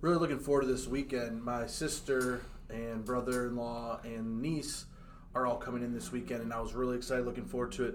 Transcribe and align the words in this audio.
really 0.00 0.16
looking 0.16 0.38
forward 0.38 0.62
to 0.62 0.66
this 0.68 0.86
weekend. 0.86 1.42
My 1.42 1.66
sister 1.66 2.42
and 2.70 3.04
brother-in-law 3.04 4.00
and 4.04 4.40
niece 4.40 4.86
are 5.34 5.46
all 5.46 5.56
coming 5.56 5.82
in 5.82 5.92
this 5.92 6.12
weekend, 6.12 6.42
and 6.42 6.52
I 6.52 6.60
was 6.60 6.74
really 6.74 6.96
excited, 6.96 7.24
looking 7.24 7.46
forward 7.46 7.72
to 7.72 7.84
it. 7.84 7.94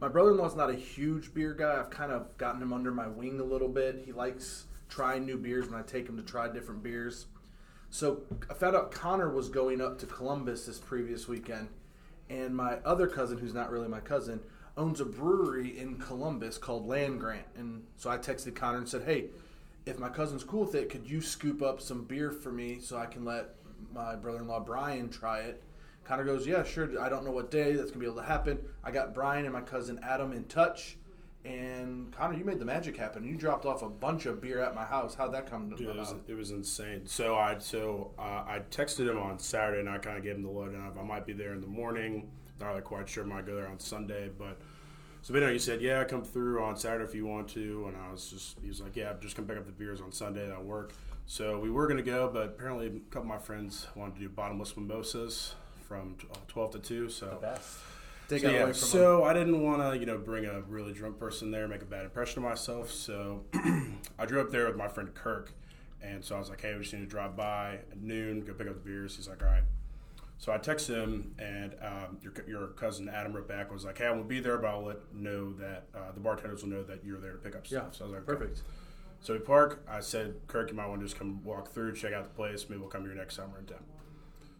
My 0.00 0.08
brother-in-law's 0.08 0.56
not 0.56 0.70
a 0.70 0.74
huge 0.74 1.32
beer 1.32 1.54
guy. 1.54 1.78
I've 1.78 1.90
kind 1.90 2.12
of 2.12 2.36
gotten 2.36 2.60
him 2.60 2.72
under 2.72 2.90
my 2.90 3.06
wing 3.06 3.40
a 3.40 3.44
little 3.44 3.68
bit. 3.68 4.02
He 4.04 4.12
likes 4.12 4.66
trying 4.88 5.24
new 5.24 5.38
beers 5.38 5.68
when 5.68 5.78
I 5.78 5.82
take 5.82 6.08
him 6.08 6.16
to 6.16 6.22
try 6.22 6.48
different 6.48 6.82
beers. 6.82 7.26
So 7.88 8.22
I 8.50 8.54
found 8.54 8.74
out 8.74 8.90
Connor 8.90 9.30
was 9.30 9.48
going 9.48 9.80
up 9.80 9.98
to 9.98 10.06
Columbus 10.06 10.66
this 10.66 10.78
previous 10.78 11.28
weekend, 11.28 11.68
and 12.28 12.54
my 12.54 12.78
other 12.84 13.06
cousin, 13.06 13.38
who's 13.38 13.54
not 13.54 13.70
really 13.70 13.88
my 13.88 14.00
cousin, 14.00 14.40
owns 14.76 15.00
a 15.00 15.04
brewery 15.04 15.78
in 15.78 15.98
Columbus 15.98 16.58
called 16.58 16.86
Land 16.86 17.20
Grant. 17.20 17.46
And 17.56 17.84
so 17.96 18.10
I 18.10 18.18
texted 18.18 18.54
Connor 18.54 18.78
and 18.78 18.88
said, 18.88 19.02
"Hey, 19.02 19.28
if 19.86 19.98
my 19.98 20.08
cousin's 20.08 20.44
cool 20.44 20.64
with 20.64 20.74
it, 20.74 20.88
could 20.88 21.08
you 21.08 21.20
scoop 21.20 21.62
up 21.62 21.80
some 21.80 22.04
beer 22.04 22.30
for 22.30 22.52
me 22.52 22.78
so 22.80 22.96
I 22.96 23.06
can 23.06 23.24
let 23.24 23.54
my 23.92 24.14
brother-in-law 24.16 24.60
Brian 24.60 25.08
try 25.08 25.40
it?" 25.40 25.62
Connor 26.04 26.24
goes, 26.24 26.46
"Yeah, 26.46 26.64
sure. 26.64 27.00
I 27.00 27.08
don't 27.08 27.24
know 27.24 27.30
what 27.30 27.50
day 27.50 27.74
that's 27.74 27.90
gonna 27.90 28.00
be 28.00 28.06
able 28.06 28.16
to 28.16 28.22
happen." 28.22 28.58
I 28.82 28.90
got 28.90 29.14
Brian 29.14 29.44
and 29.44 29.52
my 29.52 29.60
cousin 29.60 30.00
Adam 30.02 30.32
in 30.32 30.44
touch. 30.44 30.98
And 31.44 32.12
Connor, 32.12 32.38
you 32.38 32.44
made 32.44 32.60
the 32.60 32.64
magic 32.64 32.96
happen. 32.96 33.24
You 33.24 33.36
dropped 33.36 33.66
off 33.66 33.82
a 33.82 33.88
bunch 33.88 34.26
of 34.26 34.40
beer 34.40 34.60
at 34.60 34.76
my 34.76 34.84
house. 34.84 35.16
How'd 35.16 35.34
that 35.34 35.50
come 35.50 35.70
Dude, 35.70 35.88
it 35.88 35.96
was, 35.96 36.14
it 36.28 36.34
was 36.34 36.52
insane. 36.52 37.02
So 37.06 37.34
I 37.34 37.58
so 37.58 38.12
uh, 38.16 38.44
I 38.46 38.62
texted 38.70 39.10
him 39.10 39.18
on 39.18 39.38
Saturday, 39.40 39.80
and 39.80 39.88
I 39.88 39.98
kind 39.98 40.16
of 40.16 40.22
gave 40.22 40.36
him 40.36 40.42
the 40.42 40.50
lowdown 40.50 40.86
of 40.86 40.96
I 40.98 41.02
might 41.02 41.26
be 41.26 41.32
there 41.32 41.52
in 41.52 41.60
the 41.60 41.66
morning. 41.66 42.30
Not 42.60 42.68
really 42.68 42.82
quite 42.82 43.08
sure. 43.08 43.24
I 43.24 43.26
might 43.26 43.46
go 43.46 43.56
there 43.56 43.66
on 43.66 43.80
Sunday, 43.80 44.30
but 44.38 44.60
so 45.22 45.32
you 45.34 45.40
know, 45.40 45.52
he 45.52 45.58
said, 45.58 45.80
"Yeah, 45.80 46.02
come 46.04 46.24
through 46.24 46.62
on 46.62 46.76
Saturday 46.76 47.04
if 47.04 47.14
you 47.14 47.26
want 47.26 47.48
to." 47.50 47.86
And 47.86 47.96
I 47.96 48.10
was 48.10 48.28
just, 48.28 48.58
he 48.60 48.68
was 48.68 48.80
like, 48.80 48.96
"Yeah, 48.96 49.12
just 49.20 49.36
come 49.36 49.46
pick 49.46 49.56
up 49.56 49.66
the 49.66 49.72
beers 49.72 50.00
on 50.00 50.10
Sunday. 50.12 50.46
That'll 50.46 50.64
work." 50.64 50.92
So 51.26 51.60
we 51.60 51.70
were 51.70 51.86
gonna 51.86 52.02
go, 52.02 52.28
but 52.32 52.46
apparently 52.46 52.88
a 52.88 52.90
couple 53.12 53.22
of 53.22 53.26
my 53.26 53.38
friends 53.38 53.86
wanted 53.94 54.16
to 54.16 54.20
do 54.20 54.28
bottomless 54.28 54.76
mimosas 54.76 55.54
from 55.86 56.16
uh, 56.32 56.36
twelve 56.48 56.72
to 56.72 56.80
two. 56.80 57.08
So 57.08 57.38
Best. 57.40 57.78
Take 58.28 58.42
so, 58.42 58.50
yeah, 58.50 58.62
away 58.62 58.72
from 58.72 58.80
him. 58.82 58.88
so 58.88 59.24
I 59.24 59.32
didn't 59.32 59.62
want 59.62 59.82
to, 59.82 59.98
you 59.98 60.06
know, 60.06 60.16
bring 60.16 60.46
a 60.46 60.60
really 60.62 60.92
drunk 60.92 61.18
person 61.18 61.50
there, 61.50 61.68
make 61.68 61.82
a 61.82 61.86
bad 61.86 62.04
impression 62.04 62.42
of 62.42 62.48
myself. 62.48 62.90
So 62.90 63.44
I 64.18 64.26
drove 64.26 64.46
up 64.46 64.52
there 64.52 64.66
with 64.66 64.76
my 64.76 64.88
friend 64.88 65.12
Kirk, 65.14 65.52
and 66.02 66.24
so 66.24 66.34
I 66.34 66.38
was 66.40 66.50
like, 66.50 66.60
"Hey, 66.60 66.74
we 66.74 66.80
just 66.80 66.92
need 66.94 67.00
to 67.00 67.06
drive 67.06 67.36
by 67.36 67.80
at 67.92 68.00
noon, 68.00 68.40
go 68.40 68.54
pick 68.54 68.66
up 68.66 68.74
the 68.74 68.80
beers." 68.80 69.16
He's 69.16 69.28
like, 69.28 69.42
"All 69.42 69.48
right." 69.48 69.62
So 70.42 70.50
I 70.50 70.58
texted 70.58 70.96
him, 71.00 71.36
and 71.38 71.76
um, 71.80 72.18
your, 72.20 72.32
your 72.48 72.66
cousin 72.70 73.08
Adam 73.08 73.32
wrote 73.32 73.46
back 73.46 73.72
was 73.72 73.84
like, 73.84 73.98
"Hey, 73.98 74.06
I 74.06 74.10
will 74.10 74.24
be 74.24 74.40
there, 74.40 74.58
but 74.58 74.66
I'll 74.66 74.82
let 74.82 75.14
know 75.14 75.52
that 75.52 75.84
uh, 75.94 76.10
the 76.12 76.18
bartenders 76.18 76.64
will 76.64 76.70
know 76.70 76.82
that 76.82 77.04
you're 77.04 77.20
there 77.20 77.30
to 77.30 77.38
pick 77.38 77.54
up 77.54 77.64
stuff." 77.64 77.84
Yeah, 77.92 77.96
so 77.96 78.04
I 78.04 78.08
was 78.08 78.14
like, 78.14 78.28
"Okay." 78.28 78.38
perfect. 78.40 78.62
So 79.20 79.34
we 79.34 79.38
park. 79.38 79.84
I 79.88 80.00
said, 80.00 80.34
Kirk, 80.48 80.70
you 80.70 80.76
might 80.76 80.88
want 80.88 81.00
to 81.00 81.06
just 81.06 81.16
come 81.16 81.44
walk 81.44 81.70
through, 81.70 81.94
check 81.94 82.12
out 82.12 82.24
the 82.24 82.30
place. 82.30 82.68
Maybe 82.68 82.80
we'll 82.80 82.90
come 82.90 83.04
here 83.04 83.14
next 83.14 83.36
summer 83.36 83.60
in 83.60 83.66
town. 83.66 83.84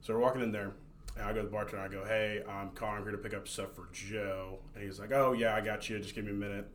So 0.03 0.15
we're 0.15 0.21
walking 0.21 0.41
in 0.43 0.53
there, 0.53 0.75
and 1.17 1.25
I 1.27 1.33
go 1.33 1.41
to 1.41 1.47
the 1.47 1.51
bartender. 1.51 1.85
and 1.85 1.93
I 1.93 1.99
go, 1.99 2.05
"Hey, 2.07 2.45
I'm 2.49 2.71
Connor. 2.71 2.99
I'm 2.99 3.03
here 3.03 3.11
to 3.11 3.19
pick 3.19 3.35
up 3.35 3.49
stuff 3.49 3.75
for 3.75 3.89
Joe." 3.93 4.61
And 4.77 4.85
he's 4.85 5.01
like, 5.01 5.11
"Oh 5.11 5.33
yeah, 5.33 5.57
I 5.57 5.63
got 5.63 5.91
you. 5.91 5.99
Just 5.99 6.15
give 6.15 6.25
me 6.25 6.31
a 6.31 6.35
minute." 6.35 6.69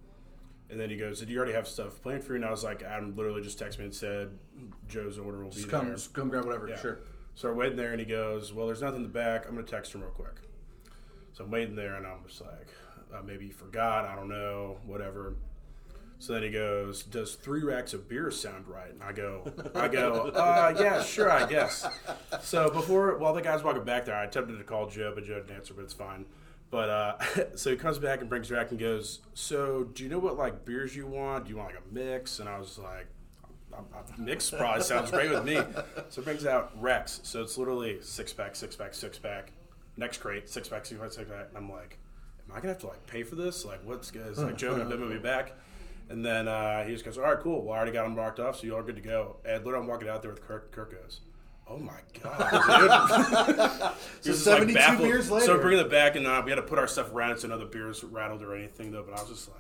And 0.70 0.78
then 0.78 0.90
he 0.90 0.98
goes, 0.98 1.22
"Did 1.22 1.30
you 1.30 1.38
already 1.38 1.54
have 1.54 1.66
stuff 1.66 2.02
planned 2.02 2.26
for 2.26 2.34
you?" 2.34 2.40
And 2.40 2.46
I 2.46 2.52
was 2.52 2.66
like, 2.66 2.84
"Adam 2.84 3.16
literally 3.16 3.42
just 3.42 3.58
texted 3.58 3.80
me 3.80 3.86
and 3.86 3.96
said 3.96 4.32
Joe's 4.90 5.18
order 5.18 5.46
will 5.46 5.52
Just 5.52 5.68
be 5.68 5.72
come, 5.72 5.86
there." 5.86 5.96
just 5.96 6.12
come 6.12 6.28
grab 6.28 6.44
whatever. 6.44 6.68
Yeah. 6.68 6.82
Sure. 6.82 7.00
So 7.38 7.50
we're 7.50 7.54
waiting 7.54 7.78
there, 7.78 7.92
and 7.92 8.00
he 8.00 8.06
goes, 8.08 8.52
"Well, 8.52 8.66
there's 8.66 8.82
nothing 8.82 8.98
in 8.98 9.04
the 9.04 9.10
back. 9.10 9.46
I'm 9.48 9.54
going 9.54 9.64
to 9.64 9.72
text 9.72 9.94
him 9.94 10.02
real 10.02 10.10
quick." 10.10 10.38
So 11.34 11.44
I'm 11.44 11.52
waiting 11.52 11.76
there, 11.76 11.94
and 11.94 12.08
I'm 12.08 12.26
just 12.28 12.42
like, 12.42 12.68
uh, 13.14 13.22
maybe 13.22 13.46
he 13.46 13.52
forgot. 13.52 14.06
I 14.06 14.16
don't 14.16 14.28
know. 14.28 14.80
Whatever. 14.88 15.36
So 16.18 16.34
then 16.34 16.42
he 16.42 16.50
goes, 16.50 17.04
"Does 17.04 17.36
three 17.36 17.62
racks 17.62 17.94
of 17.94 18.10
beer 18.10 18.32
sound 18.32 18.68
right?" 18.68 18.90
And 18.90 19.04
I 19.04 19.12
go, 19.12 19.54
"I 19.76 19.88
go, 19.88 20.32
uh, 20.36 20.74
yeah, 20.80 21.04
sure, 21.04 21.30
I 21.30 21.48
guess." 21.48 21.88
So 22.42 22.72
before, 22.72 23.20
while 23.20 23.36
the 23.36 23.44
guy's 23.44 23.62
walking 23.62 23.84
back 23.84 24.06
there, 24.06 24.16
I 24.16 24.24
attempted 24.24 24.58
to 24.58 24.64
call 24.64 24.88
Joe, 24.88 25.12
but 25.14 25.24
Joe 25.24 25.36
didn't 25.36 25.56
answer. 25.56 25.76
But 25.76 25.84
it's 25.84 25.94
fine. 25.94 26.26
But 26.72 26.90
uh, 26.90 27.18
so 27.56 27.70
he 27.70 27.76
comes 27.78 28.00
back 28.00 28.22
and 28.22 28.30
brings 28.30 28.50
back 28.50 28.72
and 28.72 28.80
goes, 28.80 29.20
"So 29.36 29.84
do 29.84 30.02
you 30.02 30.10
know 30.10 30.18
what 30.18 30.38
like 30.38 30.66
beers 30.66 30.96
you 30.96 31.06
want? 31.06 31.44
Do 31.44 31.52
you 31.52 31.58
want 31.58 31.76
like 31.76 31.84
a 31.84 31.94
mix?" 31.94 32.40
And 32.40 32.50
I 32.50 32.58
was 32.58 32.80
like, 32.80 33.06
a 33.78 34.22
mix 34.22 34.50
probably 34.52 34.84
sounds 34.84 35.12
great 35.12 35.30
with 35.30 35.44
me. 35.46 35.56
So 36.10 36.22
it 36.22 36.26
brings 36.26 36.46
out 36.46 36.72
Rex. 36.82 37.20
So 37.24 37.42
it's 37.42 37.58
literally 37.58 38.00
six 38.02 38.34
pack, 38.34 38.56
six 38.56 38.76
pack, 38.76 38.94
six 38.94 39.18
pack. 39.20 39.52
Next 39.98 40.18
crate, 40.20 40.50
six 40.50 40.68
pack, 40.68 40.86
six 40.86 41.00
pack, 41.00 41.12
six 41.12 41.30
pack. 41.30 41.48
And 41.50 41.58
I'm 41.58 41.72
like, 41.72 41.98
am 42.48 42.56
I 42.56 42.60
gonna 42.60 42.70
have 42.70 42.80
to 42.80 42.88
like 42.88 43.06
pay 43.08 43.24
for 43.24 43.36
this? 43.36 43.66
Like, 43.66 43.80
what's 43.84 44.12
is 44.14 44.38
like 44.40 44.58
Joe 44.58 44.78
gonna 44.78 44.96
Venmo 44.96 45.10
me 45.10 45.18
back? 45.20 45.54
And 46.10 46.26
then 46.26 46.48
uh, 46.48 46.86
he 46.86 46.94
just 46.94 47.04
goes, 47.04 47.18
all 47.18 47.26
right, 47.26 47.40
cool. 47.40 47.64
Well, 47.64 47.74
I 47.74 47.78
already 47.78 47.92
got 47.92 48.04
them 48.04 48.16
marked 48.16 48.40
off, 48.40 48.58
so 48.60 48.64
you 48.66 48.76
all 48.76 48.84
good 48.84 48.96
to 48.96 49.02
go. 49.02 49.38
And 49.46 49.66
literally, 49.66 49.84
I'm 49.84 49.90
walking 49.90 50.08
out 50.08 50.22
there 50.22 50.32
with 50.32 50.42
Kirk. 50.42 50.72
Kirk 50.72 50.92
goes. 50.92 51.22
Oh 51.70 51.78
my 51.78 52.00
god! 52.24 53.94
So 54.22 54.32
72 54.34 54.98
beers 55.00 55.30
later. 55.30 55.46
So 55.46 55.58
bringing 55.60 55.84
it 55.86 55.92
back, 55.92 56.16
and 56.16 56.26
uh, 56.26 56.42
we 56.46 56.50
had 56.52 56.56
to 56.56 56.62
put 56.62 56.80
our 56.80 56.88
stuff 56.88 57.12
around 57.12 57.32
it 57.32 57.42
so 57.42 57.50
none 57.50 57.62
of 57.62 57.70
the 57.70 57.78
beers 57.78 58.04
rattled 58.06 58.42
or 58.42 58.56
anything, 58.56 58.92
though. 58.92 59.04
But 59.04 59.18
I 59.18 59.22
was 59.22 59.30
just 59.32 59.50
like, 59.50 59.58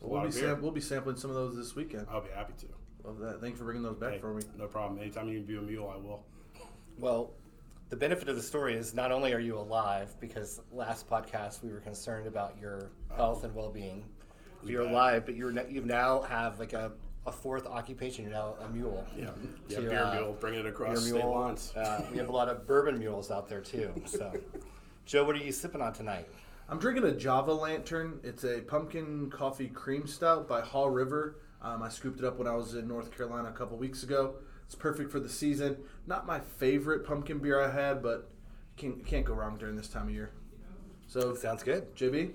We'll 0.00 0.22
be, 0.22 0.30
sam- 0.32 0.60
we'll 0.60 0.70
be 0.70 0.82
sampling 0.82 1.16
some 1.16 1.30
of 1.30 1.36
those 1.36 1.56
this 1.56 1.74
weekend. 1.74 2.06
I'll 2.10 2.20
be 2.20 2.30
happy 2.30 2.52
to. 2.60 2.66
Love 3.04 3.18
that. 3.18 3.40
Thank 3.40 3.52
you 3.52 3.58
for 3.58 3.64
bringing 3.64 3.82
those 3.82 3.96
back 3.96 4.12
Hey, 4.14 4.18
for 4.18 4.32
me. 4.34 4.42
No 4.58 4.66
problem. 4.66 5.00
Anytime 5.00 5.28
you 5.28 5.38
can 5.38 5.46
be 5.46 5.56
a 5.56 5.60
mule, 5.60 5.92
I 5.94 5.98
will. 5.98 6.24
Well, 6.98 7.32
the 7.90 7.96
benefit 7.96 8.28
of 8.28 8.36
the 8.36 8.42
story 8.42 8.74
is 8.74 8.94
not 8.94 9.12
only 9.12 9.32
are 9.34 9.40
you 9.40 9.58
alive, 9.58 10.14
because 10.20 10.60
last 10.72 11.08
podcast 11.08 11.62
we 11.62 11.70
were 11.70 11.80
concerned 11.80 12.26
about 12.26 12.56
your 12.58 12.90
health 13.14 13.44
and 13.44 13.54
well-being. 13.54 14.04
You're 14.64 14.84
bad. 14.84 14.92
alive, 14.92 15.26
but 15.26 15.34
you're 15.36 15.50
n- 15.56 15.66
you 15.68 15.82
now 15.82 16.22
have 16.22 16.58
like 16.58 16.72
a, 16.72 16.92
a 17.26 17.32
fourth 17.32 17.66
occupation. 17.66 18.24
You're 18.24 18.32
now 18.32 18.54
a 18.64 18.68
mule. 18.70 19.04
Yeah, 19.14 19.30
yeah. 19.68 19.76
To, 19.76 19.82
beer 19.82 20.02
uh, 20.02 20.14
mule, 20.14 20.36
bring 20.40 20.54
it 20.54 20.64
across 20.64 20.98
a 20.98 21.00
state 21.02 21.12
mule. 21.14 21.30
lines. 21.34 21.74
Uh, 21.76 22.02
we 22.10 22.16
have 22.16 22.30
a 22.30 22.32
lot 22.32 22.48
of 22.48 22.66
bourbon 22.66 22.98
mules 22.98 23.30
out 23.30 23.46
there 23.48 23.60
too. 23.60 23.92
So, 24.06 24.32
Joe, 25.04 25.24
what 25.24 25.36
are 25.36 25.40
you 25.40 25.52
sipping 25.52 25.82
on 25.82 25.92
tonight? 25.92 26.26
I'm 26.70 26.78
drinking 26.78 27.04
a 27.04 27.12
Java 27.12 27.52
Lantern. 27.52 28.20
It's 28.24 28.44
a 28.44 28.60
pumpkin 28.60 29.28
coffee 29.30 29.68
cream 29.68 30.06
stout 30.06 30.48
by 30.48 30.62
Hall 30.62 30.88
River. 30.88 31.36
Um, 31.64 31.82
I 31.82 31.88
scooped 31.88 32.18
it 32.20 32.26
up 32.26 32.38
when 32.38 32.46
I 32.46 32.54
was 32.54 32.74
in 32.74 32.86
North 32.86 33.10
Carolina 33.16 33.48
a 33.48 33.52
couple 33.52 33.78
weeks 33.78 34.02
ago. 34.02 34.34
It's 34.66 34.74
perfect 34.74 35.10
for 35.10 35.18
the 35.18 35.30
season. 35.30 35.78
Not 36.06 36.26
my 36.26 36.38
favorite 36.38 37.06
pumpkin 37.06 37.38
beer 37.38 37.58
I 37.58 37.70
had, 37.70 38.02
but 38.02 38.30
can't, 38.76 39.04
can't 39.06 39.24
go 39.24 39.32
wrong 39.32 39.56
during 39.56 39.74
this 39.74 39.88
time 39.88 40.08
of 40.08 40.14
year. 40.14 40.30
So, 41.06 41.34
Sounds 41.34 41.62
good. 41.62 41.96
JB, 41.96 42.32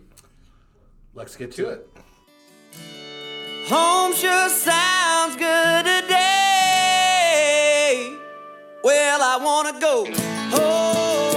Let's 1.14 1.36
get 1.36 1.52
to 1.54 1.70
it. 1.70 1.88
Home 3.68 4.14
sure 4.14 4.50
sounds 4.50 5.36
good 5.36 5.86
today. 5.86 6.16
Well, 8.84 9.22
I 9.22 9.38
wanna 9.44 9.80
go 9.80 10.06
home. 10.56 11.29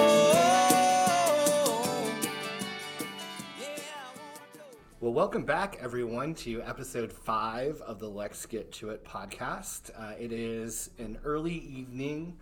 Well, 5.03 5.13
welcome 5.13 5.43
back, 5.43 5.79
everyone, 5.81 6.33
to 6.37 6.63
episode 6.63 7.13
five 7.13 7.81
of 7.81 7.99
the 7.99 8.09
Lex 8.09 8.47
Get 8.47 8.71
To 8.75 8.91
It 8.91 9.05
podcast. 9.05 9.91
Uh, 9.99 10.13
it 10.17 10.31
is 10.31 10.91
an 10.97 11.19
early 11.25 11.55
evening, 11.55 12.39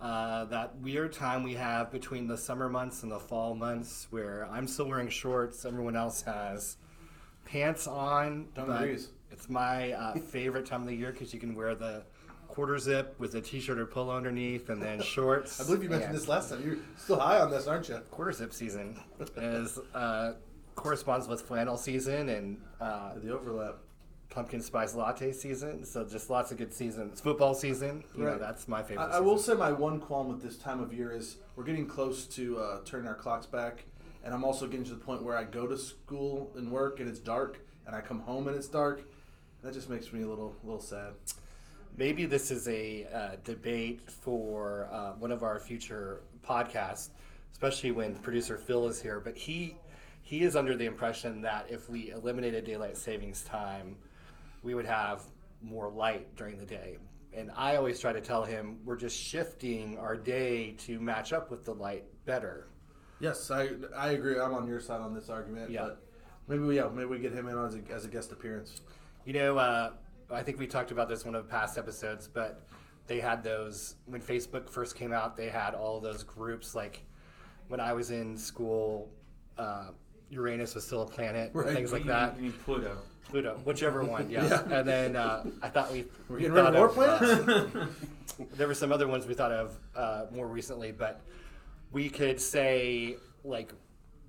uh, 0.00 0.46
that 0.46 0.78
weird 0.78 1.12
time 1.12 1.42
we 1.42 1.52
have 1.56 1.92
between 1.92 2.26
the 2.26 2.38
summer 2.38 2.70
months 2.70 3.02
and 3.02 3.12
the 3.12 3.18
fall 3.18 3.54
months 3.54 4.06
where 4.08 4.48
I'm 4.50 4.66
still 4.66 4.88
wearing 4.88 5.10
shorts, 5.10 5.66
everyone 5.66 5.94
else 5.94 6.22
has 6.22 6.78
pants 7.44 7.86
on. 7.86 8.48
Don't 8.54 8.70
agree. 8.70 8.96
It's 9.30 9.50
my 9.50 9.92
uh, 9.92 10.14
favorite 10.14 10.64
time 10.64 10.80
of 10.80 10.88
the 10.88 10.96
year 10.96 11.12
because 11.12 11.34
you 11.34 11.38
can 11.38 11.54
wear 11.54 11.74
the 11.74 12.04
quarter 12.48 12.78
zip 12.78 13.14
with 13.18 13.34
a 13.34 13.42
t 13.42 13.60
shirt 13.60 13.78
or 13.78 13.84
polo 13.84 14.16
underneath 14.16 14.70
and 14.70 14.80
then 14.80 15.02
shorts. 15.02 15.60
I 15.60 15.64
believe 15.64 15.82
you 15.82 15.90
mentioned 15.90 16.12
and- 16.12 16.18
this 16.18 16.28
last 16.28 16.48
time. 16.48 16.62
You're 16.64 16.78
still 16.96 17.20
high 17.20 17.40
on 17.40 17.50
this, 17.50 17.66
aren't 17.66 17.90
you? 17.90 17.98
quarter 18.10 18.32
zip 18.32 18.54
season 18.54 18.98
is 19.36 19.78
uh, 19.94 20.32
corresponds 20.74 21.28
with 21.28 21.42
flannel 21.42 21.76
season 21.76 22.28
and 22.28 22.58
uh, 22.80 23.14
The 23.18 23.32
overlap. 23.34 23.76
pumpkin 24.30 24.60
spice 24.62 24.94
latte 24.94 25.32
season. 25.32 25.84
So 25.84 26.04
just 26.04 26.30
lots 26.30 26.52
of 26.52 26.58
good 26.58 26.72
seasons. 26.72 27.20
Football 27.20 27.54
season, 27.54 28.04
you 28.16 28.22
know, 28.24 28.30
Right. 28.30 28.40
that's 28.40 28.68
my 28.68 28.82
favorite. 28.82 29.06
I, 29.06 29.16
I 29.16 29.20
will 29.20 29.38
say 29.38 29.54
my 29.54 29.72
one 29.72 30.00
qualm 30.00 30.28
with 30.28 30.42
this 30.42 30.56
time 30.56 30.80
of 30.80 30.92
year 30.92 31.10
is 31.12 31.36
we're 31.56 31.64
getting 31.64 31.86
close 31.86 32.26
to 32.28 32.58
uh, 32.58 32.78
turning 32.84 33.08
our 33.08 33.14
clocks 33.16 33.46
back, 33.46 33.84
and 34.24 34.32
I'm 34.32 34.44
also 34.44 34.66
getting 34.66 34.84
to 34.84 34.90
the 34.92 35.04
point 35.04 35.22
where 35.22 35.36
I 35.36 35.44
go 35.44 35.66
to 35.66 35.76
school 35.76 36.52
and 36.56 36.70
work 36.70 37.00
and 37.00 37.08
it's 37.08 37.18
dark, 37.18 37.58
and 37.86 37.94
I 37.96 38.00
come 38.00 38.20
home 38.20 38.46
and 38.48 38.56
it's 38.56 38.68
dark. 38.68 39.02
That 39.62 39.74
just 39.74 39.90
makes 39.90 40.12
me 40.12 40.22
a 40.22 40.28
little 40.28 40.54
little 40.64 40.80
sad. 40.80 41.12
maybe 41.96 42.24
this 42.24 42.50
is 42.52 42.68
a 42.68 43.06
uh, 43.12 43.30
debate 43.44 44.00
for 44.10 44.88
uh, 44.92 45.12
one 45.18 45.32
of 45.32 45.42
our 45.42 45.58
future 45.58 46.20
podcasts, 46.46 47.08
especially 47.52 47.90
when 47.90 48.14
producer 48.14 48.56
Phil 48.56 48.86
is 48.88 49.02
here. 49.02 49.18
But 49.20 49.36
he 49.36 49.76
he 50.30 50.44
is 50.44 50.54
under 50.54 50.76
the 50.76 50.86
impression 50.86 51.42
that 51.42 51.66
if 51.68 51.90
we 51.90 52.12
eliminated 52.12 52.64
daylight 52.64 52.96
savings 52.96 53.42
time, 53.42 53.96
we 54.62 54.76
would 54.76 54.86
have 54.86 55.22
more 55.60 55.90
light 55.90 56.36
during 56.36 56.56
the 56.56 56.64
day. 56.64 56.98
And 57.34 57.50
I 57.56 57.74
always 57.74 57.98
try 57.98 58.12
to 58.12 58.20
tell 58.20 58.44
him 58.44 58.78
we're 58.84 58.94
just 58.94 59.20
shifting 59.20 59.98
our 59.98 60.14
day 60.14 60.76
to 60.86 61.00
match 61.00 61.32
up 61.32 61.50
with 61.50 61.64
the 61.64 61.74
light 61.74 62.04
better. 62.26 62.68
Yes, 63.18 63.50
I 63.50 63.70
I 63.96 64.10
agree. 64.10 64.38
I'm 64.38 64.54
on 64.54 64.68
your 64.68 64.78
side 64.78 65.00
on 65.00 65.14
this 65.14 65.30
argument. 65.30 65.68
Yeah. 65.68 65.82
But 65.82 66.04
maybe 66.46 66.62
we 66.62 66.76
yeah 66.76 66.88
maybe 66.94 67.06
we 67.06 67.18
get 67.18 67.32
him 67.32 67.48
in 67.48 67.58
as 67.58 67.74
a, 67.74 67.80
as 67.92 68.04
a 68.04 68.08
guest 68.08 68.30
appearance. 68.30 68.82
You 69.24 69.32
know, 69.32 69.58
uh, 69.58 69.94
I 70.30 70.44
think 70.44 70.60
we 70.60 70.68
talked 70.68 70.92
about 70.92 71.08
this 71.08 71.24
one 71.24 71.34
of 71.34 71.44
the 71.44 71.50
past 71.50 71.76
episodes, 71.76 72.28
but 72.28 72.62
they 73.08 73.18
had 73.18 73.42
those 73.42 73.96
when 74.06 74.20
Facebook 74.20 74.70
first 74.70 74.94
came 74.94 75.12
out. 75.12 75.36
They 75.36 75.48
had 75.48 75.74
all 75.74 75.98
those 75.98 76.22
groups. 76.22 76.76
Like 76.76 77.02
when 77.66 77.80
I 77.80 77.94
was 77.94 78.12
in 78.12 78.36
school, 78.36 79.10
uh, 79.58 79.88
Uranus 80.30 80.74
was 80.74 80.84
still 80.86 81.02
a 81.02 81.06
planet, 81.06 81.50
Right. 81.52 81.74
things 81.74 81.92
like 81.92 82.04
that. 82.04 82.36
You 82.36 82.44
mean 82.44 82.52
Pluto? 82.64 82.96
Pluto, 83.24 83.60
whichever 83.64 84.02
one, 84.04 84.28
yeah. 84.30 84.62
And 84.70 84.86
then 84.88 85.16
uh, 85.16 85.44
I 85.62 85.68
thought 85.68 85.92
we 85.92 86.06
We're 86.28 86.36
we 86.36 86.42
getting 86.42 86.54
rid 86.54 86.66
of 86.66 86.74
more 86.74 86.88
uh, 86.90 86.92
planets. 87.68 87.94
there 88.56 88.66
were 88.66 88.74
some 88.74 88.92
other 88.92 89.06
ones 89.08 89.26
we 89.26 89.34
thought 89.34 89.52
of 89.52 89.78
uh, 89.94 90.26
more 90.32 90.46
recently, 90.46 90.92
but 90.92 91.20
we 91.92 92.08
could 92.08 92.40
say 92.40 93.16
like 93.44 93.72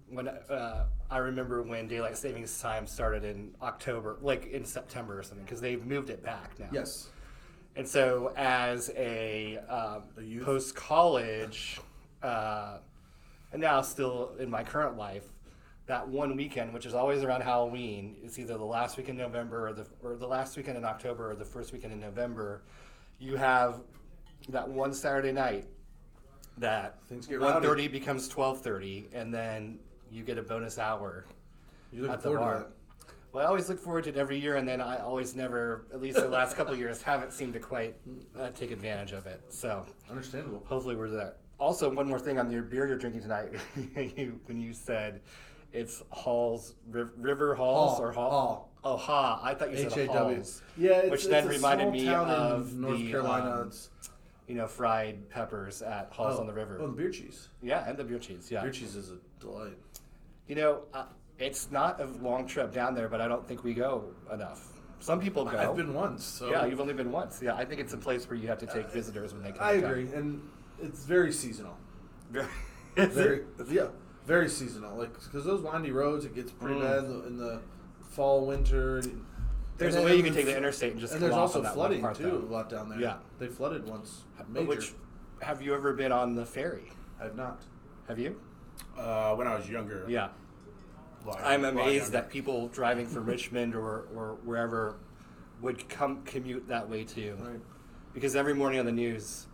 when 0.10 0.28
uh, 0.28 0.86
I 1.10 1.18
remember 1.18 1.62
when 1.64 1.88
daylight 1.88 2.18
savings 2.18 2.60
time 2.60 2.86
started 2.86 3.24
in 3.24 3.52
October, 3.62 4.18
like 4.22 4.48
in 4.48 4.66
September 4.66 5.18
or 5.18 5.24
something, 5.24 5.46
because 5.46 5.62
they've 5.62 5.84
moved 5.86 6.10
it 6.10 6.24
back 6.24 6.60
now. 6.60 6.68
yes. 6.72 7.10
And 7.78 7.88
so, 7.88 8.34
as 8.36 8.92
a, 8.98 9.58
um, 9.70 10.04
A 10.20 10.44
post 10.44 10.76
college, 10.76 11.80
uh, 12.22 12.80
and 13.54 13.62
now 13.62 13.82
still 13.82 14.34
in 14.40 14.50
my 14.50 14.62
current 14.62 14.98
life, 14.98 15.24
that 15.92 16.08
one 16.08 16.38
weekend, 16.38 16.74
which 16.74 16.86
is 16.86 16.94
always 16.94 17.22
around 17.22 17.42
Halloween, 17.42 18.16
it's 18.24 18.40
either 18.40 18.58
the 18.58 18.64
last 18.64 18.96
weekend 18.96 19.20
in 19.20 19.26
November 19.26 19.68
or 19.68 19.74
the 19.74 19.86
or 20.02 20.16
the 20.16 20.26
last 20.26 20.56
weekend 20.56 20.78
in 20.78 20.86
October 20.86 21.32
or 21.32 21.36
the 21.36 21.44
first 21.44 21.74
weekend 21.74 21.92
in 21.92 22.00
November. 22.00 22.64
You 23.20 23.36
have 23.36 23.82
that 24.48 24.70
one 24.70 24.94
Saturday 24.94 25.34
night 25.34 25.66
that 26.58 27.04
Things 27.10 27.28
get 27.28 27.42
one 27.42 27.62
thirty 27.62 27.90
becomes 27.90 28.30
twelve 28.30 28.62
thirty, 28.62 29.10
and 29.12 29.34
then 29.34 29.80
you 30.10 30.24
get 30.24 30.38
a 30.38 30.42
bonus 30.42 30.80
hour 30.80 31.26
You 31.92 32.04
looking 32.04 32.14
at 32.14 32.22
the 32.22 32.30
forward 32.30 32.40
bar. 32.40 32.54
to 32.54 32.60
that? 32.62 32.72
Well, 33.34 33.46
I 33.46 33.50
always 33.50 33.68
look 33.68 33.80
forward 33.80 34.06
to 34.06 34.12
it 34.12 34.16
every 34.16 34.40
year, 34.40 34.56
and 34.56 34.66
then 34.66 34.80
I 34.80 35.00
always 35.00 35.36
never, 35.36 35.88
at 35.94 36.02
least 36.02 36.18
the 36.18 36.30
last 36.30 36.56
couple 36.56 36.72
of 36.72 36.80
years, 36.80 37.02
haven't 37.12 37.34
seemed 37.34 37.52
to 37.54 37.60
quite 37.60 37.98
uh, 38.40 38.50
take 38.52 38.72
advantage 38.72 39.12
of 39.12 39.26
it. 39.26 39.42
So 39.50 39.86
Understandable. 40.10 40.64
hopefully 40.66 40.96
we're 40.96 41.10
there. 41.10 41.34
Also, 41.60 41.94
one 41.94 42.08
more 42.08 42.20
thing 42.20 42.40
on 42.40 42.50
your 42.50 42.64
beer 42.64 42.88
you're 42.88 42.98
drinking 42.98 43.22
tonight. 43.22 43.52
you, 44.18 44.40
when 44.46 44.60
you 44.60 44.74
said 44.74 45.22
it's 45.74 46.04
Halls, 46.10 46.76
Riv- 46.90 47.12
River 47.18 47.56
Halls 47.56 47.98
Hall, 47.98 48.02
or 48.06 48.12
Hall? 48.12 48.30
Hall. 48.30 48.70
Oh, 48.84 48.98
Ha. 48.98 49.40
I 49.44 49.54
thought 49.54 49.72
you 49.72 49.78
said 49.78 49.92
H 49.92 49.98
A 49.98 50.08
W. 50.08 50.36
Halls. 50.38 50.62
Yeah, 50.78 50.92
it's, 50.94 51.12
Which 51.12 51.26
then 51.28 51.48
reminded 51.48 51.92
me 51.92 52.06
town 52.06 52.30
of 52.30 52.74
North 52.74 52.98
the, 52.98 53.12
Carolina. 53.12 53.52
um, 53.62 53.72
You 54.48 54.56
know, 54.56 54.68
fried 54.68 55.30
peppers 55.30 55.82
at 55.82 56.10
Halls 56.12 56.40
on 56.40 56.48
the 56.48 56.54
River. 56.54 56.80
Oh, 56.82 56.88
the 56.88 56.94
beer 56.94 57.12
cheese. 57.12 57.50
yeah, 57.62 57.88
and 57.88 57.98
the 57.98 58.04
beer 58.04 58.20
cheese. 58.20 58.50
Yeah. 58.52 58.64
Beer 58.64 58.72
cheese 58.72 58.96
is 58.96 59.12
a 59.12 59.18
delight. 59.40 59.78
You 60.48 60.56
know, 60.56 60.82
uh, 60.94 61.06
it's 61.40 61.72
not 61.72 62.02
a 62.02 62.06
long 62.06 62.48
trip 62.48 62.74
down 62.74 62.94
there, 62.96 63.08
but 63.08 63.22
I 63.22 63.28
don't 63.28 63.48
think 63.48 63.64
we 63.64 63.74
go 63.74 64.06
enough. 64.34 64.68
Some 65.00 65.20
people 65.20 65.46
go. 65.46 65.58
I've 65.58 65.76
been 65.76 65.94
once, 65.94 66.24
so 66.24 66.50
Yeah, 66.52 66.66
you've 66.66 66.80
only 66.82 66.94
been 66.94 67.12
once. 67.12 67.42
Yeah, 67.42 67.56
I 67.56 67.66
think 67.66 67.82
it's 67.82 67.94
a 67.94 67.98
place 67.98 68.30
where 68.30 68.38
you 68.38 68.48
have 68.48 68.60
to 68.60 68.68
take 68.68 68.90
visitors 68.92 69.34
when 69.34 69.42
they 69.42 69.52
come. 69.52 69.62
I 69.62 69.72
agree, 69.74 70.08
and 70.14 70.42
it's 70.82 71.06
very 71.06 71.32
seasonal. 71.32 71.76
Very, 72.30 72.48
Very, 72.96 73.44
yeah, 73.70 73.88
very 74.26 74.50
seasonal. 74.50 74.98
Like 74.98 75.14
because 75.14 75.46
those 75.46 75.62
windy 75.62 75.92
roads, 75.92 76.26
it 76.26 76.36
gets 76.36 76.52
pretty 76.52 76.76
Mm. 76.80 76.82
bad 76.82 76.98
in 77.00 77.10
the, 77.10 77.28
in 77.28 77.38
the 77.38 77.62
fall, 78.10 78.46
winter. 78.46 79.02
There's 79.78 79.96
And 79.96 80.04
a 80.04 80.06
way 80.06 80.16
you 80.16 80.24
can 80.24 80.34
take 80.34 80.46
the 80.46 80.56
interstate 80.56 80.92
and 80.92 81.02
just 81.02 81.14
And 81.14 81.22
there's 81.24 81.34
also 81.34 81.60
on 81.60 81.64
that 81.64 81.74
flooding 81.74 82.02
part, 82.02 82.16
too 82.16 82.24
though. 82.24 82.38
a 82.38 82.52
lot 82.54 82.70
down 82.70 82.90
there. 82.90 83.00
Yeah. 83.00 83.18
they 83.40 83.48
flooded 83.48 83.86
once. 83.88 84.24
Major. 84.48 84.68
Which 84.68 84.94
have 85.42 85.62
you 85.62 85.74
ever 85.74 85.94
been 85.94 86.12
on 86.12 86.36
the 86.36 86.46
ferry? 86.46 86.92
I've 87.20 87.36
not. 87.36 87.62
Have 88.08 88.20
you? 88.20 88.40
Uh, 88.98 89.34
when 89.36 89.48
I 89.48 89.56
was 89.56 89.68
younger. 89.70 90.06
Yeah. 90.08 90.30
Like, 91.26 91.44
I'm 91.44 91.66
a 91.66 91.70
amazed 91.70 91.96
younger. 92.06 92.12
that 92.12 92.30
people 92.30 92.68
driving 92.68 93.08
from 93.08 93.26
Richmond 93.26 93.76
or, 93.76 94.08
or 94.16 94.38
wherever 94.44 94.98
would 95.62 95.88
come 95.90 96.24
commute 96.24 96.68
that 96.68 96.88
way 96.90 97.04
too. 97.04 97.38
Right. 97.40 97.60
Because 98.14 98.36
every 98.36 98.54
morning 98.54 98.80
on 98.80 98.86
the 98.86 98.92
news, 98.92 99.48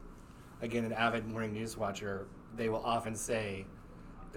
again, 0.61 0.83
an 0.85 0.93
avid 0.93 1.25
morning 1.27 1.53
news 1.53 1.77
watcher, 1.77 2.27
they 2.55 2.69
will 2.69 2.83
often 2.83 3.15
say 3.15 3.65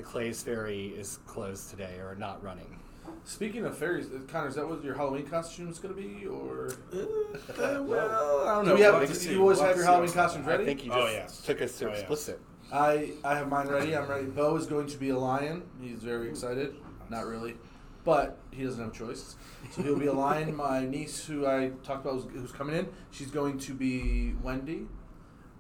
the 0.01 0.07
Clays 0.07 0.43
Ferry 0.43 0.87
is 0.97 1.19
closed 1.27 1.69
today 1.69 1.97
or 1.99 2.15
not 2.15 2.43
running. 2.43 2.79
Speaking 3.25 3.67
of 3.67 3.77
fairies, 3.77 4.07
uh, 4.07 4.21
Connor, 4.29 4.49
is 4.49 4.55
that 4.55 4.67
what 4.67 4.83
your 4.83 4.95
Halloween 4.95 5.27
costume 5.27 5.69
is 5.69 5.79
going 5.79 5.95
to 5.95 6.01
be, 6.01 6.27
or 6.27 6.71
Uh, 6.93 7.83
well, 7.85 8.49
I 8.49 8.55
don't 8.55 8.65
do 8.65 8.71
know. 8.71 8.75
we 8.77 8.81
have? 8.81 8.95
We'll 8.95 9.03
do 9.03 9.09
have 9.13 9.19
to 9.23 9.33
you 9.33 9.41
always 9.43 9.59
We'll 9.59 9.67
have 9.67 9.77
your 9.77 9.85
Halloween 9.85 10.05
what's 10.05 10.15
costumes 10.15 10.47
ready? 10.47 10.63
I 10.63 10.67
think 10.67 10.85
you 10.87 10.91
just 10.91 11.01
Oh, 11.03 11.07
yes. 11.11 11.43
took 11.43 11.61
us 11.61 11.79
to 11.79 11.87
Oh, 11.87 11.89
yes. 11.91 11.99
explicit. 12.01 12.41
I 12.73 13.13
I 13.25 13.35
have 13.37 13.49
mine 13.49 13.69
ready. 13.69 13.95
I'm 13.95 14.09
ready. 14.09 14.25
Bo 14.27 14.57
is 14.57 14.67
going 14.67 14.87
to 14.87 14.97
be 14.97 15.11
a 15.11 15.19
lion. 15.19 15.65
He's 15.83 15.99
very 16.03 16.31
excited. 16.31 16.75
Not 17.11 17.27
really, 17.27 17.57
but 18.05 18.39
he 18.53 18.65
doesn't 18.65 18.83
have 18.83 18.93
a 18.95 18.97
choice. 18.97 19.37
So 19.73 19.83
he'll 19.83 19.99
be 19.99 20.07
a 20.07 20.13
lion. 20.15 20.57
My 20.57 20.87
niece, 20.87 21.27
who 21.27 21.47
I 21.47 21.73
talked 21.83 22.07
about, 22.07 22.23
who's, 22.23 22.33
who's 22.33 22.53
coming 22.53 22.75
in, 22.77 22.89
she's 23.11 23.31
going 23.31 23.59
to 23.59 23.75
be 23.75 24.35
Wendy. 24.43 24.87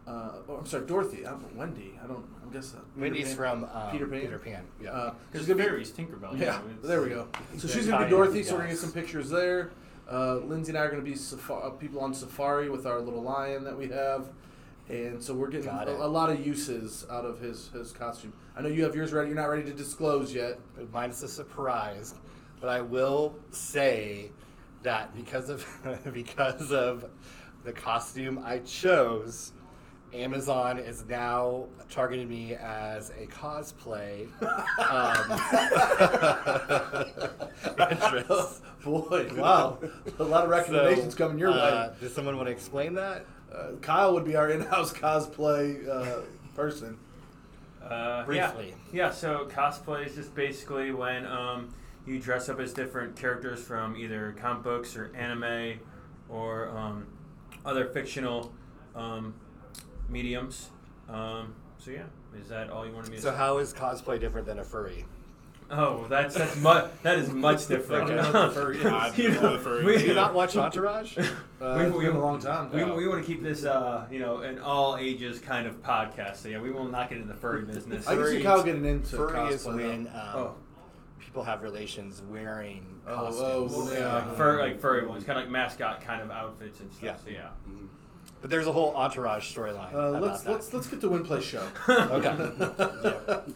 Uh, 0.06 0.32
oh, 0.48 0.56
I'm 0.56 0.66
sorry, 0.66 0.86
Dorothy. 0.86 1.24
I 1.26 1.30
don't 1.30 1.42
know, 1.42 1.58
Wendy. 1.60 1.98
I 2.02 2.06
don't. 2.06 2.24
I 2.48 2.52
guess. 2.52 2.74
Uh, 2.74 2.78
Peter 2.94 3.00
Wendy's 3.00 3.28
Pan. 3.28 3.36
from 3.36 3.64
um, 3.64 3.90
Peter 3.92 4.06
Pan. 4.06 4.20
Peter 4.20 4.38
Pan. 4.38 4.64
Yeah. 4.82 4.90
Uh, 4.90 5.14
Because 5.30 5.46
she's 5.46 5.48
gonna 5.48 5.62
be 5.62 5.68
fairies, 5.68 5.90
Tinkerbell. 5.92 6.32
you 6.38 6.44
Yeah, 6.44 6.58
know, 6.82 6.88
there 6.88 7.02
we 7.02 7.10
go. 7.10 7.28
So 7.58 7.68
she's 7.68 7.86
gonna 7.86 7.98
be 7.98 8.04
tie-in, 8.04 8.10
Dorothy. 8.10 8.42
So 8.42 8.52
we're 8.54 8.58
gonna 8.60 8.70
get 8.70 8.78
some 8.78 8.92
pictures 8.92 9.30
there. 9.30 9.70
Uh, 10.10 10.36
Lindsay 10.38 10.70
and 10.72 10.78
I 10.78 10.82
are 10.82 10.90
gonna 10.90 11.02
be 11.02 11.14
safa- 11.14 11.54
uh, 11.54 11.70
people 11.70 12.00
on 12.00 12.12
safari 12.14 12.68
with 12.68 12.86
our 12.86 13.00
little 13.00 13.22
lion 13.22 13.62
that 13.64 13.78
we 13.78 13.86
have, 13.88 14.26
and 14.88 15.22
so 15.22 15.32
we're 15.34 15.48
getting 15.50 15.68
a, 15.68 15.84
a 16.00 16.08
lot 16.08 16.30
of 16.30 16.44
uses 16.44 17.06
out 17.08 17.24
of 17.24 17.38
his 17.38 17.68
his 17.68 17.92
costume. 17.92 18.32
I 18.56 18.62
know 18.62 18.68
you 18.68 18.82
have 18.82 18.96
yours 18.96 19.12
ready. 19.12 19.28
You're 19.28 19.36
not 19.36 19.50
ready 19.50 19.62
to 19.64 19.72
disclose 19.72 20.34
yet. 20.34 20.58
Mine's 20.92 21.22
a 21.22 21.28
surprise, 21.28 22.14
but 22.60 22.68
I 22.70 22.80
will 22.80 23.36
say 23.52 24.32
that 24.82 25.14
because 25.14 25.48
of 25.50 25.64
because 26.12 26.72
of 26.72 27.04
the 27.62 27.72
costume 27.72 28.42
I 28.44 28.58
chose, 28.60 29.52
Amazon 30.12 30.78
is 30.78 31.04
now 31.06 31.66
targeting 31.88 32.28
me 32.28 32.54
as 32.54 33.10
a 33.10 33.26
cosplay 33.26 34.26
um, 34.90 35.40
interest. 37.90 38.62
Boy, 38.82 39.30
wow, 39.36 39.78
a 40.18 40.24
lot 40.24 40.44
of 40.44 40.50
recommendations 40.50 41.12
So, 41.12 41.18
coming 41.18 41.38
your 41.38 41.50
uh, 41.50 41.54
way. 41.54 41.90
Does 42.00 42.14
someone 42.14 42.36
want 42.36 42.48
to 42.48 42.52
explain 42.52 42.94
that? 42.94 43.26
Uh, 43.54 43.72
Kyle 43.82 44.14
would 44.14 44.24
be 44.24 44.36
our 44.36 44.50
in-house 44.50 44.92
cosplay 44.92 45.86
uh, 45.88 46.22
person. 46.54 46.98
Uh, 47.82 48.24
Briefly. 48.24 48.74
Yeah. 48.92 49.06
yeah, 49.06 49.10
so 49.10 49.48
cosplay 49.50 50.06
is 50.06 50.14
just 50.14 50.34
basically 50.34 50.92
when 50.92 51.26
um, 51.26 51.74
you 52.06 52.18
dress 52.18 52.48
up 52.48 52.58
as 52.60 52.72
different 52.72 53.16
characters 53.16 53.62
from 53.62 53.96
either 53.96 54.34
comic 54.38 54.62
books 54.62 54.96
or 54.96 55.12
anime 55.14 55.78
or 56.28 56.68
um, 56.70 57.06
other 57.64 57.86
fictional 57.86 58.52
um, 58.94 59.34
mediums. 60.10 60.70
Um, 61.08 61.54
so 61.78 61.90
yeah, 61.90 62.02
is 62.40 62.48
that 62.48 62.70
all 62.70 62.86
you 62.86 62.92
wanted 62.92 63.10
me 63.10 63.16
to 63.16 63.22
So 63.22 63.30
say? 63.30 63.36
how 63.36 63.58
is 63.58 63.72
cosplay 63.72 64.20
different 64.20 64.46
than 64.46 64.58
a 64.58 64.64
furry? 64.64 65.06
Oh, 65.72 66.04
that's 66.08 66.34
that's 66.34 66.56
mu- 66.56 66.88
that 67.04 67.18
is 67.18 67.30
much 67.32 67.68
different. 67.68 68.10
I 68.10 68.14
don't 68.16 68.32
know 68.32 68.40
what 68.46 68.54
the 68.54 68.60
furry 68.60 68.76
is. 68.78 69.18
You 69.18 69.30
don't 69.30 69.42
know 69.42 69.52
know, 69.54 69.58
furry. 69.60 69.84
we- 69.84 69.98
Do 69.98 70.06
you 70.08 70.14
not 70.14 70.34
watch 70.34 70.56
Entourage? 70.56 71.16
Uh, 71.16 71.22
We- 71.60 71.84
it's 71.84 71.96
we- 71.96 72.04
been 72.06 72.16
a 72.16 72.20
long 72.20 72.40
time. 72.40 72.72
We, 72.72 72.82
we 72.84 73.06
want 73.06 73.24
to 73.24 73.26
keep 73.26 73.42
this, 73.42 73.64
uh, 73.64 74.04
you 74.10 74.18
know, 74.18 74.38
an 74.38 74.58
all 74.58 74.96
ages 74.96 75.38
kind 75.38 75.68
of 75.68 75.80
podcast. 75.82 76.36
So 76.36 76.48
yeah, 76.48 76.60
we 76.60 76.70
will 76.72 76.86
not 76.88 77.08
get 77.08 77.18
into 77.18 77.28
the 77.32 77.38
furry 77.38 77.62
business. 77.62 78.06
I 78.08 78.16
can 78.16 78.26
see 78.26 78.42
Kyle 78.42 78.62
getting 78.64 78.84
into 78.84 79.16
Furry 79.16 79.32
cosplay. 79.32 79.50
is 79.52 79.64
when 79.66 80.06
um, 80.08 80.12
oh, 80.34 80.54
people 81.20 81.44
have 81.44 81.62
relations 81.62 82.20
wearing 82.28 82.84
Oh, 83.06 83.14
costumes. 83.14 83.72
oh, 83.74 83.92
yeah. 83.92 84.14
like 84.16 84.36
fur, 84.36 84.58
like 84.60 84.80
furry 84.80 85.06
ones, 85.06 85.22
kind 85.24 85.38
of 85.38 85.44
like 85.44 85.52
mascot 85.52 86.00
kind 86.02 86.20
of 86.20 86.30
outfits 86.32 86.80
and 86.80 86.92
stuff. 86.92 87.04
Yeah. 87.04 87.16
So 87.24 87.30
yeah. 87.30 87.48
But 88.40 88.50
there's 88.50 88.66
a 88.66 88.72
whole 88.72 88.94
entourage 88.96 89.54
storyline. 89.54 89.92
uh, 89.92 90.10
let's 90.18 90.42
that. 90.42 90.52
let's 90.52 90.72
let's 90.72 90.86
get 90.86 91.00
to 91.02 91.08
win 91.10 91.24
play 91.24 91.40
show. 91.40 91.66
Okay. 91.88 92.34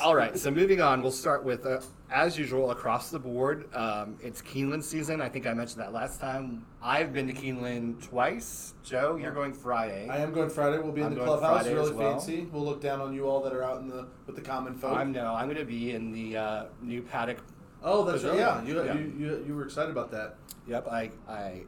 All 0.00 0.14
right. 0.14 0.38
So 0.38 0.50
moving 0.50 0.80
on, 0.80 1.02
we'll 1.02 1.10
start 1.10 1.42
with, 1.44 1.66
uh, 1.66 1.80
as 2.08 2.38
usual, 2.38 2.70
across 2.70 3.10
the 3.10 3.18
board. 3.18 3.68
Um, 3.74 4.16
it's 4.22 4.40
Keeneland 4.40 4.84
season. 4.84 5.20
I 5.20 5.28
think 5.28 5.44
I 5.44 5.52
mentioned 5.52 5.82
that 5.82 5.92
last 5.92 6.20
time. 6.20 6.64
I've 6.80 7.12
been 7.12 7.26
to 7.26 7.32
Keeneland 7.32 8.00
twice. 8.04 8.74
Joe, 8.84 9.16
you're 9.20 9.32
going 9.32 9.52
Friday. 9.52 10.08
I 10.08 10.18
am 10.18 10.32
going 10.32 10.50
Friday. 10.50 10.78
We'll 10.78 10.92
be 10.92 11.00
in 11.00 11.08
I'm 11.08 11.14
the 11.14 11.24
clubhouse, 11.24 11.62
Friday 11.62 11.74
really 11.74 11.92
well. 11.92 12.12
fancy. 12.12 12.46
We'll 12.52 12.64
look 12.64 12.80
down 12.80 13.00
on 13.00 13.12
you 13.12 13.26
all 13.26 13.40
that 13.42 13.52
are 13.52 13.64
out 13.64 13.80
in 13.80 13.88
the 13.88 14.06
with 14.26 14.36
the 14.36 14.42
common 14.42 14.74
folk. 14.76 14.96
I'm 14.96 15.10
no. 15.10 15.34
I'm 15.34 15.46
going 15.46 15.58
to 15.58 15.64
be 15.64 15.90
in 15.92 16.12
the 16.12 16.36
uh, 16.36 16.64
new 16.80 17.02
paddock. 17.02 17.38
oh, 17.82 18.04
that's 18.04 18.22
right. 18.22 18.36
Yeah, 18.38 18.62
you, 18.62 18.84
Yeah. 18.84 18.94
You, 18.94 19.12
you 19.18 19.44
you 19.48 19.54
were 19.56 19.64
excited 19.64 19.90
about 19.90 20.12
that. 20.12 20.36
Yep. 20.68 20.86
I 20.86 21.10
I 21.28 21.62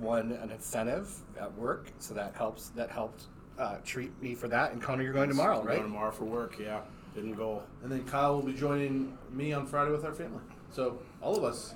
won 0.00 0.32
an 0.32 0.50
incentive 0.50 1.10
at 1.40 1.52
work, 1.54 1.90
so 1.98 2.14
that 2.14 2.34
helps. 2.34 2.70
That 2.70 2.90
helped 2.90 3.24
uh, 3.58 3.76
treat 3.84 4.10
me 4.22 4.34
for 4.34 4.48
that. 4.48 4.72
And 4.72 4.82
Connor, 4.82 5.02
you're 5.02 5.12
going 5.12 5.28
tomorrow, 5.28 5.60
I'm 5.60 5.66
right? 5.66 5.76
Going 5.78 5.88
tomorrow 5.88 6.10
for 6.10 6.24
work. 6.24 6.56
Yeah, 6.58 6.80
didn't 7.14 7.34
go. 7.34 7.62
And 7.82 7.90
then 7.90 8.04
Kyle 8.04 8.36
will 8.36 8.42
be 8.42 8.52
joining 8.52 9.16
me 9.32 9.52
on 9.52 9.66
Friday 9.66 9.90
with 9.90 10.04
our 10.04 10.14
family. 10.14 10.40
So 10.70 10.98
all 11.20 11.36
of 11.36 11.44
us. 11.44 11.74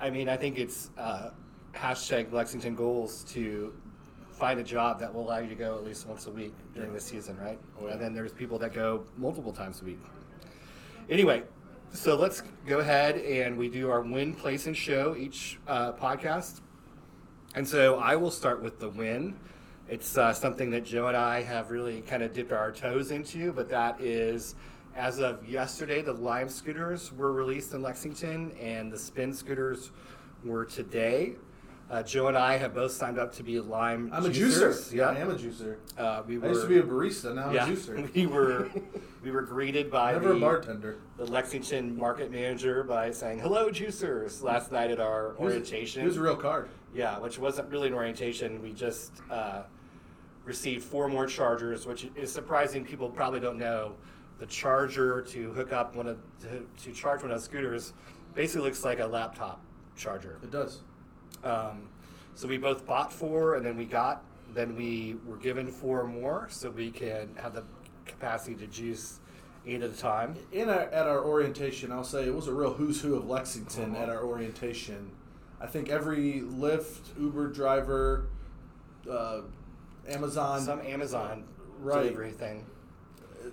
I 0.00 0.10
mean, 0.10 0.28
I 0.28 0.36
think 0.36 0.58
it's 0.58 0.90
uh, 0.98 1.30
hashtag 1.74 2.32
Lexington 2.32 2.74
goals 2.74 3.24
to 3.32 3.72
find 4.30 4.58
a 4.58 4.64
job 4.64 4.98
that 4.98 5.14
will 5.14 5.22
allow 5.22 5.38
you 5.38 5.48
to 5.48 5.54
go 5.54 5.76
at 5.76 5.84
least 5.84 6.06
once 6.08 6.26
a 6.26 6.30
week 6.30 6.52
during 6.74 6.92
the 6.92 7.00
season, 7.00 7.38
right? 7.38 7.58
Oh, 7.80 7.86
yeah. 7.86 7.92
And 7.92 8.00
then 8.00 8.12
there's 8.12 8.32
people 8.32 8.58
that 8.58 8.74
go 8.74 9.04
multiple 9.16 9.52
times 9.52 9.80
a 9.80 9.84
week. 9.84 10.00
Anyway, 11.08 11.44
so 11.92 12.16
let's 12.16 12.42
go 12.66 12.80
ahead 12.80 13.18
and 13.18 13.56
we 13.56 13.68
do 13.68 13.88
our 13.90 14.00
win, 14.00 14.34
place, 14.34 14.66
and 14.66 14.76
show 14.76 15.14
each 15.16 15.60
uh, 15.68 15.92
podcast. 15.92 16.60
And 17.54 17.66
so 17.66 17.98
I 17.98 18.16
will 18.16 18.30
start 18.30 18.62
with 18.62 18.80
the 18.80 18.88
win. 18.88 19.36
It's 19.88 20.18
uh, 20.18 20.32
something 20.32 20.70
that 20.70 20.84
Joe 20.84 21.08
and 21.08 21.16
I 21.16 21.42
have 21.42 21.70
really 21.70 22.00
kind 22.00 22.22
of 22.22 22.32
dipped 22.32 22.52
our 22.52 22.72
toes 22.72 23.10
into, 23.10 23.52
but 23.52 23.68
that 23.68 24.00
is 24.00 24.54
as 24.96 25.18
of 25.18 25.48
yesterday, 25.48 26.02
the 26.02 26.12
Lime 26.12 26.48
scooters 26.48 27.12
were 27.12 27.32
released 27.32 27.72
in 27.72 27.82
Lexington, 27.82 28.52
and 28.60 28.92
the 28.92 28.98
Spin 28.98 29.34
scooters 29.34 29.90
were 30.44 30.64
today. 30.64 31.34
Uh, 31.90 32.02
Joe 32.02 32.28
and 32.28 32.38
I 32.38 32.56
have 32.56 32.74
both 32.74 32.92
signed 32.92 33.18
up 33.18 33.32
to 33.34 33.42
be 33.42 33.60
Lime. 33.60 34.08
I'm 34.12 34.24
a 34.24 34.28
juicers. 34.28 34.90
juicer. 34.90 34.94
Yeah, 34.94 35.08
I 35.10 35.18
am 35.18 35.30
a 35.30 35.34
juicer. 35.34 35.76
Uh, 35.98 36.22
we 36.26 36.38
were, 36.38 36.46
I 36.46 36.50
used 36.50 36.62
to 36.62 36.68
be 36.68 36.78
a 36.78 36.82
barista. 36.82 37.34
Now 37.34 37.48
I'm 37.48 37.54
yeah, 37.54 37.66
a 37.66 37.70
juicer. 37.70 38.14
we 38.14 38.26
were 38.26 38.70
we 39.22 39.30
were 39.30 39.42
greeted 39.42 39.90
by 39.90 40.12
Never 40.12 40.30
the, 40.30 40.36
a 40.36 40.40
bartender. 40.40 40.96
the 41.18 41.26
Lexington 41.26 41.96
market 41.96 42.30
manager 42.30 42.84
by 42.84 43.10
saying 43.10 43.40
"Hello, 43.40 43.70
juicers" 43.70 44.42
last 44.42 44.72
night 44.72 44.90
at 44.90 44.98
our 44.98 45.36
orientation. 45.36 46.02
He 46.02 46.08
was 46.08 46.16
a 46.16 46.22
real 46.22 46.36
card. 46.36 46.70
Yeah, 46.94 47.18
which 47.18 47.38
wasn't 47.38 47.70
really 47.70 47.88
an 47.88 47.94
orientation. 47.94 48.62
We 48.62 48.72
just 48.72 49.12
uh, 49.30 49.62
received 50.44 50.84
four 50.84 51.08
more 51.08 51.26
chargers, 51.26 51.86
which 51.86 52.06
is 52.14 52.32
surprising. 52.32 52.84
People 52.84 53.10
probably 53.10 53.40
don't 53.40 53.58
know. 53.58 53.96
The 54.38 54.46
charger 54.46 55.22
to 55.22 55.52
hook 55.52 55.72
up 55.72 55.94
one 55.94 56.06
of 56.06 56.18
to, 56.42 56.66
to 56.84 56.92
charge 56.92 57.22
one 57.22 57.30
of 57.30 57.38
the 57.38 57.44
scooters 57.44 57.92
basically 58.34 58.68
looks 58.68 58.84
like 58.84 59.00
a 59.00 59.06
laptop 59.06 59.60
charger. 59.96 60.38
It 60.42 60.50
does. 60.50 60.80
Um, 61.42 61.88
so 62.34 62.48
we 62.48 62.58
both 62.58 62.84
bought 62.86 63.12
four, 63.12 63.54
and 63.54 63.64
then 63.64 63.76
we 63.76 63.84
got, 63.84 64.24
then 64.54 64.74
we 64.74 65.16
were 65.24 65.36
given 65.36 65.68
four 65.68 66.04
more, 66.04 66.48
so 66.50 66.70
we 66.70 66.90
can 66.90 67.28
have 67.36 67.54
the 67.54 67.62
capacity 68.06 68.56
to 68.56 68.66
juice 68.66 69.20
eight 69.66 69.82
at 69.82 69.90
a 69.90 69.96
time. 69.96 70.34
In 70.52 70.68
our, 70.68 70.80
at 70.80 71.06
our 71.06 71.24
orientation, 71.24 71.92
I'll 71.92 72.04
say 72.04 72.24
it 72.26 72.34
was 72.34 72.48
a 72.48 72.52
real 72.52 72.72
who's 72.72 73.00
who 73.00 73.14
of 73.14 73.28
Lexington 73.28 73.94
at 73.94 74.08
our 74.08 74.24
orientation. 74.24 75.12
I 75.64 75.66
think 75.66 75.88
every 75.88 76.42
Lyft, 76.42 77.18
Uber 77.18 77.48
driver, 77.48 78.26
uh, 79.10 79.40
Amazon, 80.06 80.60
Some 80.60 80.82
Amazon 80.82 81.44
Right. 81.80 82.02
delivery 82.02 82.32
thing, 82.32 82.66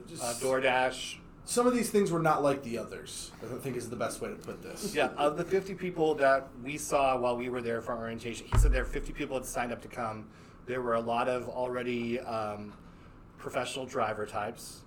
just, 0.10 0.22
uh, 0.22 0.34
DoorDash. 0.46 1.20
some 1.46 1.68
of 1.68 1.74
these 1.74 1.90
things 1.90 2.12
were 2.12 2.20
not 2.20 2.44
like 2.44 2.64
the 2.64 2.78
others. 2.78 3.32
I 3.42 3.58
think 3.60 3.78
is 3.78 3.90
the 3.90 3.96
best 3.96 4.20
way 4.20 4.28
to 4.28 4.36
put 4.36 4.62
this. 4.62 4.94
Yeah, 4.94 5.08
of 5.18 5.38
the 5.38 5.46
50 5.46 5.74
people 5.76 6.14
that 6.16 6.50
we 6.62 6.78
saw 6.78 7.18
while 7.18 7.38
we 7.38 7.48
were 7.48 7.62
there 7.62 7.80
for 7.82 7.98
orientation, 7.98 8.46
he 8.52 8.58
said 8.58 8.74
there 8.74 8.84
were 8.84 8.90
50 8.90 9.14
people 9.14 9.38
had 9.38 9.46
signed 9.46 9.72
up 9.72 9.82
to 9.84 9.88
come. 9.88 10.28
There 10.66 10.82
were 10.82 10.96
a 10.96 11.00
lot 11.02 11.30
of 11.30 11.48
already 11.48 12.20
um, 12.20 12.74
professional 13.38 13.86
driver 13.86 14.26
types. 14.26 14.82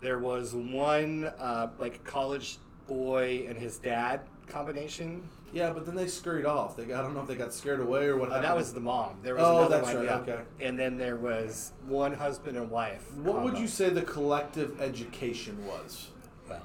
There 0.00 0.18
was 0.18 0.54
one 0.54 1.26
uh, 1.38 1.68
like 1.78 2.02
college 2.04 2.56
boy 2.88 3.44
and 3.48 3.58
his 3.58 3.76
dad 3.76 4.20
combination. 4.46 5.28
Yeah, 5.52 5.70
but 5.70 5.84
then 5.84 5.94
they 5.96 6.06
scurried 6.06 6.46
off. 6.46 6.76
They 6.76 6.84
got, 6.84 7.00
I 7.00 7.02
don't 7.02 7.14
know 7.14 7.22
if 7.22 7.26
they 7.28 7.34
got 7.34 7.52
scared 7.52 7.80
away 7.80 8.06
or 8.06 8.16
what. 8.16 8.30
Uh, 8.30 8.40
that 8.40 8.56
was 8.56 8.72
the 8.72 8.80
mom. 8.80 9.18
There 9.22 9.34
was 9.34 9.44
Oh, 9.44 9.58
another 9.58 9.76
that's 9.76 9.88
one, 9.88 9.96
right, 9.96 10.04
yeah. 10.04 10.34
okay. 10.34 10.42
And 10.60 10.78
then 10.78 10.96
there 10.96 11.16
was 11.16 11.72
one 11.86 12.12
husband 12.12 12.56
and 12.56 12.70
wife. 12.70 13.12
What 13.14 13.42
would 13.42 13.58
you 13.58 13.66
say 13.66 13.88
the 13.90 14.02
collective 14.02 14.80
education 14.80 15.66
was? 15.66 16.08
Well, 16.48 16.62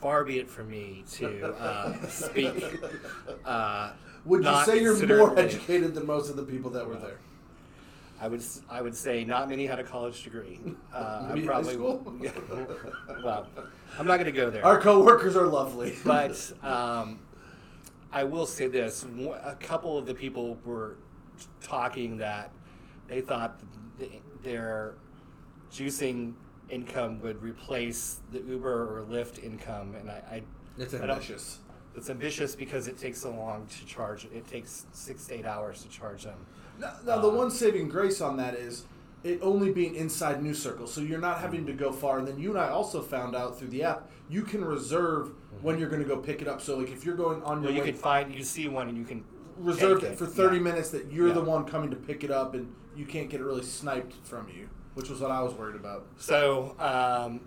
far 0.00 0.24
be 0.24 0.38
it 0.38 0.48
from 0.48 0.70
me 0.70 1.04
to 1.12 1.52
uh, 1.54 2.06
speak. 2.08 2.64
Uh, 3.44 3.92
Would 4.24 4.44
you 4.44 4.64
say 4.64 4.80
you're 4.82 5.06
more 5.06 5.38
educated 5.38 5.94
than 5.94 6.06
most 6.06 6.30
of 6.30 6.36
the 6.36 6.42
people 6.42 6.70
that 6.70 6.86
were 6.86 6.96
there? 6.96 7.18
I 8.20 8.28
would 8.28 8.42
I 8.68 8.80
would 8.80 8.96
say 8.96 9.24
not 9.24 9.48
many 9.48 9.66
had 9.66 9.78
a 9.78 9.84
college 9.84 10.24
degree. 10.24 10.60
Uh, 10.92 11.30
I 11.34 11.40
probably 11.40 11.76
well, 13.22 13.46
I'm 13.98 14.06
not 14.06 14.16
going 14.16 14.24
to 14.24 14.32
go 14.32 14.48
there. 14.48 14.64
Our 14.64 14.80
coworkers 14.80 15.36
are 15.36 15.46
lovely. 15.46 15.94
but 16.04 16.52
um, 16.62 17.18
I 18.16 18.24
will 18.24 18.46
say 18.46 18.66
this: 18.66 19.04
a 19.44 19.56
couple 19.60 19.98
of 19.98 20.06
the 20.06 20.14
people 20.14 20.58
were 20.64 20.96
talking 21.62 22.16
that 22.16 22.50
they 23.08 23.20
thought 23.20 23.60
their 24.42 24.94
juicing 25.70 26.32
income 26.70 27.20
would 27.20 27.42
replace 27.42 28.20
the 28.32 28.40
Uber 28.40 29.00
or 29.00 29.04
Lyft 29.04 29.44
income, 29.44 29.94
and 30.00 30.10
I. 30.10 30.22
I 30.30 30.42
it's 30.78 30.94
I 30.94 30.98
ambitious. 31.00 31.58
It's 31.94 32.08
ambitious 32.08 32.56
because 32.56 32.88
it 32.88 32.98
takes 32.98 33.20
so 33.20 33.32
long 33.32 33.66
to 33.66 33.84
charge. 33.84 34.24
It 34.24 34.46
takes 34.48 34.86
six 34.92 35.26
to 35.26 35.34
eight 35.34 35.44
hours 35.44 35.82
to 35.82 35.88
charge 35.90 36.24
them. 36.24 36.38
Now, 36.78 36.94
now 37.04 37.18
the 37.20 37.28
Uh, 37.28 37.42
one 37.42 37.50
saving 37.50 37.90
grace 37.90 38.22
on 38.22 38.38
that 38.38 38.54
is 38.54 38.84
it 39.24 39.40
only 39.42 39.72
being 39.72 39.94
inside 39.94 40.42
New 40.42 40.54
Circle, 40.54 40.86
so 40.86 41.02
you're 41.02 41.20
not 41.20 41.40
having 41.40 41.66
to 41.66 41.74
go 41.74 41.92
far. 41.92 42.18
And 42.18 42.26
then 42.28 42.38
you 42.38 42.50
and 42.50 42.58
I 42.58 42.68
also 42.68 43.02
found 43.02 43.36
out 43.36 43.58
through 43.58 43.68
the 43.68 43.82
app 43.82 44.10
you 44.30 44.42
can 44.42 44.64
reserve 44.64 45.32
when 45.66 45.80
you're 45.80 45.88
going 45.88 46.00
to 46.00 46.06
go 46.08 46.16
pick 46.16 46.40
it 46.40 46.46
up. 46.46 46.60
So 46.62 46.78
like 46.78 46.92
if 46.92 47.04
you're 47.04 47.16
going 47.16 47.42
on 47.42 47.56
your 47.60 47.64
Well, 47.64 47.72
you 47.74 47.80
way, 47.80 47.90
can 47.90 47.96
find, 47.98 48.32
you 48.32 48.44
see 48.44 48.68
one, 48.68 48.88
and 48.88 48.96
you 48.96 49.02
can 49.02 49.24
reserve 49.58 50.00
take 50.00 50.12
it 50.12 50.18
for 50.18 50.24
30 50.24 50.56
yeah. 50.56 50.62
minutes 50.62 50.90
that 50.90 51.10
you're 51.10 51.26
Yeah. 51.28 51.34
the 51.34 51.40
one 51.40 51.64
coming 51.64 51.90
to 51.90 51.96
pick 51.96 52.22
it 52.22 52.30
up, 52.30 52.54
and 52.54 52.72
you 52.94 53.04
can't 53.04 53.28
get 53.28 53.40
it 53.40 53.44
really 53.44 53.64
sniped 53.64 54.14
from 54.24 54.46
you, 54.48 54.68
which 54.94 55.10
was 55.10 55.20
what 55.20 55.32
I 55.32 55.42
was 55.42 55.54
worried 55.54 55.74
about. 55.74 56.06
So 56.18 56.76
um, 56.78 57.40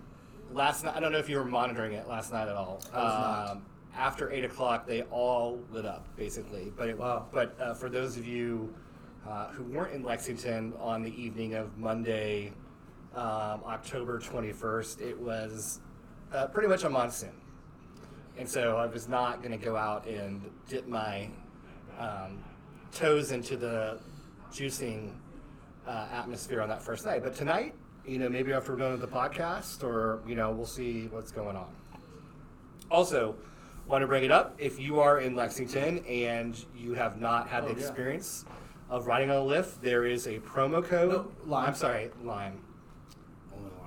last 0.52 0.84
night, 0.84 0.96
I 0.96 1.00
don't 1.00 1.12
know 1.12 1.18
if 1.18 1.30
you 1.30 1.38
were 1.38 1.46
monitoring 1.46 1.94
it 1.94 2.08
last 2.08 2.30
night 2.30 2.46
at 2.46 2.56
all. 2.56 2.82
I 2.92 3.02
was 3.02 3.14
not. 3.14 3.50
Um, 3.52 3.62
after 3.96 4.30
eight 4.30 4.44
o'clock, 4.44 4.86
they 4.86 5.00
all 5.04 5.58
lit 5.72 5.86
up 5.86 6.06
basically. 6.16 6.72
But 6.76 6.90
it, 6.90 6.98
Wow. 6.98 7.26
but 7.32 7.58
uh, 7.58 7.72
for 7.72 7.88
those 7.88 8.18
of 8.18 8.26
you 8.26 8.72
uh, 9.26 9.48
who 9.48 9.64
weren't 9.64 9.94
in 9.94 10.02
Lexington 10.02 10.74
on 10.78 11.02
the 11.02 11.10
evening 11.20 11.54
of 11.54 11.78
Monday, 11.78 12.52
um, 13.14 13.62
October 13.66 14.18
twenty 14.18 14.52
first, 14.52 15.00
it 15.00 15.18
was 15.18 15.80
uh, 16.34 16.46
pretty 16.48 16.68
much 16.68 16.84
a 16.84 16.90
monsoon, 16.90 17.32
and 18.40 18.48
so 18.48 18.78
I 18.78 18.86
was 18.86 19.06
not 19.06 19.42
going 19.42 19.56
to 19.56 19.62
go 19.62 19.76
out 19.76 20.06
and 20.06 20.40
dip 20.66 20.88
my 20.88 21.28
um, 21.98 22.42
toes 22.90 23.32
into 23.32 23.54
the 23.56 23.98
juicing 24.50 25.10
uh, 25.86 26.06
atmosphere 26.10 26.62
on 26.62 26.68
that 26.70 26.82
first 26.82 27.04
night. 27.04 27.22
But 27.22 27.34
tonight, 27.34 27.74
you 28.06 28.18
know, 28.18 28.30
maybe 28.30 28.52
after 28.54 28.72
we're 28.72 28.78
done 28.78 28.92
with 28.92 29.02
the 29.02 29.06
podcast, 29.06 29.84
or 29.84 30.20
you 30.26 30.34
know, 30.34 30.50
we'll 30.52 30.64
see 30.66 31.06
what's 31.08 31.30
going 31.30 31.54
on. 31.54 31.68
Also, 32.90 33.36
want 33.86 34.00
to 34.02 34.06
bring 34.06 34.24
it 34.24 34.30
up 34.32 34.54
if 34.58 34.80
you 34.80 35.00
are 35.00 35.20
in 35.20 35.36
Lexington 35.36 35.98
and 36.06 36.64
you 36.74 36.94
have 36.94 37.20
not 37.20 37.46
had 37.46 37.64
the 37.64 37.68
Oh, 37.68 37.72
yeah. 37.72 37.78
experience 37.78 38.46
of 38.88 39.06
riding 39.06 39.30
on 39.30 39.36
a 39.36 39.40
Lyft, 39.40 39.82
there 39.82 40.06
is 40.06 40.26
a 40.26 40.38
promo 40.40 40.82
code. 40.82 41.26
No. 41.46 41.54
I'm 41.56 41.74
sorry, 41.74 42.10
Lime. 42.24 42.58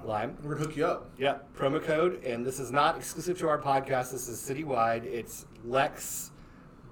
Lime. 0.05 0.37
We're 0.43 0.55
gonna 0.55 0.65
hook 0.65 0.75
you 0.75 0.85
up. 0.85 1.09
Yeah, 1.17 1.37
promo 1.57 1.81
code, 1.83 2.23
and 2.23 2.45
this 2.45 2.59
is 2.59 2.71
not 2.71 2.97
exclusive 2.97 3.37
to 3.39 3.47
our 3.47 3.61
podcast. 3.61 4.11
This 4.11 4.27
is 4.27 4.39
citywide. 4.39 5.05
It's 5.05 5.45
Lex 5.63 6.31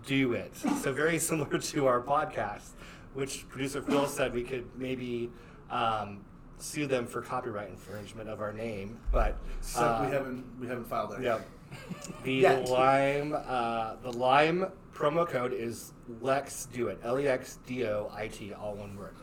Do 0.06 0.34
It. 0.34 0.56
So 0.56 0.92
very 0.94 1.20
similar 1.30 1.58
to 1.60 1.88
our 1.88 2.02
podcast, 2.02 2.70
which 3.14 3.48
producer 3.50 3.82
Phil 3.82 4.08
said 4.08 4.34
we 4.34 4.44
could 4.44 4.66
maybe 4.78 5.30
um, 5.70 6.22
sue 6.58 6.88
them 6.88 7.06
for 7.06 7.22
copyright 7.22 7.70
infringement 7.70 8.30
of 8.30 8.40
our 8.40 8.54
name, 8.54 8.98
but 9.12 9.36
Except 9.60 9.86
uh, 9.86 10.06
we 10.06 10.12
haven't 10.14 10.46
we 10.60 10.68
haven't 10.68 10.86
filed 10.88 11.12
that. 11.12 11.22
Yeah, 11.22 11.40
the 12.24 12.34
Yet. 12.34 12.70
lime 12.70 13.34
uh, 13.36 13.96
the 14.04 14.12
lime 14.14 14.68
promo 14.94 15.28
code 15.28 15.54
is 15.54 15.94
Lex 16.22 16.68
Do 16.72 16.88
It. 16.88 17.00
L 17.04 17.20
e 17.20 17.28
x 17.28 17.60
d 17.66 17.86
o 17.86 18.10
i 18.14 18.28
t, 18.28 18.54
all 18.54 18.76
one 18.76 18.96
word. 18.96 19.16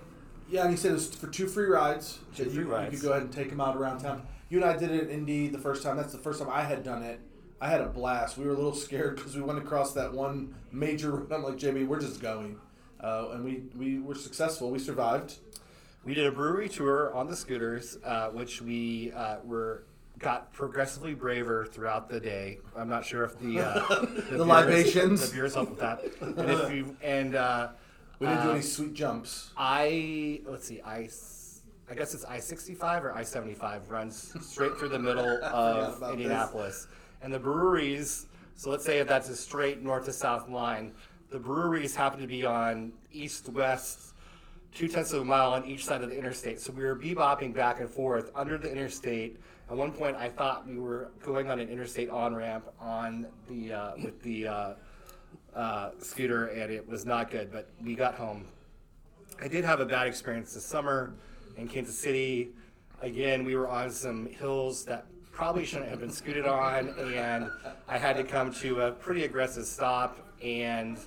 Yeah, 0.50 0.62
and 0.62 0.70
he 0.70 0.76
said 0.76 0.92
it's 0.92 1.14
for 1.14 1.26
two 1.26 1.46
free 1.46 1.66
rides. 1.66 2.18
Two 2.34 2.44
free 2.46 2.64
you, 2.64 2.72
rides. 2.72 2.92
You 2.92 2.98
could 2.98 3.04
go 3.06 3.10
ahead 3.12 3.22
and 3.24 3.32
take 3.32 3.50
them 3.50 3.60
out 3.60 3.76
around 3.76 3.98
town. 4.00 4.22
You 4.48 4.58
and 4.62 4.66
I 4.70 4.76
did 4.76 4.90
it 4.90 5.04
in 5.04 5.10
Indy 5.10 5.48
the 5.48 5.58
first 5.58 5.82
time. 5.82 5.96
That's 5.96 6.12
the 6.12 6.18
first 6.18 6.40
time 6.40 6.48
I 6.50 6.62
had 6.62 6.82
done 6.82 7.02
it. 7.02 7.20
I 7.60 7.68
had 7.68 7.80
a 7.80 7.86
blast. 7.86 8.38
We 8.38 8.44
were 8.46 8.52
a 8.52 8.56
little 8.56 8.74
scared 8.74 9.16
because 9.16 9.36
we 9.36 9.42
went 9.42 9.58
across 9.58 9.92
that 9.94 10.12
one 10.12 10.54
major 10.72 11.10
road. 11.12 11.32
I'm 11.32 11.42
like, 11.42 11.56
Jamie, 11.58 11.84
we're 11.84 12.00
just 12.00 12.20
going. 12.20 12.58
Uh, 13.00 13.28
and 13.32 13.44
we, 13.44 13.62
we 13.76 13.98
were 14.00 14.14
successful. 14.14 14.70
We 14.70 14.78
survived. 14.78 15.34
We 16.04 16.14
did 16.14 16.26
a 16.26 16.32
brewery 16.32 16.68
tour 16.68 17.14
on 17.14 17.26
the 17.28 17.36
scooters, 17.36 17.98
uh, 18.04 18.30
which 18.30 18.62
we 18.62 19.12
uh, 19.12 19.36
were 19.44 19.84
got 20.18 20.52
progressively 20.52 21.14
braver 21.14 21.66
throughout 21.66 22.08
the 22.08 22.18
day. 22.18 22.58
I'm 22.76 22.88
not 22.88 23.04
sure 23.04 23.24
if 23.24 23.38
the 23.38 23.60
uh, 23.60 23.88
The 24.04 24.06
beers- 24.30 24.40
libations. 24.40 25.28
the 25.28 25.36
beers 25.36 25.54
helped 25.54 25.72
with 25.72 25.80
that. 25.80 26.02
And 26.20 26.50
if 26.50 26.72
you 26.72 26.96
and 27.02 27.34
uh, 27.34 27.68
We 28.18 28.26
didn't 28.26 28.42
do 28.42 28.50
any 28.52 28.62
sweet 28.62 28.94
jumps. 28.94 29.50
I 29.56 30.40
let's 30.46 30.66
see, 30.66 30.80
I 30.82 31.08
I 31.90 31.94
guess 31.94 32.14
it's 32.14 32.24
I 32.24 32.40
sixty 32.40 32.74
five 32.74 33.04
or 33.04 33.12
I 33.14 33.22
seventy 33.22 33.54
five 33.54 33.90
runs 33.90 34.34
straight 34.40 34.76
through 34.76 34.90
the 34.90 34.98
middle 34.98 35.42
of 35.44 36.02
Indianapolis, 36.02 36.88
and 37.22 37.32
the 37.32 37.38
breweries. 37.38 38.26
So 38.56 38.70
let's 38.70 38.84
say 38.84 38.98
if 38.98 39.06
that's 39.06 39.28
a 39.28 39.36
straight 39.36 39.82
north 39.82 40.06
to 40.06 40.12
south 40.12 40.48
line, 40.48 40.92
the 41.30 41.38
breweries 41.38 41.94
happen 41.94 42.20
to 42.20 42.26
be 42.26 42.44
on 42.44 42.92
east 43.12 43.48
west, 43.50 44.14
two 44.74 44.88
tenths 44.88 45.12
of 45.12 45.22
a 45.22 45.24
mile 45.24 45.52
on 45.52 45.64
each 45.64 45.84
side 45.84 46.02
of 46.02 46.10
the 46.10 46.18
interstate. 46.18 46.60
So 46.60 46.72
we 46.72 46.82
were 46.82 46.96
bebopping 46.96 47.54
back 47.54 47.78
and 47.78 47.88
forth 47.88 48.32
under 48.34 48.58
the 48.58 48.70
interstate. 48.70 49.38
At 49.70 49.76
one 49.76 49.92
point, 49.92 50.16
I 50.16 50.28
thought 50.28 50.66
we 50.66 50.78
were 50.78 51.12
going 51.24 51.50
on 51.50 51.60
an 51.60 51.68
interstate 51.68 52.10
on 52.10 52.34
ramp 52.34 52.64
on 52.80 53.28
the 53.48 53.72
uh, 53.72 53.92
with 54.02 54.20
the 54.22 54.48
uh, 54.48 54.74
uh, 55.58 55.90
scooter, 56.00 56.46
and 56.46 56.70
it 56.72 56.88
was 56.88 57.04
not 57.04 57.30
good. 57.30 57.50
But 57.52 57.68
we 57.84 57.94
got 57.94 58.14
home. 58.14 58.46
I 59.42 59.48
did 59.48 59.64
have 59.64 59.80
a 59.80 59.86
bad 59.86 60.06
experience 60.06 60.54
this 60.54 60.64
summer 60.64 61.12
in 61.56 61.68
Kansas 61.68 61.98
City. 61.98 62.50
Again, 63.02 63.44
we 63.44 63.54
were 63.56 63.68
on 63.68 63.90
some 63.90 64.26
hills 64.26 64.84
that 64.86 65.06
probably 65.32 65.64
shouldn't 65.64 65.88
have 65.90 66.00
been 66.00 66.10
scooted 66.10 66.46
on, 66.46 66.88
and 67.14 67.50
I 67.86 67.98
had 67.98 68.16
to 68.16 68.24
come 68.24 68.52
to 68.54 68.82
a 68.82 68.92
pretty 68.92 69.24
aggressive 69.24 69.66
stop. 69.66 70.18
And 70.42 70.98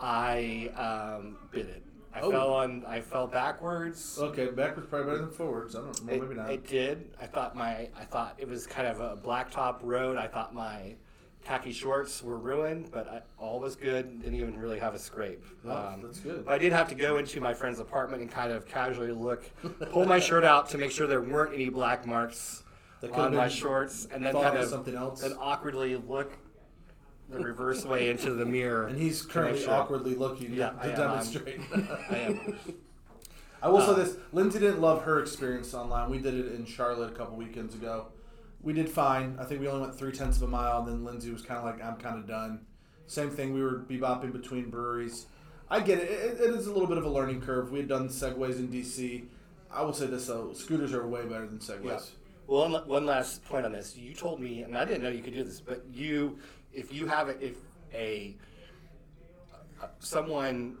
I 0.00 0.70
um, 0.76 1.36
bit 1.50 1.66
it. 1.66 1.82
I 2.14 2.20
Oh. 2.22 2.30
fell 2.30 2.52
on. 2.54 2.84
I 2.86 3.00
fell 3.02 3.26
backwards. 3.26 4.18
Okay, 4.18 4.46
backwards 4.46 4.88
probably 4.88 5.12
better 5.12 5.24
than 5.26 5.30
forwards. 5.30 5.76
I 5.76 5.80
don't 5.80 6.04
know. 6.06 6.12
It, 6.12 6.20
Maybe 6.22 6.34
not. 6.34 6.50
it 6.50 6.66
did. 6.66 7.10
I 7.20 7.26
thought 7.26 7.54
my. 7.54 7.88
I 7.98 8.04
thought 8.10 8.34
it 8.38 8.48
was 8.48 8.66
kind 8.66 8.88
of 8.88 9.00
a 9.00 9.16
blacktop 9.16 9.78
road. 9.82 10.16
I 10.16 10.26
thought 10.26 10.54
my 10.54 10.94
khaki 11.44 11.72
shorts 11.72 12.22
were 12.22 12.36
ruined, 12.38 12.90
but 12.92 13.08
I, 13.08 13.22
all 13.42 13.60
was 13.60 13.74
good. 13.76 14.20
Didn't 14.22 14.36
even 14.36 14.58
really 14.58 14.78
have 14.78 14.94
a 14.94 14.98
scrape. 14.98 15.42
Um, 15.64 15.70
Oh, 15.70 15.94
that's 16.02 16.20
good. 16.20 16.44
But 16.44 16.52
I 16.54 16.58
did 16.58 16.72
have 16.72 16.88
to 16.90 16.94
go 16.94 17.16
into 17.18 17.40
my 17.40 17.54
friend's 17.54 17.80
apartment 17.80 18.22
and 18.22 18.30
kind 18.30 18.52
of 18.52 18.66
casually 18.66 19.12
look, 19.12 19.44
pull 19.90 20.04
my 20.06 20.18
shirt 20.18 20.44
out 20.44 20.68
to 20.70 20.78
make 20.78 20.90
sure 20.90 21.06
there 21.06 21.22
weren't 21.22 21.54
any 21.54 21.68
black 21.68 22.06
marks 22.06 22.62
on 23.12 23.34
my 23.34 23.48
shorts, 23.48 24.06
and 24.12 24.24
then 24.24 24.34
kind 24.34 24.58
of 24.58 24.68
something 24.68 24.94
else. 24.94 25.22
then 25.22 25.32
awkwardly 25.40 25.96
look 25.96 26.32
the 27.30 27.38
reverse 27.38 27.84
way 27.84 28.10
into 28.10 28.34
the 28.34 28.44
mirror. 28.44 28.88
and 28.88 28.98
he's 29.00 29.22
currently 29.22 29.64
awkwardly 29.66 30.14
looking 30.16 30.52
Yeah, 30.52 30.70
to 30.70 30.78
I 30.82 30.86
am. 30.88 30.96
demonstrate. 30.96 31.60
I 31.72 32.16
am. 32.16 32.58
I 33.62 33.68
will 33.68 33.78
Uh, 33.78 33.94
say 33.94 34.02
this: 34.02 34.16
Lindsay 34.32 34.58
didn't 34.58 34.80
love 34.80 35.04
her 35.04 35.20
experience 35.20 35.72
online. 35.74 36.10
We 36.10 36.18
did 36.18 36.34
it 36.34 36.52
in 36.54 36.64
Charlotte 36.66 37.12
a 37.12 37.14
couple 37.14 37.36
weekends 37.36 37.74
ago. 37.74 38.06
We 38.62 38.72
did 38.72 38.88
fine. 38.88 39.36
I 39.38 39.44
think 39.44 39.60
we 39.60 39.68
only 39.68 39.80
went 39.80 39.94
three 39.94 40.12
tenths 40.12 40.36
of 40.36 40.42
a 40.44 40.48
mile, 40.48 40.80
and 40.80 40.88
then 40.88 41.04
Lindsay 41.04 41.30
was 41.30 41.42
kind 41.42 41.58
of 41.58 41.64
like, 41.64 41.82
"I'm 41.82 41.96
kind 41.96 42.18
of 42.18 42.26
done." 42.26 42.66
Same 43.06 43.30
thing. 43.30 43.54
We 43.54 43.62
were 43.62 43.84
bebopping 43.88 44.32
between 44.32 44.70
breweries. 44.70 45.26
I 45.70 45.80
get 45.80 45.98
it. 45.98 46.10
it. 46.10 46.40
It 46.40 46.54
is 46.54 46.66
a 46.66 46.72
little 46.72 46.88
bit 46.88 46.98
of 46.98 47.04
a 47.04 47.08
learning 47.08 47.40
curve. 47.40 47.70
We 47.70 47.78
had 47.78 47.88
done 47.88 48.08
segways 48.08 48.58
in 48.58 48.68
DC. 48.68 49.24
I 49.72 49.82
will 49.82 49.92
say 49.92 50.06
this 50.06 50.26
though: 50.26 50.52
scooters 50.52 50.92
are 50.92 51.06
way 51.06 51.22
better 51.22 51.46
than 51.46 51.58
segways. 51.58 51.84
Yeah. 51.84 52.00
Well, 52.46 52.68
one, 52.68 52.88
one 52.88 53.06
last 53.06 53.44
point 53.44 53.64
on 53.64 53.72
this. 53.72 53.96
You 53.96 54.12
told 54.12 54.40
me, 54.40 54.62
and 54.62 54.76
I 54.76 54.84
didn't 54.84 55.02
know 55.04 55.08
you 55.08 55.22
could 55.22 55.34
do 55.34 55.44
this, 55.44 55.60
but 55.60 55.84
you, 55.92 56.38
if 56.72 56.92
you 56.92 57.06
have 57.06 57.28
a, 57.28 57.44
if 57.44 57.56
a 57.94 58.36
uh, 59.80 59.86
someone, 60.00 60.76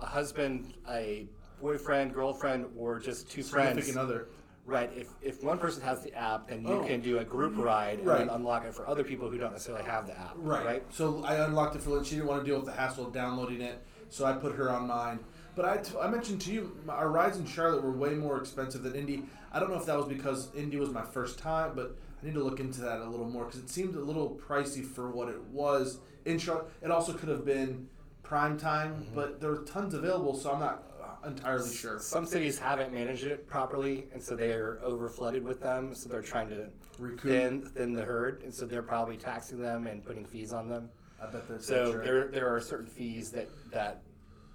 a 0.00 0.06
husband, 0.06 0.72
a 0.88 1.26
boyfriend, 1.60 2.14
girlfriend, 2.14 2.66
or 2.76 2.98
just 2.98 3.30
two 3.30 3.42
friends, 3.42 3.84
Significant 3.84 3.98
other. 3.98 4.28
Right? 4.64 4.90
If 4.96 5.08
if 5.20 5.42
one 5.42 5.58
person 5.58 5.82
has 5.82 6.02
the 6.02 6.14
app, 6.14 6.48
then 6.48 6.62
you 6.62 6.74
Oh. 6.74 6.84
can 6.84 7.00
do 7.00 7.18
a 7.18 7.24
group 7.24 7.56
ride 7.56 7.98
and 7.98 8.06
Right. 8.06 8.18
then 8.18 8.28
unlock 8.30 8.64
it 8.64 8.74
for 8.74 8.86
other 8.86 9.04
people 9.04 9.28
who 9.28 9.38
don't 9.38 9.52
necessarily 9.52 9.84
have 9.84 10.06
the 10.06 10.18
app, 10.18 10.34
Right. 10.36 10.64
right? 10.64 10.84
So 10.94 11.22
I 11.24 11.34
unlocked 11.44 11.74
it 11.76 11.82
for 11.82 11.90
Lynn. 11.90 12.04
She 12.04 12.14
didn't 12.16 12.28
want 12.28 12.42
to 12.44 12.46
deal 12.46 12.56
with 12.56 12.66
the 12.66 12.72
hassle 12.72 13.06
of 13.06 13.12
downloading 13.12 13.60
it, 13.60 13.82
so 14.08 14.24
I 14.24 14.32
put 14.34 14.54
her 14.54 14.70
on 14.70 14.86
mine. 14.86 15.18
But 15.54 15.64
I, 15.66 15.76
t- 15.78 15.94
I 16.00 16.08
mentioned 16.08 16.40
to 16.42 16.52
you, 16.52 16.76
my- 16.86 16.94
our 16.94 17.10
rides 17.10 17.36
in 17.38 17.44
Charlotte 17.44 17.82
were 17.82 17.90
way 17.92 18.14
more 18.14 18.38
expensive 18.38 18.82
than 18.82 18.94
Indy. 18.94 19.24
I 19.52 19.58
don't 19.60 19.68
know 19.70 19.76
if 19.76 19.84
that 19.86 19.96
was 19.98 20.06
because 20.06 20.48
Indy 20.54 20.78
was 20.78 20.90
my 20.90 21.02
first 21.02 21.38
time, 21.38 21.72
but 21.74 21.96
I 22.22 22.26
need 22.26 22.34
to 22.34 22.42
look 22.42 22.58
into 22.60 22.80
that 22.82 23.00
a 23.02 23.04
little 23.10 23.28
more 23.28 23.44
because 23.44 23.60
it 23.60 23.68
seemed 23.68 23.94
a 23.96 24.00
little 24.00 24.40
pricey 24.48 24.82
for 24.84 25.10
what 25.10 25.28
it 25.28 25.40
was 25.50 25.98
in 26.24 26.38
Charlotte. 26.38 26.68
It 26.80 26.90
also 26.90 27.12
could 27.12 27.28
have 27.28 27.44
been 27.44 27.88
prime 28.22 28.56
time, 28.56 28.94
Mm-hmm. 28.94 29.14
but 29.14 29.40
there 29.40 29.50
were 29.50 29.58
tons 29.64 29.92
available, 29.92 30.34
so 30.34 30.52
I'm 30.52 30.60
not 30.60 30.84
entirely 31.26 31.72
sure. 31.74 31.98
Some 32.00 32.26
cities 32.26 32.58
haven't 32.58 32.92
managed 32.92 33.24
it 33.24 33.46
properly, 33.46 34.06
and 34.12 34.22
so 34.22 34.34
they 34.36 34.52
are 34.52 34.80
over 34.82 35.08
flooded 35.08 35.44
with 35.44 35.60
them. 35.60 35.94
So 35.94 36.08
they're 36.08 36.22
trying 36.22 36.48
to 36.50 36.66
Recoup. 36.98 37.20
thin 37.20 37.62
thin 37.74 37.92
the 37.92 38.02
herd, 38.04 38.42
and 38.42 38.52
so 38.54 38.66
they're 38.66 38.82
probably 38.82 39.16
taxing 39.16 39.60
them 39.60 39.86
and 39.86 40.04
putting 40.04 40.24
fees 40.24 40.52
on 40.52 40.68
them. 40.68 40.88
I 41.22 41.26
bet 41.30 41.48
that's 41.48 41.66
So 41.66 41.92
true. 41.92 42.02
there 42.04 42.28
there 42.28 42.54
are 42.54 42.60
certain 42.60 42.86
fees 42.86 43.30
that 43.30 43.48
that 43.70 44.02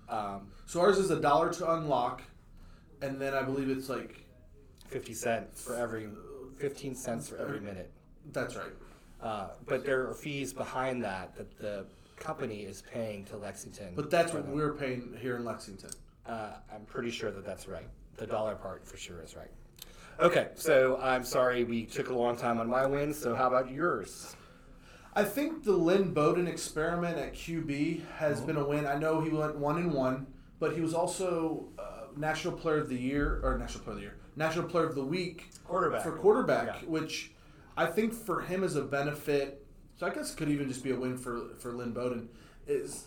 um, 0.09 0.47
So 0.65 0.81
ours 0.81 0.97
is 0.97 1.11
a 1.11 1.19
dollar 1.19 1.51
to 1.53 1.73
unlock, 1.73 2.21
and 3.01 3.19
then 3.19 3.33
I 3.33 3.43
believe 3.43 3.69
it's 3.69 3.89
like 3.89 4.25
fifty 4.87 5.13
cents 5.13 5.63
for 5.63 5.75
every 5.75 6.07
fifteen 6.57 6.95
cents 6.95 7.29
for 7.29 7.37
every 7.37 7.59
minute. 7.59 7.91
that's 8.31 8.55
right. 8.55 8.73
Uh, 9.21 9.47
but 9.65 9.83
there 9.83 10.07
are 10.07 10.13
fees 10.13 10.53
behind 10.53 11.03
that 11.03 11.35
that 11.35 11.57
the 11.57 11.85
company 12.17 12.61
is 12.61 12.83
paying 12.91 13.23
to 13.25 13.37
Lexington. 13.37 13.93
But 13.95 14.09
that's 14.11 14.33
what 14.33 14.43
them. 14.45 14.53
we're 14.55 14.73
paying 14.73 15.15
here 15.19 15.35
in 15.37 15.45
Lexington. 15.45 15.89
Uh, 16.27 16.49
I'm 16.73 16.85
pretty 16.85 17.11
sure 17.11 17.31
that 17.31 17.45
that's 17.45 17.67
right. 17.67 17.87
The 18.17 18.27
dollar 18.27 18.55
part 18.55 18.85
for 18.85 18.97
sure 18.97 19.21
is 19.21 19.35
right. 19.35 19.51
Okay, 20.19 20.49
so 20.55 20.99
I'm 21.01 21.23
sorry 21.23 21.63
we 21.63 21.85
took 21.85 22.09
a 22.09 22.13
long 22.13 22.35
time 22.35 22.59
on 22.59 22.67
my 22.67 22.85
win. 22.85 23.13
So 23.13 23.35
how 23.35 23.47
about 23.47 23.71
yours? 23.71 24.35
I 25.13 25.23
think 25.23 25.63
the 25.63 25.73
Lynn 25.73 26.13
Bowden 26.13 26.47
experiment 26.47 27.17
at 27.17 27.33
QB 27.33 28.01
has 28.17 28.37
Mm-hmm. 28.37 28.47
been 28.47 28.57
a 28.57 28.67
win. 28.67 28.85
I 28.87 28.95
know 28.97 29.21
he 29.21 29.29
went 29.29 29.55
one 29.55 29.77
and 29.77 29.93
one, 29.93 30.27
but 30.59 30.73
he 30.73 30.81
was 30.81 30.93
also 30.93 31.69
uh, 31.79 32.07
National 32.15 32.53
Player 32.53 32.77
of 32.79 32.89
the 32.89 32.97
Year 32.97 33.39
or 33.43 33.57
National 33.57 33.83
Player 33.83 33.93
of 33.93 33.99
the 33.99 34.05
Year, 34.07 34.17
National 34.35 34.65
Player 34.67 34.85
of 34.87 34.95
the 34.95 35.03
Week 35.05 35.49
Quarterback. 35.63 36.01
for 36.03 36.11
quarterback, 36.11 36.65
Yeah. 36.81 36.89
which 36.89 37.31
I 37.77 37.85
think 37.85 38.13
for 38.13 38.41
him 38.41 38.63
is 38.63 38.75
a 38.75 38.81
benefit. 38.83 39.63
So 39.97 40.05
I 40.07 40.09
guess 40.11 40.33
could 40.35 40.49
even 40.49 40.67
just 40.67 40.83
be 40.83 40.91
a 40.91 40.95
win 40.95 41.17
for 41.17 41.49
for 41.59 41.73
Lynn 41.73 41.91
Bowden. 41.91 42.29
Is 42.67 43.05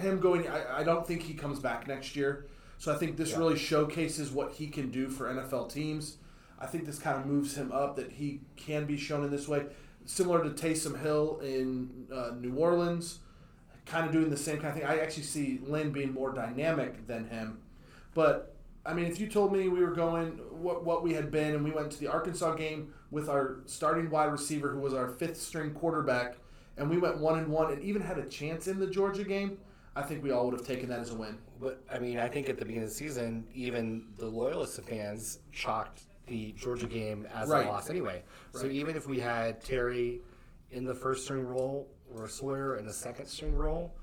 him 0.00 0.20
going? 0.20 0.48
I, 0.48 0.78
I 0.80 0.84
don't 0.84 1.06
think 1.06 1.22
he 1.22 1.34
comes 1.34 1.58
back 1.58 1.86
next 1.86 2.16
year. 2.16 2.46
So 2.78 2.92
I 2.92 2.96
think 2.96 3.16
this 3.16 3.32
Yeah. 3.32 3.38
really 3.38 3.56
showcases 3.58 4.30
what 4.32 4.52
he 4.52 4.66
can 4.66 4.90
do 4.90 5.08
for 5.08 5.28
NFL 5.28 5.66
teams. 5.72 6.18
I 6.58 6.66
think 6.66 6.86
this 6.86 6.98
kind 6.98 7.18
of 7.18 7.26
moves 7.26 7.56
him 7.56 7.72
up 7.72 7.96
that 7.96 8.12
he 8.12 8.40
can 8.56 8.86
be 8.86 8.96
shown 8.96 9.24
in 9.24 9.30
this 9.30 9.46
way, 9.48 9.66
similar 10.06 10.42
to 10.42 10.50
Taysom 10.50 11.00
Hill 11.00 11.40
in 11.40 12.06
uh, 12.12 12.30
New 12.40 12.54
Orleans, 12.56 13.20
kind 13.86 14.06
of 14.06 14.12
doing 14.12 14.30
the 14.30 14.36
same 14.36 14.56
kind 14.56 14.68
of 14.68 14.74
thing. 14.74 14.84
I 14.84 14.98
actually 15.00 15.24
see 15.24 15.60
Lynn 15.66 15.90
being 15.90 16.12
more 16.12 16.32
dynamic 16.32 17.06
than 17.06 17.28
him, 17.28 17.58
but 18.14 18.54
I 18.86 18.92
mean, 18.94 19.06
if 19.06 19.18
you 19.18 19.26
told 19.28 19.52
me 19.52 19.68
we 19.68 19.80
were 19.82 19.92
going 19.94 20.32
what 20.50 20.84
what 20.84 21.02
we 21.02 21.12
had 21.14 21.30
been, 21.30 21.54
and 21.54 21.64
we 21.64 21.70
went 21.70 21.90
to 21.92 22.00
the 22.00 22.06
Arkansas 22.08 22.54
game 22.54 22.92
with 23.10 23.28
our 23.28 23.58
starting 23.66 24.08
wide 24.10 24.30
receiver, 24.32 24.70
who 24.70 24.78
was 24.80 24.94
our 24.94 25.08
fifth 25.08 25.40
string 25.40 25.70
quarterback, 25.72 26.36
and 26.76 26.88
we 26.88 26.98
went 26.98 27.18
one 27.18 27.38
and 27.38 27.48
one, 27.48 27.72
and 27.72 27.82
even 27.82 28.00
had 28.02 28.18
a 28.18 28.26
chance 28.26 28.66
in 28.68 28.78
the 28.78 28.86
Georgia 28.86 29.24
game, 29.24 29.58
I 29.96 30.02
think 30.02 30.22
we 30.24 30.32
all 30.32 30.46
would 30.46 30.58
have 30.58 30.66
taken 30.66 30.88
that 30.88 31.00
as 31.00 31.10
a 31.10 31.14
win. 31.14 31.38
But 31.60 31.82
I 31.92 31.98
mean, 31.98 32.18
I 32.18 32.28
think 32.28 32.48
at 32.48 32.58
the 32.58 32.64
beginning 32.64 32.84
of 32.84 32.90
the 32.90 32.94
season, 32.94 33.46
even 33.54 34.06
the 34.16 34.26
loyalist 34.26 34.80
fans 34.82 35.38
chalked 35.52 36.02
the 36.26 36.52
Georgia 36.52 36.86
game 36.86 37.26
as 37.34 37.48
Right. 37.48 37.66
a 37.66 37.68
loss 37.68 37.90
anyway. 37.90 38.24
So 38.54 38.62
Right. 38.62 38.72
even 38.72 38.96
if 38.96 39.06
we 39.06 39.20
had 39.20 39.60
Terry 39.62 40.20
in 40.70 40.84
the 40.84 40.94
first 40.94 41.24
string 41.24 41.46
role 41.46 41.88
or 42.12 42.26
Sawyer 42.28 42.76
in 42.76 42.86
the 42.86 42.92
second 42.92 43.26
string 43.26 43.54
role, 43.54 43.94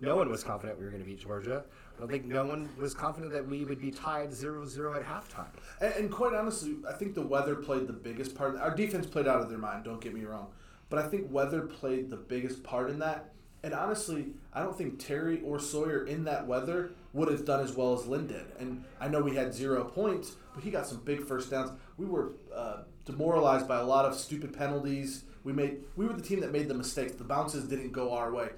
no 0.00 0.16
one 0.16 0.30
was 0.30 0.44
confident 0.44 0.78
we 0.78 0.84
were 0.84 0.90
going 0.90 1.02
to 1.02 1.08
beat 1.08 1.18
Georgia. 1.20 1.64
I 1.96 2.00
don't 2.00 2.08
think 2.10 2.24
no 2.26 2.46
one 2.46 2.68
was 2.78 2.94
confident 2.94 3.32
that 3.32 3.46
we 3.46 3.64
would 3.64 3.80
be 3.80 3.90
tied 3.90 4.30
0-0 4.32 4.94
at 4.94 5.02
halftime. 5.04 5.50
And, 5.80 5.92
and 5.94 6.10
quite 6.12 6.32
honestly, 6.32 6.76
I 6.88 6.92
think 6.92 7.14
the 7.14 7.26
weather 7.26 7.54
played 7.56 7.86
the 7.86 7.92
biggest 7.92 8.34
part. 8.34 8.56
Our 8.56 8.74
defense 8.74 9.06
played 9.06 9.26
out 9.26 9.40
of 9.42 9.48
their 9.50 9.58
mind. 9.58 9.84
Don't 9.84 10.00
get 10.00 10.14
me 10.14 10.24
wrong, 10.24 10.52
but 10.88 10.98
I 11.00 11.08
think 11.08 11.30
weather 11.30 11.62
played 11.62 12.08
the 12.08 12.16
biggest 12.16 12.62
part 12.62 12.88
in 12.88 12.98
that. 13.00 13.32
And 13.62 13.74
honestly, 13.74 14.28
I 14.54 14.62
don't 14.62 14.76
think 14.76 15.04
Terry 15.04 15.42
or 15.42 15.58
Sawyer 15.58 16.06
in 16.06 16.24
that 16.24 16.46
weather 16.46 16.92
would 17.12 17.30
have 17.30 17.44
done 17.44 17.60
as 17.60 17.72
well 17.74 17.98
as 17.98 18.06
Lynn 18.06 18.26
did. 18.26 18.44
And 18.58 18.84
I 19.00 19.08
know 19.08 19.20
we 19.20 19.36
had 19.36 19.52
zero 19.52 19.84
points, 19.84 20.36
but 20.54 20.64
he 20.64 20.70
got 20.70 20.86
some 20.86 21.00
big 21.04 21.24
first 21.24 21.50
downs. 21.50 21.70
We 21.98 22.06
were 22.06 22.32
uh, 22.54 22.78
demoralized 23.04 23.68
by 23.68 23.78
a 23.78 23.84
lot 23.84 24.06
of 24.06 24.14
stupid 24.14 24.56
penalties. 24.56 25.24
We 25.44 25.52
made 25.52 25.78
we 25.96 26.06
were 26.06 26.12
the 26.12 26.22
team 26.22 26.40
that 26.40 26.52
made 26.52 26.68
the 26.68 26.74
mistakes. 26.74 27.12
The 27.12 27.24
bounces 27.24 27.64
didn't 27.64 27.92
go 27.92 28.12
our 28.12 28.32
way. 28.32 28.48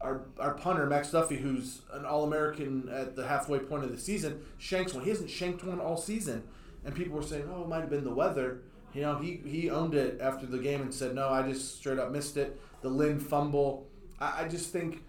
Our, 0.00 0.22
our 0.38 0.54
punter 0.54 0.86
Max 0.86 1.10
Duffy, 1.10 1.36
who's 1.36 1.82
an 1.92 2.04
All 2.04 2.24
American 2.24 2.88
at 2.88 3.16
the 3.16 3.26
halfway 3.26 3.58
point 3.58 3.82
of 3.84 3.90
the 3.90 3.98
season, 3.98 4.40
shanks 4.56 4.94
one. 4.94 5.02
He 5.02 5.10
hasn't 5.10 5.30
shanked 5.30 5.64
one 5.64 5.80
all 5.80 5.96
season, 5.96 6.44
and 6.84 6.94
people 6.94 7.16
were 7.16 7.22
saying, 7.22 7.50
"Oh, 7.52 7.62
it 7.62 7.68
might 7.68 7.80
have 7.80 7.90
been 7.90 8.04
the 8.04 8.14
weather." 8.14 8.60
You 8.94 9.02
know, 9.02 9.18
he 9.18 9.40
he 9.44 9.70
owned 9.70 9.94
it 9.94 10.20
after 10.20 10.46
the 10.46 10.58
game 10.58 10.80
and 10.80 10.94
said, 10.94 11.14
"No, 11.14 11.28
I 11.28 11.42
just 11.42 11.78
straight 11.78 11.98
up 11.98 12.12
missed 12.12 12.36
it." 12.36 12.60
The 12.80 12.88
Lynn 12.88 13.18
fumble. 13.18 13.87
I, 14.20 14.44
I 14.44 14.48
just 14.48 14.70
think, 14.70 15.04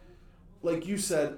like 0.61 0.85
you 0.85 0.97
said, 0.97 1.37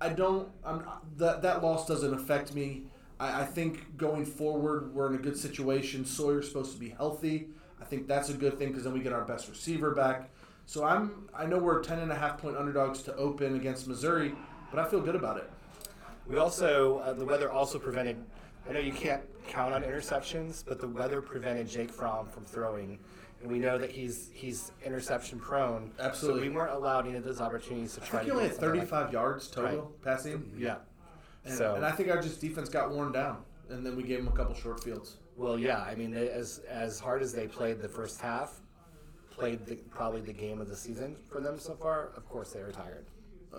I 0.00 0.08
don't. 0.08 0.48
I'm 0.64 0.84
that 1.18 1.42
that 1.42 1.62
loss 1.62 1.86
doesn't 1.86 2.14
affect 2.14 2.54
me. 2.54 2.84
I, 3.18 3.42
I 3.42 3.44
think 3.44 3.96
going 3.96 4.24
forward, 4.24 4.94
we're 4.94 5.08
in 5.08 5.14
a 5.14 5.22
good 5.22 5.36
situation. 5.36 6.04
Sawyer's 6.04 6.48
supposed 6.48 6.72
to 6.72 6.78
be 6.78 6.90
healthy. 6.90 7.48
I 7.80 7.84
think 7.84 8.06
that's 8.06 8.28
a 8.28 8.34
good 8.34 8.58
thing 8.58 8.68
because 8.68 8.84
then 8.84 8.92
we 8.92 9.00
get 9.00 9.12
our 9.12 9.24
best 9.24 9.48
receiver 9.48 9.94
back. 9.94 10.30
So 10.66 10.84
I'm. 10.84 11.28
I 11.34 11.46
know 11.46 11.58
we're 11.58 11.82
ten 11.82 11.98
and 11.98 12.10
a 12.10 12.14
half 12.14 12.38
point 12.38 12.56
underdogs 12.56 13.02
to 13.02 13.14
open 13.16 13.56
against 13.56 13.86
Missouri, 13.86 14.34
but 14.70 14.78
I 14.80 14.88
feel 14.88 15.00
good 15.00 15.16
about 15.16 15.36
it. 15.36 15.50
We 16.26 16.36
also 16.36 16.98
uh, 16.98 17.12
the 17.12 17.24
weather 17.24 17.50
also 17.50 17.78
prevented. 17.78 18.16
I 18.68 18.72
know 18.72 18.80
you 18.80 18.92
can't 18.92 19.22
count 19.48 19.74
on 19.74 19.82
interceptions, 19.82 20.62
but 20.64 20.80
the 20.80 20.86
weather 20.86 21.20
prevented 21.20 21.68
Jake 21.68 21.90
Fromm 21.90 22.28
from 22.28 22.44
throwing, 22.44 22.98
and 23.42 23.50
we 23.50 23.58
know 23.58 23.78
that 23.78 23.90
he's 23.90 24.30
he's 24.32 24.72
interception 24.84 25.38
prone. 25.40 25.92
Absolutely. 25.98 26.40
So 26.42 26.48
we 26.48 26.54
weren't 26.54 26.72
allowed 26.72 27.06
any 27.06 27.16
of 27.16 27.24
those 27.24 27.40
opportunities 27.40 27.94
to 27.94 28.02
I 28.02 28.06
try 28.06 28.18
think 28.20 28.22
he 28.24 28.28
to 28.30 28.34
only 28.36 28.44
get 28.48 28.52
had 28.56 28.60
something 28.60 28.78
like 28.80 28.88
35 28.88 29.12
yards 29.12 29.48
total 29.48 29.70
Right. 29.82 30.02
passing. 30.02 30.52
Yeah. 30.56 30.76
And, 31.44 31.54
so 31.56 31.74
and 31.74 31.84
I 31.86 31.90
think 31.92 32.10
our 32.10 32.20
just 32.20 32.40
defense 32.40 32.68
got 32.68 32.90
worn 32.90 33.12
down, 33.12 33.38
and 33.70 33.84
then 33.84 33.96
we 33.96 34.02
gave 34.02 34.18
them 34.22 34.28
a 34.28 34.36
couple 34.36 34.54
short 34.54 34.82
fields. 34.84 35.16
well, 35.36 35.58
yeah. 35.58 35.80
I 35.82 35.94
mean, 35.94 36.10
they, 36.10 36.28
as 36.28 36.58
as 36.68 37.00
hard 37.00 37.22
as 37.22 37.32
they 37.32 37.46
played 37.46 37.80
the 37.80 37.88
first 37.88 38.20
half, 38.20 38.60
played 39.30 39.64
the, 39.64 39.76
probably 39.76 40.20
the 40.20 40.34
game 40.34 40.60
of 40.60 40.68
the 40.68 40.76
season 40.76 41.16
for 41.30 41.40
them 41.40 41.58
so 41.58 41.74
far. 41.74 42.10
Of 42.16 42.28
course, 42.28 42.52
they 42.52 42.62
were 42.62 42.72
tired. 42.72 43.06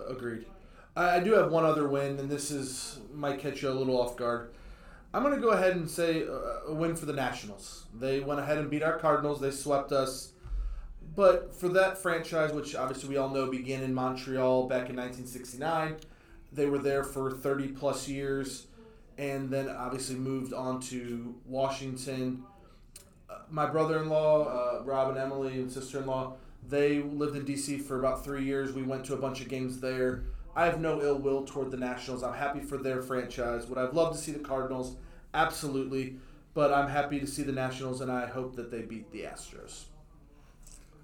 Agreed. 0.08 0.46
I, 0.94 1.16
I 1.16 1.20
do 1.20 1.32
have 1.32 1.50
one 1.50 1.64
other 1.64 1.88
win, 1.88 2.20
and 2.20 2.30
this 2.30 2.52
is 2.52 3.00
might 3.12 3.40
catch 3.40 3.62
you 3.62 3.68
a 3.68 3.72
little 3.74 4.00
off 4.00 4.16
guard. 4.16 4.52
I'm 5.14 5.22
going 5.22 5.34
to 5.34 5.40
go 5.40 5.50
ahead 5.50 5.76
and 5.76 5.90
say 5.90 6.26
uh, 6.26 6.70
a 6.70 6.74
win 6.74 6.96
for 6.96 7.06
the 7.06 7.12
Nationals. 7.12 7.84
They 7.94 8.20
went 8.20 8.40
ahead 8.40 8.58
and 8.58 8.70
beat 8.70 8.82
our 8.82 8.98
Cardinals. 8.98 9.40
They 9.40 9.50
swept 9.50 9.92
us. 9.92 10.32
but 11.14 11.54
for 11.54 11.68
that 11.70 11.98
franchise, 11.98 12.52
which 12.52 12.74
obviously 12.74 13.10
we 13.10 13.16
all 13.18 13.28
know 13.28 13.50
began 13.50 13.82
in 13.82 13.92
Montreal 13.92 14.64
back 14.68 14.88
in 14.88 14.96
1969, 14.96 15.96
they 16.52 16.66
were 16.66 16.78
there 16.78 17.04
for 17.04 17.30
30 17.30 17.68
plus 17.68 18.08
years, 18.08 18.66
and 19.18 19.50
then 19.50 19.68
obviously 19.68 20.16
moved 20.16 20.52
on 20.54 20.80
to 20.80 21.34
Washington. 21.46 22.44
Uh, 23.28 23.38
my 23.50 23.66
brother-in-law, 23.66 24.44
uh, 24.44 24.84
Rob 24.84 25.10
and 25.10 25.18
Emily, 25.18 25.54
and 25.54 25.70
sister-in-law, 25.70 26.34
they 26.68 27.00
lived 27.02 27.36
in 27.36 27.44
DC 27.44 27.82
for 27.82 27.98
about 27.98 28.24
three 28.24 28.44
years. 28.44 28.72
We 28.72 28.82
went 28.82 29.04
to 29.06 29.14
a 29.14 29.18
bunch 29.18 29.40
of 29.40 29.48
games 29.48 29.80
there. 29.80 30.24
I 30.54 30.66
have 30.66 30.80
no 30.80 31.00
ill 31.00 31.18
will 31.18 31.44
toward 31.44 31.70
the 31.70 31.76
Nationals. 31.76 32.22
I'm 32.22 32.34
happy 32.34 32.60
for 32.60 32.76
their 32.76 33.00
franchise. 33.02 33.66
Would 33.66 33.78
I've 33.78 33.94
loved 33.94 34.16
to 34.16 34.22
see 34.22 34.32
the 34.32 34.38
Cardinals? 34.38 34.96
Absolutely. 35.32 36.16
But 36.54 36.72
I'm 36.72 36.88
happy 36.88 37.18
to 37.20 37.26
see 37.26 37.42
the 37.42 37.52
Nationals, 37.52 38.02
and 38.02 38.12
I 38.12 38.26
hope 38.26 38.56
that 38.56 38.70
they 38.70 38.82
beat 38.82 39.10
the 39.10 39.22
Astros. 39.22 39.84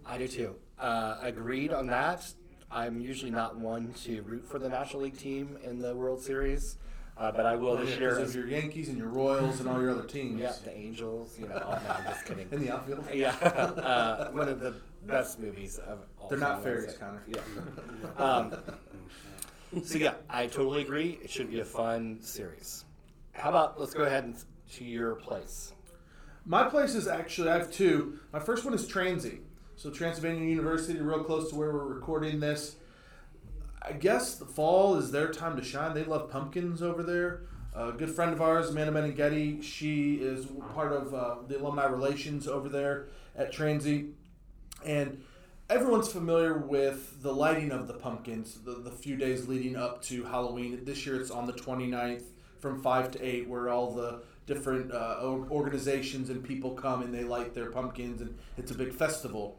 I 0.04 0.18
do 0.18 0.28
too. 0.28 0.54
Uh, 0.78 1.16
agreed 1.22 1.72
on 1.72 1.86
that. 1.86 2.30
I'm 2.70 3.00
usually 3.00 3.30
not 3.30 3.56
one 3.56 3.94
to 4.04 4.20
root 4.22 4.46
for 4.46 4.58
the 4.58 4.68
National 4.68 5.02
League 5.02 5.16
team 5.16 5.56
in 5.64 5.78
the 5.78 5.94
World 5.94 6.20
Series, 6.20 6.76
uh, 7.16 7.32
but 7.32 7.46
I 7.46 7.56
will 7.56 7.78
this 7.78 7.98
year. 7.98 8.10
Because 8.10 8.30
of 8.30 8.36
your 8.36 8.48
Yankees 8.48 8.90
and 8.90 8.98
your 8.98 9.08
Royals 9.08 9.60
and 9.60 9.68
all 9.70 9.80
your 9.80 9.90
other 9.92 10.04
teams. 10.04 10.38
Yeah, 10.38 10.52
the 10.62 10.76
Angels. 10.76 11.38
You 11.38 11.48
know, 11.48 11.62
oh, 11.64 11.70
no, 11.70 11.94
I'm 11.94 12.04
just 12.04 12.26
kidding. 12.26 12.46
In 12.52 12.60
the 12.60 12.74
outfield. 12.74 13.06
Yeah, 13.12 13.30
uh, 13.30 14.30
one 14.32 14.48
of 14.50 14.60
the 14.60 14.74
best 15.06 15.40
movies 15.40 15.78
of 15.78 16.00
all 16.20 16.28
They're 16.28 16.38
not 16.38 16.62
fairies. 16.62 16.94
Connor. 16.94 17.22
Yeah. 17.26 17.40
Um, 18.18 18.54
so 19.82 19.98
yeah, 19.98 20.14
I 20.28 20.46
totally 20.46 20.82
agree. 20.82 21.18
It 21.22 21.30
should 21.30 21.50
be 21.50 21.60
a 21.60 21.64
fun 21.64 22.18
series. 22.20 22.84
How 23.32 23.50
about 23.50 23.78
let's 23.78 23.94
go 23.94 24.02
ahead 24.02 24.24
and 24.24 24.36
to 24.74 24.84
your 24.84 25.14
place. 25.14 25.72
My 26.44 26.68
place 26.68 26.94
is 26.94 27.06
actually, 27.06 27.50
I 27.50 27.58
have 27.58 27.72
two. 27.72 28.18
My 28.32 28.40
first 28.40 28.64
one 28.64 28.74
is 28.74 28.88
Transy. 28.88 29.40
So, 29.76 29.90
Transylvania 29.90 30.48
University, 30.48 30.98
real 31.00 31.22
close 31.22 31.50
to 31.50 31.56
where 31.56 31.72
we're 31.72 31.86
recording 31.86 32.40
this. 32.40 32.76
I 33.80 33.92
guess 33.92 34.34
the 34.34 34.44
fall 34.44 34.96
is 34.96 35.10
their 35.12 35.30
time 35.30 35.56
to 35.56 35.62
shine. 35.62 35.94
They 35.94 36.04
love 36.04 36.30
pumpkins 36.30 36.82
over 36.82 37.02
there. 37.02 37.42
A 37.74 37.92
good 37.92 38.10
friend 38.10 38.32
of 38.32 38.42
ours, 38.42 38.70
Amanda 38.70 38.92
Meneghetti, 38.92 39.62
she 39.62 40.14
is 40.16 40.46
part 40.74 40.92
of 40.92 41.14
uh, 41.14 41.36
the 41.46 41.58
alumni 41.58 41.84
relations 41.84 42.48
over 42.48 42.68
there 42.68 43.06
at 43.36 43.52
Transy. 43.52 44.12
And 44.84 45.22
everyone's 45.70 46.10
familiar 46.10 46.56
with 46.56 47.22
the 47.22 47.32
lighting 47.32 47.72
of 47.72 47.86
the 47.86 47.92
pumpkins 47.92 48.54
the, 48.64 48.72
the 48.72 48.90
few 48.90 49.16
days 49.16 49.48
leading 49.48 49.76
up 49.76 50.00
to 50.00 50.24
Halloween. 50.24 50.80
This 50.84 51.04
year 51.04 51.20
it's 51.20 51.30
on 51.30 51.46
the 51.46 51.52
29th 51.52 52.22
from 52.58 52.82
5 52.82 53.10
to 53.12 53.22
8, 53.22 53.48
where 53.48 53.68
all 53.68 53.92
the 53.92 54.22
different 54.46 54.90
uh, 54.90 55.18
organizations 55.50 56.30
and 56.30 56.42
people 56.42 56.70
come 56.70 57.02
and 57.02 57.12
they 57.12 57.22
light 57.22 57.54
their 57.54 57.70
pumpkins, 57.70 58.22
and 58.22 58.36
it's 58.56 58.70
a 58.70 58.74
big 58.74 58.94
festival. 58.94 59.58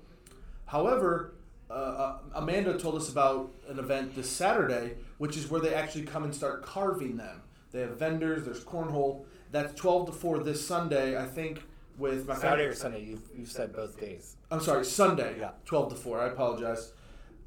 However, 0.65 1.35
uh, 1.69 1.73
uh, 1.73 2.17
Amanda 2.33 2.77
told 2.79 2.95
us 2.95 3.09
about 3.09 3.51
an 3.67 3.77
event 3.77 4.15
this 4.15 4.29
Saturday, 4.29 4.95
which 5.19 5.37
is 5.37 5.47
where 5.49 5.61
they 5.61 5.75
actually 5.75 6.05
come 6.05 6.23
and 6.23 6.33
start 6.33 6.63
carving 6.63 7.17
them. 7.17 7.43
They 7.71 7.81
have 7.81 7.99
vendors, 7.99 8.45
there's 8.45 8.63
cornhole. 8.63 9.25
That's 9.51 9.73
12 9.75 10.07
to 10.07 10.11
4 10.11 10.39
this 10.39 10.65
Sunday, 10.65 11.21
I 11.21 11.27
think, 11.27 11.61
with 11.99 12.27
my 12.27 12.35
Saturday 12.35 12.63
family. 12.63 12.65
or 12.65 12.73
Sunday? 12.75 13.03
You've, 13.03 13.21
you've 13.35 13.51
said 13.51 13.73
both 13.73 13.99
days. 13.99 14.37
I'm 14.49 14.61
sorry, 14.61 14.85
Sunday. 14.85 15.39
Yeah. 15.39 15.51
12 15.65 15.89
to 15.89 15.95
4. 15.95 16.21
I 16.21 16.27
apologize. 16.27 16.93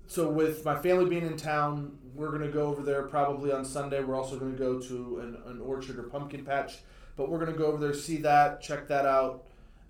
So, 0.07 0.29
with 0.29 0.65
my 0.65 0.79
family 0.79 1.07
being 1.07 1.27
in 1.27 1.37
town, 1.37 1.97
we're 2.15 2.31
going 2.31 2.43
to 2.43 2.49
go 2.49 2.67
over 2.67 2.83
there 2.83 3.03
probably 3.05 3.51
on 3.51 3.65
Sunday. 3.65 4.03
We're 4.03 4.17
also 4.17 4.39
going 4.39 4.53
to 4.53 4.59
go 4.59 4.79
to 4.79 5.19
an, 5.21 5.39
an 5.47 5.61
orchard 5.61 5.99
or 5.99 6.05
pumpkin 6.05 6.45
patch. 6.45 6.79
But 7.17 7.31
we're 7.31 7.39
going 7.39 7.53
to 7.53 7.59
go 7.59 7.67
over 7.67 7.79
there, 7.79 7.95
see 7.95 8.19
that, 8.19 8.61
check 8.61 8.89
that 8.89 9.07
out. 9.07 9.45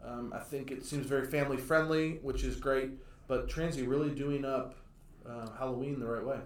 Um, 0.05 0.33
I 0.35 0.41
think 0.41 0.71
it 0.71 0.85
seems 0.85 1.07
very 1.07 1.27
family 1.27 1.57
friendly, 1.57 2.19
which 2.23 2.45
is 2.45 2.57
great. 2.57 2.91
But 3.29 3.49
Transy 3.49 3.87
really 3.87 4.11
doing 4.11 4.45
up 4.45 4.75
uh, 5.29 5.49
Halloween 5.59 6.01
the 6.01 6.07
right 6.07 6.25
way. 6.25 6.39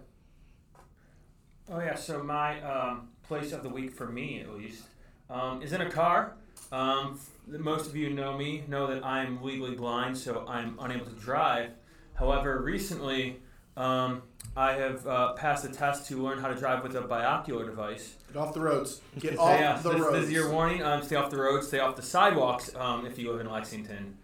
Oh 1.71 1.81
yeah, 1.81 1.97
so 1.97 2.23
my 2.23 2.61
um, 2.63 3.09
place 3.27 3.53
of 3.53 3.63
the 3.63 3.69
week 3.69 3.93
for 3.93 4.07
me 4.07 4.41
at 4.41 4.55
least 4.55 4.85
um, 5.29 5.63
is 5.63 5.73
in 5.73 5.81
a 5.81 5.91
car. 5.91 6.37
Um, 6.73 7.19
most 7.47 7.87
of 7.87 7.97
you 7.97 8.11
know 8.11 8.37
me, 8.37 8.65
know 8.69 8.87
that 8.89 9.05
I'm 9.05 9.43
legally 9.43 9.75
blind, 9.75 10.17
so 10.17 10.45
I'm 10.49 10.77
unable 10.81 11.07
to 11.07 11.13
drive. 11.13 11.71
However, 12.15 12.61
recently 12.61 13.37
um, 13.77 14.23
I 14.57 14.73
have 14.73 15.07
uh, 15.07 15.33
passed 15.35 15.65
a 15.65 15.69
test 15.69 16.09
to 16.09 16.23
learn 16.23 16.39
how 16.39 16.49
to 16.49 16.55
drive 16.55 16.83
with 16.83 16.97
a 16.97 17.03
binocular 17.03 17.67
device. 17.67 18.17
Get 18.33 18.39
off 18.39 18.55
the 18.55 18.61
roads. 18.61 19.01
Get 19.19 19.39
off 19.39 19.61
yeah, 19.61 19.79
the 19.79 19.91
this, 19.91 20.01
roads. 20.01 20.13
this 20.13 20.25
is 20.27 20.33
your 20.33 20.51
warning. 20.51 20.83
Um, 20.83 21.03
stay 21.03 21.17
off 21.17 21.31
the 21.31 21.37
roads, 21.37 21.69
stay 21.69 21.79
off 21.79 21.95
the 21.95 22.03
sidewalks 22.03 22.75
um, 22.75 23.07
if 23.07 23.19
you 23.19 23.31
live 23.31 23.41
in 23.41 23.51
Lexington. 23.51 24.17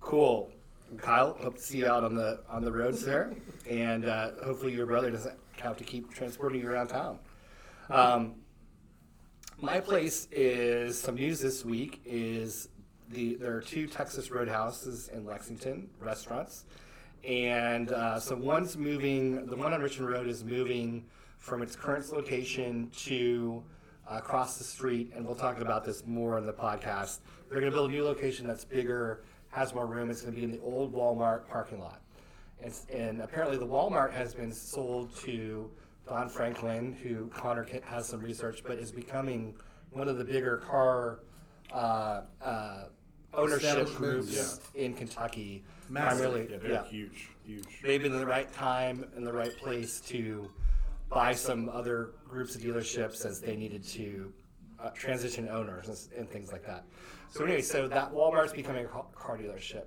Cool. 0.00 0.50
Kyle, 0.98 1.36
hope 1.40 1.56
to 1.56 1.62
see 1.62 1.78
you 1.78 1.86
out 1.86 2.04
on 2.04 2.14
the 2.14 2.40
on 2.48 2.64
the 2.64 2.70
roads 2.70 3.04
there, 3.04 3.32
and 3.68 4.04
uh, 4.04 4.30
hopefully 4.44 4.72
your 4.72 4.86
brother 4.86 5.10
doesn't 5.10 5.36
have 5.60 5.76
to 5.78 5.84
keep 5.84 6.12
transporting 6.12 6.60
you 6.60 6.70
around 6.70 6.88
town. 6.88 7.18
My 9.64 9.80
place 9.80 10.28
is 10.30 10.98
some 10.98 11.14
news 11.14 11.40
this 11.40 11.64
week. 11.64 12.02
Is 12.04 12.68
the 13.08 13.36
there 13.36 13.56
are 13.56 13.62
two 13.62 13.86
Texas 13.86 14.28
Roadhouses 14.28 15.08
in 15.08 15.24
Lexington 15.24 15.88
restaurants, 15.98 16.66
and 17.26 17.90
uh, 17.90 18.20
so 18.20 18.36
one's 18.36 18.76
moving. 18.76 19.46
The 19.46 19.56
one 19.56 19.72
on 19.72 19.80
Richmond 19.80 20.10
Road 20.10 20.26
is 20.26 20.44
moving 20.44 21.06
from 21.38 21.62
its 21.62 21.76
current 21.76 22.12
location 22.12 22.90
to 23.04 23.64
uh, 24.06 24.16
across 24.18 24.58
the 24.58 24.64
street, 24.64 25.12
and 25.16 25.24
we'll 25.24 25.34
talk 25.34 25.58
about 25.62 25.82
this 25.82 26.04
more 26.06 26.36
in 26.36 26.44
the 26.44 26.52
podcast. 26.52 27.20
They're 27.48 27.60
going 27.60 27.72
to 27.72 27.74
build 27.74 27.88
a 27.88 27.92
new 27.94 28.04
location 28.04 28.46
that's 28.46 28.66
bigger, 28.66 29.24
has 29.48 29.72
more 29.72 29.86
room. 29.86 30.10
It's 30.10 30.20
going 30.20 30.34
to 30.34 30.38
be 30.38 30.44
in 30.44 30.52
the 30.52 30.60
old 30.60 30.92
Walmart 30.92 31.48
parking 31.48 31.80
lot. 31.80 32.02
And, 32.62 32.74
and 32.92 33.22
apparently, 33.22 33.56
the 33.56 33.66
Walmart 33.66 34.12
has 34.12 34.34
been 34.34 34.52
sold 34.52 35.16
to 35.20 35.70
Don 36.08 36.28
Franklin, 36.28 36.92
who 37.02 37.28
Connor 37.28 37.66
has 37.84 38.06
some 38.08 38.20
research, 38.20 38.62
but 38.66 38.78
is 38.78 38.92
becoming 38.92 39.54
one 39.90 40.08
of 40.08 40.18
the 40.18 40.24
bigger 40.24 40.58
car 40.58 41.20
uh, 41.72 42.22
uh, 42.42 42.84
ownership 43.32 43.62
Establishments, 43.88 43.96
groups 43.96 44.60
in 44.74 44.94
Kentucky. 44.94 45.64
Massive. 45.88 46.18
Primarily, 46.18 46.48
Yeah, 46.50 46.58
they're 46.58 46.72
yeah 46.72 46.84
huge, 46.84 47.28
huge. 47.44 47.80
they've 47.82 48.04
in 48.04 48.12
the 48.12 48.26
right 48.26 48.52
time 48.52 49.04
and 49.16 49.26
the 49.26 49.32
right 49.32 49.56
place 49.58 50.00
to 50.02 50.50
buy 51.08 51.32
some 51.32 51.68
other 51.68 52.10
groups 52.28 52.54
of 52.54 52.62
dealerships 52.62 53.24
as 53.26 53.40
they 53.40 53.56
needed 53.56 53.82
to 53.84 54.32
uh, 54.80 54.90
transition 54.90 55.48
owners 55.48 55.88
and, 55.88 56.20
and 56.20 56.30
things 56.30 56.52
like 56.52 56.64
that. 56.66 56.84
So 57.30 57.44
anyway, 57.44 57.62
so 57.62 57.88
that 57.88 58.12
Walmart's 58.12 58.52
becoming 58.52 58.84
a 58.84 58.88
car 58.88 59.38
dealership, 59.38 59.84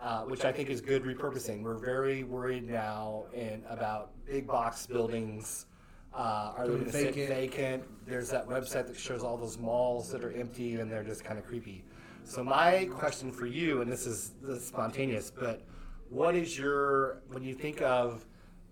uh, 0.00 0.22
which 0.22 0.44
I 0.44 0.52
think 0.52 0.70
is 0.70 0.80
good 0.80 1.04
repurposing. 1.04 1.62
We're 1.62 1.78
very 1.78 2.22
worried 2.24 2.68
now 2.68 3.24
in 3.34 3.62
about 3.68 4.10
big 4.26 4.46
box 4.46 4.86
buildings. 4.86 5.66
Uh, 6.14 6.52
are 6.56 6.66
they 6.66 6.68
Going 6.68 6.80
going 6.80 6.84
to 6.92 6.98
sit 6.98 7.14
vacant. 7.14 7.28
vacant? 7.28 7.84
There's 8.06 8.30
that 8.30 8.48
website 8.48 8.86
that 8.86 8.96
shows 8.96 9.22
all 9.22 9.36
those 9.36 9.58
malls 9.58 10.10
that 10.12 10.24
are 10.24 10.32
empty 10.32 10.76
and 10.76 10.90
they're 10.90 11.04
just 11.04 11.24
kind 11.24 11.38
of 11.38 11.44
creepy. 11.44 11.84
So 12.24 12.44
my 12.44 12.88
question 12.92 13.32
for 13.32 13.46
you, 13.46 13.80
and 13.80 13.90
this 13.90 14.06
is 14.06 14.32
this 14.42 14.58
is 14.58 14.66
spontaneous, 14.66 15.30
but 15.30 15.62
what 16.10 16.34
is 16.34 16.58
your 16.58 17.22
when 17.28 17.42
you 17.42 17.54
think 17.54 17.82
of 17.82 18.24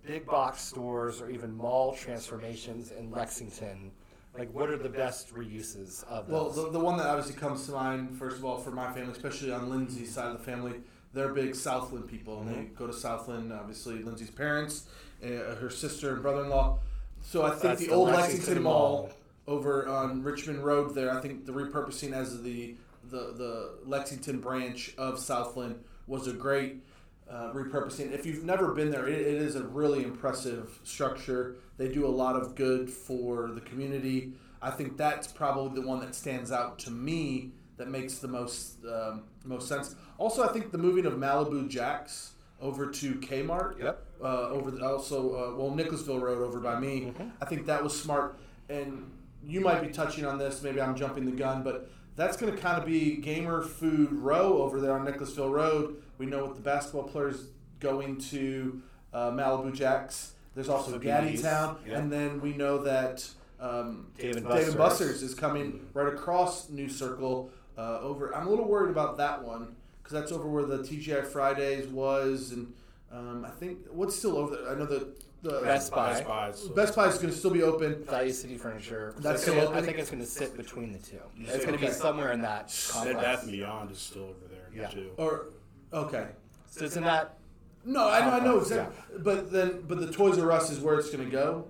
big 0.06 0.26
box 0.26 0.60
stores 0.60 1.20
or 1.20 1.30
even 1.30 1.54
mall 1.56 1.94
transformations 1.94 2.92
in 2.92 3.10
Lexington? 3.10 3.90
Like, 4.38 4.52
what 4.52 4.68
are 4.68 4.76
the 4.76 4.90
best 4.90 5.34
reuses 5.34 6.04
of 6.04 6.28
Well, 6.28 6.50
the, 6.50 6.70
the 6.70 6.78
one 6.78 6.98
that 6.98 7.06
obviously 7.06 7.34
comes 7.40 7.64
to 7.66 7.72
mind, 7.72 8.18
first 8.18 8.36
of 8.36 8.44
all, 8.44 8.58
for 8.58 8.70
my 8.70 8.92
family, 8.92 9.12
especially 9.12 9.50
on 9.50 9.70
Lindsay's 9.70 10.12
side 10.12 10.26
of 10.26 10.36
the 10.38 10.44
family, 10.44 10.74
they're 11.16 11.32
big 11.32 11.54
Southland 11.54 12.06
people, 12.06 12.40
and 12.40 12.54
they 12.54 12.62
go 12.76 12.86
to 12.86 12.92
Southland. 12.92 13.50
Obviously, 13.50 14.02
Lindsay's 14.02 14.30
parents, 14.30 14.84
uh, 15.24 15.54
her 15.56 15.70
sister 15.70 16.12
and 16.12 16.22
brother-in-law. 16.22 16.78
So 17.22 17.42
I 17.42 17.50
think 17.50 17.62
That's 17.62 17.80
the, 17.80 17.86
the 17.86 17.94
old 17.94 18.08
Lexington 18.08 18.38
Lexington, 18.38 18.62
Mall. 18.62 19.02
Mall 19.02 19.10
over 19.46 19.88
on 19.88 20.22
Richmond 20.22 20.62
Road 20.62 20.94
there. 20.94 21.10
I 21.10 21.20
think 21.20 21.46
the 21.46 21.52
repurposing 21.52 22.12
as 22.12 22.42
the 22.42 22.74
the 23.10 23.32
the 23.36 23.70
Lexington 23.86 24.40
branch 24.40 24.92
of 24.98 25.18
Southland 25.18 25.82
was 26.06 26.26
a 26.26 26.32
great 26.34 26.82
uh, 27.30 27.50
repurposing. 27.52 28.12
If 28.12 28.26
you've 28.26 28.44
never 28.44 28.72
been 28.74 28.90
there, 28.90 29.08
it, 29.08 29.20
it 29.20 29.40
is 29.40 29.56
a 29.56 29.64
really 29.64 30.04
impressive 30.04 30.78
structure. 30.84 31.56
They 31.78 31.88
do 31.88 32.06
a 32.06 32.08
lot 32.08 32.36
of 32.36 32.54
good 32.54 32.90
for 32.90 33.50
the 33.52 33.62
community. 33.62 34.32
I 34.60 34.70
think 34.70 34.98
that's 34.98 35.26
probably 35.26 35.80
the 35.80 35.86
one 35.86 36.00
that 36.00 36.14
stands 36.14 36.52
out 36.52 36.78
to 36.80 36.90
me 36.90 37.52
that 37.76 37.88
makes 37.88 38.18
the 38.18 38.28
most 38.28 38.78
um, 38.84 39.24
most 39.44 39.68
sense. 39.68 39.94
Also, 40.18 40.42
I 40.48 40.52
think 40.52 40.72
the 40.72 40.78
moving 40.78 41.06
of 41.06 41.14
Malibu 41.14 41.68
Jacks 41.68 42.32
over 42.60 42.90
to 42.90 43.14
Kmart. 43.16 43.82
Yep. 43.82 44.02
Uh, 44.22 44.48
over 44.48 44.70
the, 44.70 44.82
also, 44.84 45.34
uh, 45.34 45.56
well, 45.56 45.74
Nicholasville 45.74 46.20
Road 46.20 46.42
over 46.42 46.58
by 46.58 46.80
me. 46.80 47.12
I 47.40 47.44
think 47.44 47.66
that 47.66 47.82
was 47.82 47.98
smart. 47.98 48.38
And 48.70 49.10
you 49.44 49.60
might 49.60 49.82
be 49.82 49.88
touching 49.88 50.24
on 50.24 50.38
this. 50.38 50.62
Maybe 50.62 50.80
I'm 50.80 50.96
jumping 50.96 51.26
the 51.26 51.32
gun, 51.32 51.62
but 51.62 51.90
that's 52.16 52.36
going 52.36 52.54
to 52.54 52.58
kind 52.58 52.78
of 52.78 52.86
be 52.86 53.16
gamer 53.16 53.62
food 53.62 54.12
row 54.12 54.62
over 54.62 54.80
there 54.80 54.92
on 54.92 55.04
Nicholasville 55.04 55.50
Road. 55.50 56.02
We 56.16 56.24
know 56.24 56.46
with 56.46 56.56
the 56.56 56.62
basketball 56.62 57.04
players 57.04 57.48
going 57.78 58.18
to 58.18 58.80
uh, 59.12 59.30
Malibu 59.30 59.74
Jacks. 59.74 60.32
There's 60.54 60.70
also 60.70 60.92
So 60.92 60.98
Gattitown, 60.98 61.76
yeah. 61.86 61.98
and 61.98 62.10
then 62.10 62.40
we 62.40 62.54
know 62.54 62.78
that 62.78 63.28
um, 63.60 64.06
Dave 64.18 64.42
Buster's. 64.42 64.74
Buster's 64.74 65.22
is 65.22 65.34
coming 65.34 65.86
right 65.92 66.08
across 66.10 66.70
New 66.70 66.88
Circle 66.88 67.50
uh, 67.78 68.00
over. 68.00 68.34
I'm 68.34 68.46
a 68.46 68.50
little 68.50 68.66
worried 68.68 68.90
about 68.90 69.16
that 69.18 69.42
one 69.42 69.74
because 70.02 70.12
that's 70.20 70.32
over 70.32 70.48
where 70.48 70.64
the 70.64 70.78
TGI 70.78 71.26
Fridays 71.26 71.86
was, 71.88 72.52
and 72.52 72.72
um, 73.12 73.44
I 73.44 73.50
think 73.50 73.78
what's 73.90 74.16
still 74.16 74.36
over 74.36 74.56
there. 74.56 74.70
I 74.70 74.74
know 74.74 74.86
the 74.86 75.08
the 75.42 75.60
Best 75.60 75.92
Buy. 75.92 76.12
Best 76.12 76.26
Buy. 76.26 76.48
is- 76.48 76.60
Best 76.70 76.96
Buy 76.96 77.06
is 77.08 77.16
going 77.18 77.30
to 77.30 77.36
still 77.38 77.50
be 77.50 77.62
open. 77.62 78.02
Value 78.04 78.32
City 78.32 78.56
Furniture. 78.56 79.14
That's 79.18 79.42
it's 79.42 79.48
gonna- 79.50 79.66
still 79.66 79.74
I 79.74 79.82
think 79.82 79.98
it's 79.98 80.10
going 80.10 80.22
to 80.22 80.28
sit 80.28 80.56
between 80.56 80.92
the 80.92 80.98
two. 80.98 81.18
It's 81.38 81.52
say- 81.52 81.58
going 81.66 81.78
to 81.78 81.86
be 81.86 81.92
somewhere 81.92 82.32
in 82.32 82.40
that 82.42 82.66
Bed 82.68 82.92
complex. 82.92 83.20
Bath 83.22 83.42
and 83.44 83.52
Beyond 83.52 83.90
is 83.90 83.98
still 83.98 84.24
over 84.24 84.46
there 84.50 84.68
Yeah. 84.74 84.88
too. 84.88 85.10
Or 85.18 85.48
okay, 85.92 86.28
So 86.70 86.84
it's 86.84 86.96
in 86.96 87.04
that. 87.04 87.36
no, 87.84 88.08
I 88.08 88.20
know, 88.20 88.30
I 88.30 88.38
know 88.40 88.44
Complex, 88.58 88.70
exactly. 88.70 89.18
But 89.18 89.52
then, 89.52 89.82
but 89.86 90.00
the 90.00 90.10
Toys 90.10 90.38
R 90.38 90.50
Us 90.50 90.70
is 90.70 90.80
where 90.80 90.98
it's 90.98 91.10
going 91.10 91.24
to 91.24 91.30
go. 91.30 91.66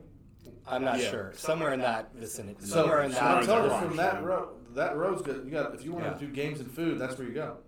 I'm 0.66 0.82
not 0.84 0.98
Yeah. 1.00 1.10
sure. 1.10 1.32
Somewhere 1.36 1.74
in 1.74 1.80
that 1.80 2.14
vicinity. 2.14 2.56
So, 2.60 2.76
somewhere 2.76 3.02
in 3.02 3.12
so 3.12 3.18
that. 3.20 3.24
I'm 3.38 3.46
telling 3.46 3.88
from 3.88 3.96
that 3.98 4.14
yeah. 4.14 4.24
road, 4.24 4.48
that 4.76 4.96
road's 4.96 5.22
good. 5.22 5.42
You 5.44 5.50
got 5.50 5.74
if 5.74 5.84
you 5.84 5.92
want 5.92 6.04
Yeah. 6.04 6.12
to 6.12 6.18
do 6.20 6.28
games 6.28 6.60
and 6.60 6.70
food, 6.70 6.98
that's 6.98 7.18
where 7.18 7.26
you 7.26 7.34
go. 7.34 7.58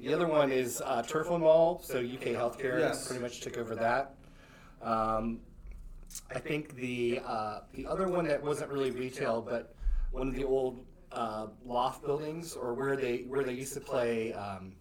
The 0.00 0.12
other 0.12 0.26
one 0.26 0.50
is 0.50 0.82
uh, 0.84 1.02
Turfland 1.02 1.40
Mall. 1.40 1.80
So 1.84 1.98
UK 2.00 2.34
Healthcare 2.34 2.80
Yes. 2.80 3.06
pretty 3.06 3.22
much 3.22 3.40
took 3.40 3.56
over 3.56 3.74
that. 3.76 4.16
Um, 4.82 5.40
I 6.34 6.38
think 6.38 6.74
the 6.76 7.20
uh, 7.24 7.60
the 7.72 7.86
other 7.86 8.08
one 8.08 8.26
that 8.26 8.42
wasn't 8.42 8.70
really 8.70 8.90
retail, 8.90 9.40
but 9.40 9.74
one 10.10 10.28
of 10.28 10.34
the 10.34 10.44
old 10.44 10.84
uh, 11.12 11.46
loft 11.64 12.04
buildings, 12.04 12.54
or 12.54 12.74
where 12.74 12.96
they 12.96 13.18
where 13.28 13.44
they 13.44 13.52
used 13.54 13.74
to 13.74 13.80
play. 13.80 14.32
Um, 14.32 14.74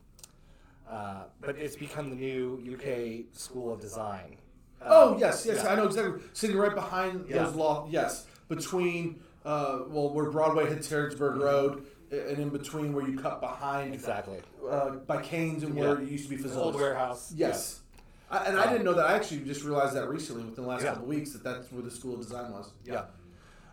uh, 0.89 1.23
but 1.41 1.55
it's 1.57 1.75
become 1.75 2.09
the 2.09 2.15
new 2.15 2.61
UK 2.75 3.25
School 3.37 3.71
of 3.73 3.79
Design. 3.79 4.37
Oh 4.85 5.17
yes, 5.17 5.45
yes, 5.45 5.61
yeah. 5.63 5.71
I 5.71 5.75
know 5.75 5.85
exactly. 5.85 6.21
Sitting 6.33 6.57
right 6.57 6.75
behind 6.75 7.25
Yeah. 7.29 7.43
those 7.43 7.55
law, 7.55 7.87
yes, 7.89 8.25
between 8.49 9.21
uh, 9.45 9.79
well, 9.87 10.09
where 10.09 10.29
Broadway 10.29 10.67
hits 10.69 10.89
Harrodsburg 10.89 11.37
Road, 11.39 11.85
and 12.11 12.37
in 12.39 12.49
between 12.49 12.93
where 12.93 13.07
you 13.07 13.17
cut 13.17 13.41
behind 13.41 13.93
Exactly. 13.93 14.39
uh, 14.69 14.91
by 14.91 15.21
Canes 15.21 15.63
and 15.63 15.75
where 15.75 15.95
Yeah. 15.99 16.05
it 16.05 16.09
used 16.11 16.25
to 16.25 16.29
be 16.29 16.35
The 16.41 16.49
Fazoli's. 16.49 16.57
old 16.57 16.75
warehouse. 16.75 17.33
Yes, 17.35 17.81
I, 18.29 18.45
and 18.45 18.57
I 18.59 18.71
didn't 18.71 18.85
know 18.85 18.93
that. 18.93 19.05
I 19.07 19.13
actually 19.15 19.41
just 19.41 19.63
realized 19.63 19.95
that 19.95 20.07
recently, 20.07 20.43
within 20.43 20.63
the 20.63 20.69
last 20.69 20.83
Yeah. 20.83 20.89
couple 20.89 21.03
of 21.03 21.09
weeks, 21.09 21.31
that 21.33 21.43
that's 21.43 21.71
where 21.71 21.81
the 21.81 21.91
School 21.91 22.13
of 22.13 22.21
Design 22.21 22.51
was. 22.51 22.71
Yeah. 22.85 23.05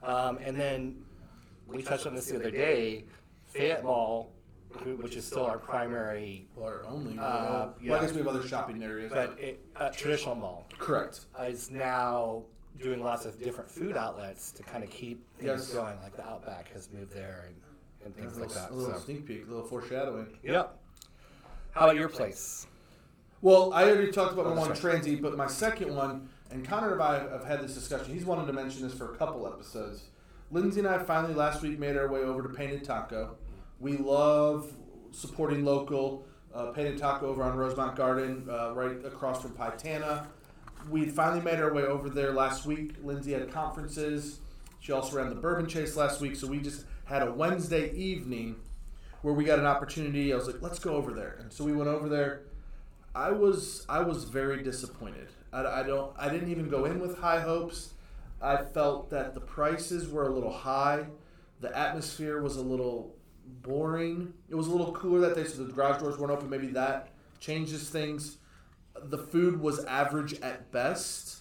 Um, 0.02 0.38
and 0.42 0.58
then 0.58 1.04
we 1.66 1.82
touched 1.82 2.06
on 2.06 2.14
this 2.14 2.26
the 2.26 2.36
other 2.36 2.50
day. 2.50 3.04
Fayette 3.46 3.82
Mall, 3.84 4.32
who- 4.84 4.96
which 4.96 5.16
is 5.16 5.26
still 5.26 5.44
our 5.44 5.58
primary, 5.58 6.48
Or 6.56 6.84
only. 6.88 7.18
Uh, 7.18 7.22
well, 7.22 7.74
yeah. 7.82 7.96
I 7.96 8.00
guess 8.00 8.12
we 8.12 8.18
have 8.18 8.28
other 8.28 8.42
shopping 8.46 8.82
areas. 8.82 9.12
but 9.12 9.38
it, 9.38 9.60
uh, 9.76 9.90
traditional 9.90 10.34
mall 10.36 10.66
correct. 10.78 11.26
is 11.42 11.70
now 11.70 12.44
doing 12.78 13.02
lots 13.02 13.24
of 13.26 13.38
different 13.42 13.70
food 13.70 13.96
outlets 13.96 14.52
to 14.52 14.62
kind 14.62 14.82
of 14.84 14.90
keep 14.90 15.22
things 15.38 15.46
Yes. 15.46 15.72
going. 15.72 15.96
Like 16.02 16.16
the 16.16 16.26
Outback 16.26 16.72
has 16.72 16.88
moved 16.92 17.12
there 17.12 17.46
and, 17.48 17.56
and 18.06 18.16
things 18.16 18.36
a 18.38 18.40
like 18.40 18.50
that. 18.54 18.70
a 18.70 18.74
little 18.74 18.94
So. 18.94 19.00
sneak 19.00 19.26
peek, 19.26 19.46
a 19.46 19.50
little 19.50 19.64
foreshadowing. 19.66 20.38
Yep. 20.42 20.78
How 21.72 21.84
about 21.84 21.96
your 21.96 22.08
place? 22.08 22.66
Well, 23.42 23.72
I 23.72 23.84
already 23.90 24.10
talked 24.12 24.32
about 24.32 24.46
my 24.46 24.52
Oh, 24.52 24.66
one 24.68 24.74
sorry. 24.76 24.98
transy, 24.98 25.20
but 25.20 25.36
my 25.36 25.46
second 25.46 25.94
one, 25.94 26.28
and 26.50 26.66
Connor 26.66 26.92
and 26.94 27.02
I 27.02 27.18
have 27.20 27.44
had 27.44 27.60
this 27.62 27.74
discussion. 27.74 28.12
He's 28.12 28.24
wanted 28.24 28.46
to 28.46 28.52
mention 28.52 28.82
this 28.82 28.92
for 28.94 29.12
a 29.12 29.16
couple 29.16 29.46
episodes. 29.46 30.04
Lindsay 30.50 30.80
and 30.80 30.88
I 30.88 30.98
finally 30.98 31.32
last 31.34 31.62
week 31.62 31.78
made 31.78 31.96
our 31.96 32.08
way 32.08 32.20
over 32.20 32.42
to 32.42 32.48
Painted 32.48 32.82
Taco. 32.84 33.36
We 33.78 33.96
love 33.96 34.72
supporting 35.12 35.64
local. 35.64 36.26
Uh, 36.52 36.72
Painted 36.72 36.98
Taco 36.98 37.28
over 37.28 37.44
on 37.44 37.56
Rosemont 37.56 37.94
Garden, 37.94 38.46
uh, 38.50 38.72
right 38.74 38.96
across 39.04 39.40
from 39.40 39.52
Pitana. 39.52 40.26
We 40.88 41.06
finally 41.06 41.42
made 41.42 41.60
our 41.60 41.72
way 41.72 41.82
over 41.82 42.08
there 42.08 42.32
last 42.32 42.66
week. 42.66 42.94
Lindsay 43.02 43.32
had 43.32 43.50
conferences. 43.52 44.40
She 44.80 44.92
also 44.92 45.16
ran 45.16 45.28
the 45.28 45.34
Bourbon 45.36 45.66
Chase 45.66 45.96
last 45.96 46.20
week, 46.20 46.36
so 46.36 46.46
we 46.46 46.58
just 46.58 46.84
had 47.04 47.22
a 47.22 47.30
Wednesday 47.30 47.92
evening 47.92 48.56
where 49.22 49.34
we 49.34 49.44
got 49.44 49.58
an 49.58 49.66
opportunity. 49.66 50.32
I 50.32 50.36
was 50.36 50.46
like, 50.46 50.62
let's 50.62 50.78
go 50.78 50.94
over 50.94 51.12
there, 51.12 51.36
and 51.40 51.52
so 51.52 51.64
we 51.64 51.72
went 51.72 51.88
over 51.88 52.08
there. 52.08 52.42
I 53.14 53.30
was 53.30 53.84
I 53.88 54.00
was 54.00 54.24
very 54.24 54.62
disappointed. 54.62 55.28
I, 55.52 55.66
I 55.66 55.82
don't 55.82 56.12
I 56.18 56.28
didn't 56.28 56.50
even 56.50 56.68
go 56.68 56.84
in 56.84 57.00
with 57.00 57.18
high 57.18 57.40
hopes. 57.40 57.94
I 58.40 58.56
felt 58.56 59.10
that 59.10 59.34
the 59.34 59.40
prices 59.40 60.08
were 60.08 60.26
a 60.28 60.32
little 60.32 60.52
high. 60.52 61.06
The 61.60 61.76
atmosphere 61.76 62.40
was 62.40 62.56
a 62.56 62.62
little 62.62 63.14
boring. 63.62 64.32
It 64.48 64.54
was 64.54 64.68
a 64.68 64.70
little 64.70 64.92
cooler 64.92 65.20
that 65.20 65.34
day, 65.34 65.44
so 65.44 65.64
the 65.64 65.72
garage 65.72 66.00
doors 66.00 66.16
weren't 66.16 66.32
open. 66.32 66.48
Maybe 66.48 66.68
that 66.68 67.08
changes 67.38 67.90
things. 67.90 68.38
The 69.04 69.18
food 69.18 69.60
was 69.60 69.84
average 69.84 70.34
at 70.40 70.70
best. 70.72 71.38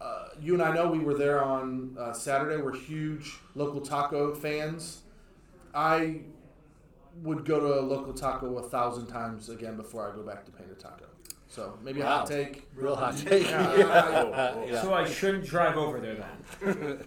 Uh, 0.00 0.28
you 0.40 0.52
and 0.54 0.62
I 0.62 0.74
know 0.74 0.88
we 0.88 0.98
were 0.98 1.14
there 1.14 1.42
on 1.42 1.96
uh, 1.98 2.12
Saturday. 2.12 2.60
We're 2.62 2.76
huge 2.76 3.34
local 3.54 3.80
taco 3.80 4.34
fans. 4.34 5.02
I 5.74 6.20
would 7.22 7.44
go 7.44 7.58
to 7.58 7.80
a 7.80 7.82
local 7.82 8.12
taco 8.12 8.58
a 8.58 8.62
thousand 8.68 9.06
times 9.06 9.48
again 9.48 9.76
before 9.76 10.10
I 10.10 10.14
go 10.14 10.22
back 10.22 10.44
to 10.46 10.52
Painted 10.52 10.78
Taco. 10.78 11.06
So 11.48 11.78
maybe 11.82 12.02
a 12.02 12.06
hot 12.06 12.26
take. 12.26 12.68
Real 12.74 12.96
hot 12.96 13.16
take. 13.26 13.44
Yeah. 13.48 13.76
Yeah. 14.66 14.82
So 14.82 14.92
I 14.92 15.08
shouldn't 15.08 15.46
drive 15.46 15.76
over 15.76 16.00
there 16.00 16.16
then. 16.16 16.98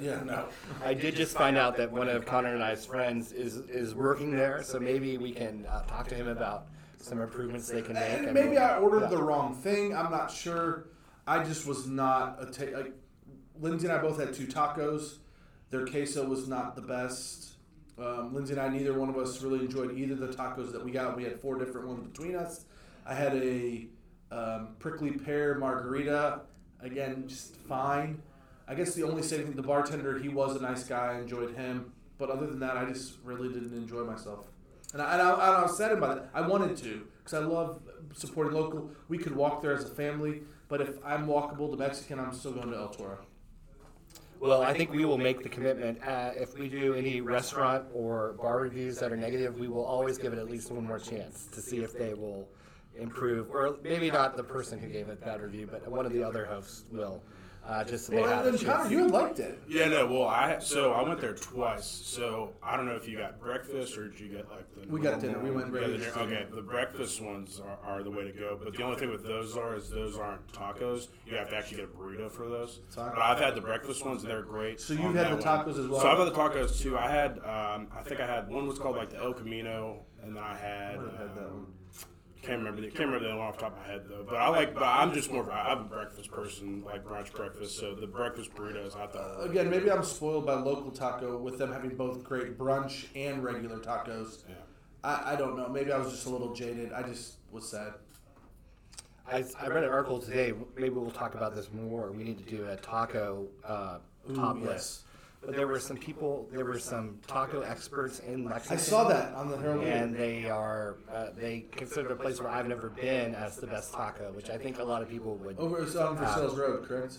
Yeah, 0.00 0.20
no. 0.24 0.48
I 0.84 0.94
did 0.94 1.14
just 1.14 1.36
find 1.36 1.56
out 1.56 1.76
that 1.76 1.92
one 1.92 2.08
of 2.08 2.26
Connor 2.26 2.54
and 2.54 2.64
I's 2.64 2.84
friends 2.84 3.32
is 3.32 3.56
is 3.68 3.94
working 3.94 4.34
there, 4.34 4.62
so 4.62 4.80
maybe 4.80 5.18
we 5.18 5.32
can 5.32 5.66
uh, 5.66 5.82
talk 5.82 6.08
to 6.08 6.14
him 6.14 6.28
about 6.28 6.66
some 7.00 7.20
improvements 7.20 7.68
they 7.68 7.82
can 7.82 7.94
make. 7.94 8.32
Maybe 8.32 8.58
I 8.58 8.78
ordered 8.78 9.02
yeah. 9.02 9.08
the 9.08 9.22
wrong 9.22 9.54
thing. 9.54 9.96
I'm 9.96 10.10
not 10.10 10.30
sure. 10.30 10.88
I 11.26 11.44
just 11.44 11.66
was 11.66 11.86
not 11.86 12.38
a 12.40 12.46
ta- 12.46 12.76
like 12.76 12.92
Lindsay 13.60 13.86
and 13.86 13.96
I 13.96 14.00
both 14.00 14.18
had 14.18 14.34
two 14.34 14.46
tacos. 14.46 15.18
Their 15.70 15.86
queso 15.86 16.26
was 16.26 16.48
not 16.48 16.74
the 16.74 16.82
best. 16.82 17.54
Um, 17.98 18.32
Lindsay 18.32 18.52
and 18.54 18.62
I, 18.62 18.68
neither 18.68 18.98
one 18.98 19.08
of 19.08 19.16
us 19.16 19.42
really 19.42 19.60
enjoyed 19.60 19.96
either 19.96 20.14
of 20.14 20.20
the 20.20 20.28
tacos 20.28 20.72
that 20.72 20.84
we 20.84 20.90
got. 20.90 21.16
We 21.16 21.24
had 21.24 21.40
four 21.40 21.58
different 21.58 21.88
ones 21.88 22.06
between 22.06 22.36
us. 22.36 22.64
I 23.04 23.14
had 23.14 23.34
a 23.34 23.86
um, 24.30 24.76
prickly 24.78 25.10
pear 25.10 25.56
margarita. 25.56 26.42
Again, 26.80 27.24
just 27.26 27.56
fine. 27.56 28.22
I 28.68 28.74
guess 28.74 28.94
the 28.94 29.02
only 29.02 29.22
saving 29.22 29.52
the 29.52 29.62
bartender, 29.62 30.18
he 30.18 30.28
was 30.28 30.54
a 30.54 30.60
nice 30.60 30.84
guy. 30.84 31.14
I 31.14 31.18
enjoyed 31.20 31.56
him, 31.56 31.92
but 32.18 32.30
other 32.30 32.46
than 32.46 32.60
that, 32.60 32.76
I 32.76 32.84
just 32.84 33.14
really 33.24 33.48
didn't 33.48 33.74
enjoy 33.74 34.04
myself. 34.04 34.46
And 34.92 35.02
I, 35.02 35.12
and 35.14 35.22
I, 35.22 35.32
and 35.32 35.40
I 35.40 35.62
was 35.62 35.76
saddened 35.76 36.00
by 36.00 36.14
that. 36.14 36.30
I 36.32 36.40
wanted 36.40 36.76
to 36.78 37.06
because 37.18 37.34
I 37.34 37.38
love 37.46 37.80
supporting 38.14 38.54
local. 38.54 38.90
We 39.08 39.18
could 39.18 39.36
walk 39.36 39.60
there 39.62 39.74
as 39.74 39.84
a 39.84 39.94
family, 39.94 40.42
but 40.68 40.80
if 40.80 40.98
I'm 41.04 41.26
walkable 41.26 41.70
to 41.70 41.76
Mexican, 41.76 42.18
I'm 42.18 42.32
still 42.32 42.52
going 42.52 42.70
to 42.70 42.76
El 42.76 42.88
Toro. 42.88 43.18
Well, 44.40 44.62
I 44.62 44.72
think 44.72 44.92
we 44.92 45.04
will 45.04 45.18
make 45.18 45.42
the 45.42 45.48
commitment. 45.48 46.00
Uh, 46.02 46.30
if 46.36 46.56
we 46.56 46.68
do 46.68 46.94
any 46.94 47.20
restaurant 47.20 47.86
or 47.92 48.34
bar 48.40 48.60
reviews 48.60 48.98
that 49.00 49.10
are 49.10 49.16
negative, 49.16 49.58
we 49.58 49.66
will 49.66 49.84
always 49.84 50.16
give 50.16 50.32
it 50.32 50.38
at 50.38 50.48
least 50.48 50.70
one 50.70 50.86
more 50.86 51.00
chance 51.00 51.46
to 51.52 51.60
see 51.60 51.78
if 51.78 51.92
they 51.98 52.14
will 52.14 52.48
improve, 52.96 53.50
or 53.50 53.76
maybe 53.82 54.10
not 54.10 54.36
the 54.36 54.44
person 54.44 54.78
who 54.78 54.88
gave 54.88 55.08
it 55.08 55.20
bad 55.20 55.40
review, 55.42 55.68
but 55.70 55.86
one 55.90 56.06
of 56.06 56.12
the 56.12 56.22
other 56.22 56.44
hosts 56.46 56.84
will, 56.92 57.22
uh, 57.68 57.84
just 57.84 58.06
so 58.06 58.12
they 58.12 58.22
have 58.22 58.28
Well, 58.30 58.46
a 58.46 58.48
and 58.48 58.64
Connor, 58.64 58.90
you 58.90 59.08
liked 59.08 59.38
it. 59.40 59.60
Yeah, 59.68 59.88
no. 59.88 60.06
Well, 60.06 60.26
I 60.26 60.58
so 60.58 60.92
I 60.92 61.02
went 61.06 61.20
there 61.20 61.34
twice. 61.34 61.84
So 61.86 62.54
I 62.62 62.76
don't 62.76 62.86
know 62.86 62.96
if 62.96 63.06
you 63.06 63.18
got 63.18 63.38
breakfast 63.38 63.98
or 63.98 64.08
did 64.08 64.18
you 64.18 64.28
get 64.28 64.48
like 64.50 64.64
the. 64.74 64.88
We 64.88 65.00
got 65.00 65.20
dinner. 65.20 65.38
We 65.38 65.50
went 65.50 65.72
Yeah, 65.74 65.80
the 65.86 65.98
dinner- 65.98 66.12
Okay, 66.18 66.46
the 66.50 66.62
breakfast 66.62 67.20
ones 67.20 67.60
are, 67.60 67.78
are 67.84 68.02
the 68.02 68.10
way 68.10 68.24
to 68.24 68.32
go. 68.32 68.58
But 68.62 68.74
the 68.74 68.82
only 68.82 68.98
thing 68.98 69.10
with 69.10 69.22
those 69.22 69.54
are 69.56 69.76
is 69.76 69.90
those 69.90 70.16
aren't 70.16 70.50
tacos. 70.52 71.08
You 71.26 71.36
have 71.36 71.50
to 71.50 71.56
actually 71.56 71.78
get 71.78 71.86
a 71.86 71.98
burrito 71.98 72.30
for 72.30 72.48
those. 72.48 72.80
But 72.96 73.18
I've 73.18 73.38
had 73.38 73.54
the 73.54 73.60
breakfast 73.60 74.04
ones; 74.04 74.22
they're 74.22 74.42
great. 74.42 74.80
So 74.80 74.94
you've 74.94 75.14
had 75.14 75.26
that 75.26 75.40
the 75.42 75.44
one. 75.46 75.66
tacos 75.66 75.78
as 75.78 75.88
well? 75.88 76.00
So 76.00 76.08
I've 76.08 76.18
had 76.18 76.26
the 76.28 76.32
tacos 76.32 76.80
too. 76.80 76.96
I 76.96 77.10
had, 77.10 77.32
um, 77.40 77.88
I 77.94 78.02
think 78.02 78.20
I 78.20 78.26
had 78.26 78.48
one 78.48 78.66
was 78.66 78.78
called 78.78 78.96
like 78.96 79.10
the 79.10 79.18
El 79.18 79.34
Camino, 79.34 80.06
and 80.22 80.34
then 80.34 80.42
I 80.42 80.56
had. 80.56 80.94
I 80.94 80.98
would've 80.98 81.18
had 81.18 81.34
that 81.34 81.44
um, 81.46 81.52
one. 81.52 81.66
Can't 82.42 82.58
remember. 82.58 82.80
The, 82.80 82.88
can't 82.88 83.10
remember 83.10 83.28
the 83.28 83.36
one 83.36 83.46
off 83.46 83.56
the 83.56 83.62
top 83.62 83.72
of 83.72 83.78
my 83.86 83.92
head 83.92 84.02
though. 84.08 84.24
But 84.26 84.36
I 84.36 84.48
like. 84.48 84.74
But 84.74 84.84
I'm 84.84 85.12
just 85.12 85.30
more. 85.30 85.42
of 85.42 85.48
a- 85.48 85.52
I'm 85.52 85.78
a 85.80 85.84
breakfast 85.84 86.30
person, 86.30 86.82
like 86.84 87.04
brunch 87.04 87.32
breakfast. 87.32 87.78
So 87.78 87.94
the 87.94 88.06
breakfast 88.06 88.54
burritos, 88.54 88.96
I 88.96 89.06
thought. 89.06 89.38
were 89.38 89.46
Again, 89.46 89.68
maybe 89.70 89.90
I'm 89.90 90.04
spoiled 90.04 90.46
by 90.46 90.54
local 90.54 90.90
taco 90.90 91.36
with 91.38 91.58
them 91.58 91.72
having 91.72 91.96
both 91.96 92.22
great 92.24 92.56
brunch 92.56 93.06
and 93.16 93.42
regular 93.42 93.78
tacos. 93.78 94.44
Yeah. 94.48 94.54
I, 95.04 95.32
I 95.32 95.36
don't 95.36 95.56
know. 95.56 95.68
Maybe 95.68 95.92
I 95.92 95.98
was 95.98 96.10
just 96.12 96.26
a 96.26 96.30
little 96.30 96.54
jaded. 96.54 96.92
I 96.92 97.02
just 97.02 97.34
was 97.50 97.68
sad. 97.68 97.94
I, 99.30 99.44
I 99.60 99.66
read 99.68 99.84
an 99.84 99.90
article 99.90 100.20
today. 100.20 100.52
Maybe 100.76 100.90
we'll 100.94 101.10
talk 101.10 101.34
about 101.34 101.54
this 101.54 101.68
more. 101.72 102.12
We 102.12 102.24
need 102.24 102.38
to 102.38 102.44
do 102.56 102.66
a 102.68 102.76
taco 102.76 103.46
uh, 103.64 103.98
top 104.34 104.56
Ooh, 104.56 104.60
list. 104.60 105.02
yes. 105.02 105.04
But 105.40 105.54
there 105.54 105.68
were 105.68 105.78
some 105.78 105.96
people. 105.96 106.48
There 106.52 106.64
were 106.64 106.78
some 106.80 107.18
taco 107.26 107.60
experts 107.60 108.18
in 108.20 108.44
Lexington. 108.44 108.76
I 108.76 108.80
saw 108.80 109.04
that 109.08 109.34
on 109.34 109.50
the 109.50 109.56
Herald. 109.56 109.84
and 109.84 110.14
they 110.14 110.50
are 110.50 110.96
uh, 111.12 111.28
they 111.36 111.66
consider 111.72 112.08
a 112.10 112.16
place 112.16 112.40
where 112.40 112.50
I've 112.50 112.66
never 112.66 112.90
been 112.90 113.34
as 113.34 113.56
the 113.56 113.66
best 113.68 113.92
taco, 113.92 114.32
which 114.32 114.50
I 114.50 114.58
think 114.58 114.78
a 114.78 114.84
lot 114.84 115.00
of 115.00 115.08
people 115.08 115.36
would. 115.36 115.56
Over 115.58 115.82
it's 115.82 115.94
on 115.94 116.16
Versailles 116.16 116.54
Road, 116.56 116.86
correct? 116.88 117.18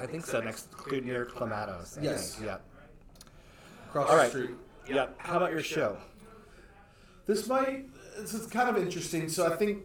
I 0.00 0.06
think 0.06 0.24
so. 0.24 0.40
Next 0.40 0.68
to 0.88 1.00
near 1.00 1.26
Clamatos. 1.26 1.98
I 1.98 2.02
Yes. 2.02 2.34
Think. 2.34 2.46
Yep. 2.46 2.64
Across 3.88 4.06
All 4.10 4.16
the 4.16 4.22
right. 4.22 4.30
street. 4.30 4.50
Yep. 4.88 5.14
How 5.18 5.36
about 5.38 5.50
your 5.50 5.62
show? 5.62 5.96
This 7.26 7.48
might 7.48 7.86
this 8.16 8.32
is 8.32 8.46
kind 8.46 8.68
of 8.68 8.80
interesting. 8.82 9.28
So 9.28 9.52
I 9.52 9.56
think 9.56 9.82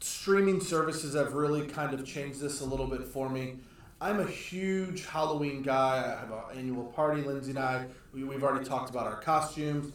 streaming 0.00 0.60
services 0.60 1.14
have 1.14 1.32
really 1.32 1.66
kind 1.66 1.92
of 1.92 2.06
changed 2.06 2.40
this 2.40 2.60
a 2.60 2.64
little 2.64 2.86
bit 2.86 3.02
for 3.04 3.28
me. 3.28 3.56
I'm 4.06 4.20
a 4.20 4.26
huge 4.26 5.04
Halloween 5.04 5.62
guy. 5.62 5.96
I 5.96 6.20
have 6.20 6.30
an 6.30 6.56
annual 6.56 6.84
party. 6.84 7.22
Lindsay 7.22 7.50
and 7.50 7.58
I, 7.58 7.86
we, 8.14 8.22
we've 8.22 8.44
already 8.44 8.64
talked 8.64 8.88
about 8.88 9.08
our 9.08 9.20
costumes. 9.20 9.92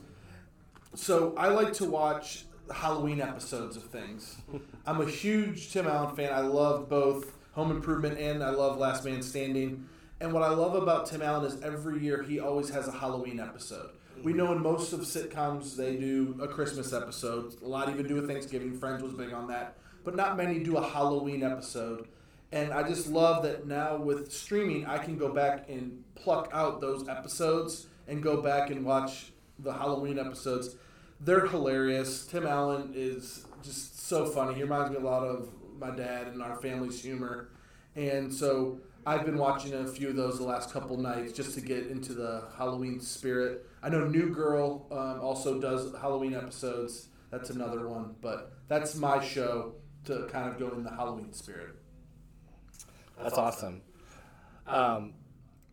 So 0.95 1.33
I 1.37 1.47
like 1.47 1.71
to 1.75 1.85
watch 1.85 2.43
Halloween 2.75 3.21
episodes 3.21 3.77
of 3.77 3.83
things. 3.83 4.35
I'm 4.85 4.99
a 4.99 5.05
huge 5.05 5.71
Tim 5.71 5.87
Allen 5.87 6.13
fan. 6.13 6.33
I 6.33 6.41
love 6.41 6.89
both 6.89 7.31
Home 7.53 7.71
Improvement 7.71 8.19
and 8.19 8.43
I 8.43 8.49
love 8.49 8.77
Last 8.77 9.05
Man 9.05 9.21
Standing. 9.21 9.87
And 10.19 10.33
what 10.33 10.43
I 10.43 10.49
love 10.49 10.75
about 10.75 11.05
Tim 11.05 11.21
Allen 11.21 11.45
is 11.45 11.61
every 11.61 12.03
year 12.03 12.21
he 12.21 12.37
always 12.37 12.69
has 12.69 12.89
a 12.89 12.91
Halloween 12.91 13.39
episode. 13.39 13.91
We 14.21 14.33
know 14.33 14.51
in 14.51 14.61
most 14.61 14.91
of 14.91 14.99
sitcoms 14.99 15.77
they 15.77 15.95
do 15.95 16.37
a 16.41 16.49
Christmas 16.49 16.91
episode. 16.91 17.55
A 17.63 17.65
lot 17.65 17.87
even 17.87 18.07
do 18.07 18.21
a 18.21 18.27
Thanksgiving. 18.27 18.77
Friends 18.77 19.01
was 19.01 19.13
big 19.13 19.31
on 19.31 19.47
that, 19.47 19.77
but 20.03 20.17
not 20.17 20.35
many 20.35 20.59
do 20.59 20.75
a 20.75 20.85
Halloween 20.85 21.43
episode. 21.43 22.09
And 22.51 22.73
I 22.73 22.87
just 22.87 23.07
love 23.07 23.43
that 23.43 23.65
now 23.65 23.97
with 23.97 24.31
streaming, 24.31 24.85
I 24.85 24.97
can 24.97 25.17
go 25.17 25.33
back 25.33 25.69
and 25.69 26.03
pluck 26.15 26.49
out 26.53 26.81
those 26.81 27.07
episodes 27.07 27.87
and 28.07 28.21
go 28.21 28.41
back 28.41 28.69
and 28.69 28.85
watch 28.85 29.31
the 29.59 29.73
Halloween 29.73 30.19
episodes. 30.19 30.75
They're 31.19 31.47
hilarious. 31.47 32.25
Tim 32.25 32.45
Allen 32.45 32.91
is 32.93 33.45
just 33.63 34.05
so 34.07 34.25
funny. 34.25 34.55
He 34.55 34.63
reminds 34.63 34.91
me 34.91 34.97
a 34.97 34.99
lot 34.99 35.23
of 35.23 35.49
my 35.79 35.91
dad 35.91 36.27
and 36.27 36.41
our 36.41 36.57
family's 36.57 37.01
humor. 37.01 37.49
And 37.95 38.33
so 38.33 38.79
I've 39.05 39.25
been 39.25 39.37
watching 39.37 39.73
a 39.73 39.87
few 39.87 40.09
of 40.09 40.15
those 40.15 40.37
the 40.37 40.43
last 40.43 40.71
couple 40.71 40.97
nights 40.97 41.33
just 41.33 41.55
to 41.55 41.61
get 41.61 41.87
into 41.87 42.13
the 42.13 42.43
Halloween 42.57 42.99
spirit. 42.99 43.65
I 43.81 43.89
know 43.89 44.07
New 44.07 44.29
Girl 44.29 44.87
um, 44.91 45.21
also 45.21 45.59
does 45.59 45.93
Halloween 45.99 46.35
episodes. 46.35 47.07
That's 47.31 47.49
another 47.49 47.87
one, 47.87 48.15
but 48.21 48.51
that's 48.67 48.95
my 48.95 49.23
show 49.23 49.73
to 50.05 50.27
kind 50.31 50.49
of 50.49 50.59
go 50.59 50.69
in 50.75 50.83
the 50.83 50.89
Halloween 50.89 51.33
spirit. 51.33 51.75
That's 53.23 53.37
awesome. 53.37 53.81
Um, 54.67 55.13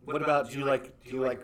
what 0.04 0.20
about 0.22 0.50
do 0.50 0.58
you 0.58 0.64
like 0.64 1.04
do 1.04 1.16
you 1.16 1.20
like 1.22 1.42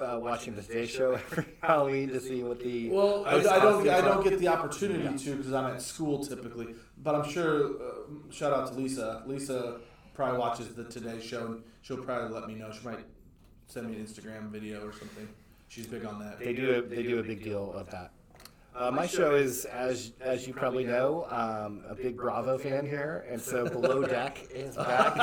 uh, 0.00 0.18
watching 0.20 0.54
the 0.54 0.62
Today 0.62 0.86
Show 0.86 1.12
every 1.12 1.46
Halloween 1.62 2.08
to 2.08 2.20
see 2.20 2.42
what 2.42 2.60
the 2.60 2.90
Well, 2.90 3.24
I, 3.26 3.36
I 3.36 3.40
don't. 3.60 3.88
I 3.88 4.00
don't 4.00 4.24
get 4.24 4.38
the 4.38 4.48
opportunity 4.48 5.16
to 5.24 5.36
because 5.36 5.52
I'm 5.52 5.74
at 5.74 5.82
school 5.82 6.24
typically. 6.24 6.74
But 7.02 7.14
I'm 7.14 7.30
sure. 7.30 7.70
Uh, 7.70 8.30
shout 8.30 8.52
out 8.52 8.68
to 8.68 8.74
Lisa. 8.74 9.22
Lisa 9.26 9.80
probably 10.14 10.38
watches 10.38 10.74
the 10.74 10.84
Today 10.84 11.20
Show, 11.20 11.46
and 11.46 11.62
she'll 11.82 11.98
probably 11.98 12.34
let 12.34 12.48
me 12.48 12.54
know. 12.54 12.72
She 12.72 12.84
might 12.86 13.04
send 13.66 13.90
me 13.90 13.96
an 13.96 14.04
Instagram 14.04 14.50
video 14.50 14.86
or 14.86 14.92
something. 14.92 15.28
She's 15.68 15.86
big 15.86 16.04
on 16.04 16.18
that. 16.20 16.38
They 16.38 16.52
do 16.52 16.74
a, 16.74 16.82
they 16.82 17.02
do 17.02 17.18
a 17.18 17.22
big 17.22 17.42
deal 17.42 17.72
of 17.72 17.90
that. 17.90 18.12
Uh, 18.76 18.90
my 18.90 19.06
show 19.06 19.36
is, 19.36 19.64
as 19.66 20.12
as 20.20 20.48
you 20.48 20.52
probably 20.52 20.82
know, 20.84 21.26
um, 21.30 21.82
a 21.88 21.94
big 21.94 22.16
Bravo 22.16 22.58
fan 22.58 22.84
here, 22.84 23.24
and 23.30 23.40
so 23.40 23.68
Below 23.68 24.02
Deck 24.04 24.46
is 24.50 24.74
back. 24.76 25.16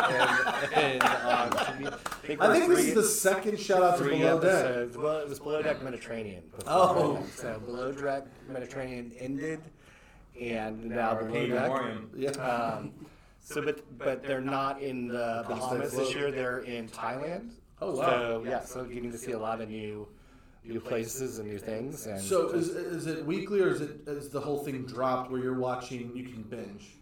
and, 0.74 1.04
and 1.04 1.04
um, 1.04 1.50
TV. 1.52 1.98
think 2.24 2.42
I 2.42 2.54
think 2.54 2.70
this 2.70 2.86
is 2.88 2.94
the 2.94 3.04
second 3.04 3.60
shout 3.60 3.84
out 3.84 3.98
to 3.98 4.04
three 4.06 4.20
Below 4.20 4.40
Deck. 4.40 4.98
Well, 4.98 5.18
it 5.18 5.28
was 5.28 5.40
Below 5.40 5.62
Deck 5.64 5.82
Mediterranean. 5.84 6.44
before 6.56 6.64
Oh. 6.74 7.14
that. 7.18 7.30
so 7.38 7.60
Below 7.60 7.92
Deck 7.92 8.26
Mediterranean 8.48 9.12
ended, 9.20 9.60
and 10.40 10.86
now 10.86 11.16
Below 11.16 11.34
In 11.34 11.50
Deck. 11.50 11.72
Yeah. 12.16 12.30
Um, 12.42 12.94
so, 13.42 13.62
but 13.62 13.84
but 13.98 14.24
they're 14.24 14.40
not 14.40 14.82
in 14.82 15.10
the 15.10 15.44
Bahamas 15.50 15.92
this 15.92 16.16
year. 16.16 16.32
They're 16.32 16.60
in 16.60 16.88
Thailand. 16.88 17.50
Oh, 17.82 17.96
wow. 17.96 18.06
So 18.06 18.44
yeah, 18.48 18.64
so 18.64 18.86
getting 18.86 19.12
to 19.12 19.18
see 19.18 19.32
a 19.32 19.40
lot 19.40 19.60
of 19.60 19.68
new 19.70 20.08
new 20.64 20.80
places 20.80 21.40
and 21.40 21.50
new 21.50 21.58
things. 21.58 22.06
And 22.06 22.20
So 22.22 22.50
is, 22.50 22.70
is 22.70 23.08
it 23.08 23.26
weekly 23.26 23.62
or 23.62 23.70
is 23.70 23.82
it 23.82 24.08
is 24.08 24.30
the 24.30 24.40
whole 24.42 24.60
thing 24.64 24.84
dropped 24.86 25.32
where 25.32 25.42
you're 25.42 25.60
watching? 25.60 26.16
You 26.16 26.24
can 26.24 26.44
binge. 26.44 26.98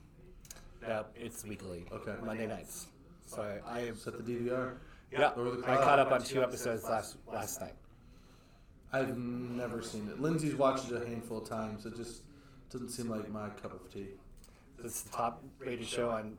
uh, 0.88 1.04
it's 1.16 1.44
weekly. 1.44 1.86
Okay. 1.92 2.16
Monday 2.24 2.48
nights. 2.48 2.88
So 3.26 3.42
I, 3.68 3.80
I 3.80 3.92
Set 3.96 4.18
the 4.18 4.24
DVR. 4.34 4.76
yeah 5.12 5.32
I 5.68 5.76
caught 5.76 6.00
up 6.00 6.12
on 6.12 6.24
two 6.24 6.42
episodes 6.42 6.84
last 6.86 7.18
last 7.32 7.62
night. 7.62 7.76
I've 8.92 9.16
never 9.18 9.84
seen 9.84 10.08
it. 10.10 10.20
Lindsay's 10.20 10.56
watched 10.56 10.90
it 10.92 11.02
a 11.02 11.06
handful 11.08 11.38
of 11.40 11.48
times. 11.48 11.86
It 11.86 11.96
just 11.96 12.24
doesn't 12.72 12.90
seem 12.90 13.08
like 13.08 13.30
my 13.30 13.50
cup 13.50 13.74
of 13.74 13.92
tea. 13.94 14.08
It's 14.84 15.02
the 15.02 15.10
top 15.16 15.44
rated 15.60 15.86
show 15.86 16.10
on 16.10 16.38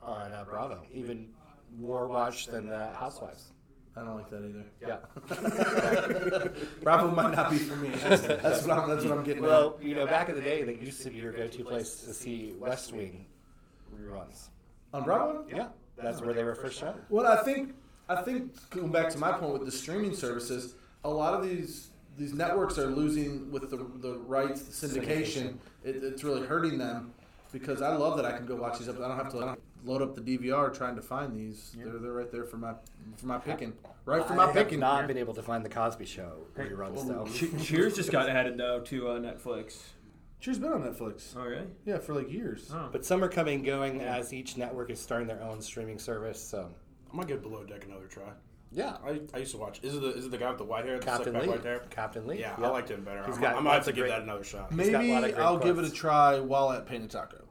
on 0.00 0.32
uh, 0.32 0.44
Bravo, 0.48 0.82
even 0.92 1.28
more 1.78 2.06
watched 2.06 2.50
than 2.50 2.70
uh, 2.70 2.94
Housewives. 2.94 3.52
I 3.94 4.00
don't 4.00 4.16
like 4.16 4.30
that 4.30 4.42
either. 4.42 4.64
Yeah. 4.80 6.48
Bravo 6.82 7.10
might 7.10 7.34
not 7.34 7.50
be 7.50 7.58
for 7.58 7.76
me. 7.76 7.90
That's, 7.90 8.22
that's 8.42 8.66
what 8.66 8.78
I'm. 8.78 8.88
That's 8.88 9.04
what 9.04 9.18
I'm 9.18 9.24
getting. 9.24 9.42
Well, 9.42 9.78
you 9.82 9.94
know, 9.94 10.06
back 10.06 10.30
in 10.30 10.34
the 10.34 10.40
day, 10.40 10.62
that 10.62 10.80
used 10.80 11.02
to 11.02 11.10
be 11.10 11.18
your 11.18 11.32
go-to 11.32 11.62
place 11.62 11.96
to 11.96 12.14
see 12.14 12.54
West 12.58 12.92
Wing 12.92 13.26
reruns. 13.94 14.48
on 14.94 15.04
Bravo. 15.04 15.44
Yeah, 15.54 15.68
that's 15.96 16.22
where 16.22 16.32
they 16.32 16.42
were 16.42 16.54
first 16.54 16.80
shown. 16.80 16.94
Well, 17.10 17.26
I 17.26 17.42
think 17.42 17.74
I 18.08 18.22
think 18.22 18.70
going 18.70 18.90
back 18.90 19.10
to 19.10 19.18
my 19.18 19.32
point 19.32 19.52
with 19.52 19.66
the 19.66 19.72
streaming 19.72 20.14
services, 20.14 20.74
a 21.04 21.10
lot 21.10 21.34
of 21.34 21.42
these 21.46 21.90
these 22.16 22.32
networks 22.32 22.78
are 22.78 22.86
losing 22.86 23.50
with 23.50 23.70
the 23.70 23.76
the 23.76 24.18
rights, 24.20 24.62
the 24.62 24.88
syndication. 24.88 25.56
It, 25.84 25.96
it's 26.02 26.24
really 26.24 26.46
hurting 26.46 26.78
them 26.78 27.12
because 27.52 27.82
I 27.82 27.94
love 27.94 28.16
that 28.16 28.24
I 28.24 28.32
can 28.36 28.46
go 28.46 28.56
watch 28.56 28.78
these. 28.78 28.88
Up. 28.88 28.96
I 29.00 29.08
don't 29.08 29.16
have 29.16 29.30
to. 29.32 29.36
I 29.36 29.40
don't 29.40 29.48
have 29.50 29.56
to 29.56 29.71
load 29.84 30.02
up 30.02 30.14
the 30.14 30.20
DVR 30.20 30.72
trying 30.74 30.96
to 30.96 31.02
find 31.02 31.34
these. 31.36 31.74
They're 31.76 31.98
they're 31.98 32.12
right 32.12 32.30
there 32.30 32.44
for 32.44 32.56
my 32.56 32.74
for 33.16 33.26
my 33.26 33.38
picking. 33.38 33.72
Right 34.04 34.26
for 34.26 34.34
my 34.34 34.36
picking. 34.36 34.38
I 34.38 34.46
my 34.46 34.46
have 34.46 34.54
picking. 34.54 34.80
not 34.80 35.06
been 35.08 35.18
able 35.18 35.34
to 35.34 35.42
find 35.42 35.64
the 35.64 35.68
Cosby 35.68 36.06
Show 36.06 36.46
reruns 36.56 37.06
though. 37.06 37.26
Che- 37.32 37.62
Cheers 37.64 37.96
just 37.96 38.10
got 38.10 38.28
added 38.28 38.56
though 38.58 38.80
to 38.80 39.08
uh, 39.08 39.18
Netflix. 39.18 39.78
Cheers 40.40 40.58
been 40.58 40.72
on 40.72 40.82
Netflix. 40.82 41.34
Oh 41.36 41.44
really? 41.44 41.66
Yeah, 41.84 41.98
for 41.98 42.14
like 42.14 42.30
years. 42.30 42.70
Oh. 42.74 42.88
But 42.90 43.04
some 43.04 43.22
are 43.22 43.28
coming 43.28 43.56
and 43.56 43.64
going 43.64 44.00
as 44.00 44.32
each 44.32 44.56
network 44.56 44.90
is 44.90 45.00
starting 45.00 45.28
their 45.28 45.40
own 45.42 45.60
streaming 45.62 45.98
service. 45.98 46.42
So 46.42 46.68
I'm 47.10 47.16
gonna 47.16 47.28
give 47.28 47.42
Below 47.42 47.64
Deck 47.64 47.84
another 47.84 48.06
try. 48.06 48.30
yeah, 48.72 48.96
I, 49.06 49.20
I 49.34 49.38
used 49.38 49.52
to 49.52 49.58
watch. 49.58 49.78
Is 49.84 49.94
it 49.94 50.00
the 50.00 50.08
is 50.16 50.24
it 50.26 50.30
the 50.32 50.38
guy 50.38 50.48
with 50.48 50.58
the 50.58 50.64
white 50.64 50.84
hair? 50.84 50.98
the 50.98 51.04
Captain 51.04 51.32
slick 51.34 51.42
Lee. 51.44 51.48
White 51.50 51.62
hair? 51.62 51.82
Captain 51.90 52.26
Lee. 52.26 52.40
Yeah, 52.40 52.56
I 52.58 52.68
liked 52.68 52.90
him 52.90 53.04
better. 53.04 53.22
He's 53.26 53.36
I'm, 53.36 53.40
got 53.42 53.50
I'm 53.56 53.62
gonna 53.64 53.70
have 53.74 53.84
to 53.84 53.90
of 53.90 53.96
give 53.96 54.02
great- 54.04 54.10
that 54.10 54.22
another 54.22 54.42
shot. 54.44 54.72
He's 54.72 54.90
got 54.90 55.04
a 55.04 55.08
lot 55.08 55.16
of 55.18 55.22
Maybe 55.22 55.32
great 55.34 55.44
I'll 55.44 55.58
give 55.58 55.78
it 55.78 55.84
a 55.84 55.90
try 55.92 56.40
while 56.40 56.72
at 56.72 56.86
Painted 56.86 57.10
Taco. 57.10 57.44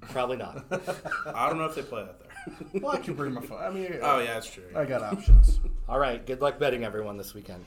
Probably 0.00 0.36
not. 0.36 0.64
I 1.26 1.48
don't 1.48 1.58
know 1.58 1.64
if 1.66 1.74
they 1.74 1.82
play 1.82 2.04
that 2.04 2.20
there. 2.20 2.82
Well, 2.82 2.92
I 2.92 2.98
can 2.98 3.14
bring 3.14 3.32
my 3.32 3.40
phone. 3.40 3.62
I 3.62 3.70
mean, 3.70 3.98
oh 4.02 4.18
yeah, 4.18 4.34
that's 4.34 4.50
true. 4.50 4.64
I 4.74 4.84
got 4.84 5.02
options. 5.02 5.60
All 5.88 5.98
right. 5.98 6.24
Good 6.24 6.40
luck 6.40 6.58
betting 6.58 6.84
everyone 6.84 7.16
this 7.16 7.34
weekend. 7.34 7.64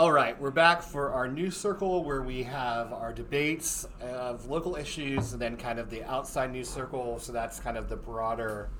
All 0.00 0.12
right, 0.12 0.40
we're 0.40 0.50
back 0.50 0.80
for 0.82 1.10
our 1.10 1.28
New 1.28 1.50
Circle 1.50 2.04
where 2.04 2.22
we 2.22 2.42
have 2.44 2.90
our 2.90 3.12
debates 3.12 3.86
of 4.00 4.46
local 4.46 4.76
issues 4.76 5.34
and 5.34 5.42
then 5.42 5.58
kind 5.58 5.78
of 5.78 5.90
the 5.90 6.02
outside 6.04 6.50
New 6.52 6.64
Circle. 6.64 7.18
So 7.18 7.32
that's 7.32 7.60
kind 7.60 7.76
of 7.76 7.90
the 7.90 7.96
broader 7.96 8.70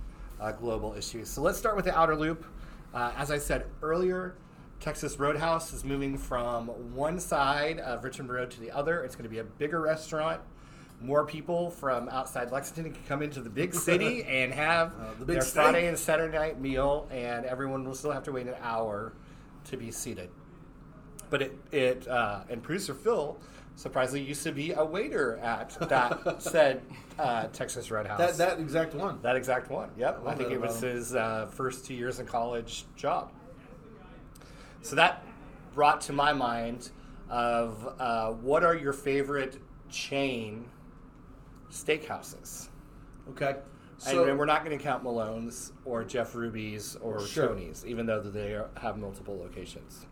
uh, 0.41 0.53
global 0.53 0.95
issues. 0.95 1.29
So 1.29 1.43
let's 1.43 1.59
start 1.59 1.77
with 1.77 1.85
the 1.85 1.95
outer 1.95 2.17
loop. 2.17 2.47
Uh, 2.93 3.13
as 3.17 3.31
I 3.31 3.39
said 3.39 3.67
earlier, 3.83 4.35
Texas 4.81 5.19
Roadhouse 5.19 5.73
is 5.73 5.85
moving 5.85 6.17
from 6.17 6.69
one 6.95 7.21
side 7.21 7.79
of 7.79 8.03
Richmond 8.03 8.31
Road 8.33 8.51
to 8.53 8.61
the 8.61 8.71
other. 8.71 9.05
It's 9.05 9.15
going 9.15 9.25
to 9.25 9.31
be 9.31 9.39
a 9.39 9.45
bigger 9.45 9.81
restaurant. 9.81 10.41
More 11.03 11.25
people 11.25 11.71
from 11.71 12.09
outside 12.09 12.51
Lexington 12.51 12.93
can 12.93 13.03
come 13.05 13.23
into 13.23 13.41
the 13.41 13.49
big 13.51 13.75
city 13.75 14.23
and 14.29 14.53
have 14.53 14.93
Uh, 14.99 15.15
the 15.19 15.25
big 15.25 15.37
their. 15.37 15.43
Friday 15.43 15.87
and 15.87 15.99
Saturday 15.99 16.37
night 16.37 16.61
meal, 16.61 17.09
and 17.11 17.47
everyone 17.47 17.85
will 17.85 17.95
still 17.95 18.11
have 18.11 18.25
to 18.25 18.33
wait 18.33 18.47
an 18.47 18.57
hour 18.61 19.13
to 19.65 19.77
be 19.77 19.91
seated. 19.91 20.31
But 21.31 21.43
it, 21.43 21.59
it 21.73 22.09
uh, 22.09 22.41
and 22.51 22.63
producer 22.63 22.93
Phil 22.93 23.39
surprisingly 23.77 24.27
used 24.27 24.43
to 24.43 24.53
be 24.53 24.73
a 24.73 24.85
waiter 24.85 25.39
at 25.39 25.77
that 25.89 26.43
said 26.43 26.83
uh, 27.19 27.47
Texas 27.49 27.91
Roadhouse. 27.91 28.19
That 28.19 28.37
that 28.37 28.61
exact 28.61 28.95
one. 28.95 29.21
That 29.23 29.37
exact 29.37 29.71
one. 29.71 29.91
Yep. 29.97 30.21
I, 30.21 30.25
love 30.25 30.39
think 30.39 30.51
it 30.51 30.61
was 30.61 30.81
his 30.81 31.15
uh, 31.15 31.47
first 31.47 31.87
two 31.87 31.95
years 31.95 32.21
in 32.21 32.27
college 32.27 32.85
job. 32.97 33.33
So 34.83 34.97
that 34.97 35.25
brought 35.75 36.01
to 36.03 36.13
my 36.13 36.33
mind 36.33 36.91
of 37.29 37.95
uh, 37.99 38.33
what 38.33 38.65
are 38.65 38.75
your 38.75 38.93
favorite 38.93 39.61
chain 39.91 40.65
steakhouses? 41.71 42.69
Okay. 43.31 43.57
and 44.07 44.39
we're 44.39 44.47
not 44.47 44.65
going 44.65 44.77
to 44.77 44.83
count 44.83 45.05
Malone's 45.05 45.73
or 45.85 46.03
Jeff 46.05 46.35
Ruby's 46.35 46.97
or 46.97 47.25
Sure. 47.27 47.49
Tony's, 47.49 47.85
even 47.87 48.07
though 48.07 48.21
they 48.21 48.55
are, 48.55 48.71
have 48.81 48.97
multiple 48.99 49.39
locations. 49.39 50.07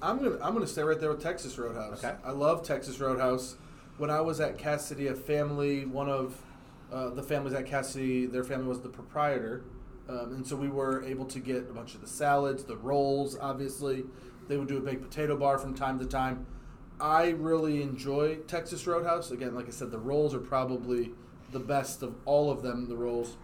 I'm 0.00 0.18
gonna 0.18 0.38
I'm 0.42 0.54
gonna 0.54 0.66
stay 0.66 0.82
right 0.82 0.98
there 0.98 1.10
with 1.10 1.22
Texas 1.22 1.58
Roadhouse. 1.58 2.04
Okay. 2.04 2.14
I 2.24 2.30
love 2.30 2.62
Texas 2.62 3.00
Roadhouse. 3.00 3.56
When 3.96 4.10
I 4.10 4.20
was 4.20 4.40
at 4.40 4.58
Cassidy, 4.58 5.08
a 5.08 5.14
family, 5.14 5.84
one 5.84 6.08
of 6.08 6.36
uh, 6.92 7.10
the 7.10 7.22
families 7.22 7.54
at 7.54 7.66
Cassidy, 7.66 8.26
their 8.26 8.44
family 8.44 8.68
was 8.68 8.80
the 8.80 8.88
proprietor, 8.88 9.64
um, 10.08 10.34
and 10.34 10.46
so 10.46 10.54
we 10.54 10.68
were 10.68 11.02
able 11.04 11.24
to 11.26 11.40
get 11.40 11.68
a 11.68 11.72
bunch 11.72 11.94
of 11.94 12.00
the 12.00 12.06
salads, 12.06 12.64
the 12.64 12.76
rolls. 12.76 13.36
Obviously, 13.40 14.04
they 14.46 14.56
would 14.56 14.68
do 14.68 14.76
a 14.76 14.80
baked 14.80 15.02
potato 15.02 15.36
bar 15.36 15.58
from 15.58 15.74
time 15.74 15.98
to 15.98 16.06
time. 16.06 16.46
I 17.00 17.30
really 17.30 17.82
enjoy 17.82 18.36
Texas 18.46 18.86
Roadhouse. 18.86 19.30
Again, 19.30 19.54
like 19.54 19.66
I 19.66 19.70
said, 19.70 19.90
the 19.90 19.98
rolls 19.98 20.34
are 20.34 20.40
probably 20.40 21.10
the 21.50 21.60
best 21.60 22.02
of 22.02 22.14
all 22.24 22.50
of 22.50 22.62
them. 22.62 22.88
The 22.88 22.96
rolls. 22.96 23.36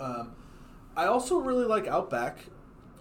Um, 0.00 0.34
I 0.96 1.06
also 1.06 1.38
really 1.38 1.64
like 1.64 1.86
Outback. 1.86 2.46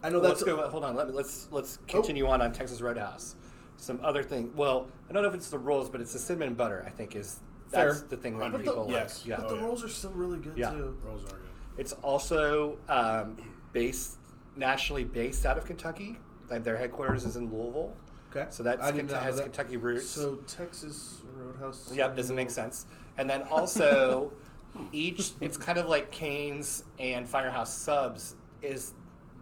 I 0.03 0.09
know 0.09 0.19
Let's 0.19 0.39
that's 0.39 0.43
go. 0.43 0.67
Hold 0.69 0.83
on. 0.83 0.95
Let 0.95 1.07
me, 1.07 1.13
let's 1.13 1.47
let's 1.51 1.77
continue 1.87 2.27
on 2.27 2.41
on 2.41 2.51
Texas 2.53 2.81
Roadhouse. 2.81 3.35
Some 3.77 3.99
other 4.03 4.23
thing. 4.23 4.51
Well, 4.55 4.87
I 5.09 5.13
don't 5.13 5.23
know 5.23 5.29
if 5.29 5.35
it's 5.35 5.49
the 5.49 5.57
rolls, 5.59 5.89
but 5.89 6.01
it's 6.01 6.13
the 6.13 6.19
cinnamon 6.19 6.53
butter. 6.55 6.83
I 6.85 6.89
think 6.89 7.15
is 7.15 7.39
that's 7.71 7.99
Fair. 7.99 8.07
the 8.09 8.17
thing 8.17 8.37
that 8.39 8.51
people 8.57 8.73
the- 8.73 8.79
like. 8.81 8.91
yes. 8.91 9.23
Yeah. 9.25 9.37
But 9.37 9.49
the 9.49 9.57
rolls 9.57 9.83
are 9.83 9.87
still 9.89 10.11
really 10.11 10.39
good 10.39 10.57
Yeah. 10.57 10.71
too. 10.71 10.97
Rolls 11.03 11.23
are 11.25 11.27
good. 11.37 11.37
It's 11.77 11.93
also 11.93 12.77
um, 12.89 13.37
based 13.73 14.17
nationally 14.55 15.03
based 15.03 15.45
out 15.45 15.57
of 15.57 15.65
Kentucky. 15.65 16.17
Like 16.49 16.63
their 16.63 16.77
headquarters 16.77 17.23
is 17.23 17.35
in 17.37 17.51
Louisville. 17.51 17.95
Okay. 18.35 18.47
So 18.49 18.63
that's 18.63 18.81
I 18.81 18.91
did 18.91 18.97
Kent- 18.97 19.11
not 19.11 19.17
know 19.17 19.23
has 19.23 19.35
that. 19.37 19.43
Kentucky 19.43 19.77
roots. 19.77 20.07
So 20.09 20.35
Texas 20.47 21.21
Roadhouse. 21.35 21.91
Yep, 21.93 22.15
doesn't 22.15 22.35
make 22.35 22.49
sense. 22.49 22.85
And 23.17 23.29
then 23.29 23.43
also, 23.43 24.31
each 24.91 25.31
it's 25.41 25.57
kind 25.57 25.77
of 25.77 25.87
like 25.87 26.11
Canes 26.11 26.83
and 26.99 27.27
Firehouse 27.27 27.73
Subs 27.73 28.35
is 28.61 28.93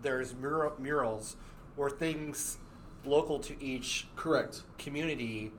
there's 0.01 0.33
mural, 0.35 0.73
murals 0.79 1.35
or 1.77 1.89
things 1.89 2.57
local 3.05 3.39
to 3.39 3.61
each 3.63 4.07
Correct. 4.15 4.63
community 4.77 5.51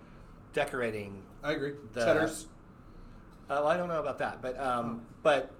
decorating. 0.52 1.22
I 1.42 1.52
agree. 1.52 1.74
The- 1.92 2.04
Cheddar's. 2.04 2.46
Uh, 3.48 3.66
I 3.66 3.76
don't 3.76 3.88
know 3.88 3.98
about 4.00 4.18
that, 4.18 4.40
but 4.42 4.58
um, 4.60 5.02
but 5.24 5.50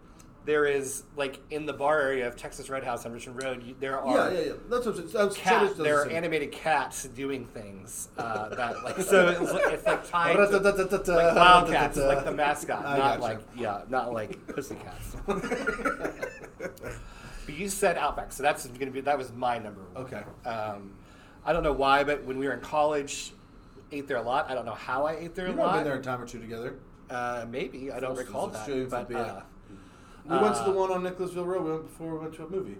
there 0.44 0.64
is 0.64 1.02
like 1.16 1.38
in 1.50 1.66
the 1.66 1.72
bar 1.72 2.00
area 2.00 2.26
of 2.28 2.36
Texas 2.36 2.70
Roadhouse 2.70 3.04
on 3.04 3.12
Richmond 3.12 3.42
Road, 3.42 3.62
you, 3.64 3.74
there 3.80 3.98
are 3.98 4.30
Yeah, 4.30 4.30
yeah, 4.40 4.46
yeah. 4.46 4.52
That's 4.68 4.86
what 4.86 4.96
I'm. 4.98 5.10
That's 5.10 5.36
cat, 5.36 5.76
there 5.76 6.04
the 6.04 6.10
are 6.10 6.10
animated 6.10 6.52
cats 6.52 7.04
doing 7.04 7.46
things 7.46 8.08
uh, 8.16 8.48
that 8.50 8.82
like 8.84 8.96
so 9.02 9.28
it's, 9.28 9.52
like- 9.52 9.72
it's 9.72 9.84
like 9.86 10.08
tied 10.08 10.34
to, 10.36 11.12
like 11.12 11.34
wildcats, 11.34 11.96
like 11.96 12.24
the 12.24 12.32
mascot, 12.32 12.84
I 12.86 12.96
not 12.98 13.20
gotcha. 13.20 13.22
like 13.22 13.40
yeah, 13.56 13.82
not 13.88 14.12
like 14.12 14.46
pussycats. 14.46 15.16
but 17.50 17.58
you 17.58 17.68
said 17.68 17.96
Outback, 17.98 18.32
so 18.32 18.42
that's 18.42 18.66
gonna 18.66 18.90
be 18.90 19.00
that 19.02 19.18
was 19.18 19.32
my 19.32 19.58
number. 19.58 19.82
one. 19.92 20.04
Okay. 20.04 20.22
Um, 20.48 20.92
I 21.44 21.52
don't 21.52 21.62
know 21.62 21.72
why, 21.72 22.04
but 22.04 22.24
when 22.24 22.38
we 22.38 22.46
were 22.46 22.52
in 22.54 22.60
college, 22.60 23.32
ate 23.92 24.06
there 24.06 24.18
a 24.18 24.22
lot. 24.22 24.50
I 24.50 24.54
don't 24.54 24.64
know 24.66 24.74
how 24.74 25.06
I 25.06 25.16
ate 25.16 25.34
there 25.34 25.46
We've 25.48 25.58
a 25.58 25.60
lot. 25.60 25.74
been 25.74 25.84
there 25.84 25.94
a 25.98 26.02
time 26.02 26.20
or 26.20 26.26
two 26.26 26.38
together. 26.38 26.76
Uh, 27.08 27.44
maybe 27.48 27.90
I 27.90 27.98
don't 27.98 28.16
recall 28.16 28.46
that. 28.48 28.66
But, 28.90 29.10
uh, 29.12 29.40
We 30.28 30.38
went 30.38 30.54
to 30.56 30.62
the 30.64 30.70
Uh, 30.70 30.74
one 30.74 30.92
on 30.92 31.02
Nicholasville 31.02 31.44
Road 31.46 31.82
before 31.88 32.12
we 32.12 32.18
went 32.18 32.34
to 32.34 32.44
a 32.44 32.48
movie. 32.50 32.76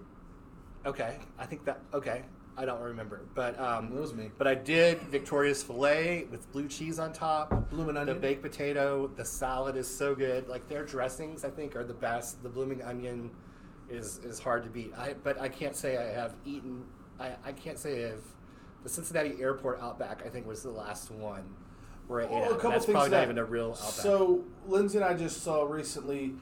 okay, 0.86 1.18
I 1.38 1.46
think 1.46 1.64
that 1.64 1.80
okay. 1.94 2.22
I 2.56 2.64
don't 2.66 2.80
remember, 2.82 3.22
but 3.34 3.58
um, 3.58 3.90
That 3.90 4.00
was 4.00 4.12
me. 4.12 4.30
But 4.36 4.46
I 4.46 4.54
did 4.54 5.00
Victoria's 5.02 5.62
filet 5.62 6.26
with 6.30 6.50
blue 6.52 6.68
cheese 6.68 6.98
on 6.98 7.12
top. 7.12 7.70
Bloomin' 7.70 7.94
The 7.94 8.00
onion? 8.02 8.18
baked 8.20 8.42
potato, 8.42 9.06
the 9.16 9.24
salad 9.24 9.76
is 9.76 9.88
so 9.88 10.14
good. 10.14 10.46
Like 10.48 10.68
their 10.68 10.84
dressings, 10.84 11.44
I 11.44 11.48
think, 11.50 11.74
are 11.74 11.84
the 11.84 11.94
best. 11.94 12.42
The 12.42 12.50
blooming 12.50 12.82
onion 12.82 13.30
is 13.90 14.18
is 14.24 14.38
hard 14.38 14.62
to 14.64 14.70
beat. 14.70 14.92
I 14.96 15.14
but 15.22 15.40
I 15.40 15.48
can't 15.48 15.76
say 15.76 15.96
I 15.98 16.12
have 16.12 16.34
eaten. 16.44 16.84
I, 17.18 17.32
I 17.44 17.52
can't 17.52 17.78
say 17.78 18.06
I've. 18.10 18.24
The 18.82 18.88
Cincinnati 18.88 19.34
Airport 19.42 19.78
Outback, 19.82 20.22
I 20.24 20.30
think, 20.30 20.46
was 20.46 20.62
the 20.62 20.70
last 20.70 21.10
one 21.10 21.42
where 22.06 22.22
I 22.22 22.24
ate 22.24 22.30
Well, 22.30 22.44
a 22.44 22.54
couple 22.54 22.70
That's 22.70 22.86
things 22.86 22.94
probably 22.94 23.10
not 23.10 23.24
even 23.24 23.36
a 23.36 23.44
real 23.44 23.72
Outback. 23.72 23.88
So 23.90 24.42
Lindsay 24.66 24.96
and 24.96 25.04
I 25.04 25.12
just 25.12 25.42
saw 25.42 25.64
recently 25.64 26.32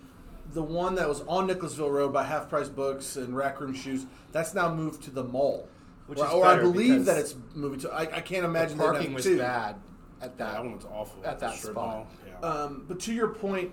the 0.52 0.62
one 0.62 0.94
that 0.94 1.08
was 1.08 1.22
on 1.22 1.48
Nicholasville 1.48 1.90
Road 1.90 2.12
by 2.12 2.22
Half 2.22 2.48
Price 2.48 2.68
Books 2.68 3.16
and 3.16 3.36
Rack 3.36 3.60
Room 3.60 3.74
Shoes. 3.74 4.06
That's 4.30 4.54
now 4.54 4.72
moved 4.72 5.02
to 5.02 5.10
the 5.10 5.24
mall, 5.24 5.68
Which 6.06 6.20
or, 6.20 6.26
is 6.26 6.32
or 6.32 6.46
I 6.46 6.58
believe 6.58 7.06
that 7.06 7.18
it's 7.18 7.34
moving 7.54 7.80
to. 7.80 7.90
I, 7.92 8.02
I 8.02 8.20
can't 8.20 8.44
imagine 8.44 8.78
they'd 8.78 8.84
parking 8.84 9.14
was 9.14 9.24
two. 9.24 9.38
bad 9.38 9.74
at 10.20 10.34
Yeah, 10.38 10.44
that. 10.46 10.52
that 10.52 10.64
one 10.64 10.76
was 10.76 10.84
awful. 10.84 11.26
At 11.26 11.40
that 11.40 11.54
spot. 11.56 12.06
Yeah. 12.24 12.48
Um, 12.48 12.84
but 12.86 13.00
to 13.00 13.12
your 13.12 13.28
point, 13.28 13.72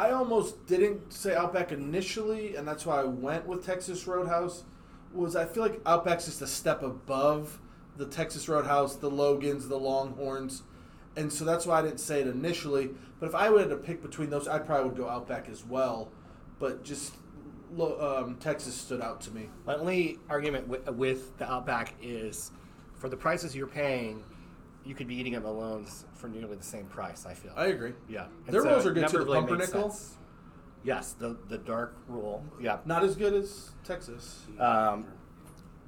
I 0.00 0.12
almost 0.12 0.66
didn't 0.66 1.12
say 1.12 1.34
Outback 1.34 1.72
initially, 1.72 2.56
and 2.56 2.66
that's 2.66 2.86
why 2.86 3.02
I 3.02 3.04
went 3.04 3.46
with 3.46 3.66
Texas 3.66 4.06
Roadhouse. 4.06 4.64
Was 5.12 5.36
I 5.36 5.44
feel 5.44 5.62
like 5.62 5.84
Outback's 5.84 6.24
just 6.24 6.40
a 6.40 6.46
step 6.46 6.82
above 6.82 7.60
the 7.98 8.06
Texas 8.06 8.48
Roadhouse, 8.48 8.96
the 8.96 9.10
Logans, 9.10 9.68
the 9.68 9.76
Longhorns, 9.76 10.62
and 11.16 11.30
so 11.30 11.44
that's 11.44 11.66
why 11.66 11.80
I 11.80 11.82
didn't 11.82 12.00
say 12.00 12.22
it 12.22 12.28
initially. 12.28 12.88
But 13.18 13.26
if 13.26 13.34
I 13.34 13.48
have 13.48 13.68
to 13.68 13.76
pick 13.76 14.00
between 14.00 14.30
those, 14.30 14.48
I 14.48 14.58
probably 14.58 14.88
would 14.88 14.96
go 14.96 15.06
Outback 15.06 15.50
as 15.50 15.66
well. 15.66 16.10
But 16.58 16.82
just 16.82 17.12
um, 17.78 18.38
Texas 18.40 18.74
stood 18.74 19.02
out 19.02 19.20
to 19.22 19.30
me. 19.32 19.50
My 19.66 19.74
only 19.74 20.18
argument 20.30 20.66
with, 20.66 20.88
with 20.92 21.36
the 21.36 21.52
Outback 21.52 21.92
is, 22.00 22.52
for 22.94 23.10
the 23.10 23.18
prices 23.18 23.54
you're 23.54 23.66
paying, 23.66 24.24
you 24.82 24.94
could 24.94 25.08
be 25.08 25.16
eating 25.16 25.34
at 25.34 25.42
Malone's 25.42 26.06
for 26.20 26.28
nearly 26.28 26.56
the 26.56 26.62
same 26.62 26.84
price. 26.84 27.24
I 27.26 27.34
feel. 27.34 27.52
I 27.56 27.66
agree. 27.66 27.94
yeah, 28.08 28.26
Their 28.46 28.62
rolls 28.62 28.86
are 28.86 28.92
good 28.92 29.00
never 29.02 29.12
too. 29.12 29.18
The 29.24 29.24
really 29.24 29.40
pumpernickel? 29.40 29.96
Yes, 30.84 31.12
the 31.12 31.36
the 31.48 31.58
dark 31.58 31.96
roll. 32.08 32.44
Yeah, 32.60 32.78
Not 32.84 33.02
as 33.02 33.16
good 33.16 33.34
as 33.34 33.70
Texas. 33.84 34.46
um, 34.58 35.06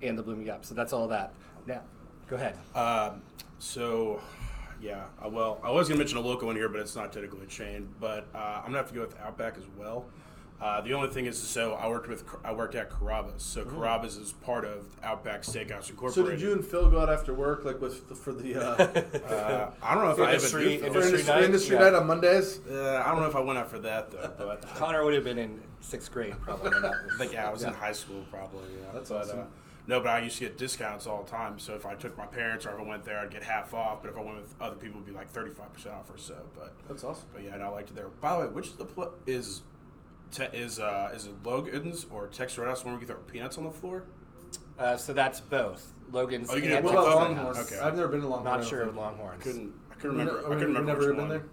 and 0.02 0.18
the 0.18 0.22
blooming 0.22 0.50
up. 0.50 0.64
So 0.64 0.74
that's 0.74 0.92
all 0.92 1.08
that. 1.08 1.34
Now, 1.66 1.82
go 2.28 2.36
ahead. 2.36 2.56
Um, 2.74 3.22
so, 3.58 4.20
yeah, 4.80 5.04
uh, 5.24 5.28
well, 5.28 5.60
I 5.62 5.70
was 5.70 5.88
going 5.88 5.96
to 5.98 6.02
mention 6.04 6.18
a 6.18 6.20
local 6.20 6.48
one 6.48 6.56
here, 6.56 6.68
but 6.68 6.80
it's 6.80 6.96
not 6.96 7.12
technically 7.12 7.44
a 7.44 7.46
chain. 7.46 7.88
But 8.00 8.26
uh, 8.34 8.38
I'm 8.38 8.62
going 8.62 8.72
to 8.72 8.78
have 8.78 8.88
to 8.88 8.94
go 8.94 9.00
with 9.02 9.16
Outback 9.20 9.56
as 9.56 9.64
well. 9.78 10.06
Uh, 10.62 10.80
the 10.80 10.92
only 10.92 11.08
thing 11.08 11.26
is, 11.26 11.36
so 11.36 11.72
I 11.74 11.88
worked 11.88 12.08
with 12.08 12.22
I 12.44 12.52
worked 12.52 12.76
at 12.76 12.88
Carrabba's, 12.88 13.42
so 13.42 13.64
Carrabba's 13.64 14.16
is 14.16 14.32
part 14.32 14.64
of 14.64 14.84
Outback 15.02 15.42
Steakhouse 15.42 15.90
Incorporated. 15.90 16.14
So 16.14 16.30
did 16.30 16.40
you 16.40 16.52
and 16.52 16.64
Phil 16.64 16.88
go 16.88 17.00
out 17.00 17.10
after 17.10 17.34
work, 17.34 17.64
like 17.64 17.80
with 17.80 18.08
the, 18.08 18.14
for 18.14 18.32
the 18.32 18.54
uh, 18.54 18.62
Uh, 19.34 19.70
I 19.82 19.94
don't 19.94 20.04
know 20.04 20.10
if 20.12 20.20
I 20.20 20.34
Industry- 20.34 20.60
ever 20.60 20.70
did. 20.70 20.80
for 20.80 20.86
Industry 20.86 21.08
industry, 21.10 21.34
night? 21.34 21.44
industry 21.44 21.76
Yeah. 21.76 21.82
night 21.82 21.94
on 21.94 22.06
Mondays? 22.06 22.60
Uh, 22.70 23.02
I 23.04 23.10
don't 23.10 23.20
know 23.22 23.26
if 23.26 23.34
I 23.34 23.40
went 23.40 23.58
out 23.58 23.70
for 23.70 23.80
that 23.80 24.12
though, 24.12 24.32
but 24.38 24.64
uh, 24.64 24.68
Connor 24.76 25.04
would 25.04 25.14
have 25.14 25.24
been 25.24 25.38
in 25.38 25.60
sixth 25.80 26.12
grade 26.12 26.34
probably. 26.42 26.70
when 26.70 26.82
that 26.82 26.90
was- 26.92 27.12
I 27.14 27.18
think 27.18 27.32
yeah, 27.32 27.48
I 27.48 27.50
was 27.52 27.64
in 27.64 27.72
high 27.72 27.90
school 27.92 28.24
probably. 28.30 28.62
Yeah. 28.80 28.92
That's 28.94 29.10
but, 29.10 29.22
awesome. 29.22 29.40
Uh, 29.40 29.44
no, 29.88 29.98
but 29.98 30.10
I 30.10 30.20
used 30.20 30.36
to 30.38 30.44
get 30.44 30.58
discounts 30.58 31.08
all 31.08 31.24
the 31.24 31.30
time. 31.32 31.58
So 31.58 31.74
if 31.74 31.84
I 31.86 31.96
took 31.96 32.16
my 32.16 32.26
parents 32.26 32.66
or 32.66 32.70
if 32.74 32.78
I 32.78 32.82
went 32.88 33.04
there, 33.04 33.18
I'd 33.18 33.32
get 33.32 33.42
half 33.42 33.74
off. 33.74 34.00
But 34.00 34.10
if 34.12 34.16
I 34.16 34.20
went 34.20 34.36
with 34.36 34.54
other 34.60 34.76
people, 34.76 35.00
it'd 35.00 35.06
be 35.12 35.12
like 35.12 35.28
thirty 35.28 35.50
five 35.50 35.72
percent 35.72 35.96
off 35.96 36.08
or 36.08 36.18
so. 36.18 36.36
But 36.56 36.72
That's 36.86 37.02
awesome. 37.02 37.24
but 37.34 37.42
yeah, 37.42 37.54
and 37.54 37.64
I 37.64 37.68
liked 37.68 37.90
it 37.90 37.96
there. 37.96 38.06
By 38.20 38.34
the 38.38 38.46
way, 38.46 38.52
which 38.52 38.68
is 38.68 38.74
the 38.74 38.84
pl- 38.84 39.12
is 39.26 39.62
te- 40.32 40.56
is 40.56 40.80
uh, 40.80 41.10
is 41.14 41.26
it 41.26 41.34
Logan's 41.44 42.06
or 42.10 42.26
Texas 42.26 42.58
Roadhouse 42.58 42.84
when 42.84 42.98
we 42.98 43.04
throw 43.06 43.16
peanuts 43.16 43.58
on 43.58 43.64
the 43.64 43.70
floor? 43.70 44.04
Uh, 44.78 44.96
so 44.96 45.12
that's 45.12 45.38
both 45.40 45.92
Logan's. 46.10 46.50
Oh, 46.50 46.56
you 46.56 46.62
can 46.62 46.72
and 46.72 46.80
do 46.86 46.92
What 46.92 46.94
both? 46.96 47.06
about 47.06 47.18
Texas 47.18 47.36
Longhorn? 47.36 47.46
Roadhouse. 47.46 47.72
Okay. 47.72 47.80
I've 47.80 47.94
never 47.96 48.08
been 48.08 48.20
to 48.22 48.26
Longhorn. 48.28 48.58
Not 48.60 48.66
sure 48.68 48.82
of 48.82 48.96
Longhorns. 48.96 49.40
I 49.40 49.44
couldn't 49.44 49.72
I 49.90 49.94
couldn't 49.94 50.10
Remember, 50.18 50.32
remember. 50.34 50.54
I 50.56 50.58
couldn't 50.58 50.74
remember 50.74 50.92
never 50.92 51.00
which 51.00 51.08
been 51.10 51.18
one. 51.18 51.28
there. 51.28 51.44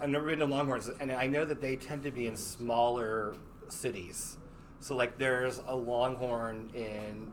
I've 0.00 0.08
never 0.08 0.26
been 0.26 0.38
to 0.38 0.46
Longhorns, 0.46 0.88
and 1.00 1.12
I 1.12 1.26
know 1.26 1.44
that 1.44 1.60
they 1.60 1.76
tend 1.76 2.02
to 2.04 2.10
be 2.10 2.26
in 2.26 2.36
smaller 2.36 3.34
cities. 3.68 4.38
So, 4.80 4.96
like, 4.96 5.16
there's 5.18 5.60
a 5.66 5.76
Longhorn 5.76 6.70
in 6.74 7.32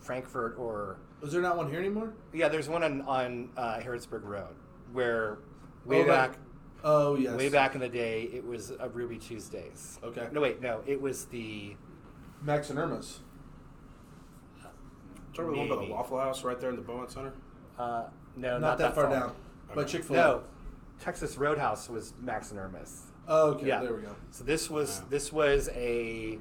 Frankfort, 0.00 0.56
or 0.58 0.98
Is 1.22 1.32
there 1.32 1.42
not 1.42 1.56
one 1.56 1.68
here 1.68 1.80
anymore? 1.80 2.14
yeah, 2.32 2.48
there's 2.48 2.68
one 2.68 2.82
on 2.84 3.02
on 3.02 3.48
uh, 3.56 3.78
Harrodsburg 3.80 4.22
Road, 4.24 4.54
where 4.92 5.38
way 5.84 6.02
Oh, 6.04 6.06
back, 6.06 6.32
that- 6.32 6.38
Oh 6.88 7.16
yes. 7.16 7.36
way 7.36 7.48
back 7.48 7.74
in 7.74 7.80
the 7.80 7.88
day, 7.88 8.30
it 8.32 8.46
was 8.46 8.70
a 8.78 8.88
Ruby 8.88 9.18
Tuesdays. 9.18 9.98
Okay. 10.04 10.28
No, 10.30 10.40
wait, 10.40 10.62
no, 10.62 10.82
it 10.86 11.00
was 11.00 11.24
the 11.26 11.74
Max 12.42 12.70
and 12.70 12.78
Irma's. 12.78 13.18
Talking 15.34 15.50
about 15.50 15.52
the 15.54 15.58
one 15.58 15.68
by 15.68 15.74
the 15.74 15.80
Maybe. 15.82 15.92
Waffle 15.92 16.18
House 16.20 16.44
right 16.44 16.60
there 16.60 16.70
in 16.70 16.76
the 16.76 16.82
Beaumont 16.82 17.10
Centre. 17.10 17.32
uh, 17.78 18.04
no, 18.36 18.58
not, 18.58 18.78
that, 18.78 18.94
far, 18.94 19.10
down. 19.10 19.32
By 19.74 19.82
Okay. 19.82 19.90
Chick 19.92 20.04
Fil 20.04 20.14
A. 20.16 20.18
No, 20.18 20.42
Texas 21.00 21.36
Roadhouse 21.36 21.88
was 21.90 22.14
Max 22.20 22.50
and 22.52 22.60
Irma's. 22.60 23.02
Oh, 23.26 23.50
okay. 23.50 23.66
Yeah. 23.66 23.80
There 23.82 23.92
we 23.94 24.02
go. 24.02 24.14
So 24.30 24.44
this 24.44 24.70
was 24.70 25.00
Wow. 25.00 25.06
this 25.10 25.32
was 25.32 25.68
a 25.74 26.38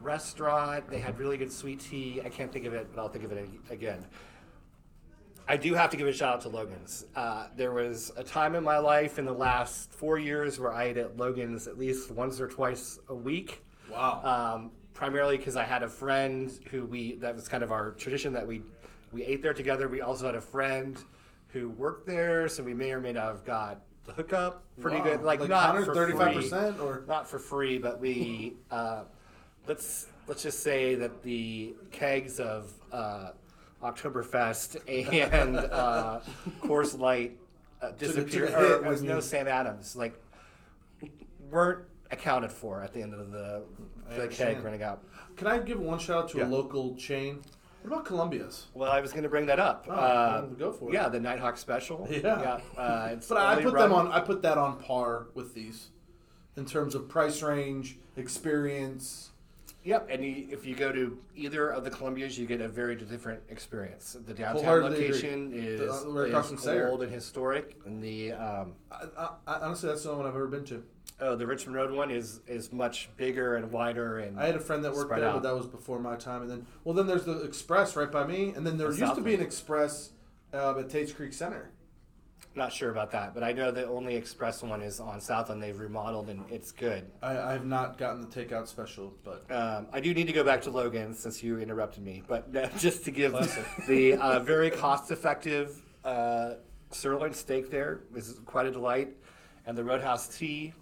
restaurant. 0.00 0.88
They 0.88 1.00
had 1.00 1.18
really 1.18 1.36
good 1.38 1.50
sweet 1.52 1.80
tea. 1.80 2.22
I 2.24 2.28
can't 2.28 2.52
think 2.52 2.66
of 2.66 2.72
it, 2.74 2.86
but 2.94 3.00
I'll 3.00 3.08
think 3.08 3.24
of 3.24 3.32
it 3.32 3.38
ag- 3.48 3.72
again. 3.72 4.06
I 5.50 5.56
do 5.56 5.72
have 5.74 5.90
to 5.90 5.96
give 5.96 6.06
a 6.06 6.12
shout 6.12 6.34
out 6.34 6.40
to 6.42 6.48
Logan's. 6.50 7.06
Uh, 7.16 7.46
there 7.56 7.72
was 7.72 8.12
a 8.16 8.22
time 8.22 8.54
in 8.54 8.62
my 8.62 8.78
life 8.78 9.18
in 9.18 9.24
the 9.24 9.32
last 9.32 9.90
four 9.92 10.18
years 10.18 10.60
where 10.60 10.72
I 10.72 10.84
ate 10.84 10.98
at 10.98 11.16
Logan's 11.16 11.66
at 11.66 11.78
least 11.78 12.10
once 12.10 12.38
or 12.40 12.48
twice 12.48 12.98
a 13.08 13.14
week. 13.14 13.62
Wow. 13.90 14.20
Um, 14.56 14.70
primarily 14.92 15.38
because 15.38 15.56
I 15.56 15.64
had 15.64 15.82
a 15.82 15.88
friend 15.88 16.50
who 16.70 16.84
we 16.84 17.14
that 17.16 17.34
was 17.34 17.48
kind 17.48 17.62
of 17.62 17.72
our 17.72 17.92
tradition 17.92 18.32
that 18.34 18.46
we 18.46 18.62
we 19.10 19.24
ate 19.24 19.40
there 19.42 19.54
together. 19.54 19.88
We 19.88 20.02
also 20.02 20.26
had 20.26 20.34
a 20.34 20.40
friend 20.40 21.02
who 21.48 21.70
worked 21.70 22.06
there, 22.06 22.46
so 22.48 22.62
we 22.62 22.74
may 22.74 22.92
or 22.92 23.00
may 23.00 23.12
not 23.12 23.24
have 23.28 23.44
got 23.46 23.80
the 24.04 24.12
hookup 24.12 24.62
pretty 24.80 24.98
Wow. 24.98 25.04
good. 25.04 25.22
Like, 25.22 25.40
Like 25.40 25.48
not 25.48 25.74
100, 25.74 25.86
for 25.86 25.94
35% 25.94 26.76
free, 26.76 26.84
or- 26.84 27.04
not 27.08 27.26
for 27.26 27.38
free, 27.38 27.78
but 27.78 27.98
we 28.00 28.54
uh, 28.70 29.04
let's 29.66 30.08
let's 30.26 30.42
just 30.42 30.60
say 30.62 30.94
that 30.96 31.22
the 31.22 31.74
kegs 31.90 32.38
of 32.38 32.70
uh, 32.92 33.30
Oktoberfest 33.82 34.76
and 35.32 35.56
uh, 35.56 36.20
Coors 36.62 36.98
Light 36.98 37.38
uh, 37.80 37.90
disappeared. 37.92 38.52
Or 38.54 38.82
was 38.82 39.02
no 39.02 39.20
Sam 39.20 39.46
Adams 39.48 39.94
like 39.96 40.20
weren't 41.50 41.84
accounted 42.10 42.50
for 42.52 42.82
at 42.82 42.92
the 42.92 43.02
end 43.02 43.14
of 43.14 43.30
the 43.30 43.62
the 44.16 44.28
keg 44.28 44.62
running 44.64 44.82
out. 44.82 45.04
Can 45.36 45.46
I 45.46 45.58
give 45.58 45.78
one 45.78 45.98
shout 45.98 46.24
out 46.24 46.30
to 46.30 46.38
Yeah. 46.38 46.46
a 46.46 46.48
local 46.48 46.96
chain? 46.96 47.42
What 47.82 47.92
about 47.92 48.04
Columbia's? 48.06 48.66
Well, 48.74 48.90
I 48.90 49.00
was 49.00 49.12
going 49.12 49.22
to 49.22 49.28
bring 49.28 49.46
that 49.46 49.60
up. 49.60 49.86
Oh, 49.88 49.92
uh, 49.92 50.40
well, 50.46 50.56
go 50.58 50.72
for 50.72 50.88
it. 50.90 50.94
Yeah, 50.94 51.08
the 51.08 51.20
Nighthawk 51.20 51.56
special. 51.56 52.08
Yeah. 52.10 52.58
uh, 52.76 53.08
it's 53.12 53.28
But 53.28 53.38
I 53.38 53.52
only 53.52 53.64
put 53.64 53.74
them 53.78 53.92
run- 53.92 54.06
on. 54.08 54.12
I 54.12 54.20
put 54.20 54.42
that 54.42 54.58
on 54.58 54.78
par 54.82 55.28
with 55.34 55.54
these, 55.54 55.88
in 56.56 56.64
terms 56.66 56.94
of 56.96 57.08
price 57.08 57.40
range, 57.42 57.98
experience. 58.16 59.30
Yep, 59.88 60.08
and 60.10 60.22
you, 60.22 60.48
if 60.50 60.66
you 60.66 60.74
go 60.74 60.92
to 60.92 61.16
either 61.34 61.70
of 61.70 61.82
the 61.82 61.90
Columbias, 61.90 62.36
you 62.36 62.44
get 62.44 62.60
a 62.60 62.68
very 62.68 62.94
different 62.94 63.40
experience. 63.48 64.18
The 64.26 64.34
downtown 64.34 64.56
Wholeheartedly 64.56 65.06
agree. 65.06 65.14
location 65.14 65.52
is, 65.54 65.80
The- 65.80 66.36
uh, 66.36 66.40
is 66.42 66.66
old 66.90 67.02
and 67.02 67.10
historic, 67.10 67.74
and 67.86 68.02
the 68.02 68.32
um, 68.32 68.74
I, 68.92 69.30
I, 69.46 69.54
honestly, 69.62 69.88
that's 69.88 70.02
the 70.02 70.10
only 70.10 70.24
one 70.24 70.30
I've 70.30 70.36
ever 70.36 70.46
been 70.46 70.66
to. 70.66 70.84
Oh, 71.20 71.36
the 71.36 71.46
Richmond 71.46 71.74
Road 71.74 71.90
one 71.90 72.10
is 72.10 72.40
is 72.46 72.70
much 72.70 73.08
bigger 73.16 73.56
and 73.56 73.72
wider 73.72 74.18
and 74.18 74.38
I 74.38 74.44
had 74.44 74.56
a 74.56 74.60
friend 74.60 74.84
that 74.84 74.92
worked 74.92 75.08
there, 75.16 75.24
out. 75.26 75.42
but 75.42 75.42
that 75.48 75.56
was 75.56 75.66
before 75.66 75.98
my 75.98 76.16
time. 76.16 76.42
And 76.42 76.50
then, 76.50 76.66
well, 76.84 76.94
then 76.94 77.06
there's 77.06 77.24
the 77.24 77.40
Express 77.40 77.96
right 77.96 78.12
by 78.12 78.26
me, 78.26 78.52
and 78.54 78.66
then 78.66 78.76
there 78.76 78.92
The 78.92 78.98
used 78.98 79.14
to 79.14 79.22
be 79.22 79.34
an 79.34 79.40
Express 79.40 80.10
uh, 80.52 80.78
at 80.78 80.90
Tate's 80.90 81.12
Creek 81.12 81.32
Center. 81.32 81.70
Not 82.54 82.72
sure 82.72 82.90
about 82.90 83.12
that, 83.12 83.34
but 83.34 83.42
I 83.42 83.52
know 83.52 83.70
the 83.70 83.86
only 83.86 84.16
express 84.16 84.62
one 84.62 84.82
is 84.82 84.98
on 85.00 85.20
Southland. 85.20 85.62
They've 85.62 85.78
remodeled 85.78 86.28
and 86.28 86.44
it's 86.50 86.72
good. 86.72 87.10
I, 87.22 87.38
I 87.38 87.52
have 87.52 87.64
not 87.66 87.98
gotten 87.98 88.20
the 88.20 88.26
takeout 88.26 88.66
special, 88.66 89.14
but 89.24 89.44
Um, 89.50 89.86
I 89.92 90.00
do 90.00 90.12
need 90.12 90.26
to 90.26 90.32
go 90.32 90.42
back 90.44 90.62
to 90.62 90.70
Logan 90.70 91.14
since 91.14 91.42
you 91.42 91.58
interrupted 91.60 92.02
me, 92.02 92.22
but 92.26 92.54
uh, 92.56 92.68
just 92.78 93.04
to 93.04 93.10
give 93.10 93.32
the 93.86 94.14
uh, 94.14 94.40
very 94.40 94.70
cost-effective 94.70 95.80
uh, 96.04 96.54
sirloin 96.90 97.32
steak 97.32 97.70
there 97.70 98.00
is 98.14 98.40
quite 98.44 98.66
a 98.66 98.70
delight, 98.70 99.10
and 99.66 99.76
the 99.76 99.84
Roadhouse 99.84 100.28
tea. 100.36 100.72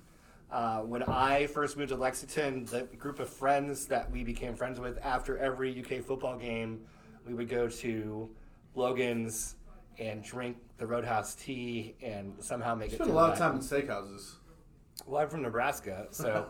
Uh, 0.50 0.78
when 0.78 1.02
I 1.02 1.48
first 1.48 1.76
moved 1.76 1.88
to 1.88 1.96
Lexington, 1.96 2.64
the 2.66 2.82
group 2.96 3.18
of 3.18 3.28
friends 3.28 3.86
that 3.86 4.08
we 4.10 4.22
became 4.22 4.54
friends 4.54 4.78
with 4.78 4.98
after 5.04 5.36
every 5.38 5.78
UK 5.80 6.04
football 6.04 6.38
game, 6.38 6.82
we 7.26 7.34
would 7.34 7.48
go 7.48 7.68
to 7.68 8.30
Logan's 8.76 9.55
and 9.98 10.22
drink 10.22 10.56
the 10.78 10.86
Roadhouse 10.86 11.34
tea 11.34 11.94
and 12.02 12.34
somehow 12.40 12.74
make 12.74 12.92
it. 12.92 12.96
spent 12.96 13.10
a 13.10 13.12
lot 13.12 13.32
of 13.32 13.38
time 13.38 13.56
in 13.56 13.60
steakhouses. 13.60 14.32
Well, 15.06 15.22
I'm 15.22 15.28
from 15.28 15.42
Nebraska, 15.42 16.06
so. 16.10 16.46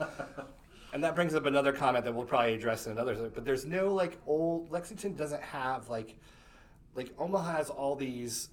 and 0.92 1.02
that 1.02 1.14
brings 1.14 1.34
up 1.34 1.46
another 1.46 1.72
comment 1.72 2.04
that 2.04 2.14
we'll 2.14 2.26
probably 2.26 2.54
address 2.54 2.86
in 2.86 2.92
another. 2.92 3.30
But 3.34 3.44
there's 3.44 3.66
no 3.66 3.92
like 3.92 4.18
old 4.26 4.70
Lexington 4.70 5.14
doesn't 5.14 5.42
have 5.42 5.88
like, 5.88 6.16
like 6.94 7.12
Omaha 7.18 7.56
has 7.56 7.70
all 7.70 7.96
these 7.96 8.50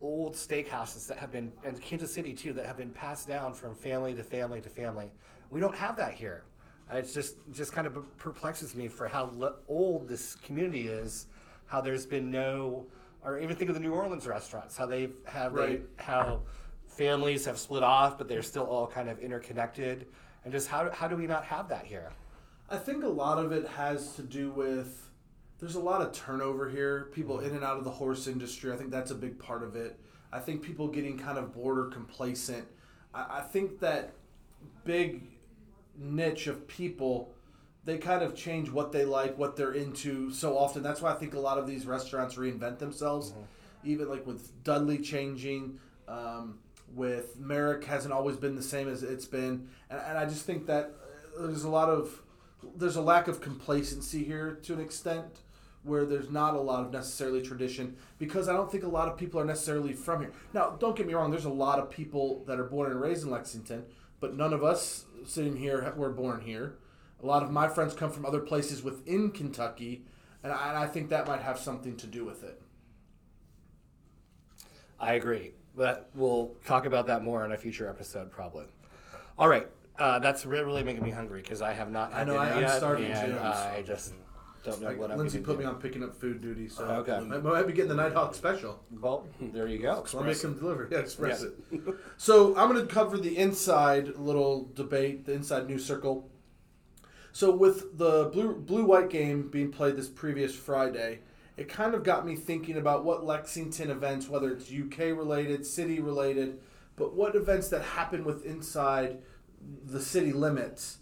old 0.00 0.34
steakhouses 0.34 1.06
that 1.08 1.18
have 1.18 1.30
been 1.32 1.52
and 1.64 1.80
Kansas 1.80 2.12
City 2.12 2.34
too 2.34 2.52
that 2.54 2.66
have 2.66 2.76
been 2.76 2.90
passed 2.90 3.26
down 3.28 3.54
from 3.54 3.74
family 3.74 4.14
to 4.14 4.22
family 4.22 4.60
to 4.60 4.68
family. 4.68 5.10
We 5.50 5.60
don't 5.60 5.76
have 5.76 5.96
that 5.96 6.14
here. 6.14 6.44
Uh, 6.92 6.96
It's 6.96 7.14
just 7.14 7.36
just 7.52 7.72
kind 7.72 7.86
of 7.86 7.96
perplexes 8.18 8.74
me 8.74 8.88
for 8.88 9.08
how 9.08 9.30
old 9.68 10.08
this 10.08 10.34
community 10.36 10.88
is. 10.88 11.26
How 11.66 11.80
there's 11.80 12.04
been 12.06 12.30
no, 12.30 12.86
or 13.24 13.38
even 13.38 13.56
think 13.56 13.70
of 13.70 13.74
the 13.74 13.80
New 13.80 13.92
Orleans 13.92 14.26
restaurants. 14.26 14.76
How 14.76 14.86
they 14.86 15.08
have 15.24 15.54
Right. 15.54 15.96
they, 15.96 16.02
how 16.02 16.42
families 16.86 17.44
have 17.46 17.58
split 17.58 17.82
off, 17.82 18.18
but 18.18 18.28
they're 18.28 18.42
still 18.42 18.64
all 18.64 18.86
kind 18.86 19.08
of 19.08 19.18
interconnected. 19.18 20.06
And 20.44 20.52
just 20.52 20.68
how, 20.68 20.90
how 20.90 21.08
do 21.08 21.16
we 21.16 21.26
not 21.26 21.44
have 21.44 21.68
that 21.68 21.86
here? 21.86 22.12
I 22.70 22.76
think 22.76 23.02
a 23.04 23.08
lot 23.08 23.38
of 23.38 23.52
it 23.52 23.66
has 23.68 24.14
to 24.16 24.22
do 24.22 24.50
with 24.50 25.10
there's 25.60 25.76
a 25.76 25.80
lot 25.80 26.02
of 26.02 26.12
turnover 26.12 26.68
here. 26.68 27.08
People 27.12 27.36
mm-hmm. 27.36 27.46
in 27.46 27.54
and 27.56 27.64
out 27.64 27.78
of 27.78 27.84
the 27.84 27.90
horse 27.90 28.26
industry. 28.26 28.72
I 28.72 28.76
think 28.76 28.90
that's 28.90 29.10
a 29.10 29.14
big 29.14 29.38
part 29.38 29.62
of 29.62 29.76
it. 29.76 29.98
I 30.32 30.40
think 30.40 30.62
people 30.62 30.88
getting 30.88 31.18
kind 31.18 31.38
of 31.38 31.54
bored 31.54 31.78
or 31.78 31.86
complacent. 31.86 32.66
I, 33.14 33.38
I 33.38 33.40
think 33.40 33.80
that 33.80 34.12
big 34.84 35.22
niche 35.96 36.48
of 36.48 36.66
people 36.66 37.34
they 37.84 37.98
kind 37.98 38.22
of 38.22 38.34
change 38.34 38.70
what 38.70 38.92
they 38.92 39.04
like, 39.04 39.36
what 39.36 39.56
they're 39.56 39.72
into 39.72 40.30
so 40.32 40.56
often. 40.56 40.82
That's 40.82 41.02
why 41.02 41.12
I 41.12 41.14
think 41.14 41.34
a 41.34 41.40
lot 41.40 41.58
of 41.58 41.66
these 41.66 41.86
restaurants 41.86 42.36
reinvent 42.36 42.78
themselves. 42.78 43.34
Even 43.84 44.08
like 44.08 44.26
with 44.26 44.64
Dudley 44.64 44.98
changing, 44.98 45.78
um, 46.08 46.58
with 46.94 47.38
Merrick 47.38 47.84
hasn't 47.84 48.14
always 48.14 48.36
been 48.36 48.54
the 48.54 48.62
same 48.62 48.88
as 48.88 49.02
it's 49.02 49.26
been, 49.26 49.68
and, 49.90 50.00
and 50.00 50.18
I 50.18 50.24
just 50.24 50.46
think 50.46 50.66
that 50.66 50.94
uh, 51.38 51.46
there's 51.46 51.64
a 51.64 51.68
lot 51.68 51.90
of 51.90 52.22
there's 52.76 52.96
a 52.96 53.02
lack 53.02 53.28
of 53.28 53.40
complacency 53.42 54.24
here 54.24 54.58
to 54.62 54.72
an 54.72 54.80
extent 54.80 55.40
where 55.82 56.06
there's 56.06 56.30
not 56.30 56.54
a 56.54 56.60
lot 56.60 56.82
of 56.82 56.90
necessarily 56.90 57.42
tradition 57.42 57.94
because 58.18 58.48
I 58.48 58.54
don't 58.54 58.72
think 58.72 58.84
a 58.84 58.88
lot 58.88 59.06
of 59.06 59.18
people 59.18 59.38
are 59.38 59.44
necessarily 59.44 59.92
from 59.92 60.22
here. 60.22 60.32
Now, 60.54 60.76
don't 60.80 60.96
get 60.96 61.06
me 61.06 61.12
wrong, 61.12 61.30
there's 61.30 61.44
a 61.44 61.50
lot 61.50 61.78
of 61.78 61.90
people 61.90 62.42
that 62.46 62.58
are 62.58 62.64
born 62.64 62.90
and 62.90 62.98
raised 62.98 63.24
in 63.24 63.30
Lexington, 63.30 63.84
but 64.18 64.34
none 64.34 64.54
of 64.54 64.64
us 64.64 65.04
sitting 65.26 65.56
here 65.56 65.92
were 65.96 66.08
born 66.08 66.40
here. 66.40 66.76
A 67.24 67.26
lot 67.26 67.42
of 67.42 67.50
my 67.50 67.68
friends 67.68 67.94
come 67.94 68.10
from 68.10 68.26
other 68.26 68.40
places 68.40 68.82
within 68.82 69.30
Kentucky, 69.30 70.04
and 70.42 70.52
I, 70.52 70.68
and 70.68 70.76
I 70.78 70.86
think 70.86 71.08
that 71.08 71.26
might 71.26 71.40
have 71.40 71.58
something 71.58 71.96
to 71.96 72.06
do 72.06 72.22
with 72.22 72.44
it. 72.44 72.60
I 75.00 75.14
agree. 75.14 75.52
But 75.74 76.10
we'll 76.14 76.52
talk 76.66 76.84
about 76.84 77.06
that 77.06 77.24
more 77.24 77.42
in 77.46 77.52
a 77.52 77.56
future 77.56 77.88
episode, 77.88 78.30
probably. 78.30 78.66
All 79.38 79.48
right. 79.48 79.66
Uh, 79.98 80.18
that's 80.18 80.44
re- 80.44 80.60
really 80.60 80.82
making 80.82 81.02
me 81.02 81.10
hungry 81.10 81.40
because 81.40 81.62
I 81.62 81.72
have 81.72 81.90
not 81.90 82.12
had 82.12 82.28
I 82.28 82.32
know, 82.32 82.36
I- 82.38 82.60
yet, 82.60 82.76
starving 82.76 83.06
and 83.06 83.32
too. 83.32 83.38
I 83.38 83.82
just 83.86 84.12
don't 84.62 84.80
know 84.82 84.88
Like, 84.88 84.98
what 84.98 85.10
I'm 85.10 85.16
Lindsay 85.16 85.40
put 85.40 85.58
me 85.58 85.64
on 85.64 85.76
picking 85.76 86.02
up 86.04 86.14
food 86.14 86.42
duty, 86.42 86.68
so 86.68 86.84
Okay. 86.84 87.12
I 87.14 87.20
might 87.20 87.66
be 87.66 87.72
getting 87.72 87.88
the 87.88 87.94
Nighthawk 87.94 88.34
special. 88.34 88.80
Well, 89.00 89.26
there 89.40 89.66
you 89.66 89.78
go. 89.78 90.04
So 90.04 90.18
I'll 90.18 90.24
make 90.24 90.38
deliver. 90.40 90.88
Yeah, 90.92 90.98
express 90.98 91.42
Yeah. 91.70 91.78
it. 91.78 91.94
so 92.18 92.54
I'm 92.56 92.70
going 92.70 92.86
to 92.86 92.92
cover 92.92 93.16
the 93.16 93.36
inside 93.38 94.16
little 94.16 94.68
debate, 94.74 95.24
the 95.24 95.32
inside 95.32 95.66
New 95.68 95.78
Circle. 95.78 96.28
So 97.34 97.50
with 97.50 97.98
the 97.98 98.30
blue 98.32 98.54
blue 98.54 98.86
white 98.86 99.10
game 99.10 99.48
being 99.48 99.70
played 99.70 99.96
this 99.96 100.08
previous 100.08 100.54
Friday, 100.54 101.18
it 101.58 101.68
kind 101.68 101.94
of 101.94 102.02
got 102.02 102.24
me 102.24 102.36
thinking 102.36 102.78
about 102.78 103.04
what 103.04 103.26
Lexington 103.26 103.90
events, 103.90 104.28
whether 104.28 104.50
it's 104.50 104.72
UK 104.72 104.98
related, 105.16 105.66
city 105.66 106.00
related, 106.00 106.60
but 106.96 107.14
what 107.14 107.36
events 107.36 107.68
that 107.68 107.82
happen 107.82 108.24
with 108.24 108.46
inside 108.46 109.18
the 109.84 110.00
city 110.00 110.32
limits, 110.32 110.98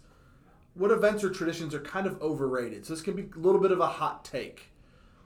what 0.73 0.91
events 0.91 1.23
or 1.23 1.29
traditions 1.29 1.73
are 1.73 1.79
kind 1.79 2.05
of 2.05 2.21
overrated. 2.21 2.85
So 2.85 2.93
this 2.93 3.03
can 3.03 3.15
be 3.15 3.29
a 3.33 3.39
little 3.39 3.61
bit 3.61 3.71
of 3.71 3.79
a 3.79 3.87
hot 3.87 4.25
take 4.25 4.73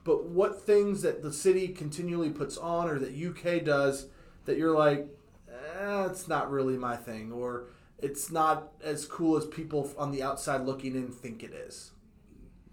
but 0.08 0.24
what 0.24 0.62
things 0.62 1.02
that 1.02 1.22
the 1.22 1.34
city 1.34 1.68
continually 1.68 2.30
puts 2.30 2.58
on 2.58 2.88
or 2.88 2.98
that 2.98 3.12
UK 3.14 3.62
does 3.62 4.08
that 4.46 4.58
you're 4.58 4.74
like, 4.74 5.06
eh, 5.50 6.06
it's 6.06 6.30
not 6.30 6.50
really 6.50 6.78
my 6.78 6.96
thing, 6.96 7.30
or 7.30 7.66
it's 8.00 8.32
not 8.32 8.74
as 8.84 9.06
cool 9.06 9.38
as 9.38 9.46
people 9.46 9.92
on 9.98 10.12
the 10.12 10.22
outside 10.24 10.62
looking 10.62 10.96
in 10.96 11.10
think 11.10 11.44
it 11.44 11.54
is. 11.54 11.92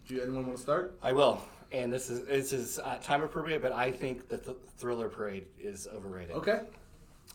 Do 0.06 0.14
you, 0.14 0.22
anyone 0.22 0.46
want 0.46 0.56
to 0.56 0.62
start? 0.62 0.98
I 1.02 1.12
will. 1.12 1.42
And 1.72 1.92
this 1.92 2.10
is 2.10 2.26
this 2.26 2.52
is 2.52 2.78
uh, 2.78 2.98
time 3.02 3.22
appropriate, 3.22 3.62
but 3.62 3.72
I 3.72 3.90
think 3.90 4.28
that 4.28 4.44
the 4.44 4.54
Thriller 4.76 5.08
Parade 5.08 5.46
is 5.58 5.88
overrated. 5.92 6.36
Okay. 6.36 6.60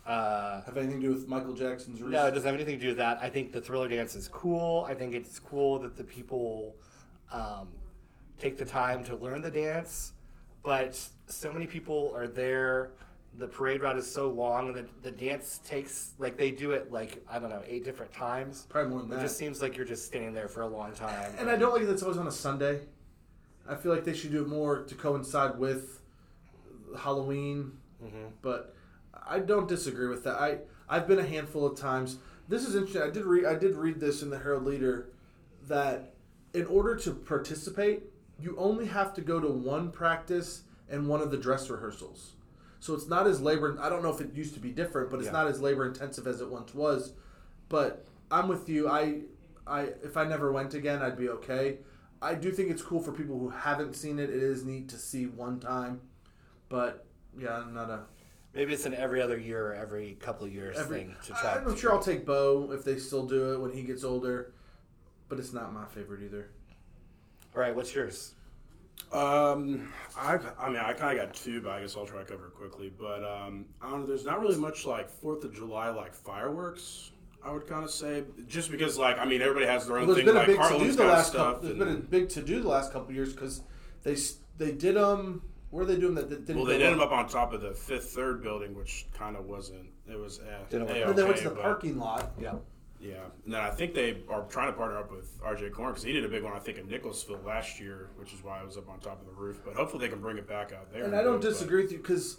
Uh, 0.06 0.62
Have 0.64 0.78
anything 0.78 1.02
to 1.02 1.08
do 1.08 1.14
with 1.14 1.28
Michael 1.28 1.54
Jackson's? 1.54 2.00
No, 2.00 2.28
it 2.28 2.32
doesn't 2.32 2.46
have 2.46 2.56
anything 2.56 2.78
to 2.78 2.82
do 2.82 2.88
with 2.90 2.98
that. 2.98 3.20
I 3.22 3.30
think 3.30 3.52
the 3.52 3.62
thriller 3.62 3.88
dance 3.88 4.16
is 4.16 4.28
cool. 4.28 4.86
I 4.88 4.94
think 4.94 5.14
it's 5.14 5.40
cool 5.40 5.80
that 5.80 5.98
the 5.98 6.04
people 6.04 6.76
um, 7.32 7.68
take 8.40 8.58
the 8.58 8.66
time 8.66 9.04
to 9.06 9.16
learn 9.16 9.42
the 9.42 9.52
dance, 9.52 10.14
but 10.64 11.00
so 11.28 11.52
many 11.52 11.68
people 11.68 12.14
are 12.16 12.28
there. 12.28 12.92
The 13.38 13.48
parade 13.48 13.82
route 13.82 13.98
is 13.98 14.12
so 14.12 14.30
long 14.30 14.74
that 14.74 15.04
the 15.04 15.12
dance 15.12 15.60
takes 15.66 16.12
like 16.18 16.36
they 16.38 16.52
do 16.52 16.72
it 16.72 16.92
like 16.92 17.24
I 17.30 17.40
don't 17.40 17.50
know 17.50 17.62
eight 17.66 17.86
different 17.86 18.12
times. 18.12 18.66
Probably 18.70 18.90
more 18.90 19.02
than 19.02 19.12
It 19.12 19.16
that. 19.16 19.22
just 19.22 19.38
seems 19.38 19.62
like 19.62 19.78
you're 19.78 19.86
just 19.86 20.06
standing 20.06 20.34
there 20.34 20.50
for 20.50 20.62
a 20.62 20.68
long 20.68 20.92
time. 20.94 21.32
And 21.38 21.50
I 21.50 21.56
don't 21.56 21.72
like 21.74 21.86
that 21.86 21.94
it's 21.94 22.04
always 22.04 22.18
on 22.18 22.28
a 22.28 22.32
Sunday. 22.32 22.82
I 23.68 23.76
feel 23.76 23.94
like 23.94 24.04
they 24.04 24.14
should 24.14 24.32
do 24.32 24.42
it 24.42 24.48
more 24.50 24.84
to 24.84 24.96
coincide 24.96 25.58
with 25.58 26.02
Halloween. 26.98 27.74
Mm-hmm. 28.04 28.28
But 28.42 28.76
I 29.28 29.40
don't 29.40 29.68
disagree 29.68 30.08
with 30.08 30.24
that. 30.26 30.36
I 30.40 30.58
I've 30.90 31.08
been 31.08 31.20
a 31.20 31.26
handful 31.26 31.66
of 31.66 31.78
times. 31.78 32.18
This 32.48 32.68
is 32.68 32.76
interesting. 32.76 33.04
I 33.04 33.10
did 33.12 33.26
read 33.26 33.46
I 33.46 33.56
did 33.56 33.76
read 33.76 34.00
this 34.00 34.22
in 34.22 34.30
the 34.30 34.40
Herald 34.40 34.66
Leader 34.66 35.10
that 35.68 36.14
in 36.54 36.66
order 36.66 36.96
to 36.96 37.12
participate, 37.14 38.04
you 38.40 38.56
only 38.58 38.88
have 38.88 39.14
to 39.14 39.22
go 39.22 39.40
to 39.40 39.48
one 39.48 39.92
practice 39.92 40.64
and 40.90 41.08
one 41.08 41.22
of 41.22 41.30
the 41.30 41.38
dress 41.38 41.70
rehearsals. 41.70 42.32
So 42.80 42.94
it's 42.94 43.08
not 43.08 43.28
as 43.28 43.42
labor. 43.42 43.78
I 43.80 43.90
don't 43.90 44.02
know 44.02 44.10
if 44.10 44.22
it 44.22 44.34
used 44.34 44.54
to 44.54 44.60
be 44.60 44.72
different, 44.72 45.10
but 45.10 45.18
it's 45.18 45.28
Yeah. 45.28 45.34
not 45.34 45.48
as 45.48 45.60
labor 45.62 45.86
intensive 45.86 46.28
as 46.28 46.42
it 46.42 46.50
once 46.50 46.74
was. 46.74 47.14
But 47.68 48.06
I'm 48.32 48.48
with 48.48 48.70
you. 48.70 48.88
I, 48.88 49.22
I 49.68 49.82
if 50.04 50.18
I 50.18 50.24
never 50.24 50.52
went 50.52 50.74
again, 50.74 51.02
I'd 51.02 51.18
be 51.18 51.30
okay. 51.30 51.80
I 52.22 52.36
do 52.36 52.52
think 52.52 52.70
it's 52.70 52.82
cool 52.82 53.02
for 53.02 53.12
people 53.12 53.38
who 53.40 53.50
haven't 53.50 53.96
seen 53.96 54.20
it. 54.20 54.30
It 54.30 54.44
is 54.44 54.66
neat 54.66 54.90
to 54.90 54.98
see 54.98 55.26
one 55.26 55.60
time, 55.60 56.02
but 56.68 57.06
yeah, 57.38 57.58
I'm 57.58 57.74
not 57.74 57.90
a. 57.90 58.02
Maybe 58.54 58.74
it's 58.74 58.86
an 58.86 58.96
every 58.96 59.22
other 59.22 59.38
year 59.38 59.68
or 59.68 59.74
every 59.74 60.18
couple 60.20 60.48
of 60.48 60.54
years 60.54 60.76
Every, 60.78 61.02
thing 61.02 61.16
to 61.26 61.34
try. 61.34 61.62
I'm 61.64 61.78
sure 61.78 61.94
I'll 61.94 62.02
take 62.02 62.26
Bo 62.26 62.72
if 62.72 62.84
they 62.84 62.98
still 62.98 63.26
do 63.26 63.54
it 63.54 63.60
when 63.60 63.72
he 63.72 63.84
gets 63.84 64.04
older, 64.04 64.54
but 65.30 65.38
it's 65.38 65.54
not 65.54 65.72
my 65.72 65.86
favorite 65.86 66.24
either. 66.24 66.50
All 67.56 67.62
right, 67.62 67.76
what's 67.76 67.94
yours? 67.94 68.34
Um, 69.12 69.92
I've, 70.18 70.46
I 70.60 70.68
mean, 70.68 70.78
I 70.78 70.94
kind 70.94 71.18
of 71.20 71.26
got 71.26 71.36
two, 71.36 71.62
but 71.62 71.72
I 71.72 71.82
guess 71.82 71.96
I'll 71.98 72.06
try 72.06 72.20
to 72.20 72.26
cover 72.26 72.48
it 72.48 72.54
quickly. 72.56 72.92
But 72.98 73.24
um, 73.24 73.66
I 73.82 73.90
don't 73.90 74.02
know. 74.02 74.06
There's 74.06 74.26
not 74.26 74.40
really 74.40 74.58
much 74.58 74.86
like 74.86 75.10
Fourth 75.10 75.44
of 75.44 75.54
July 75.54 75.90
like 75.90 76.14
fireworks. 76.14 77.12
I 77.44 77.52
would 77.52 77.68
kind 77.68 77.84
of 77.86 77.90
say 77.90 78.24
just 78.48 78.70
because 78.70 78.98
like 78.98 79.18
I 79.18 79.24
mean 79.26 79.42
everybody 79.42 79.66
has 79.66 79.88
their 79.88 79.98
own 79.98 80.08
Well, 80.08 80.16
there's 80.16 80.26
thing. 80.28 80.36
been 80.36 80.36
a 80.36 80.40
Like 80.40 80.70
big 80.80 80.80
to 80.90 80.92
the 80.98 81.04
got 81.04 81.08
last 81.08 81.30
stuff. 81.30 81.54
couple. 81.56 81.70
There's 81.70 81.72
and- 81.72 81.80
been 81.80 81.96
a 81.96 82.22
big 82.22 82.30
to 82.30 82.42
do 82.42 82.62
the 82.62 82.68
last 82.68 82.92
couple 82.92 83.14
years 83.14 83.34
because 83.34 83.62
they 84.04 84.16
they 84.58 84.74
did 84.74 84.98
um 84.98 85.42
where 85.72 85.84
are 85.84 85.86
they 85.86 85.98
doing 85.98 86.16
that? 86.16 86.30
that 86.30 86.46
didn't 86.46 86.58
well, 86.58 86.66
they 86.66 86.78
go 86.78 86.84
did 86.86 86.94
them 86.94 87.00
up? 87.00 87.12
up 87.14 87.18
on 87.18 87.30
top 87.30 87.54
of 87.54 87.62
the 87.62 87.72
Fifth 87.74 88.10
Third 88.12 88.44
building, 88.44 88.76
which 88.76 89.06
kind 89.14 89.38
of 89.38 89.46
wasn't. 89.46 89.88
It 90.12 90.18
was 90.20 90.40
eh, 90.40 90.44
Didn't 90.70 90.88
work. 90.88 90.98
And 90.98 91.16
then 91.18 91.26
went 91.28 91.38
to 91.38 91.44
the 91.46 91.50
but- 91.56 91.62
parking 91.64 91.98
lot. 91.98 92.32
Yeah. 92.42 92.56
Yeah, 93.02 93.24
and 93.46 93.54
then 93.54 93.62
I 93.62 93.70
think 93.70 93.94
they 93.94 94.24
are 94.30 94.44
trying 94.50 94.68
to 94.68 94.74
partner 94.74 94.98
up 94.98 95.10
with 95.10 95.40
RJ 95.42 95.72
Corman 95.72 95.94
because 95.94 96.04
he 96.04 96.12
did 96.12 96.26
a 96.26 96.28
big 96.28 96.44
one 96.44 96.52
I 96.54 96.60
think 96.60 96.78
in 96.78 96.88
Nicholasville 96.90 97.40
last 97.46 97.80
year, 97.80 98.10
which 98.18 98.34
is 98.34 98.44
why 98.44 98.60
I 98.60 98.64
was 98.64 98.76
up 98.76 98.90
on 98.90 99.00
top 99.00 99.22
of 99.22 99.26
the 99.28 99.34
roof. 99.34 99.62
But 99.64 99.76
hopefully 99.76 100.06
they 100.06 100.12
can 100.12 100.22
bring 100.22 100.38
it 100.38 100.48
back 100.48 100.74
out 100.74 100.92
there. 100.92 101.06
And 101.06 101.16
I 101.16 101.24
don't 101.24 101.40
do 101.40 101.48
it, 101.48 101.52
but- 101.52 101.54
disagree 101.54 101.84
with 101.84 101.92
you 101.94 102.00
because 102.00 102.38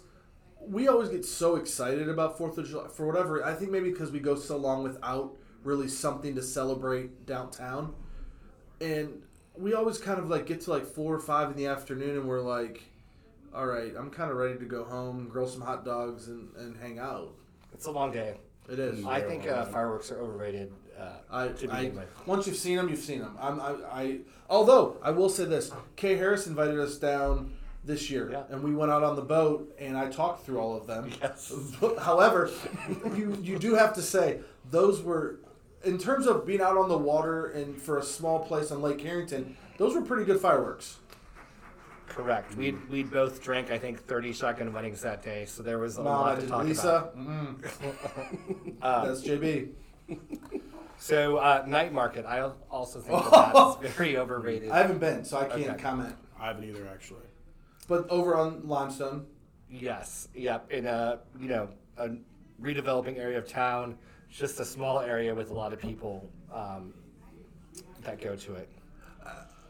we 0.59 0.87
always 0.87 1.09
get 1.09 1.25
so 1.25 1.55
excited 1.55 2.07
about 2.07 2.37
Fourth 2.37 2.59
of 2.59 2.67
July 2.67 2.87
for 2.89 3.07
whatever. 3.07 3.43
I 3.43 3.55
think 3.55 3.71
maybe 3.71 3.89
because 3.89 4.11
we 4.11 4.19
go 4.19 4.35
so 4.35 4.55
long 4.57 4.83
without 4.83 5.35
really 5.63 5.87
something 5.87 6.35
to 6.35 6.43
celebrate 6.43 7.25
downtown. 7.25 7.95
And 8.79 9.23
we 9.57 9.73
always 9.73 9.97
kind 9.97 10.19
of 10.19 10.29
like 10.29 10.45
get 10.45 10.61
to 10.61 10.71
like 10.71 10.85
four 10.85 11.15
or 11.15 11.19
five 11.19 11.49
in 11.49 11.57
the 11.57 11.65
afternoon, 11.67 12.17
and 12.17 12.27
we're 12.27 12.41
like, 12.41 12.83
"All 13.53 13.65
right, 13.65 13.93
I'm 13.97 14.09
kind 14.11 14.29
of 14.31 14.37
ready 14.37 14.57
to 14.59 14.65
go 14.65 14.83
home, 14.83 15.27
grill 15.27 15.47
some 15.47 15.61
hot 15.61 15.83
dogs, 15.85 16.27
and, 16.27 16.55
and 16.55 16.77
hang 16.77 16.99
out." 16.99 17.33
It's 17.73 17.85
a 17.85 17.91
long 17.91 18.11
day. 18.11 18.37
It 18.71 18.79
is. 18.79 19.05
I 19.05 19.19
think 19.21 19.47
uh, 19.47 19.65
fireworks 19.65 20.11
are 20.11 20.19
overrated. 20.19 20.71
Uh, 20.99 21.09
I, 21.31 21.47
to 21.49 21.71
I 21.71 21.91
once 22.25 22.47
you've 22.47 22.55
seen 22.55 22.77
them, 22.77 22.87
you've 22.89 22.99
seen 22.99 23.19
them. 23.19 23.35
I'm, 23.41 23.59
I, 23.59 23.73
I, 23.91 24.17
although 24.49 24.97
I 25.01 25.11
will 25.11 25.29
say 25.29 25.45
this, 25.45 25.71
Kay 25.95 26.15
Harris 26.15 26.47
invited 26.47 26.79
us 26.79 26.97
down 26.97 27.53
this 27.83 28.09
year, 28.11 28.29
Yeah. 28.31 28.43
and 28.49 28.63
we 28.63 28.75
went 28.75 28.91
out 28.91 29.03
on 29.03 29.15
the 29.15 29.23
boat, 29.23 29.75
and 29.79 29.97
I 29.97 30.09
talked 30.09 30.45
through 30.45 30.59
all 30.59 30.75
of 30.77 30.85
them. 30.85 31.09
Yes. 31.21 31.51
However, 31.99 32.51
you 33.15 33.37
you 33.41 33.57
do 33.57 33.73
have 33.75 33.93
to 33.95 34.01
say 34.01 34.39
those 34.69 35.01
were, 35.01 35.39
in 35.83 35.97
terms 35.97 36.27
of 36.27 36.45
being 36.45 36.61
out 36.61 36.77
on 36.77 36.87
the 36.87 36.97
water 36.97 37.47
and 37.47 37.81
for 37.81 37.97
a 37.97 38.03
small 38.03 38.39
place 38.39 38.71
on 38.71 38.81
Lake 38.83 39.01
Herrington, 39.01 39.57
those 39.77 39.95
were 39.95 40.01
pretty 40.03 40.25
good 40.25 40.39
fireworks. 40.39 40.97
Correct. 42.15 42.55
We 42.55 42.71
we 42.89 43.03
both 43.03 43.41
drank, 43.41 43.71
I 43.71 43.77
think, 43.77 43.99
thirty 44.05 44.33
shotgun 44.33 44.73
weddings 44.73 45.01
that 45.01 45.23
day, 45.23 45.45
so 45.45 45.63
there 45.63 45.79
was 45.79 45.97
a 45.97 46.03
Mom, 46.03 46.21
lot 46.21 46.35
to 46.35 46.41
did 46.41 46.49
talk 46.49 46.65
Lisa. 46.65 46.89
about. 47.13 47.17
Mm, 47.17 48.75
Uh, 48.81 49.05
that's 49.05 49.21
JB. 49.23 49.69
So 50.97 51.37
uh, 51.37 51.63
night 51.67 51.93
market, 51.93 52.25
I 52.25 52.41
also 52.69 52.99
think 52.99 53.23
that 53.31 53.53
that's 53.81 53.95
very 53.95 54.17
overrated. 54.17 54.69
I 54.71 54.77
haven't 54.79 54.99
been, 54.99 55.23
so 55.23 55.37
I 55.39 55.45
can't 55.45 55.69
Okay. 55.71 55.81
comment. 55.81 56.15
I 56.39 56.47
haven't 56.47 56.63
either, 56.65 56.87
actually. 56.91 57.25
But 57.87 58.09
over 58.09 58.35
on 58.35 58.67
Limestone, 58.67 59.25
Yes, 59.69 60.27
yep. 60.35 60.69
In 60.69 60.85
a 60.85 61.19
you 61.39 61.47
know 61.47 61.69
a 61.97 62.09
redeveloping 62.61 63.17
area 63.17 63.37
of 63.37 63.47
town, 63.47 63.97
just 64.29 64.59
a 64.59 64.65
small 64.65 64.99
area 64.99 65.33
with 65.33 65.49
a 65.49 65.53
lot 65.53 65.71
of 65.71 65.79
people 65.79 66.29
um, 66.53 66.93
that 68.03 68.19
go 68.19 68.35
to 68.35 68.55
it. 68.55 68.69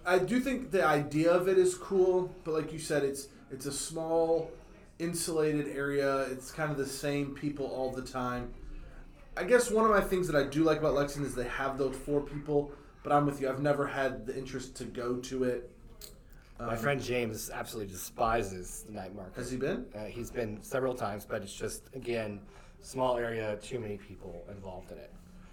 I 0.06 0.18
do 0.20 0.40
think 0.40 0.72
the 0.72 0.86
idea 0.86 1.32
of 1.32 1.48
it 1.48 1.58
is 1.58 1.76
cool, 1.76 2.34
but 2.44 2.54
like 2.54 2.74
you 2.74 2.80
said, 2.80 3.04
it's 3.04 3.28
it's 3.52 3.66
a 3.66 3.72
small, 3.72 4.50
insulated 5.00 5.68
area. 5.76 6.22
It's 6.24 6.52
kind 6.52 6.72
of 6.72 6.78
the 6.78 6.86
same 6.88 7.36
people 7.36 7.66
all 7.68 7.92
the 7.92 8.02
time. 8.02 8.54
I 9.38 9.44
guess 9.44 9.70
one 9.72 9.86
of 9.86 9.92
my 9.92 10.02
things 10.02 10.28
that 10.28 10.36
I 10.36 10.48
do 10.48 10.64
like 10.64 10.80
about 10.80 10.94
Lexington 10.94 11.30
is 11.30 11.36
they 11.36 11.48
have 11.48 11.78
those 11.78 11.96
four 11.96 12.22
people. 12.22 12.72
But 13.04 13.12
I'm 13.14 13.26
with 13.26 13.42
you. 13.42 13.50
I've 13.50 13.62
never 13.62 13.88
had 13.88 14.28
the 14.28 14.38
interest 14.38 14.76
to 14.78 14.86
go 14.86 15.18
to 15.18 15.44
it. 15.46 15.70
My 16.60 16.74
Um, 16.74 16.78
friend 16.78 17.02
James 17.02 17.50
absolutely 17.50 17.92
despises 17.92 18.84
the 18.86 18.94
night 18.94 19.16
market. 19.16 19.36
has 19.36 19.50
he 19.50 19.58
been? 19.58 19.88
Uh, 19.96 20.06
he's 20.06 20.30
been 20.30 20.62
several 20.62 20.94
times, 20.94 21.26
but 21.26 21.42
it's 21.42 21.54
just 21.54 21.84
again 21.96 22.40
small 22.82 23.18
area, 23.18 23.58
too 23.62 23.80
many 23.80 23.98
people 23.98 24.44
involved 24.52 24.92
in 24.92 24.98
it. 25.00 25.12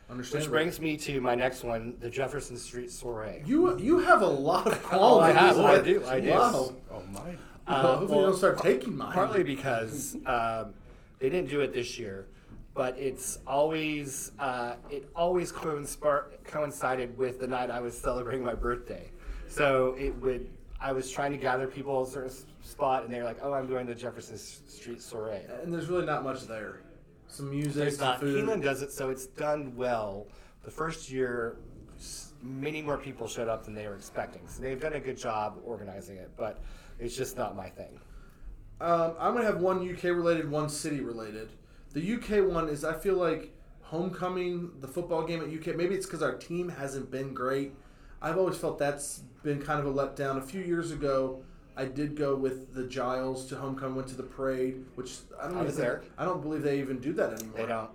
Which 0.09 0.49
brings 0.49 0.81
me 0.81 0.97
to 0.99 1.21
my 1.21 1.35
next 1.35 1.65
one, 1.65 1.95
the 2.01 2.09
Jefferson 2.09 2.57
Street 2.57 2.91
Soiree. 2.91 3.43
you 3.45 3.79
you 3.79 3.99
have 3.99 4.23
a 4.23 4.27
lot 4.27 4.67
of 4.67 4.87
Oh. 4.93 5.21
I 5.21 5.33
have. 5.33 5.59
I 5.59 5.81
do. 5.83 6.03
I 6.07 6.21
do. 6.21 6.31
Wow. 6.31 6.75
Oh, 6.91 7.03
my. 7.13 7.37
Uh, 7.67 7.83
Hopefully 7.83 8.09
you 8.09 8.17
well, 8.17 8.31
don't 8.31 8.39
start 8.39 8.59
taking 8.63 8.97
mine. 8.97 9.13
Partly 9.13 9.43
because 9.43 10.17
um, 10.25 10.73
they 11.19 11.29
didn't 11.29 11.51
do 11.51 11.61
it 11.61 11.75
this 11.75 11.99
year, 11.99 12.27
but 12.73 12.97
it's 12.99 13.41
always 13.47 14.33
uh, 14.39 14.77
it 14.91 15.11
always 15.15 15.53
coincided 15.53 17.19
with 17.19 17.39
the 17.41 17.47
night 17.47 17.71
I 17.71 17.81
was 17.81 17.97
celebrating 17.97 18.43
my 18.43 18.55
birthday. 18.55 19.11
So 19.49 19.95
it 19.99 20.17
would 20.23 20.49
I 20.81 20.93
was 20.93 21.11
trying 21.11 21.33
to 21.33 21.39
gather 21.39 21.67
people 21.67 22.03
a 22.03 22.07
certain 22.07 22.33
spot, 22.63 23.05
and 23.05 23.13
they 23.13 23.19
were 23.19 23.25
like, 23.25 23.41
"Oh, 23.43 23.53
I'm 23.53 23.69
going 23.69 23.87
to 23.89 23.95
Jefferson 23.95 24.39
Street 24.39 25.03
Soiree." 25.03 25.43
and 25.63 25.73
there's 25.73 25.89
really 25.89 26.07
not 26.07 26.25
much 26.25 26.47
there. 26.47 26.81
Some 27.29 27.51
music, 27.51 27.75
There's 27.75 27.99
some 27.99 28.07
not. 28.09 28.21
food. 28.21 28.45
Keeneland 28.45 28.63
does 28.63 28.83
it, 28.83 28.91
so 28.91 29.11
it's 29.11 29.27
done 29.27 29.75
well. 29.77 30.27
The 30.65 30.71
first 30.71 31.11
year, 31.11 31.57
s- 31.97 32.33
many 32.43 32.83
more 32.83 32.99
people 32.99 33.29
showed 33.29 33.49
up 33.49 33.65
than 33.65 33.75
they 33.75 33.87
were 33.87 33.95
expecting. 33.95 34.43
So 34.49 34.63
they've 34.63 34.81
done 34.81 34.95
a 34.95 35.01
good 35.01 35.17
job 35.17 35.59
organizing 35.65 36.17
it, 36.17 36.31
but 36.37 36.59
it's 36.99 37.17
just 37.17 37.37
not 37.37 37.55
my 37.57 37.69
thing. 37.69 38.01
Um, 38.81 39.15
I'm 39.19 39.35
gonna 39.35 39.45
have 39.45 39.61
one 39.61 39.83
UK 39.89 40.05
related, 40.05 40.51
one 40.51 40.69
city 40.69 41.01
related. 41.01 41.51
The 41.93 42.01
UK 42.15 42.41
one 42.47 42.69
is 42.69 42.85
I 42.85 42.93
feel 42.95 43.17
like 43.17 43.53
homecoming, 43.83 44.71
the 44.81 44.89
football 44.89 45.25
game 45.25 45.41
at 45.43 45.49
UK. 45.49 45.77
Maybe 45.77 45.95
it's 45.95 46.07
because 46.07 46.23
our 46.23 46.35
team 46.35 46.69
hasn't 46.69 47.11
been 47.11 47.35
great. 47.35 47.73
I've 48.23 48.37
always 48.37 48.57
felt 48.57 48.79
that's 48.79 49.23
been 49.43 49.61
kind 49.63 49.81
of 49.81 49.87
a 49.87 49.93
letdown. 49.93 50.37
A 50.39 50.43
few 50.43 50.61
years 50.61 50.91
ago, 50.93 51.43
I 51.79 51.85
did 51.85 52.17
go 52.17 52.35
with 52.35 52.75
the 52.75 52.89
Giles 52.89 53.47
to 53.47 53.57
homecoming, 53.57 53.95
went 53.95 54.09
to 54.09 54.17
the 54.17 54.25
parade, 54.25 54.85
which 54.97 55.19
I 55.41 55.47
don't 55.47 55.59
I 55.59 55.63
was 55.63 55.77
there. 55.77 56.03
I 56.19 56.25
don't 56.25 56.43
believe 56.43 56.63
they 56.63 56.81
even 56.81 56.99
do 56.99 57.13
that 57.13 57.35
anymore. 57.35 57.57
They 57.57 57.67
don't. 57.67 57.91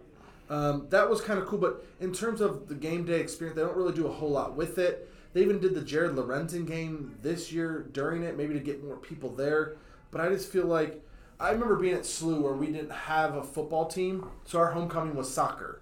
Um, 0.50 0.88
that 0.90 1.10
was 1.10 1.20
kind 1.20 1.38
of 1.38 1.46
cool, 1.46 1.60
but 1.60 1.86
in 2.00 2.14
terms 2.14 2.40
of 2.40 2.70
the 2.70 2.76
game 2.76 3.04
day 3.04 3.20
experience, 3.20 3.58
they 3.58 3.62
don't 3.62 3.76
really 3.76 3.94
do 3.94 4.08
a 4.08 4.12
whole 4.12 4.30
lot 4.30 4.56
with 4.56 4.78
it. 4.78 5.10
They 5.34 5.42
even 5.42 5.60
did 5.60 5.76
the 5.76 5.82
Jared 5.82 6.16
Lorenzen 6.16 6.66
game 6.66 7.18
this 7.22 7.52
year 7.52 7.90
during 7.92 8.24
it, 8.24 8.38
maybe 8.38 8.54
to 8.54 8.60
get 8.62 8.82
more 8.82 8.96
people 8.96 9.30
there. 9.30 9.76
But 10.12 10.22
I 10.22 10.30
just 10.30 10.50
feel 10.50 10.66
like 10.66 11.04
I 11.38 11.52
remember 11.52 11.76
being 11.76 11.96
at 11.96 12.04
SLU 12.04 12.42
where 12.42 12.54
we 12.54 12.68
didn't 12.68 12.92
have 12.92 13.36
a 13.36 13.44
football 13.44 13.88
team, 13.88 14.30
so 14.46 14.60
our 14.60 14.72
homecoming 14.72 15.16
was 15.16 15.34
soccer. 15.34 15.82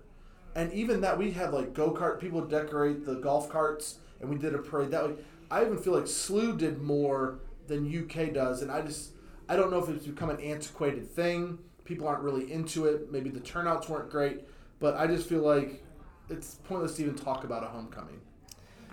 And 0.56 0.74
even 0.74 1.02
that, 1.02 1.20
we 1.20 1.32
had 1.32 1.54
like 1.54 1.76
go 1.76 1.92
kart 1.92 2.20
people 2.20 2.42
decorate 2.42 3.06
the 3.06 3.16
golf 3.16 3.48
carts, 3.48 4.00
and 4.20 4.28
we 4.28 4.38
did 4.38 4.56
a 4.56 4.60
parade 4.60 4.90
that 4.90 5.08
way. 5.08 5.16
I 5.52 5.62
even 5.62 5.78
feel 5.78 5.94
like 5.94 6.06
SLU 6.06 6.58
did 6.58 6.82
more 6.82 7.40
than 7.68 7.86
UK 7.86 8.34
does, 8.34 8.62
and 8.62 8.72
I 8.72 8.82
just 8.82 9.12
I 9.50 9.56
don't 9.56 9.72
know 9.72 9.84
if 9.84 9.90
it's 9.90 10.06
become 10.06 10.30
an 10.30 10.40
antiquated 10.40 11.10
thing. 11.10 11.60
People 11.86 12.08
aren't 12.08 12.22
really 12.22 12.52
into 12.52 12.86
it. 12.86 13.12
Maybe 13.12 13.30
the 13.30 13.40
turnouts 13.40 13.90
weren't 13.90 14.10
great, 14.10 14.42
but 14.80 14.96
I 14.96 15.08
just 15.08 15.28
feel 15.28 15.42
like 15.42 15.84
it's 16.30 16.56
pointless 16.64 16.96
to 16.98 17.04
even 17.04 17.16
talk 17.16 17.44
about 17.44 17.64
a 17.64 17.68
homecoming. 17.68 18.22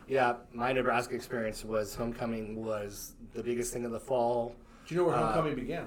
Yeah, 0.08 0.36
my 0.52 0.72
Nebraska 0.72 1.14
experience 1.14 1.64
was 1.64 1.94
homecoming 1.94 2.64
was 2.64 3.12
the 3.34 3.42
biggest 3.42 3.72
thing 3.72 3.84
of 3.84 3.90
the 3.92 4.00
fall. 4.00 4.54
Do 4.86 4.94
you 4.94 5.00
know 5.00 5.06
where 5.06 5.16
Uh, 5.16 5.26
homecoming 5.26 5.54
began? 5.54 5.86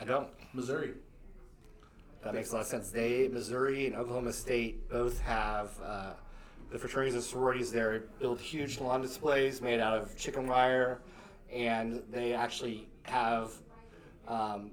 I 0.00 0.04
don't. 0.04 0.28
Missouri. 0.54 0.94
That 2.24 2.34
makes 2.34 2.50
a 2.50 2.54
lot 2.54 2.60
of 2.62 2.66
sense. 2.68 2.90
They, 2.90 3.28
Missouri 3.28 3.86
and 3.86 3.94
Oklahoma 3.96 4.32
State, 4.32 4.88
both 4.88 5.20
have 5.20 5.70
uh, 5.84 6.12
the 6.70 6.78
fraternities 6.78 7.14
and 7.14 7.22
sororities 7.22 7.70
there 7.70 8.04
build 8.20 8.40
huge 8.40 8.80
lawn 8.80 9.02
displays 9.02 9.60
made 9.60 9.80
out 9.80 9.98
of 9.98 10.16
chicken 10.16 10.46
wire, 10.46 11.00
and 11.52 12.02
they 12.10 12.32
actually 12.32 12.88
have 13.04 13.52
um, 14.28 14.70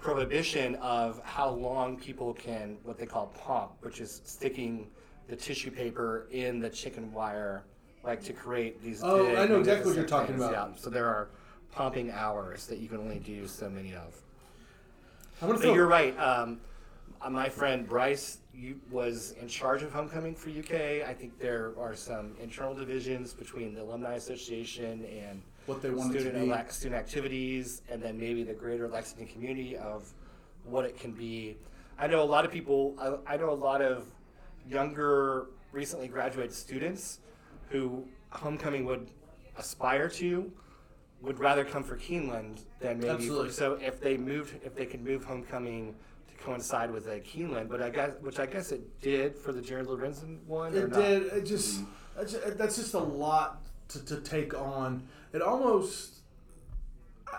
prohibition 0.00 0.74
of 0.76 1.20
how 1.24 1.50
long 1.50 1.96
people 1.96 2.34
can 2.34 2.78
what 2.82 2.98
they 2.98 3.06
call 3.06 3.26
pump, 3.28 3.72
which 3.80 4.00
is 4.00 4.20
sticking 4.24 4.88
the 5.28 5.36
tissue 5.36 5.70
paper 5.70 6.26
in 6.30 6.60
the 6.60 6.68
chicken 6.70 7.12
wire, 7.12 7.64
like 8.04 8.22
to 8.24 8.32
create 8.32 8.82
these. 8.82 9.00
Oh, 9.02 9.34
I 9.36 9.46
know 9.46 9.60
exactly 9.60 9.86
what 9.88 9.96
you're 9.96 10.06
talking 10.06 10.36
things. 10.36 10.48
about. 10.48 10.70
Yeah, 10.74 10.76
so 10.80 10.90
there 10.90 11.06
are 11.06 11.28
pumping 11.72 12.10
hours 12.10 12.66
that 12.66 12.78
you 12.78 12.88
can 12.88 12.98
only 12.98 13.18
do 13.18 13.46
so 13.46 13.68
many 13.68 13.94
of. 13.94 14.20
Gonna 15.40 15.52
But 15.54 15.62
throw. 15.62 15.74
you're 15.74 15.86
right. 15.86 16.18
Um, 16.18 16.60
uh, 17.20 17.30
my 17.30 17.48
friend 17.48 17.86
Bryce 17.88 18.38
you, 18.54 18.80
was 18.90 19.34
in 19.40 19.48
charge 19.48 19.82
of 19.82 19.92
homecoming 19.92 20.34
for 20.34 20.50
UK. 20.50 21.06
I 21.06 21.12
think 21.12 21.38
there 21.38 21.72
are 21.78 21.94
some 21.94 22.34
internal 22.40 22.74
divisions 22.74 23.34
between 23.34 23.74
the 23.74 23.82
alumni 23.82 24.14
association 24.14 25.04
and 25.04 25.42
What 25.66 25.82
they 25.82 25.90
want 25.90 26.10
it 26.10 26.14
to 26.14 26.20
student 26.20 26.44
be. 26.44 26.50
elec- 26.50 26.72
student 26.72 26.98
activities, 27.00 27.82
and 27.90 28.02
then 28.02 28.18
maybe 28.18 28.42
the 28.44 28.54
greater 28.54 28.88
Lexington 28.88 29.26
community 29.26 29.76
of 29.76 30.12
what 30.64 30.84
it 30.84 30.98
can 30.98 31.12
be. 31.12 31.56
I 31.98 32.06
know 32.06 32.22
a 32.22 32.24
lot 32.24 32.44
of 32.44 32.52
people. 32.52 32.94
I, 33.26 33.34
I 33.34 33.36
know 33.36 33.50
a 33.50 33.54
lot 33.54 33.82
of 33.82 34.06
younger, 34.68 35.46
recently 35.72 36.08
graduated 36.08 36.52
students 36.52 37.20
who 37.70 38.04
homecoming 38.30 38.84
would 38.84 39.10
aspire 39.58 40.08
to 40.08 40.50
would 41.22 41.38
rather 41.40 41.64
come 41.64 41.82
for 41.82 41.96
Keeneland 41.96 42.60
than 42.80 42.98
maybe 42.98 43.10
Absolutely. 43.10 43.48
for, 43.48 43.54
so 43.54 43.78
if 43.80 44.00
they 44.00 44.16
moved 44.16 44.54
if 44.64 44.74
they 44.74 44.84
could 44.86 45.02
move 45.02 45.24
homecoming 45.24 45.94
to 46.28 46.44
coincide 46.44 46.90
with 46.90 47.06
a 47.08 47.20
Keeneland, 47.20 47.68
but 47.68 47.82
I 47.82 47.90
guess 47.90 48.10
which 48.20 48.38
I 48.38 48.46
guess 48.46 48.70
it 48.70 49.00
did 49.00 49.34
for 49.36 49.52
the 49.52 49.62
Jared 49.62 49.86
Lorenzen 49.86 50.44
one. 50.46 50.74
It 50.76 50.92
did. 50.92 51.24
It 51.32 51.46
just 51.46 51.80
that's, 52.16 52.36
that's 52.56 52.76
just 52.76 52.94
a 52.94 52.98
lot 52.98 53.62
to, 53.88 54.04
to 54.04 54.20
take 54.20 54.54
on. 54.54 55.06
It 55.32 55.42
almost 55.42 56.12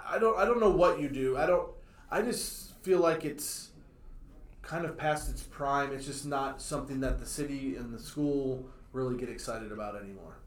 I- 0.09 0.19
don't 0.19 0.37
I 0.37 0.45
don't 0.45 0.59
know 0.59 0.69
what 0.69 0.99
you 0.99 1.09
do. 1.09 1.37
I 1.37 1.45
don't 1.45 1.69
I 2.11 2.21
just 2.21 2.73
feel 2.83 2.99
like 2.99 3.25
it's 3.25 3.69
kind 4.61 4.85
of 4.85 4.97
past 4.97 5.29
its 5.29 5.41
prime. 5.43 5.91
It's 5.93 6.05
just 6.05 6.25
not 6.25 6.61
something 6.61 6.99
that 7.01 7.19
the 7.19 7.25
city 7.25 7.75
and 7.75 7.93
the 7.93 7.99
school 7.99 8.65
really 8.93 9.17
get 9.17 9.29
excited 9.29 9.71
about 9.71 9.95
anymore. 9.95 10.37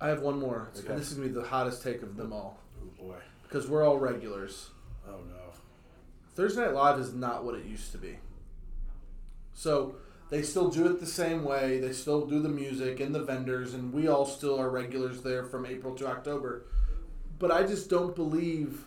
I 0.00 0.08
have 0.08 0.20
one 0.20 0.38
more. 0.38 0.70
Okay. 0.78 0.94
This 0.94 1.10
is 1.10 1.14
gonna 1.18 1.28
be 1.28 1.34
the 1.34 1.42
hottest 1.46 1.82
take 1.82 2.02
of 2.02 2.16
them 2.16 2.32
all 2.32 2.58
Oh, 2.82 3.02
boy. 3.02 3.16
because 3.44 3.66
we're 3.68 3.82
all 3.84 3.98
regulars. 3.98 4.70
Oh, 5.08 5.18
no. 5.28 5.52
Thursday 6.34 6.62
Night 6.66 6.74
Live 6.74 6.98
is 7.00 7.14
not 7.14 7.44
what 7.44 7.54
it 7.54 7.64
used 7.64 7.92
to 7.92 7.98
be. 7.98 8.18
So 9.54 9.96
they 10.28 10.42
still 10.42 10.68
do 10.68 10.86
it 10.86 11.00
the 11.00 11.06
same 11.06 11.44
way. 11.44 11.78
They 11.78 11.92
still 11.92 12.26
do 12.26 12.40
the 12.40 12.48
music 12.48 13.00
and 13.00 13.14
the 13.14 13.22
vendors, 13.22 13.74
and 13.74 13.92
we 13.92 14.08
all 14.08 14.26
still 14.26 14.60
are 14.60 14.70
regulars 14.70 15.22
there 15.22 15.44
from 15.44 15.66
April 15.66 15.94
to 15.96 16.06
October. 16.06 16.66
But 17.38 17.52
I 17.52 17.64
just 17.64 17.88
don't 17.88 18.14
believe 18.16 18.86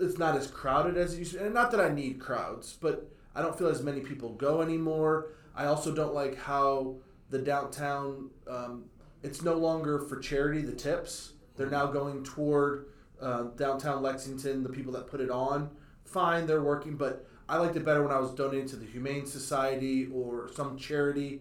it's 0.00 0.18
not 0.18 0.36
as 0.36 0.46
crowded 0.46 0.96
as 0.96 1.14
it 1.14 1.18
used 1.18 1.32
to. 1.32 1.44
And 1.44 1.54
not 1.54 1.70
that 1.70 1.80
I 1.80 1.90
need 1.90 2.20
crowds, 2.20 2.76
but 2.80 3.10
I 3.34 3.42
don't 3.42 3.56
feel 3.56 3.68
as 3.68 3.82
many 3.82 4.00
people 4.00 4.32
go 4.34 4.62
anymore. 4.62 5.28
I 5.54 5.66
also 5.66 5.94
don't 5.94 6.14
like 6.14 6.36
how 6.36 6.96
the 7.30 7.38
downtown. 7.38 8.30
Um, 8.48 8.86
it's 9.22 9.42
no 9.42 9.54
longer 9.54 9.98
for 9.98 10.18
charity. 10.18 10.62
The 10.62 10.72
tips 10.72 11.32
they're 11.56 11.70
now 11.70 11.86
going 11.86 12.24
toward 12.24 12.86
uh, 13.20 13.44
downtown 13.56 14.02
Lexington. 14.02 14.62
The 14.62 14.68
people 14.68 14.92
that 14.92 15.06
put 15.08 15.20
it 15.20 15.30
on, 15.30 15.70
fine, 16.04 16.46
they're 16.46 16.62
working, 16.62 16.96
but 16.96 17.26
I 17.48 17.56
liked 17.56 17.76
it 17.76 17.84
better 17.84 18.02
when 18.02 18.12
I 18.12 18.18
was 18.18 18.32
donating 18.32 18.68
to 18.68 18.76
the 18.76 18.86
Humane 18.86 19.26
Society 19.26 20.08
or 20.12 20.50
some 20.54 20.76
charity. 20.76 21.40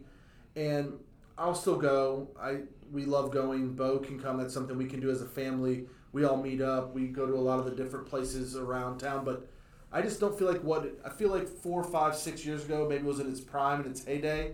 And 0.56 0.94
I'll 1.38 1.56
still 1.56 1.78
go. 1.78 2.30
I 2.40 2.60
we 2.92 3.06
love 3.06 3.32
going. 3.32 3.74
Bo 3.74 4.00
can 4.00 4.20
come. 4.20 4.38
That's 4.38 4.54
something 4.54 4.78
we 4.78 4.86
can 4.86 5.00
do 5.00 5.10
as 5.10 5.22
a 5.22 5.26
family. 5.26 5.86
We 6.14 6.24
all 6.24 6.38
meet 6.38 6.62
up. 6.62 6.94
We 6.94 7.08
go 7.08 7.26
to 7.26 7.34
a 7.34 7.36
lot 7.36 7.60
of 7.60 7.66
the 7.66 7.72
different 7.72 8.08
places 8.08 8.56
around 8.56 9.00
town. 9.00 9.26
But 9.26 9.48
I 9.92 10.02
just 10.02 10.20
don't 10.20 10.38
feel 10.38 10.50
like 10.50 10.64
what 10.64 10.98
I 11.06 11.10
feel 11.10 11.30
like 11.30 11.48
four, 11.48 11.84
five, 11.84 12.16
six 12.16 12.46
years 12.46 12.66
ago. 12.66 12.88
Maybe 12.90 13.04
was 13.04 13.20
in 13.20 13.30
its 13.30 13.42
prime 13.42 13.82
and 13.82 13.90
its 13.90 14.06
heyday. 14.06 14.54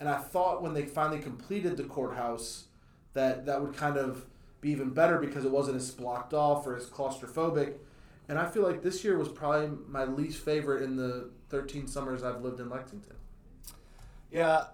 And 0.00 0.08
I 0.08 0.18
thought 0.18 0.62
when 0.62 0.74
they 0.74 0.84
finally 0.84 1.20
completed 1.20 1.76
the 1.76 1.84
courthouse 1.84 2.64
that 3.14 3.46
that 3.46 3.60
would 3.60 3.76
kind 3.76 3.96
of 3.96 4.26
be 4.60 4.70
even 4.70 4.90
better 4.90 5.18
because 5.18 5.44
it 5.44 5.50
wasn't 5.50 5.76
as 5.76 5.90
blocked 5.90 6.34
off 6.34 6.66
or 6.66 6.76
as 6.76 6.86
claustrophobic. 6.86 7.74
And 8.28 8.38
I 8.38 8.46
feel 8.46 8.62
like 8.62 8.82
this 8.82 9.02
year 9.04 9.16
was 9.16 9.28
probably 9.28 9.76
my 9.88 10.04
least 10.04 10.44
favorite 10.44 10.82
in 10.82 10.96
the 10.96 11.30
13 11.48 11.86
summers 11.86 12.22
I've 12.22 12.42
lived 12.42 12.60
in 12.60 12.68
Lexington. 12.68 13.16
Yeah, 14.30 14.64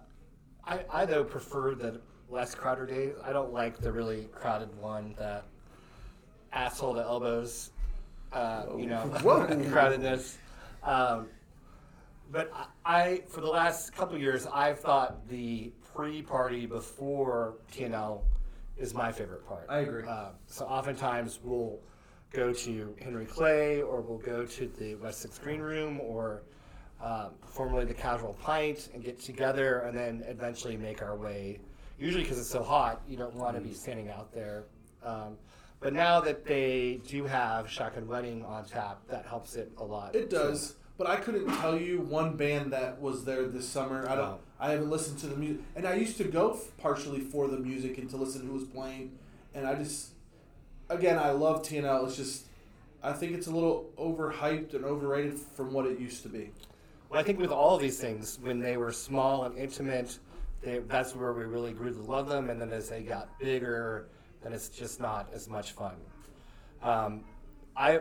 I, 0.65 0.81
I 0.89 1.05
though 1.05 1.23
prefer 1.23 1.73
the 1.73 2.01
less 2.29 2.53
crowded 2.53 2.89
days. 2.89 3.15
I 3.23 3.31
don't 3.31 3.53
like 3.53 3.77
the 3.77 3.91
really 3.91 4.27
crowded 4.33 4.75
one 4.79 5.15
that 5.17 5.45
asshole 6.51 6.95
to 6.95 7.01
elbows, 7.01 7.71
uh, 8.33 8.65
you 8.77 8.87
know, 8.87 9.09
crowdedness. 9.13 10.35
Um, 10.83 11.27
but 12.31 12.51
I, 12.85 13.23
for 13.29 13.39
the 13.41 13.47
last 13.47 13.93
couple 13.93 14.15
of 14.15 14.21
years, 14.21 14.47
I've 14.47 14.79
thought 14.79 15.27
the 15.29 15.71
pre-party 15.93 16.65
before 16.65 17.55
TNL 17.71 18.21
is 18.77 18.93
my 18.93 19.11
favorite 19.11 19.47
part. 19.47 19.67
I 19.69 19.79
agree. 19.79 20.03
Uh, 20.05 20.29
so 20.47 20.65
oftentimes 20.65 21.39
we'll 21.43 21.79
go 22.31 22.53
to 22.53 22.95
Henry 23.01 23.25
Clay 23.25 23.81
or 23.81 24.01
we'll 24.01 24.17
go 24.17 24.45
to 24.45 24.67
the 24.79 24.95
West 24.95 25.21
Sixth 25.21 25.41
Green 25.41 25.61
Room 25.61 25.99
or 26.01 26.43
um, 27.01 27.31
formerly 27.45 27.85
the 27.85 27.93
Casual 27.93 28.33
Pint 28.41 28.89
and 28.93 29.03
get 29.03 29.19
together 29.21 29.79
and 29.79 29.97
then 29.97 30.23
eventually 30.27 30.77
make 30.77 31.01
our 31.01 31.15
way. 31.15 31.59
Usually 31.97 32.23
because 32.23 32.39
it's 32.39 32.49
so 32.49 32.63
hot, 32.63 33.01
you 33.07 33.15
don't 33.15 33.35
want 33.35 33.55
to 33.55 33.61
be 33.61 33.73
standing 33.73 34.09
out 34.09 34.33
there. 34.33 34.65
Um, 35.03 35.37
but 35.79 35.93
now 35.93 36.19
that 36.21 36.45
they 36.45 36.99
do 37.07 37.25
have 37.25 37.69
Shotgun 37.69 38.07
Wedding 38.07 38.43
on 38.43 38.65
tap, 38.65 39.01
that 39.07 39.25
helps 39.25 39.55
it 39.55 39.71
a 39.77 39.83
lot. 39.83 40.15
It 40.15 40.29
does, 40.29 40.75
but 40.97 41.07
I 41.07 41.17
couldn't 41.17 41.47
tell 41.57 41.79
you 41.79 42.01
one 42.01 42.35
band 42.35 42.73
that 42.73 42.99
was 42.99 43.23
there 43.23 43.45
this 43.45 43.67
summer. 43.67 44.09
I 44.09 44.15
don't. 44.15 44.25
Oh. 44.25 44.39
I 44.59 44.71
haven't 44.71 44.89
listened 44.89 45.19
to 45.19 45.27
the 45.27 45.35
music, 45.35 45.61
and 45.75 45.85
I 45.85 45.95
used 45.95 46.17
to 46.17 46.23
go 46.23 46.53
f- 46.53 46.71
partially 46.77 47.19
for 47.19 47.47
the 47.47 47.57
music 47.57 47.97
and 47.97 48.09
to 48.09 48.17
listen 48.17 48.41
to 48.41 48.47
who 48.47 48.53
was 48.53 48.63
playing, 48.63 49.11
and 49.53 49.67
I 49.67 49.75
just, 49.75 50.11
again, 50.89 51.17
I 51.17 51.31
love 51.31 51.61
TNL. 51.61 52.05
It's 52.07 52.15
just, 52.15 52.45
I 53.03 53.13
think 53.13 53.33
it's 53.33 53.47
a 53.47 53.51
little 53.51 53.89
overhyped 53.97 54.73
and 54.73 54.85
overrated 54.85 55.37
from 55.39 55.73
what 55.73 55.85
it 55.85 55.99
used 55.99 56.23
to 56.23 56.29
be. 56.29 56.51
Well, 57.09 57.19
I 57.19 57.23
think 57.23 57.39
with 57.39 57.51
all 57.51 57.77
these 57.77 57.99
things, 57.99 58.39
when 58.41 58.59
they 58.59 58.77
were 58.77 58.91
small 58.91 59.45
and 59.45 59.57
intimate, 59.57 60.19
they, 60.61 60.79
that's 60.79 61.15
where 61.15 61.33
we 61.33 61.43
really 61.43 61.73
grew 61.73 61.93
to 61.93 62.01
love 62.01 62.27
them. 62.27 62.49
And 62.49 62.59
then 62.59 62.71
as 62.71 62.89
they 62.89 63.01
got 63.01 63.37
bigger, 63.39 64.07
then 64.41 64.53
it's 64.53 64.69
just 64.69 64.99
not 64.99 65.29
as 65.33 65.47
much 65.47 65.73
fun. 65.73 65.95
Um, 66.81 67.23
I 67.75 67.99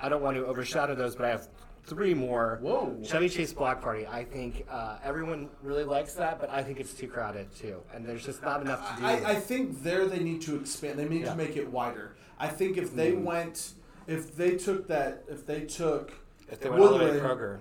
I 0.00 0.08
don't 0.08 0.22
want 0.22 0.36
to 0.36 0.46
overshadow 0.46 0.94
those, 0.94 1.16
but 1.16 1.24
I 1.26 1.30
have 1.30 1.48
three 1.88 2.14
more. 2.14 2.58
Whoa. 2.62 2.96
Chevy 3.02 3.28
Chase 3.28 3.52
Block 3.52 3.80
Party. 3.80 4.06
I 4.06 4.24
think 4.24 4.66
uh, 4.70 4.98
everyone 5.02 5.48
really 5.62 5.84
likes 5.84 6.14
that, 6.14 6.38
but 6.40 6.50
I 6.50 6.62
think 6.62 6.80
it's 6.80 6.92
too 6.94 7.08
crowded 7.08 7.54
too, 7.54 7.80
and 7.94 8.04
there's 8.06 8.24
just 8.24 8.42
not 8.42 8.60
enough 8.60 8.94
to 8.96 9.00
do. 9.00 9.06
I, 9.06 9.30
I 9.30 9.34
think 9.36 9.82
there 9.82 10.06
they 10.06 10.18
need 10.20 10.42
to 10.42 10.56
expand. 10.56 10.98
They 10.98 11.08
need 11.08 11.22
Yeah. 11.22 11.30
to 11.32 11.36
make 11.36 11.56
it 11.56 11.68
wider. 11.70 12.16
I 12.38 12.48
think 12.48 12.76
if 12.76 12.94
they 12.94 13.12
went, 13.12 13.72
if 14.06 14.36
they 14.36 14.56
took 14.56 14.86
that, 14.88 15.24
if 15.28 15.46
they 15.46 15.62
took 15.62 16.12
if 16.50 16.60
they 16.60 16.70
went 16.70 16.82
all 16.82 16.90
the 16.90 17.04
way 17.04 17.06
to 17.06 17.12
Woodland- 17.14 17.38
Kroger. 17.40 17.58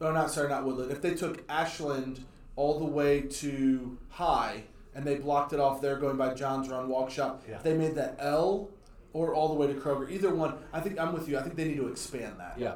No, 0.00 0.10
not 0.12 0.30
sorry, 0.30 0.48
not 0.48 0.64
Woodland. 0.64 0.90
If 0.90 1.00
they 1.02 1.14
took 1.14 1.42
Ashland 1.48 2.24
all 2.56 2.78
the 2.78 2.84
way 2.84 3.20
to 3.22 3.96
High 4.08 4.64
and 4.94 5.04
they 5.04 5.16
blocked 5.16 5.52
it 5.52 5.60
off 5.60 5.80
there 5.80 5.96
going 5.96 6.16
by 6.16 6.34
John's 6.34 6.68
Run 6.68 6.88
Walk 6.88 7.10
Shop, 7.10 7.42
Yeah. 7.48 7.56
if 7.56 7.62
they 7.62 7.74
made 7.76 7.94
that 7.96 8.16
L 8.18 8.70
or 9.12 9.34
all 9.34 9.48
the 9.48 9.54
way 9.54 9.66
to 9.68 9.74
Kroger, 9.74 10.10
either 10.10 10.34
one, 10.34 10.54
I 10.72 10.80
think 10.80 10.98
I'm 10.98 11.12
with 11.12 11.28
you. 11.28 11.38
I 11.38 11.42
think 11.42 11.54
they 11.56 11.64
need 11.66 11.76
to 11.76 11.86
expand 11.88 12.34
that. 12.40 12.54
Yeah. 12.58 12.74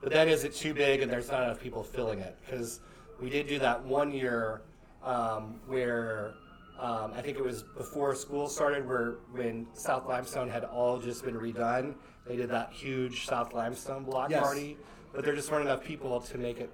But 0.00 0.12
then 0.12 0.28
is 0.28 0.44
it 0.44 0.54
too 0.54 0.74
big 0.74 1.02
and 1.02 1.10
there's 1.10 1.30
not 1.30 1.42
enough 1.42 1.60
people 1.60 1.82
filling 1.82 2.20
it? 2.20 2.36
Because 2.44 2.80
we 3.20 3.30
did 3.30 3.48
do 3.48 3.58
that 3.58 3.82
one 3.84 4.12
year 4.12 4.62
um, 5.02 5.60
where 5.66 6.34
um, 6.78 7.12
I 7.16 7.20
think 7.22 7.36
it 7.38 7.42
was 7.44 7.64
before 7.76 8.14
school 8.14 8.48
started, 8.48 8.86
where 8.86 9.16
when 9.32 9.66
South 9.74 10.06
Limestone 10.06 10.48
had 10.48 10.62
all 10.64 10.98
just 10.98 11.24
been 11.24 11.34
redone, 11.34 11.94
they 12.26 12.36
did 12.36 12.48
that 12.50 12.72
huge 12.72 13.26
South 13.26 13.52
Limestone 13.52 14.04
block 14.04 14.30
Yes. 14.30 14.42
party. 14.42 14.76
But 15.12 15.24
there 15.24 15.34
just 15.34 15.50
weren't 15.50 15.64
enough 15.64 15.82
people 15.82 16.20
to 16.20 16.38
make 16.38 16.58
it 16.60 16.70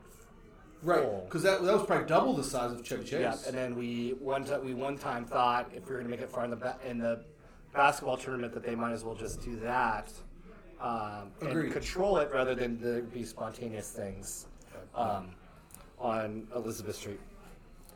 Right, 0.83 1.25
because 1.25 1.43
that, 1.45 1.63
that 1.63 1.73
was 1.73 1.87
probably 1.87 2.07
double 2.07 2.35
the 2.35 2.45
size 2.45 2.73
of 2.73 2.85
Chevy 2.87 3.05
Chase. 3.05 3.21
Yeah, 3.21 3.37
and 3.47 3.57
then 3.57 3.75
we 3.75 4.11
one 4.19 4.45
time 4.45 4.63
we 4.67 4.75
one 4.75 4.99
time 4.99 5.25
thought 5.25 5.71
if 5.75 5.87
we 5.87 5.93
were 5.95 6.01
going 6.01 6.05
to 6.05 6.11
make 6.11 6.21
it 6.21 6.29
far 6.29 6.45
in 6.45 6.51
the 6.51 6.57
ba- 6.57 6.77
in 6.87 6.99
the 6.99 7.25
basketball 7.73 8.19
tournament 8.19 8.53
that 8.53 8.63
they 8.63 8.75
might 8.75 8.93
as 8.93 9.03
well 9.03 9.15
just 9.15 9.41
do 9.41 9.57
that 9.61 10.13
um, 10.85 11.33
and 11.41 11.51
Agreed. 11.51 11.73
control 11.73 12.19
it 12.19 12.31
rather 12.31 12.55
than 12.55 12.79
there 12.79 13.01
be 13.01 13.25
spontaneous 13.25 13.91
things 13.91 14.47
um, 14.95 15.31
on 15.99 16.47
Elizabeth 16.55 16.97
Street. 16.97 17.21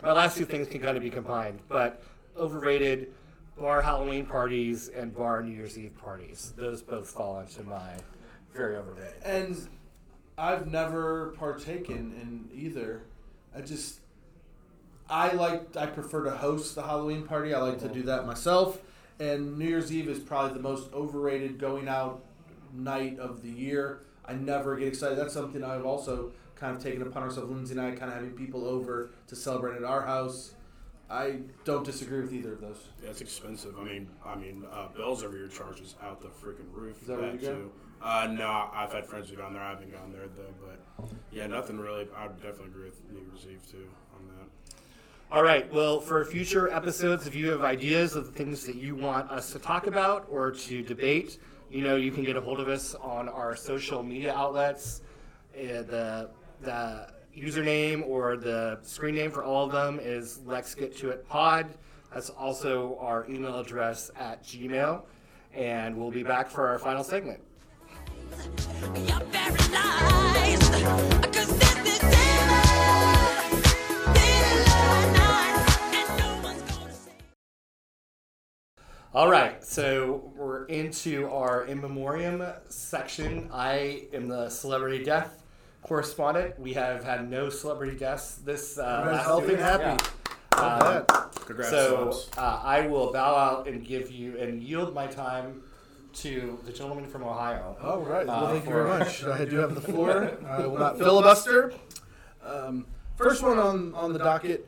My 0.03 0.13
last 0.13 0.39
two 0.39 0.47
things 0.47 0.69
can 0.69 0.81
kind 0.81 0.97
of 0.97 1.03
be 1.03 1.11
combined, 1.11 1.61
but 1.69 2.03
overrated 2.37 3.13
bar 3.59 3.83
Halloween 3.83 4.25
parties 4.25 4.89
and 4.89 5.15
bar 5.15 5.43
New 5.43 5.53
Year's 5.53 5.79
Eve 5.79 5.97
parties. 5.99 6.55
Those 6.57 6.81
both 6.81 7.11
fall 7.11 7.41
into 7.41 7.63
my 7.65 7.93
very 8.55 8.77
overrated. 8.77 9.23
And 9.23 9.69
I've 10.39 10.69
never 10.69 11.35
partaken 11.37 12.15
in 12.23 12.49
either. 12.59 13.03
I 13.55 13.61
just 13.61 14.01
I 15.11 15.33
like 15.33 15.77
I 15.77 15.87
prefer 15.87 16.25
to 16.25 16.31
host 16.31 16.75
the 16.75 16.83
Halloween 16.83 17.25
party. 17.25 17.53
I 17.53 17.61
like 17.61 17.81
to 17.81 17.89
do 17.89 18.03
that 18.05 18.27
myself. 18.27 18.81
And 19.21 19.59
New 19.59 19.67
Year's 19.67 19.93
Eve 19.93 20.09
is 20.09 20.21
probably 20.21 20.57
the 20.57 20.63
most 20.63 20.91
overrated 20.95 21.59
going 21.59 21.89
out 21.89 22.23
night 22.75 23.19
of 23.19 23.43
the 23.43 23.51
year. 23.51 24.03
I 24.25 24.35
never 24.35 24.77
get 24.77 24.89
excited. 24.89 25.19
That's 25.19 25.35
something 25.35 25.65
I've 25.65 25.87
also 25.87 26.33
kind 26.55 26.77
of 26.77 26.83
taken 26.83 27.03
upon 27.03 27.23
ourselves. 27.23 27.51
Lindsay 27.51 27.73
and 27.73 27.81
I 27.81 27.91
kind 27.93 28.11
of 28.11 28.15
having 28.15 28.33
people 28.33 28.67
over 28.67 29.11
to 29.29 29.37
celebrate 29.37 29.77
at 29.77 29.85
our 29.85 30.03
house. 30.03 30.55
I 31.11 31.39
don't 31.65 31.85
disagree 31.85 32.21
with 32.21 32.35
either 32.35 32.53
of 32.53 32.61
those. 32.61 32.89
Yeah, 33.03 33.11
it's 33.11 33.23
expensive. 33.23 33.79
I 33.79 33.85
mean, 33.85 34.09
I 34.27 34.35
mean, 34.35 34.65
uh, 34.71 34.89
Bell's 34.95 35.25
over 35.25 35.37
here 35.37 35.49
charges 35.49 35.95
out 36.03 36.21
the 36.21 36.29
freaking 36.29 36.71
roof. 36.71 37.01
Is 37.01 37.09
that 37.09 37.17
for 37.17 37.23
where 37.23 37.33
you 37.33 37.39
go? 37.39 37.55
too. 37.55 37.73
Uh, 38.03 38.29
no, 38.31 38.69
I've 38.73 38.93
had 38.93 39.07
friends 39.07 39.31
who've 39.31 39.39
gone 39.39 39.55
there. 39.55 39.63
I 39.63 39.71
haven't 39.71 39.91
gone 39.91 40.13
there 40.13 40.29
though, 40.37 40.55
but 40.61 41.09
yeah, 41.33 41.47
nothing 41.47 41.79
really. 41.79 42.07
I 42.17 42.27
would 42.27 42.37
definitely 42.37 42.67
agree 42.67 42.85
with 42.85 43.01
New 43.11 43.21
Year's 43.21 43.47
Eve 43.51 43.63
too 43.71 43.89
on 44.15 44.29
that. 44.29 44.75
All 45.31 45.43
right. 45.43 45.71
Well, 45.73 46.01
for 46.01 46.25
future 46.25 46.71
episodes, 46.71 47.27
if 47.27 47.35
you 47.35 47.51
have 47.51 47.63
ideas 47.63 48.15
of 48.15 48.27
the 48.27 48.33
things 48.33 48.65
that 48.67 48.77
you 48.77 48.95
want 48.95 49.31
us 49.31 49.53
to 49.53 49.59
talk 49.59 49.87
about 49.87 50.27
or 50.31 50.53
to 50.53 50.83
debate, 50.83 51.39
you 51.71 51.83
know, 51.83 51.97
you 51.97 52.11
can 52.11 52.25
get 52.25 52.37
a 52.37 52.41
hold 52.41 52.61
of 52.61 52.69
us 52.69 52.95
on 52.95 53.29
our 53.29 53.55
social 53.57 54.03
media 54.03 54.35
outlets. 54.35 55.03
Uh, 55.55 55.83
the 55.83 56.31
the 56.61 57.09
username 57.37 58.07
or 58.07 58.37
the 58.37 58.79
screen 58.83 59.15
name 59.15 59.31
for 59.31 59.45
all 59.45 59.65
of 59.67 59.73
them 59.73 60.01
is 60.03 60.41
Lex 60.45 60.75
Get 60.75 60.97
To 60.99 61.11
It 61.11 61.29
Pod. 61.29 61.67
That's 62.13 62.31
also 62.31 62.97
our 63.01 63.29
email 63.29 63.59
address 63.59 64.11
at 64.19 64.43
Gmail. 64.43 65.03
And 65.55 65.97
we'll 65.97 66.11
be 66.11 66.23
back 66.23 66.49
for 66.51 66.69
our 66.69 66.79
final 66.79 67.05
segment. 67.05 67.41
You're 68.95 69.21
paralyzed. 69.33 70.63
'Cause 71.33 71.59
this 71.59 71.77
is 71.87 71.99
daylight. 71.99 73.65
Daylight 74.15 75.13
night. 75.13 75.95
And 75.95 76.19
no 76.19 76.29
one's 76.43 76.63
gonna 76.63 76.93
say. 76.93 77.13
All 79.15 79.31
right, 79.31 79.65
so 79.65 80.33
into 80.69 81.29
our 81.31 81.65
in 81.65 81.81
memoriam 81.81 82.43
section. 82.69 83.49
I 83.53 84.05
am 84.13 84.29
the 84.29 84.49
celebrity 84.51 85.03
death 85.05 85.43
correspondent. 85.83 86.59
We 86.59 86.75
have 86.75 87.03
had 87.05 87.29
no 87.31 87.49
celebrity 87.51 87.97
deaths 87.97 88.37
this 88.37 88.79
uh, 88.79 88.83
last 89.11 89.25
healthy 89.25 89.55
happy. 89.57 89.85
Yeah. 89.85 89.99
Bad. 90.51 91.07
Congrats, 91.47 91.71
So 91.71 92.19
uh, 92.37 92.61
I 92.65 92.87
will 92.89 93.13
bow 93.13 93.37
out 93.37 93.69
and 93.69 93.85
give 93.87 94.11
you 94.11 94.37
and 94.39 94.63
yield 94.63 94.93
my 94.93 95.07
time 95.07 95.63
to 96.15 96.59
the 96.65 96.73
gentleman 96.73 97.07
from 97.07 97.23
Ohio. 97.23 97.77
All 97.81 98.01
right. 98.01 98.27
Well, 98.27 98.45
Uh, 98.47 98.51
thank 98.53 98.65
you 98.65 98.71
very 98.73 98.89
much. 98.89 99.25
I 99.25 99.45
do 99.45 99.57
have 99.59 99.75
the 99.75 99.81
floor. 99.81 100.37
I 100.49 100.67
will 100.67 100.79
not 100.79 100.99
filibuster. 100.99 101.73
Um, 102.45 102.87
first 103.17 103.43
one 103.43 103.59
on, 103.59 103.95
on 103.95 104.13
the 104.13 104.19
docket. 104.19 104.67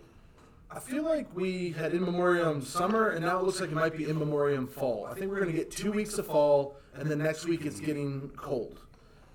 I 0.73 0.79
feel 0.79 1.03
like 1.05 1.27
we 1.35 1.71
had 1.71 1.95
in 1.95 2.03
memoriam 2.03 2.63
summer, 2.63 3.11
and 3.11 3.25
now 3.25 3.41
it 3.41 3.45
looks 3.45 3.61
like 3.61 3.71
it 3.71 3.75
might 3.75 3.97
be 3.97 4.09
in 4.09 4.17
memoriam 4.19 4.69
fall. 4.69 5.05
I 5.11 5.15
think 5.15 5.31
we're 5.31 5.41
going 5.41 5.51
to 5.51 5.57
get 5.57 5.71
two 5.71 5.91
weeks 5.91 6.17
of 6.19 6.27
fall, 6.27 6.77
and 6.95 7.11
then 7.11 7.19
next 7.19 7.45
week 7.45 7.67
it's 7.67 7.81
getting 7.81 8.31
cold. 8.37 8.79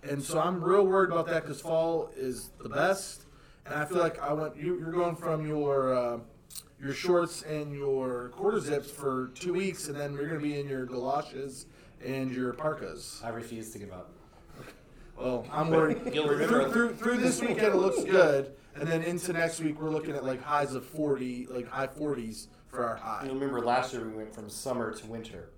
And 0.04 0.24
so 0.24 0.40
I'm 0.40 0.64
real 0.64 0.86
worried 0.86 1.12
about 1.12 1.28
that 1.28 1.44
because 1.44 1.60
fall 1.60 2.10
is 2.16 2.52
the 2.62 2.70
best. 2.70 3.26
and 3.66 3.76
I 3.76 3.84
feel 3.86 3.98
like 3.98 4.18
I 4.22 4.32
went. 4.32 4.56
You, 4.56 4.80
you're 4.80 4.94
going 4.94 5.16
from 5.18 5.46
your 5.46 5.94
uh, 5.94 6.20
your 6.82 6.94
shorts 6.94 7.42
and 7.42 7.74
your 7.74 8.30
quarter 8.30 8.60
zips 8.62 8.90
for 8.90 9.32
two 9.36 9.54
weeks, 9.54 9.88
and 9.90 9.96
then 10.00 10.14
you're 10.14 10.28
going 10.28 10.40
to 10.40 10.46
be 10.48 10.58
in 10.60 10.70
your 10.70 10.86
galoshes 10.86 11.66
and 12.04 12.32
your 12.32 12.54
parkas. 12.54 13.22
I 13.26 13.30
refuse 13.30 13.72
to 13.72 13.80
give 13.80 13.92
up. 13.92 14.12
Well, 15.18 15.46
I'm 15.52 15.70
worried. 15.70 16.02
You'll 16.14 16.28
through, 16.28 16.72
through, 16.72 16.96
through 16.96 17.18
this 17.18 17.42
weekend, 17.42 17.74
it 17.74 17.76
looks 17.76 18.04
good, 18.04 18.52
and 18.76 18.88
then 18.88 19.02
into 19.04 19.34
next 19.34 19.60
week, 19.62 19.80
we're 19.80 19.90
looking 19.90 20.16
at 20.16 20.24
like 20.24 20.42
highs 20.42 20.74
of 20.76 20.86
40, 20.86 21.48
like 21.50 21.68
high 21.68 21.88
40s 21.88 22.48
for 22.68 22.86
our 22.86 22.96
high. 22.96 23.24
You 23.26 23.34
remember 23.34 23.62
last 23.62 23.94
year 23.94 24.06
we 24.08 24.16
went 24.16 24.34
from 24.34 24.50
summer 24.50 24.94
to 24.94 25.06
winter. 25.08 25.50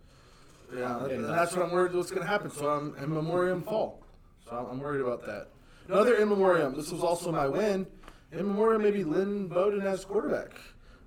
Yeah, 0.75 1.05
and 1.05 1.23
that's 1.25 1.55
what 1.55 1.65
I'm 1.65 1.71
worried 1.71 1.93
what's 1.93 2.11
going 2.11 2.21
to 2.23 2.27
happen. 2.27 2.51
So 2.51 2.69
I'm 2.69 2.95
in 3.01 3.13
memoriam 3.13 3.63
fall. 3.63 4.03
So 4.45 4.51
I'm- 4.55 4.67
I'm 4.71 4.79
worried 4.79 5.01
about 5.01 5.25
that. 5.25 5.47
Another 5.87 6.15
in 6.15 6.27
memoriam. 6.29 6.75
This 6.75 6.91
was 6.91 7.01
also 7.01 7.31
my 7.31 7.47
win. 7.47 7.87
In 8.33 8.45
memoriam, 8.45 8.81
maybe 8.81 9.03
Lynn 9.05 9.47
Bowden 9.47 9.81
as 9.87 10.03
quarterback. 10.03 10.51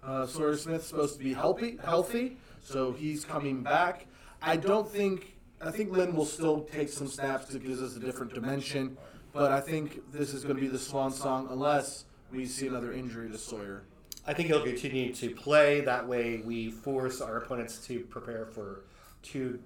Uh, 0.02 0.26
Sawyer 0.26 0.56
Smith's 0.56 0.86
supposed 0.86 1.18
to 1.18 1.22
be 1.22 1.34
healthy, 1.34 1.78
healthy, 1.84 2.38
so 2.62 2.92
he's 2.92 3.24
coming 3.26 3.62
back. 3.62 4.06
I 4.40 4.56
don't 4.56 4.88
think. 4.88 5.36
I 5.60 5.70
think 5.70 5.90
Lynn 5.92 6.16
will 6.16 6.24
still 6.24 6.62
take 6.62 6.88
some 6.88 7.06
snaps 7.06 7.48
to 7.48 7.58
give 7.58 7.78
us 7.82 7.94
a 7.94 8.00
different 8.00 8.32
dimension, 8.32 8.96
but 9.32 9.52
I 9.52 9.60
think 9.60 10.12
this 10.12 10.34
is 10.34 10.42
going 10.44 10.56
to 10.56 10.60
be 10.60 10.68
the 10.68 10.78
swan 10.78 11.12
song 11.12 11.48
unless 11.50 12.04
we 12.32 12.46
see 12.46 12.66
another 12.66 12.92
injury 12.92 13.30
to 13.30 13.38
Sawyer. 13.38 13.82
I 14.26 14.34
think 14.34 14.48
he'll 14.48 14.62
continue 14.62 15.12
to 15.14 15.30
play. 15.30 15.80
That 15.80 16.06
way, 16.06 16.42
we 16.44 16.70
force 16.70 17.20
our 17.20 17.38
opponents 17.38 17.78
to 17.86 18.00
prepare 18.00 18.46
for 18.46 18.82
two 19.22 19.58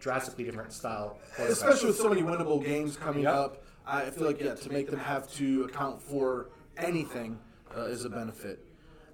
drastically 0.00 0.44
different 0.44 0.72
style 0.72 1.18
especially 1.38 1.88
with 1.88 1.96
so 1.96 2.08
many 2.08 2.22
winnable 2.22 2.64
games 2.64 2.96
coming 2.96 3.24
Yep. 3.24 3.34
up. 3.34 3.62
I 3.86 4.10
feel 4.10 4.26
like 4.26 4.40
yeah, 4.40 4.54
to 4.54 4.72
make 4.72 4.88
them 4.90 5.00
have 5.00 5.30
to 5.34 5.64
account 5.64 6.00
for 6.00 6.50
anything 6.76 7.38
uh, 7.76 7.82
is 7.86 8.04
a 8.04 8.08
benefit. 8.10 8.64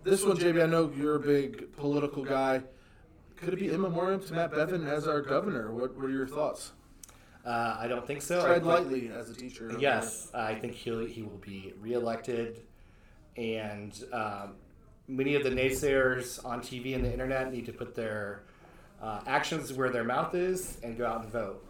This 0.02 0.24
one, 0.24 0.36
JB, 0.36 0.62
I 0.62 0.66
know 0.66 0.92
you're 0.96 1.14
a 1.16 1.20
big 1.20 1.74
political 1.76 2.22
guy. 2.24 2.62
Could 3.36 3.54
it 3.54 3.58
be 3.60 3.70
in 3.70 3.80
memoriam 3.80 4.20
to 4.26 4.32
Matt 4.34 4.52
Bevin 4.52 4.86
as 4.86 5.06
our 5.08 5.22
governor? 5.22 5.72
What 5.72 5.94
What 5.96 6.04
are 6.06 6.10
your 6.10 6.26
thoughts? 6.26 6.72
Uh, 7.44 7.76
I 7.78 7.88
don't 7.88 8.06
think 8.06 8.22
so. 8.22 8.42
Tread 8.44 8.64
lightly 8.64 9.10
as 9.10 9.28
a 9.30 9.34
teacher. 9.34 9.74
Yes, 9.78 10.30
I 10.32 10.54
think 10.54 10.74
he'll, 10.74 11.04
he 11.04 11.22
will 11.22 11.38
be 11.44 11.74
reelected, 11.80 12.62
and 13.36 13.92
um, 14.12 14.54
many 15.08 15.34
of 15.34 15.44
the 15.44 15.50
naysayers 15.50 16.42
on 16.44 16.60
TV 16.60 16.94
and 16.94 17.04
the 17.04 17.12
internet 17.12 17.52
need 17.52 17.66
to 17.66 17.72
put 17.72 17.94
their 17.94 18.44
uh, 19.02 19.20
actions 19.26 19.72
where 19.74 19.90
their 19.90 20.04
mouth 20.04 20.34
is 20.34 20.78
and 20.82 20.96
go 20.96 21.06
out 21.06 21.22
and 21.22 21.30
vote. 21.30 21.62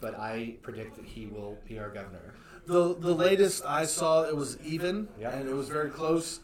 But 0.00 0.18
I 0.18 0.54
predict 0.62 0.94
that 0.96 1.04
he 1.04 1.26
will 1.26 1.58
be 1.66 1.78
our 1.78 1.88
governor. 1.88 2.34
The 2.66 2.94
the 2.94 3.14
latest 3.14 3.64
I 3.66 3.84
saw, 3.84 4.24
it 4.24 4.36
was 4.36 4.60
even, 4.62 5.08
Yeah. 5.18 5.30
and 5.30 5.48
it 5.48 5.54
was 5.54 5.68
very 5.68 5.90
close. 5.90 6.40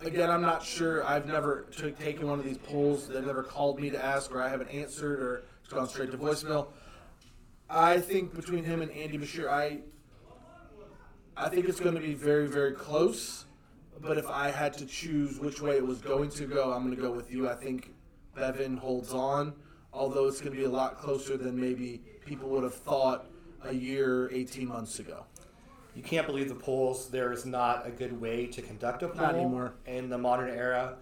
Again, 0.00 0.30
I'm 0.30 0.42
not 0.42 0.62
sure. 0.64 1.04
I've 1.06 1.26
never 1.26 1.66
took, 1.72 1.98
taken 1.98 2.28
one 2.28 2.38
of 2.38 2.44
these 2.44 2.58
polls. 2.58 3.08
They've 3.08 3.24
never 3.24 3.42
called 3.42 3.80
me 3.80 3.90
to 3.90 4.04
ask, 4.04 4.30
or 4.34 4.42
I 4.42 4.48
haven't 4.48 4.68
answered, 4.68 5.20
or 5.20 5.42
it's 5.64 5.72
gone 5.72 5.88
straight 5.88 6.10
to 6.12 6.18
voicemail. 6.18 6.68
I 7.68 7.98
think 7.98 8.34
between 8.34 8.64
him 8.64 8.82
and 8.82 8.90
Andy 8.92 9.18
Beshear, 9.18 9.48
I 9.48 9.80
I 11.36 11.48
think 11.48 11.68
it's 11.68 11.80
going 11.80 11.94
to 11.94 12.00
be 12.00 12.14
very, 12.14 12.46
very 12.46 12.72
close. 12.72 13.44
But 14.00 14.18
if 14.18 14.28
I 14.28 14.50
had 14.50 14.72
to 14.74 14.86
choose 14.86 15.38
which 15.38 15.60
way 15.60 15.76
it 15.76 15.86
was 15.86 15.98
going 16.00 16.30
to 16.30 16.46
go, 16.46 16.72
I'm 16.72 16.84
going 16.84 16.94
to 16.94 17.00
go 17.00 17.10
with 17.10 17.30
you. 17.32 17.48
I 17.48 17.54
think 17.54 17.94
Bevin 18.36 18.76
holds 18.78 19.12
on, 19.12 19.54
although 19.92 20.26
it's 20.28 20.40
going 20.40 20.52
to 20.52 20.58
be 20.58 20.64
a 20.64 20.70
lot 20.70 20.98
closer 20.98 21.36
than 21.36 21.58
maybe 21.58 22.02
people 22.24 22.48
would 22.50 22.62
have 22.62 22.74
thought 22.74 23.26
a 23.64 23.74
year, 23.74 24.30
18 24.32 24.68
months 24.68 24.98
ago. 24.98 25.24
You 25.94 26.02
can't 26.02 26.26
believe 26.26 26.48
the 26.50 26.54
polls. 26.54 27.08
There 27.08 27.32
is 27.32 27.46
not 27.46 27.86
a 27.86 27.90
good 27.90 28.18
way 28.20 28.46
to 28.48 28.60
conduct 28.60 29.02
a 29.02 29.08
poll 29.08 29.26
anymore. 29.26 29.74
in 29.86 30.10
the 30.10 30.18
modern 30.18 30.50
era, 30.50 30.96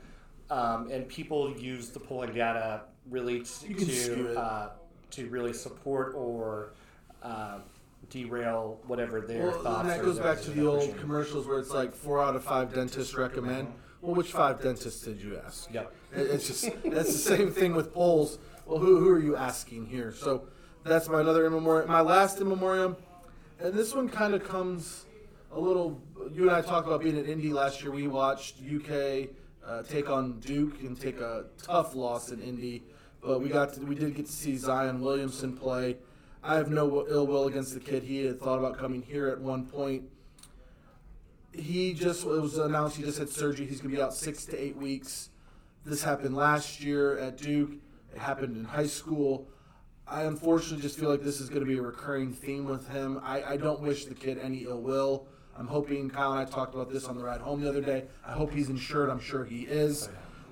um, 0.51 0.89
and 0.91 1.09
people 1.09 1.53
use 1.57 1.91
the 1.91 1.99
polling 1.99 2.33
data 2.33 2.83
really 3.11 3.41
t- 3.41 3.69
You 3.69 3.75
can 3.75 3.89
skew 3.89 4.15
to 4.15 4.41
uh, 4.41 4.71
to 5.15 5.29
really 5.29 5.53
support 5.53 6.15
or 6.15 6.73
um 7.23 7.63
derail 8.11 8.79
whatever 8.87 9.21
their 9.23 9.45
Well, 9.47 9.63
thoughts. 9.63 9.81
and 9.81 9.91
that 9.91 10.03
goes 10.03 10.19
back 10.19 10.41
to 10.43 10.51
the 10.51 10.67
old 10.67 10.97
commercials 10.99 11.47
where 11.47 11.59
it's 11.59 11.71
like 11.71 11.95
four 11.95 12.23
out 12.23 12.37
of 12.37 12.45
five 12.45 12.75
dentists 12.75 13.15
recommend. 13.15 13.69
Well, 14.03 14.15
which 14.15 14.31
five 14.33 14.61
dentists 14.61 15.03
did 15.03 15.23
you 15.23 15.39
ask? 15.45 15.73
Yep. 15.73 15.93
It- 16.15 16.19
It's 16.19 16.47
just 16.47 16.65
that's 16.85 17.13
the 17.13 17.19
same 17.37 17.51
thing 17.51 17.75
with 17.75 17.95
polls. 17.95 18.39
Well, 18.67 18.79
who, 18.79 18.99
who 19.01 19.09
are 19.09 19.19
you 19.19 19.37
asking 19.37 19.87
here? 19.87 20.13
So 20.13 20.45
that's 20.85 21.09
my 21.09 21.21
another 21.21 21.47
in 21.47 21.53
memoriam. 21.53 21.89
My 21.89 22.03
last 22.03 22.41
in 22.41 22.49
memoriam, 22.49 22.97
and 23.59 23.73
this 23.75 23.95
one 23.95 24.09
kind 24.11 24.35
of 24.35 24.45
comes 24.45 25.07
a 25.51 25.59
little. 25.59 25.99
You 26.33 26.43
and 26.43 26.51
I 26.51 26.61
talked 26.61 26.87
about 26.87 27.01
being 27.03 27.19
at 27.19 27.27
Indy 27.27 27.53
last 27.55 27.83
year. 27.83 27.91
We 27.91 28.07
watched 28.07 28.57
UK 28.61 29.29
uh, 29.67 29.83
take 29.83 30.11
on 30.11 30.41
Duke 30.41 30.81
and 30.83 30.99
take 31.01 31.21
a 31.21 31.47
tough 31.63 31.95
loss 31.95 32.31
in 32.33 32.41
Indy, 32.43 32.83
but 33.25 33.41
we 33.41 33.49
got 33.49 33.75
to, 33.75 33.81
we 33.81 33.95
did 33.95 34.15
get 34.15 34.27
to 34.27 34.33
see 34.33 34.57
Zion 34.57 35.01
Williamson 35.01 35.57
play. 35.57 35.97
I 36.43 36.57
have 36.57 36.71
no 36.71 37.07
ill 37.09 37.27
will 37.27 37.47
against 37.47 37.73
the 37.73 37.81
kid. 37.81 38.03
He 38.03 38.25
had 38.25 38.39
thought 38.39 38.59
about 38.59 38.79
coming 38.79 39.03
here 39.03 39.29
at 39.29 39.41
one 39.41 39.67
point 39.67 40.05
he 41.57 41.95
just 41.95 42.25
was 42.25 42.59
announced 42.59 42.97
he 42.97 43.03
just 43.03 43.19
had 43.19 43.29
surgery. 43.29 43.67
He's 43.67 43.81
gonna 43.81 43.95
be 43.95 44.03
out 44.03 44.15
six 44.15 44.45
to 44.47 44.61
eight 44.61 44.77
weeks. 44.77 45.31
This 45.85 46.03
happened 46.03 46.35
last 46.35 46.83
year 46.83 47.19
at 47.19 47.37
Duke. 47.37 47.73
It 48.13 48.19
happened 48.19 48.57
in 48.57 48.65
high 48.65 48.87
school. 48.87 49.49
I 50.07 50.23
unfortunately 50.23 50.83
just 50.83 50.99
feel 50.99 51.09
like 51.09 51.23
this 51.23 51.41
is 51.41 51.49
going 51.49 51.61
to 51.61 51.67
be 51.67 51.79
a 51.79 51.83
recurring 51.83 52.33
theme 52.33 52.67
with 52.67 52.89
him. 52.89 53.21
I, 53.23 53.43
I 53.43 53.57
don't 53.57 53.81
wish 53.81 54.05
the 54.05 54.15
kid 54.15 54.39
any 54.39 54.65
ill 54.65 54.81
will. 54.81 55.27
I'm 55.57 55.67
hoping 55.67 56.11
Kyle 56.11 56.33
and 56.33 56.41
I 56.41 56.45
talked 56.45 56.75
about 56.75 56.91
this 56.91 57.07
on 57.07 57.17
the 57.17 57.25
ride 57.25 57.41
home 57.41 57.63
the 57.63 57.69
other 57.69 57.81
day. 57.81 58.05
I 58.27 58.33
hope 58.33 58.53
he's 58.53 58.69
insured. 58.69 59.09
I'm 59.09 59.21
sure 59.21 59.45
he 59.45 59.63
is. 59.63 60.09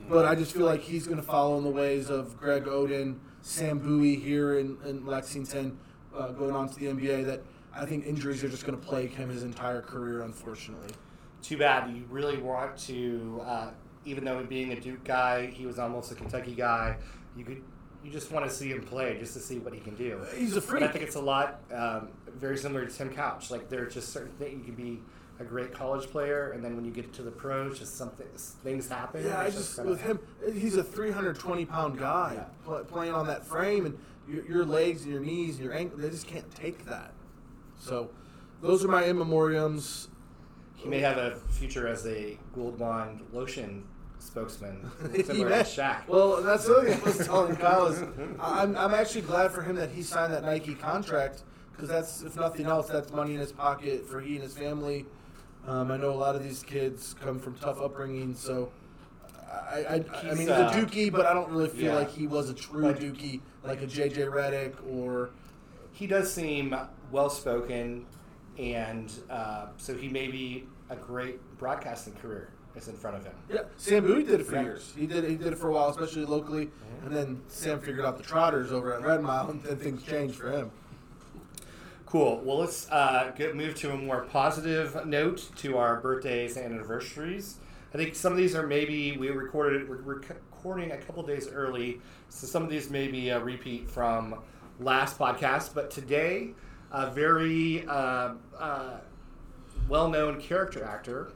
But 0.09 0.27
I 0.27 0.35
just 0.35 0.53
feel 0.53 0.67
like 0.67 0.83
he's 0.83 1.07
going 1.07 1.19
to 1.19 1.23
follow 1.23 1.57
in 1.59 1.65
the 1.65 1.71
ways 1.71 2.11
of 2.11 2.37
Greg 2.37 2.65
Oden, 2.65 3.19
Sam 3.41 3.79
Bowie 3.79 4.17
here 4.17 4.59
in, 4.59 4.77
in 4.85 5.07
Lexington, 5.07 5.79
uh, 6.17 6.29
going 6.33 6.55
on 6.55 6.69
to 6.69 6.75
the 6.79 6.87
NBA. 6.87 7.25
That 7.27 7.43
I 7.75 7.87
think 7.87 8.07
injuries 8.07 8.43
are 8.45 8.49
just 8.49 8.67
going 8.67 8.79
to 8.79 8.87
plague 8.87 9.15
him 9.15 9.29
his 9.31 9.43
entire 9.43 9.81
career, 9.81 10.23
unfortunately. 10.23 10.95
Too 11.43 11.57
bad. 11.57 11.91
You 11.91 12.05
really 12.11 12.37
want 12.37 12.77
to, 12.79 13.43
uh, 13.45 13.71
even 14.05 14.25
though 14.25 14.43
being 14.45 14.73
a 14.73 14.81
Duke 14.81 15.05
guy, 15.05 15.47
he 15.47 15.67
was 15.67 15.79
almost 15.79 16.13
a 16.13 16.15
Kentucky 16.15 16.55
guy. 16.55 16.97
You 17.37 17.45
could, 17.45 17.63
you 18.05 18.11
just 18.11 18.31
want 18.31 18.49
to 18.49 18.55
see 18.55 18.71
him 18.71 18.83
play 18.83 19.17
just 19.19 19.35
to 19.35 19.41
see 19.41 19.59
what 19.59 19.73
he 19.73 19.81
can 19.81 19.95
do. 19.95 20.25
He's 20.37 20.57
a 20.57 20.61
But 20.61 20.83
I 20.83 20.89
think 20.89 21.05
it's 21.05 21.17
a 21.17 21.21
lot 21.21 21.61
um, 21.73 22.09
very 22.37 22.57
similar 22.59 22.85
to 22.87 22.93
Tim 22.95 23.11
Couch. 23.11 23.51
Like 23.51 23.69
there 23.69 23.83
are 23.83 23.87
just 23.87 24.11
certain 24.11 24.33
things 24.33 24.67
you 24.67 24.75
can 24.75 24.75
be 24.75 25.01
a 25.43 25.45
great 25.45 25.73
college 25.75 26.09
player, 26.09 26.53
and 26.53 26.65
then 26.65 26.75
when 26.77 26.85
you 26.85 26.91
get 26.91 27.13
to 27.15 27.23
the 27.23 27.31
pros, 27.31 27.79
just 27.79 27.97
something 27.97 28.27
things 28.65 28.89
happen. 28.89 29.25
Yeah, 29.25 29.41
I 29.41 29.47
It's 29.47 29.57
just 29.57 29.85
with 29.85 30.01
him, 30.01 30.19
he's 30.55 30.77
a 30.77 30.85
320 30.85 31.67
pound 31.67 31.99
guy 31.99 32.33
Yeah. 32.37 32.45
pl- 32.65 32.85
playing 32.85 33.13
on 33.13 33.27
that 33.27 33.45
frame, 33.47 33.85
and 33.87 33.99
your, 34.29 34.45
your 34.47 34.65
legs 34.65 35.03
and 35.03 35.13
your 35.13 35.21
knees 35.21 35.57
and 35.57 35.65
your 35.65 35.75
ankle, 35.75 35.99
they 35.99 36.09
just 36.11 36.27
can't 36.27 36.51
take 36.55 36.87
that. 36.87 37.13
So, 37.79 38.11
those 38.63 38.85
are 38.85 38.89
my 38.89 39.05
in 39.05 39.17
memoriams. 39.17 40.09
He 40.77 40.89
may 40.89 41.01
have 41.01 41.19
a 41.19 41.37
future 41.51 41.87
as 41.87 42.07
a 42.07 42.39
Gold 42.55 42.79
Bond 42.79 43.21
lotion 43.33 43.85
spokesman, 44.21 44.89
similar 45.25 45.49
to 45.49 45.55
Shaq. 45.65 46.07
Well, 46.09 46.43
that's 46.43 46.67
the 46.67 46.77
other 46.77 46.91
thing 46.95 47.01
I 47.01 47.05
was 47.05 47.27
telling 47.27 47.57
Kyle 47.67 47.87
is 47.87 48.03
I'm, 48.41 48.77
I'm 48.77 48.95
actually 48.95 49.23
glad 49.23 49.51
for 49.51 49.63
him 49.63 49.75
that 49.77 49.91
he 49.91 50.03
signed 50.03 50.33
that 50.33 50.45
Nike 50.45 50.75
contract 50.75 51.43
because 51.73 51.89
that's, 51.89 52.23
if 52.23 52.37
nothing 52.37 52.67
else, 52.67 52.87
that's 52.89 53.11
money 53.13 53.35
in 53.35 53.41
his 53.41 53.51
pocket 53.51 54.07
for 54.07 54.21
he 54.21 54.35
and 54.35 54.43
his 54.45 54.57
family. 54.57 55.07
Um, 55.67 55.91
I 55.93 55.97
know 55.97 56.11
a 56.11 56.15
lot 56.17 56.35
of 56.35 56.43
these 56.43 56.63
kids 56.63 57.15
come 57.23 57.39
from 57.39 57.55
tough 57.57 57.81
upbringing, 57.81 58.35
so 58.35 58.73
I, 59.51 59.77
I, 59.77 59.95
I 59.95 60.25
mean, 60.25 60.37
he's 60.39 60.49
a 60.49 60.67
uh, 60.67 60.73
Dookie, 60.75 61.13
but 61.13 61.25
I 61.27 61.33
don't 61.35 61.51
really 61.51 61.69
feel 61.69 61.93
yeah. 61.93 61.95
like 61.99 62.11
he 62.11 62.27
was 62.27 62.51
a 62.51 62.55
true 62.55 62.83
Like- 62.87 62.99
Dookie, 62.99 63.41
like 63.63 63.83
a 63.83 63.87
JJ 63.87 64.29
Redick 64.33 64.75
or. 64.91 65.31
he 65.93 66.07
does 66.07 66.33
seem 66.33 66.75
well 67.13 67.31
spoken, 67.31 68.07
and 68.59 69.13
uh, 69.31 69.67
so 69.77 69.95
he 69.95 70.09
may 70.09 70.29
be 70.29 70.67
a 70.91 70.97
great 70.97 71.39
broadcasting 71.59 72.15
career 72.15 72.51
is 72.75 72.89
in 72.89 72.97
front 72.97 73.17
of 73.17 73.25
him. 73.25 73.35
Yeah, 73.53 73.61
Sam 73.77 74.05
Bowie 74.07 74.25
did 74.25 74.41
it 74.41 74.47
for 74.47 74.57
Yeah. 74.57 74.63
years. 74.63 74.93
He 74.97 75.07
did 75.07 75.25
he 75.25 75.37
did 75.37 75.49
it 75.53 75.59
for 75.59 75.69
a 75.69 75.73
while, 75.73 75.91
especially 75.91 76.25
locally, 76.25 76.71
and 77.05 77.15
then 77.15 77.41
Sam 77.47 77.79
figured 77.79 78.05
out 78.05 78.17
the 78.17 78.23
Trotters 78.25 78.73
over 78.73 78.95
at 78.95 79.03
Red 79.03 79.23
Mile, 79.23 79.51
and 79.51 79.63
then 79.63 79.77
things 79.77 80.03
changed 80.03 80.35
for 80.37 80.51
him. 80.51 80.71
Cool. 82.13 82.43
Well, 82.45 82.59
let's 82.59 82.91
uh, 82.91 83.33
get 83.39 83.57
move 83.57 83.75
to 83.77 83.91
a 83.91 83.97
more 83.97 84.27
positive 84.27 85.07
note 85.07 85.49
to 85.57 85.79
our 85.79 85.99
birthdays 85.99 86.59
and 86.59 86.75
anniversaries. 86.75 87.57
I 87.95 87.97
think 87.97 88.15
some 88.15 88.33
of 88.33 88.37
these 88.37 88.55
are 88.55 88.67
maybe 88.67 89.17
we 89.17 89.31
recorded 89.31 89.89
we're 89.89 89.97
recording 89.97 90.93
a 90.93 90.99
couple 90.99 91.23
days 91.23 91.49
early, 91.49 92.03
so 92.29 92.47
some 92.47 92.63
of 92.63 92.69
these 92.69 92.91
may 92.91 93.09
be 93.09 93.31
a 93.31 93.41
repeat 93.43 93.91
from 93.91 94.43
last 94.79 95.19
podcast. 95.19 95.73
But 95.73 95.91
today, 95.91 96.51
a 96.91 97.11
very 97.11 97.87
uh, 97.87 98.35
uh, 98.59 98.99
well-known 99.89 100.39
character 100.39 100.85
actor. 100.85 101.33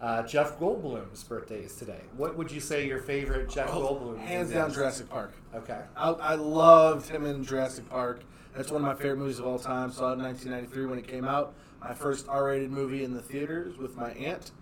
Uh, 0.00 0.22
Jeff 0.22 0.56
Goldblum's 0.60 1.24
birthday 1.24 1.64
is 1.64 1.74
today. 1.74 2.02
What 2.16 2.36
would 2.36 2.52
you 2.52 2.60
say 2.60 2.86
your 2.86 3.00
favorite 3.00 3.50
Jeff 3.50 3.70
Goldblum? 3.70 4.14
Oh, 4.14 4.16
Hands 4.18 4.48
down, 4.48 4.72
Jurassic 4.72 5.08
Park. 5.08 5.32
Okay. 5.52 5.80
I, 5.96 6.10
I 6.10 6.34
loved 6.36 7.08
him 7.08 7.26
in 7.26 7.42
Jurassic 7.42 7.90
Park. 7.90 8.20
That's 8.56 8.70
one 8.70 8.80
of 8.80 8.86
my 8.86 8.94
favorite 8.94 9.18
movies 9.18 9.38
of 9.38 9.46
all 9.46 9.58
time. 9.58 9.92
Saw 9.92 10.12
it 10.12 10.14
in 10.14 10.22
1993 10.22 10.86
when 10.86 10.98
it 10.98 11.06
came 11.06 11.26
out. 11.26 11.54
My 11.78 11.92
first 11.92 12.26
R-rated 12.26 12.70
movie 12.70 13.04
in 13.04 13.12
the 13.12 13.20
theaters 13.20 13.76
with 13.76 13.96
my 13.96 14.12
aunt, 14.12 14.52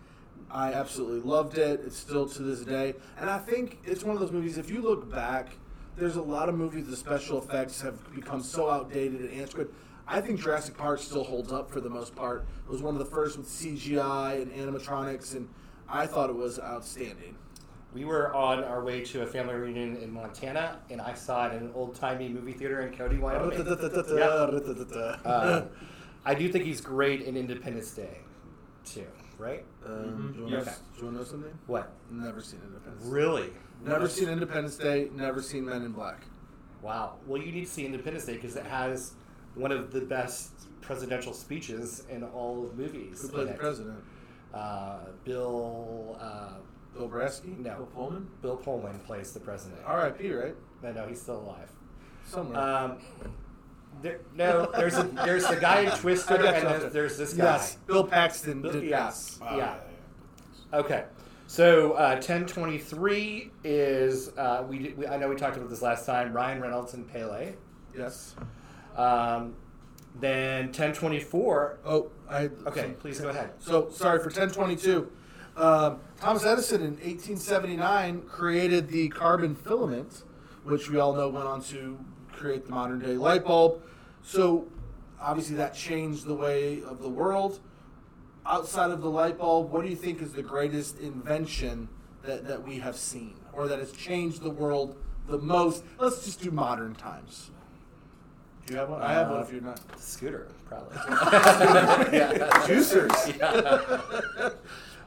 I 0.50 0.72
absolutely 0.72 1.20
loved 1.20 1.58
it. 1.58 1.80
It's 1.86 1.96
still 1.96 2.28
to 2.28 2.42
this 2.42 2.64
day, 2.64 2.94
and 3.16 3.30
I 3.30 3.38
think 3.38 3.78
it's 3.84 4.02
one 4.02 4.16
of 4.16 4.20
those 4.20 4.32
movies. 4.32 4.58
If 4.58 4.68
you 4.68 4.82
look 4.82 5.08
back, 5.10 5.56
there's 5.96 6.16
a 6.16 6.22
lot 6.22 6.48
of 6.48 6.56
movies 6.56 6.88
the 6.88 6.96
special 6.96 7.38
effects 7.38 7.80
have 7.82 8.12
become 8.12 8.42
so 8.42 8.68
outdated 8.68 9.20
and 9.20 9.30
antiquated. 9.30 9.72
I 10.08 10.20
think 10.20 10.40
Jurassic 10.40 10.76
Park 10.76 10.98
still 10.98 11.22
holds 11.22 11.52
up 11.52 11.70
for 11.70 11.80
the 11.80 11.88
most 11.88 12.16
part. 12.16 12.46
It 12.66 12.70
was 12.70 12.82
one 12.82 12.96
of 12.96 12.98
the 12.98 13.06
first 13.06 13.38
with 13.38 13.46
CGI 13.46 14.42
and 14.42 14.50
animatronics, 14.52 15.36
and 15.36 15.48
I 15.88 16.08
thought 16.08 16.30
it 16.30 16.36
was 16.36 16.58
outstanding. 16.58 17.36
We 17.94 18.04
were 18.04 18.34
on 18.34 18.64
our 18.64 18.82
way 18.82 19.02
to 19.04 19.22
a 19.22 19.26
family 19.26 19.54
reunion 19.54 19.96
in 19.98 20.10
Montana, 20.10 20.78
and 20.90 21.00
I 21.00 21.14
saw 21.14 21.46
it 21.46 21.54
in 21.54 21.62
an 21.62 21.70
old 21.76 21.94
timey 21.94 22.28
movie 22.28 22.52
theater 22.52 22.80
in 22.80 22.92
Cody, 22.96 23.18
Wyoming. 23.18 23.60
Uh, 25.24 25.66
I 26.26 26.34
do 26.34 26.50
think 26.50 26.64
he's 26.64 26.80
great 26.80 27.22
in 27.22 27.36
Independence 27.36 27.92
Day, 27.92 28.18
too. 28.84 29.06
Right? 29.38 29.64
Um, 29.86 30.32
do, 30.32 30.40
you 30.40 30.46
Yeah. 30.48 30.56
want 30.56 30.66
to, 30.66 30.72
do 30.72 30.98
you 30.98 31.04
want 31.04 31.16
to 31.16 31.22
know 31.22 31.24
something? 31.24 31.58
What? 31.66 31.92
Never 32.10 32.40
seen 32.40 32.60
Independence. 32.66 33.04
Really? 33.06 33.52
Never 33.84 34.08
seen 34.08 34.28
Independence 34.28 34.76
Day. 34.76 35.08
Never 35.14 35.40
seen 35.40 35.64
Men 35.64 35.82
in 35.82 35.92
Black. 35.92 36.24
Wow. 36.82 37.14
Well, 37.26 37.40
you 37.40 37.52
need 37.52 37.64
to 37.66 37.70
see 37.70 37.86
Independence 37.86 38.24
Day 38.24 38.34
because 38.34 38.56
it 38.56 38.66
has 38.66 39.12
one 39.54 39.70
of 39.70 39.92
the 39.92 40.00
best 40.00 40.50
presidential 40.80 41.32
speeches 41.32 42.04
in 42.10 42.24
all 42.24 42.64
of 42.66 42.76
movies. 42.76 43.22
Who 43.22 43.28
played 43.28 43.48
the 43.48 43.54
president? 43.54 44.02
Uh, 44.52 44.98
Bill. 45.24 46.16
Uh, 46.20 46.54
Bill 46.94 47.08
Brasky. 47.08 47.58
no. 47.58 47.74
Bill 47.76 47.86
Pullman? 47.94 48.28
Bill 48.42 48.56
Pullman 48.56 48.98
plays 49.00 49.32
the 49.32 49.40
president. 49.40 49.80
R.I.P. 49.86 50.32
Right? 50.32 50.54
No, 50.82 50.92
no, 50.92 51.06
he's 51.06 51.20
still 51.20 51.40
alive. 51.40 51.68
Somewhere. 52.26 52.58
Um, 52.60 52.98
there, 54.02 54.20
no, 54.34 54.70
there's 54.76 54.96
a 54.98 55.04
there's 55.04 55.46
the 55.46 55.56
guy 55.56 55.80
in 55.82 55.90
Twister, 55.98 56.34
and 56.36 56.66
then 56.66 56.92
there's 56.92 57.16
this 57.16 57.32
guy. 57.34 57.44
yes, 57.44 57.76
Bill 57.86 58.04
Paxton 58.04 58.62
Bill- 58.62 58.72
did 58.72 58.84
yes. 58.84 59.38
pass. 59.38 59.48
Oh, 59.52 59.56
Yeah. 59.56 59.76
Okay. 60.72 61.04
So 61.46 61.92
uh, 61.92 62.14
1023 62.14 63.50
is 63.62 64.30
uh, 64.36 64.64
we, 64.68 64.94
we 64.96 65.06
I 65.06 65.16
know 65.18 65.28
we 65.28 65.36
talked 65.36 65.56
about 65.56 65.68
this 65.70 65.82
last 65.82 66.06
time. 66.06 66.32
Ryan 66.32 66.60
Reynolds 66.60 66.94
and 66.94 67.06
Pele. 67.10 67.52
Yes. 67.96 68.34
Um, 68.96 69.54
then 70.20 70.66
1024. 70.66 71.78
Oh, 71.84 72.10
I. 72.28 72.44
Okay, 72.66 72.80
so- 72.88 72.92
please 72.94 73.20
go 73.20 73.28
ahead. 73.28 73.50
So 73.58 73.90
sorry 73.90 74.18
for 74.18 74.24
1022. 74.26 75.10
Um, 75.56 76.00
Thomas 76.24 76.46
Edison 76.46 76.80
in 76.80 76.92
1879 76.92 78.22
created 78.22 78.88
the 78.88 79.10
carbon 79.10 79.54
filament, 79.54 80.22
which 80.62 80.88
we 80.88 80.98
all 80.98 81.12
know 81.12 81.28
went 81.28 81.44
on 81.44 81.62
to 81.64 82.02
create 82.32 82.64
the 82.64 82.70
modern 82.70 82.98
day 82.98 83.18
light 83.18 83.44
bulb. 83.44 83.82
So 84.22 84.66
obviously 85.20 85.56
that 85.56 85.74
changed 85.74 86.24
the 86.24 86.34
way 86.34 86.82
of 86.82 87.02
the 87.02 87.10
world. 87.10 87.60
Outside 88.46 88.90
of 88.90 89.02
the 89.02 89.10
light 89.10 89.36
bulb, 89.36 89.70
what 89.70 89.84
do 89.84 89.90
you 89.90 89.96
think 89.96 90.22
is 90.22 90.32
the 90.32 90.42
greatest 90.42 90.98
invention 90.98 91.90
that, 92.22 92.48
that 92.48 92.66
we 92.66 92.78
have 92.78 92.96
seen 92.96 93.34
or 93.52 93.68
that 93.68 93.78
has 93.78 93.92
changed 93.92 94.40
the 94.40 94.48
world 94.48 94.96
the 95.28 95.36
most? 95.36 95.84
Let's 95.98 96.24
just 96.24 96.40
do 96.40 96.50
modern 96.50 96.94
times. 96.94 97.50
Do 98.64 98.72
you 98.72 98.78
have 98.78 98.88
one? 98.88 99.02
I 99.02 99.12
have 99.12 99.28
one 99.28 99.42
if 99.42 99.52
you're 99.52 99.60
not. 99.60 99.78
Uh, 99.78 99.96
Scooter, 99.98 100.48
probably. 100.64 100.96
Juicers. 102.64 104.54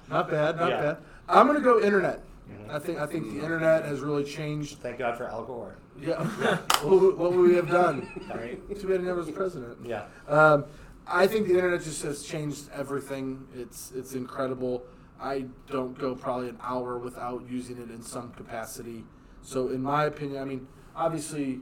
Not 0.09 0.29
bad, 0.29 0.57
not 0.57 0.69
Yeah. 0.69 0.81
bad. 0.81 0.97
I'm 1.29 1.47
gonna 1.47 1.59
go 1.61 1.79
internet. 1.79 2.23
I 2.69 2.79
think 2.79 2.99
I 2.99 3.05
think 3.05 3.25
the 3.33 3.39
internet 3.41 3.85
has 3.85 3.99
really 4.01 4.23
changed. 4.23 4.79
Thank 4.79 4.99
God 4.99 5.17
for 5.17 5.25
Al 5.25 5.43
Gore. 5.45 5.75
Yeah, 5.99 6.23
what, 6.83 7.01
would- 7.01 7.17
what 7.17 7.31
would 7.33 7.49
we 7.49 7.55
have 7.55 7.69
done? 7.69 8.07
Right? 8.29 8.59
Too 8.79 8.87
bad 8.87 8.99
he 9.01 9.05
never 9.05 9.19
was 9.21 9.31
president. 9.31 9.77
Yeah. 9.85 10.05
Um, 10.27 10.65
I 11.07 11.27
think 11.27 11.47
the 11.47 11.53
internet 11.55 11.81
just 11.83 12.03
has 12.03 12.23
changed 12.23 12.69
everything. 12.73 13.47
It's 13.55 13.91
it's 13.95 14.13
incredible. 14.15 14.83
I 15.19 15.45
don't 15.71 15.97
go 15.97 16.13
probably 16.15 16.49
an 16.49 16.57
hour 16.61 16.97
without 16.97 17.43
using 17.49 17.77
it 17.77 17.89
in 17.89 18.01
some 18.01 18.31
capacity. 18.33 19.03
So 19.41 19.69
in 19.69 19.81
my 19.81 20.05
opinion, 20.05 20.41
I 20.41 20.45
mean, 20.45 20.67
obviously, 20.95 21.61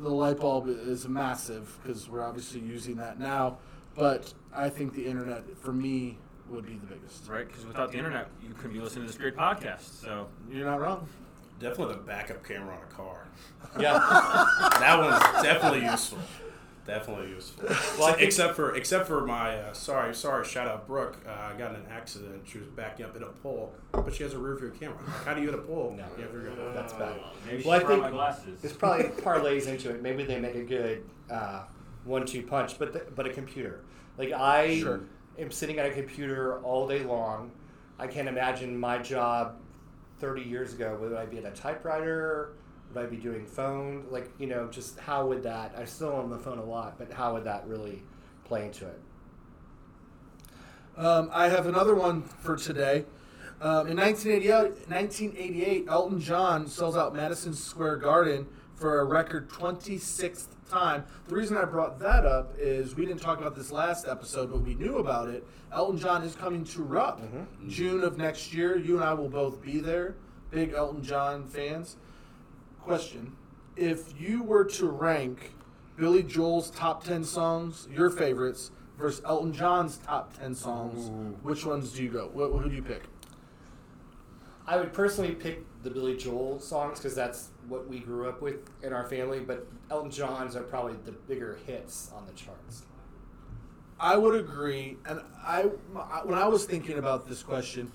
the 0.00 0.08
light 0.08 0.38
bulb 0.40 0.68
is 0.68 1.06
massive 1.08 1.76
because 1.82 2.08
we're 2.08 2.22
obviously 2.24 2.60
using 2.60 2.96
that 2.96 3.18
now. 3.18 3.58
But 3.96 4.32
I 4.54 4.68
think 4.70 4.94
the 4.94 5.04
internet, 5.06 5.44
for 5.58 5.72
me, 5.72 6.18
would 6.50 6.66
be 6.66 6.74
the 6.74 6.86
biggest. 6.86 7.28
Right? 7.28 7.46
Because 7.46 7.64
without 7.66 7.92
the 7.92 7.98
internet, 7.98 8.28
you 8.46 8.54
couldn't 8.54 8.72
be 8.72 8.80
listening 8.80 9.06
to 9.06 9.12
this 9.12 9.18
great 9.20 9.36
podcast. 9.36 10.00
So 10.02 10.28
You're 10.50 10.66
not 10.66 10.80
wrong. 10.80 11.06
Definitely 11.58 11.94
the 11.94 12.00
backup 12.00 12.42
camera 12.46 12.74
on 12.74 12.82
a 12.82 12.94
car. 12.94 13.26
Yeah. 13.78 13.98
That 14.80 14.98
one's 14.98 15.42
definitely 15.42 15.84
useful. 15.84 16.18
Definitely 16.86 17.28
useful. 17.28 17.68
Well, 17.98 18.16
except 18.18 18.56
for 18.56 18.74
except 18.74 19.06
for 19.06 19.24
my 19.26 19.56
uh, 19.56 19.72
sorry 19.74 20.14
sorry 20.14 20.44
shout 20.46 20.66
out 20.66 20.86
Brooke. 20.86 21.18
Uh, 21.28 21.30
I 21.30 21.58
got 21.58 21.70
in 21.70 21.76
an 21.76 21.86
accident. 21.90 22.42
She 22.46 22.58
was 22.58 22.66
backing 22.68 23.04
up 23.04 23.14
in 23.14 23.22
a 23.22 23.26
pole, 23.26 23.74
but 23.92 24.14
she 24.14 24.22
has 24.22 24.32
a 24.32 24.38
rear 24.38 24.56
view 24.56 24.72
camera. 24.80 24.96
Like, 25.06 25.24
how 25.26 25.34
do 25.34 25.42
you 25.42 25.50
hit 25.50 25.58
a 25.58 25.62
pole? 25.62 25.94
No. 25.96 26.04
You 26.16 26.22
have 26.22 26.34
rear. 26.34 26.52
That's 26.74 26.94
bad. 26.94 27.16
maybe 27.46 27.62
Well, 27.62 27.78
I 27.78 27.84
think 27.84 28.00
my 28.00 28.10
glasses. 28.10 28.60
This 28.60 28.72
probably 28.72 29.04
parlays 29.22 29.66
into 29.66 29.90
it. 29.90 30.02
Maybe 30.02 30.24
they 30.24 30.40
make 30.40 30.54
a 30.54 30.64
good 30.64 31.04
uh, 31.30 31.64
one-two 32.04 32.42
punch, 32.44 32.78
but 32.78 32.92
the, 32.94 33.04
but 33.14 33.26
a 33.26 33.30
computer. 33.30 33.82
Like 34.16 34.32
I 34.32 34.80
Sure. 34.80 35.00
Am 35.38 35.50
sitting 35.50 35.78
at 35.78 35.86
a 35.86 35.90
computer 35.90 36.60
all 36.60 36.86
day 36.86 37.02
long. 37.02 37.50
I 37.98 38.06
can't 38.06 38.28
imagine 38.28 38.78
my 38.78 38.98
job 38.98 39.56
30 40.18 40.42
years 40.42 40.74
ago. 40.74 40.96
Would 41.00 41.14
I 41.14 41.26
be 41.26 41.38
at 41.38 41.44
a 41.44 41.50
typewriter? 41.50 42.52
Would 42.92 43.04
I 43.04 43.06
be 43.06 43.16
doing 43.16 43.46
phone? 43.46 44.06
Like 44.10 44.30
you 44.38 44.46
know, 44.46 44.68
just 44.68 44.98
how 44.98 45.26
would 45.26 45.42
that? 45.42 45.74
I'm 45.76 45.86
still 45.86 46.14
on 46.14 46.30
the 46.30 46.38
phone 46.38 46.58
a 46.58 46.64
lot, 46.64 46.98
but 46.98 47.12
how 47.12 47.34
would 47.34 47.44
that 47.44 47.66
really 47.66 48.02
play 48.44 48.66
into 48.66 48.86
it? 48.86 49.00
Um, 50.96 51.30
I 51.32 51.48
have 51.48 51.66
another 51.66 51.94
one 51.94 52.22
for 52.22 52.56
today. 52.56 53.04
Um, 53.62 53.88
in 53.88 53.96
1988, 53.98 54.88
1988, 54.88 55.84
Elton 55.88 56.20
John 56.20 56.66
sells 56.66 56.96
out 56.96 57.14
Madison 57.14 57.54
Square 57.54 57.96
Garden 57.96 58.46
for 58.74 59.00
a 59.00 59.04
record 59.04 59.50
26th 59.50 60.48
time. 60.70 61.04
The 61.28 61.34
reason 61.34 61.56
I 61.56 61.64
brought 61.64 61.98
that 61.98 62.24
up 62.24 62.54
is 62.58 62.94
we 62.94 63.04
didn't 63.04 63.20
talk 63.20 63.38
about 63.38 63.54
this 63.54 63.70
last 63.70 64.06
episode, 64.06 64.50
but 64.50 64.62
we 64.62 64.74
knew 64.74 64.98
about 64.98 65.28
it. 65.28 65.46
Elton 65.72 65.98
John 65.98 66.22
is 66.22 66.34
coming 66.34 66.64
to 66.64 66.82
Rupp 66.82 67.20
mm-hmm. 67.20 67.68
June 67.68 68.02
of 68.02 68.16
next 68.16 68.54
year. 68.54 68.78
You 68.78 68.96
and 68.96 69.04
I 69.04 69.14
will 69.14 69.28
both 69.28 69.60
be 69.60 69.78
there. 69.78 70.16
Big 70.50 70.72
Elton 70.72 71.02
John 71.02 71.46
fans. 71.46 71.96
Question 72.80 73.36
If 73.76 74.18
you 74.18 74.42
were 74.42 74.64
to 74.64 74.88
rank 74.88 75.54
Billy 75.96 76.22
Joel's 76.22 76.70
top 76.70 77.04
10 77.04 77.24
songs, 77.24 77.86
your 77.90 78.10
favorites, 78.10 78.70
versus 78.98 79.22
Elton 79.24 79.52
John's 79.52 79.98
top 79.98 80.36
10 80.38 80.54
songs, 80.54 81.10
which 81.42 81.64
ones 81.64 81.92
do 81.92 82.02
you 82.02 82.10
go? 82.10 82.30
What, 82.32 82.50
who 82.50 82.68
do 82.68 82.74
you 82.74 82.82
pick? 82.82 83.02
I 84.70 84.76
would 84.76 84.92
personally 84.92 85.32
pick 85.32 85.64
the 85.82 85.90
Billy 85.90 86.16
Joel 86.16 86.60
songs 86.60 87.00
because 87.00 87.16
that's 87.16 87.48
what 87.66 87.88
we 87.88 87.98
grew 87.98 88.28
up 88.28 88.40
with 88.40 88.70
in 88.84 88.92
our 88.92 89.04
family. 89.04 89.40
But 89.40 89.66
Elton 89.90 90.12
John's 90.12 90.54
are 90.54 90.62
probably 90.62 90.94
the 91.04 91.10
bigger 91.10 91.58
hits 91.66 92.12
on 92.14 92.24
the 92.24 92.32
charts. 92.34 92.84
I 93.98 94.16
would 94.16 94.38
agree. 94.38 94.96
And 95.06 95.22
I, 95.44 95.62
when 96.22 96.38
I 96.38 96.46
was 96.46 96.66
thinking 96.66 96.98
about 96.98 97.28
this 97.28 97.42
question, 97.42 97.90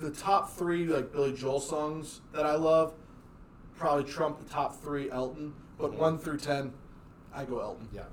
the 0.00 0.10
top 0.10 0.56
three 0.56 0.86
like 0.86 1.12
Billy 1.12 1.34
Joel 1.34 1.60
songs 1.60 2.22
that 2.32 2.46
I 2.46 2.54
love 2.54 2.94
probably 3.76 4.10
trump 4.10 4.42
the 4.42 4.50
top 4.50 4.82
three 4.82 5.10
Elton. 5.10 5.52
But 5.78 5.90
mm-hmm. 5.90 6.00
one 6.00 6.18
through 6.18 6.38
ten, 6.38 6.72
I 7.34 7.44
go 7.44 7.60
Elton. 7.60 7.90
Yeah. 7.92 8.04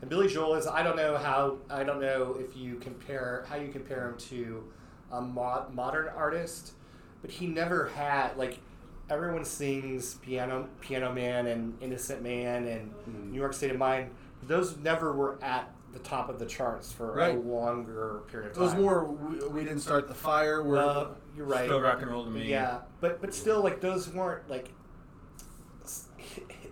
And 0.00 0.10
Billy 0.10 0.26
Joel 0.26 0.56
is 0.56 0.66
I 0.66 0.82
don't 0.82 0.96
know 0.96 1.16
how 1.16 1.58
I 1.70 1.84
don't 1.84 2.00
know 2.00 2.36
if 2.40 2.56
you 2.56 2.74
compare 2.74 3.46
how 3.48 3.54
you 3.54 3.68
compare 3.68 4.08
him 4.08 4.18
to 4.18 4.64
a 5.14 5.20
mo- 5.20 5.66
modern 5.72 6.08
artist, 6.08 6.72
but 7.22 7.30
he 7.30 7.46
never 7.46 7.88
had 7.88 8.36
like 8.36 8.58
everyone 9.10 9.44
sings 9.44 10.14
Piano 10.16 10.68
Piano 10.80 11.12
Man 11.12 11.46
and 11.46 11.74
Innocent 11.80 12.22
Man 12.22 12.66
and 12.66 12.92
New 13.32 13.38
York 13.38 13.52
State 13.54 13.70
of 13.70 13.78
Mind. 13.78 14.10
Those 14.42 14.76
never 14.78 15.12
were 15.12 15.38
at 15.42 15.70
the 15.92 15.98
top 16.00 16.28
of 16.28 16.38
the 16.38 16.46
charts 16.46 16.90
for 16.92 17.14
a 17.36 17.38
longer 17.38 18.22
period 18.30 18.50
of 18.50 18.56
time. 18.56 18.66
Those 18.66 18.74
more 18.74 19.04
we, 19.04 19.46
we 19.48 19.60
didn't 19.64 19.80
start 19.80 20.08
the 20.08 20.14
fire. 20.14 20.62
Where 20.62 20.78
Uh, 20.80 21.06
you're 21.36 21.46
right. 21.46 21.66
Still 21.66 21.80
rock 21.80 22.02
and 22.02 22.10
roll 22.10 22.24
to 22.24 22.30
me. 22.30 22.48
Yeah, 22.50 22.80
but 23.00 23.20
but 23.20 23.32
still, 23.32 23.62
like 23.62 23.80
those 23.80 24.08
weren't 24.08 24.48
like 24.50 24.64
s- 24.64 24.68
hit- 24.68 24.70
hit- 24.70 24.83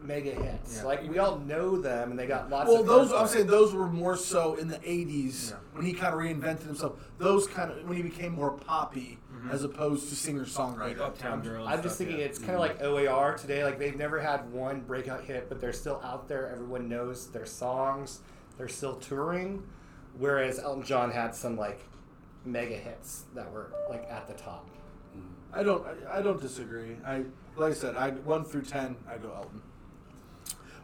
mega 0.05 0.31
hits. 0.31 0.79
Yeah. 0.79 0.85
Like 0.85 1.09
we 1.09 1.19
all 1.19 1.39
know 1.39 1.77
them, 1.77 2.11
and 2.11 2.19
they 2.19 2.27
got 2.27 2.51
lots. 2.51 2.69
well, 2.69 2.81
of 2.81 2.87
those. 2.87 3.13
I'm 3.13 3.27
saying 3.27 3.47
those 3.47 3.75
were 3.75 3.89
more 3.89 4.17
so 4.17 4.55
in 4.55 4.69
the 4.69 4.79
'80s 4.79 5.51
Yeah. 5.51 5.57
when 5.73 5.85
he 5.85 5.93
kind 5.93 6.15
of 6.15 6.21
reinvented 6.21 6.67
himself. 6.67 6.99
Those 7.19 7.47
kind 7.47 7.71
of 7.71 7.89
when 7.89 7.97
he 7.97 8.03
became 8.03 8.33
more 8.33 8.53
poppy 8.53 9.19
mm-hmm. 9.33 9.51
as 9.51 9.65
opposed 9.65 10.09
to 10.09 10.17
singer 10.17 10.41
Like 10.41 10.49
songwriter. 10.49 11.01
Uptown 11.01 11.43
Girl. 11.43 11.65
and 11.65 11.75
I'm 11.75 11.83
just 11.83 11.99
thinking 11.99 12.19
yeah. 12.19 12.27
it's 12.27 12.39
kind 12.39 12.53
of 12.53 12.61
mm-hmm. 12.61 12.83
like 12.83 13.09
OAR 13.09 13.37
today. 13.37 13.65
Like 13.65 13.79
they've 13.79 13.97
never 13.97 14.21
had 14.21 14.51
one 14.53 14.81
breakout 14.81 15.25
hit, 15.25 15.49
but 15.49 15.61
they're 15.61 15.73
still 15.73 16.01
out 16.05 16.29
there. 16.29 16.49
Everyone 16.49 16.89
knows 16.89 17.29
their 17.29 17.47
songs. 17.47 18.21
They're 18.59 18.69
still 18.69 18.97
touring. 18.97 19.63
Whereas 20.19 20.59
Elton 20.59 20.85
John 20.85 21.11
had 21.11 21.35
some 21.35 21.57
like 21.57 21.81
mega 22.45 22.77
hits 22.77 23.25
that 23.35 23.51
were 23.53 23.73
like 23.89 24.07
at 24.11 24.27
the 24.27 24.35
top. 24.35 24.69
I 25.53 25.63
don't. 25.63 25.85
I, 25.87 26.19
I 26.19 26.23
don't 26.23 26.41
disagree. 26.41 26.97
I 27.05 27.25
like 27.57 27.73
I 27.73 27.75
said. 27.75 27.97
I 27.97 28.11
one 28.11 28.45
through 28.45 28.63
ten. 28.63 28.97
I 29.09 29.19
go 29.19 29.33
Elton. 29.35 29.61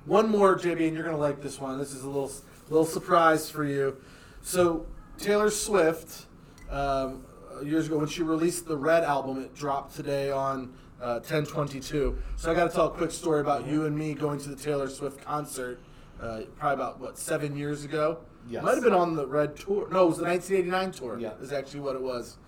One 0.08 0.30
more, 0.30 0.56
JB, 0.56 0.88
and 0.88 0.96
you're 0.96 1.04
gonna 1.04 1.18
like 1.18 1.42
this 1.42 1.60
one. 1.60 1.76
This 1.78 1.92
is 1.92 2.02
a 2.02 2.06
little 2.06 2.32
little 2.70 2.86
surprise 2.86 3.50
for 3.50 3.62
you. 3.62 3.98
So 4.40 4.86
Taylor 5.18 5.50
Swift 5.50 6.24
um, 6.70 7.26
years 7.62 7.88
ago 7.88 7.98
when 7.98 8.08
she 8.08 8.22
released 8.22 8.66
the 8.66 8.76
Red 8.76 9.04
album. 9.04 9.42
It 9.44 9.54
dropped 9.54 9.94
today 9.94 10.30
on 10.30 10.72
uh, 10.98 11.20
1022. 11.20 12.16
So 12.36 12.50
I 12.50 12.54
got 12.54 12.70
to 12.70 12.74
tell 12.74 12.86
a 12.86 12.90
quick 12.90 13.10
story 13.10 13.40
about 13.42 13.66
you 13.66 13.84
and 13.84 13.96
me 13.96 14.14
going 14.14 14.40
to 14.40 14.48
the 14.48 14.56
Taylor 14.56 14.88
Swift 14.88 15.22
concert. 15.22 15.78
Uh, 16.18 16.40
probably 16.56 16.82
about 16.82 17.00
what 17.00 17.18
seven 17.18 17.54
years 17.54 17.84
ago. 17.84 18.20
Yes. 18.48 18.64
Might 18.64 18.76
have 18.76 18.84
been 18.84 18.94
on 18.94 19.14
the 19.14 19.26
Red 19.26 19.56
tour. 19.56 19.88
No, 19.90 20.04
it 20.04 20.08
was 20.08 20.16
the 20.16 20.24
1989 20.24 20.92
tour. 20.92 21.20
Yeah. 21.20 21.32
is 21.42 21.52
actually 21.52 21.80
what 21.80 21.96
it 21.96 22.02
was. 22.02 22.38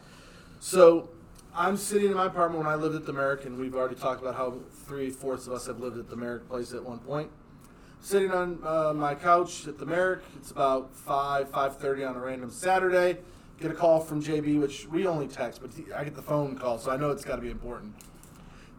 So 0.60 1.10
I'm 1.54 1.76
sitting 1.76 2.10
in 2.10 2.16
my 2.16 2.24
apartment 2.26 2.64
when 2.64 2.72
I 2.72 2.76
lived 2.76 2.96
at 2.96 3.04
the 3.04 3.12
Merrick, 3.12 3.44
and 3.44 3.58
we've 3.58 3.74
already 3.74 3.96
talked 3.96 4.22
about 4.22 4.34
how 4.34 4.60
three 4.86 5.10
fourths 5.10 5.46
of 5.46 5.52
us 5.52 5.66
have 5.66 5.78
lived 5.78 5.98
at 5.98 6.08
the 6.08 6.16
Merrick 6.16 6.48
place 6.48 6.72
at 6.72 6.82
one 6.82 7.00
point. 7.00 7.30
Sitting 8.02 8.30
on 8.30 8.58
uh, 8.64 8.92
my 8.94 9.14
couch 9.14 9.68
at 9.68 9.78
the 9.78 9.86
Merrick, 9.86 10.20
it's 10.36 10.50
about 10.50 10.94
five 10.94 11.50
five 11.50 11.76
thirty 11.76 12.02
on 12.02 12.16
a 12.16 12.20
random 12.20 12.50
Saturday. 12.50 13.18
Get 13.60 13.70
a 13.70 13.74
call 13.74 14.00
from 14.00 14.22
JB, 14.22 14.58
which 14.60 14.86
we 14.88 15.06
only 15.06 15.28
text, 15.28 15.60
but 15.60 15.70
he, 15.74 15.92
I 15.92 16.04
get 16.04 16.14
the 16.14 16.22
phone 16.22 16.56
call, 16.56 16.78
so 16.78 16.90
I 16.90 16.96
know 16.96 17.10
it's 17.10 17.24
got 17.24 17.36
to 17.36 17.42
be 17.42 17.50
important. 17.50 17.94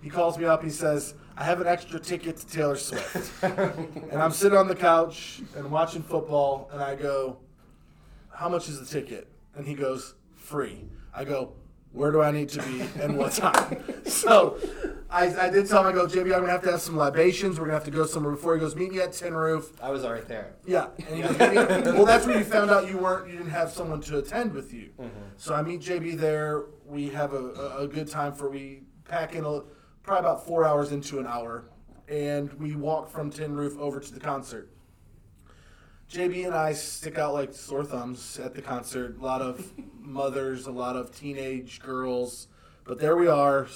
He 0.02 0.10
calls 0.10 0.40
me 0.40 0.46
up. 0.46 0.64
He 0.64 0.72
says, 0.72 1.14
"I 1.38 1.44
have 1.44 1.62
an 1.62 1.68
extra 1.68 2.00
ticket 2.00 2.38
to 2.38 2.48
Taylor 2.48 2.76
Swift," 2.76 3.44
and 3.44 4.20
I'm 4.20 4.32
sitting 4.32 4.58
on 4.58 4.68
the 4.68 4.76
couch 4.76 5.42
and 5.56 5.70
watching 5.70 6.02
football, 6.02 6.70
and 6.74 6.82
I 6.82 6.96
go, 6.96 7.38
how 8.42 8.50
much 8.50 8.68
is 8.70 8.80
the 8.80 8.86
ticket? 8.88 9.28
And 9.56 9.68
he 9.68 9.76
goes, 9.76 10.16
free. 10.36 10.86
I 11.14 11.26
go, 11.26 11.54
where 11.92 12.12
do 12.12 12.22
I 12.22 12.32
need 12.32 12.50
to 12.50 12.64
be 12.64 12.82
and 13.00 13.16
what 13.16 13.34
time? 13.34 13.84
so 14.06 14.58
I, 15.12 15.48
I 15.48 15.50
did 15.50 15.68
tell 15.68 15.82
him, 15.82 15.88
I 15.88 15.92
go, 15.92 16.08
JB, 16.08 16.24
I'm 16.24 16.30
going 16.30 16.46
to 16.46 16.52
have 16.52 16.64
to 16.64 16.72
have 16.72 16.82
some 16.82 16.96
libations. 16.96 17.60
We're 17.60 17.66
going 17.66 17.72
to 17.72 17.84
have 17.84 17.84
to 17.84 17.92
go 17.92 18.06
somewhere 18.06 18.32
before. 18.32 18.54
He 18.56 18.62
goes, 18.62 18.78
meet 18.78 18.92
me 18.92 19.02
at 19.02 19.12
Tin 19.12 19.34
Roof. 19.34 19.74
I 19.82 19.92
was 19.92 20.06
already 20.06 20.26
there. 20.26 20.54
Yeah. 20.66 20.88
And 21.06 21.16
he 21.18 21.22
goes, 21.22 21.38
"Meet 21.38 21.86
me-" 21.86 21.92
well, 21.92 22.06
that's 22.06 22.26
when 22.26 22.38
you 22.38 22.46
found 22.46 22.72
out 22.72 22.88
you 22.88 22.98
weren't, 22.98 23.30
you 23.30 23.38
didn't 23.38 23.52
have 23.52 23.72
someone 23.72 24.00
to 24.02 24.20
attend 24.20 24.54
with 24.54 24.74
you. 24.74 24.92
Mm-hmm. 24.98 25.20
So 25.36 25.54
I 25.54 25.64
meet 25.64 25.82
JB 25.82 26.18
there. 26.18 26.64
We 26.86 27.10
have 27.10 27.34
a, 27.34 27.44
a, 27.44 27.78
a 27.84 27.88
good 27.88 28.08
time 28.08 28.32
for, 28.32 28.50
we 28.50 28.84
pack 29.04 29.36
in 29.36 29.44
a, 29.44 29.62
probably 30.02 30.20
about 30.20 30.48
four 30.48 30.66
hours 30.66 30.94
into 30.94 31.20
an 31.20 31.28
hour. 31.28 31.66
And 32.08 32.52
we 32.54 32.76
walk 32.78 33.10
from 33.10 33.30
Tin 33.30 33.54
Roof 33.54 33.78
over 33.78 34.00
to 34.00 34.14
the 34.14 34.20
concert. 34.20 34.70
JB 36.10 36.46
and 36.46 36.56
I 36.56 36.72
stick 36.74 37.18
out 37.18 37.34
like 37.34 37.54
sore 37.54 37.84
thumbs 37.84 38.40
at 38.40 38.54
the 38.54 38.62
concert. 38.62 39.18
A 39.20 39.24
lot 39.24 39.42
of 39.42 39.72
mothers, 39.98 40.68
a 40.68 40.72
lot 40.72 40.96
of 40.96 41.14
teenage 41.18 41.82
girls, 41.82 42.48
but 42.84 43.00
there 43.00 43.16
we 43.16 43.28
are, 43.28 43.68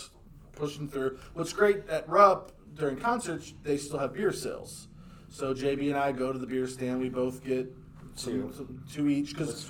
pushing 0.56 0.88
through. 0.88 1.20
What's 1.34 1.54
great 1.54 1.88
at 1.90 2.08
Rupp 2.08 2.52
during 2.76 2.98
concerts, 2.98 3.54
they 3.64 3.78
still 3.78 4.00
have 4.00 4.14
beer 4.14 4.32
sales. 4.32 4.88
So 5.30 5.54
JB 5.54 5.90
and 5.90 5.98
I 5.98 6.12
go 6.12 6.32
to 6.32 6.40
the 6.40 6.48
beer 6.48 6.68
stand. 6.68 7.00
We 7.02 7.10
both 7.10 7.44
get 7.44 7.72
Two. 8.16 8.54
some, 8.54 8.54
some, 8.54 8.84
two 8.92 9.10
each 9.10 9.32
because 9.32 9.70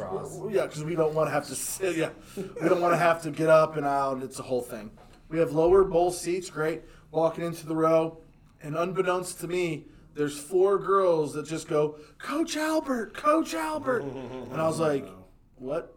yeah, 0.52 0.68
because 0.68 0.84
we 0.84 0.96
don't 0.96 1.16
want 1.16 1.28
to 1.28 1.32
have 1.34 1.48
to 1.48 1.56
sit. 1.56 1.96
Yeah, 1.98 2.10
we 2.36 2.70
don't 2.70 2.82
want 2.82 2.94
to 2.94 2.98
have 2.98 3.22
to 3.24 3.32
get 3.32 3.50
up 3.50 3.76
and 3.76 3.86
out. 3.86 4.22
It's 4.22 4.40
a 4.40 4.44
whole 4.44 4.62
thing. 4.62 4.92
We 5.30 5.40
have 5.40 5.54
lower 5.54 5.84
bowl 5.84 6.12
seats. 6.12 6.50
Great. 6.50 6.84
Walking 7.10 7.44
into 7.44 7.66
the 7.66 7.76
row, 7.76 8.20
and 8.62 8.76
unbeknownst 8.76 9.40
to 9.40 9.48
me, 9.48 9.86
there's 10.14 10.38
four 10.38 10.78
girls 10.78 11.34
that 11.34 11.46
just 11.48 11.68
go, 11.68 11.98
Coach 12.20 12.58
Albert, 12.58 13.14
Coach 13.14 13.54
Albert, 13.54 14.04
and 14.04 14.62
I 14.62 14.68
was 14.68 14.80
like, 14.80 15.08
what? 15.56 15.95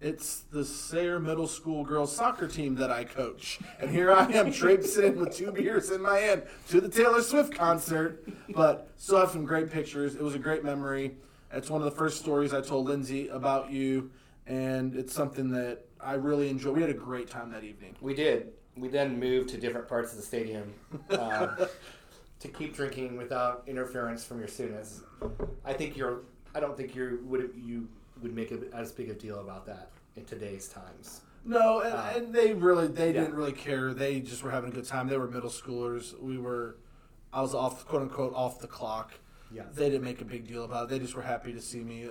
It's 0.00 0.40
the 0.40 0.64
Sayre 0.64 1.18
Middle 1.18 1.46
School 1.46 1.82
girls 1.82 2.14
soccer 2.14 2.46
team 2.46 2.74
that 2.74 2.90
I 2.90 3.04
coach. 3.04 3.58
And 3.80 3.90
here 3.90 4.12
I 4.12 4.30
am 4.30 4.52
traipsing 4.52 5.16
with 5.16 5.34
two 5.34 5.50
beers 5.50 5.90
in 5.90 6.02
my 6.02 6.18
hand 6.18 6.42
to 6.68 6.82
the 6.82 6.88
Taylor 6.88 7.22
Swift 7.22 7.54
concert. 7.54 8.28
But 8.54 8.90
still 8.96 9.18
have 9.18 9.30
some 9.30 9.46
great 9.46 9.70
pictures. 9.70 10.14
It 10.14 10.22
was 10.22 10.34
a 10.34 10.38
great 10.38 10.62
memory. 10.62 11.16
It's 11.50 11.70
one 11.70 11.80
of 11.80 11.86
the 11.86 11.96
first 11.96 12.20
stories 12.20 12.52
I 12.52 12.60
told 12.60 12.86
Lindsay 12.86 13.28
about 13.28 13.70
you. 13.70 14.10
And 14.46 14.94
it's 14.94 15.14
something 15.14 15.50
that 15.52 15.86
I 15.98 16.14
really 16.14 16.50
enjoy. 16.50 16.72
We 16.72 16.82
had 16.82 16.90
a 16.90 16.94
great 16.94 17.30
time 17.30 17.50
that 17.52 17.64
evening. 17.64 17.96
We 18.02 18.14
did. 18.14 18.52
We 18.76 18.88
then 18.88 19.18
moved 19.18 19.48
to 19.50 19.56
different 19.56 19.88
parts 19.88 20.12
of 20.12 20.18
the 20.18 20.24
stadium 20.24 20.74
um, 21.18 21.56
to 22.40 22.48
keep 22.48 22.76
drinking 22.76 23.16
without 23.16 23.62
interference 23.66 24.24
from 24.24 24.40
your 24.40 24.48
students. 24.48 25.00
I 25.64 25.72
think 25.72 25.96
you're. 25.96 26.20
I 26.54 26.60
don't 26.60 26.76
think 26.76 26.94
you 26.94 27.20
would 27.24 27.50
you 27.56 27.88
would 28.22 28.34
make 28.34 28.50
a, 28.52 28.58
as 28.74 28.92
big 28.92 29.08
a 29.10 29.14
deal 29.14 29.40
about 29.40 29.66
that 29.66 29.90
in 30.16 30.24
today's 30.24 30.68
times. 30.68 31.20
No, 31.44 31.80
and, 31.80 31.94
Uh, 31.94 32.12
and 32.16 32.34
they 32.34 32.52
really 32.54 32.88
they 32.88 33.08
yeah. 33.08 33.20
didn't 33.20 33.34
really 33.34 33.52
care. 33.52 33.94
They 33.94 34.20
just 34.20 34.42
were 34.42 34.50
having 34.50 34.70
a 34.70 34.74
good 34.74 34.86
time. 34.86 35.08
They 35.08 35.16
were 35.18 35.28
middle 35.28 35.50
schoolers. 35.50 36.18
We 36.20 36.38
were, 36.38 36.76
I 37.32 37.40
was 37.40 37.54
off 37.54 37.86
quote 37.86 38.02
unquote 38.02 38.34
off 38.34 38.58
the 38.60 38.66
clock. 38.66 39.12
Yeah. 39.54 39.62
They 39.72 39.88
didn't 39.88 40.02
make 40.04 40.20
a 40.20 40.24
big 40.24 40.48
deal 40.48 40.64
about 40.64 40.84
it. 40.84 40.88
They 40.90 40.98
just 40.98 41.14
were 41.14 41.22
happy 41.22 41.52
to 41.52 41.60
see 41.60 41.84
me. 41.84 42.02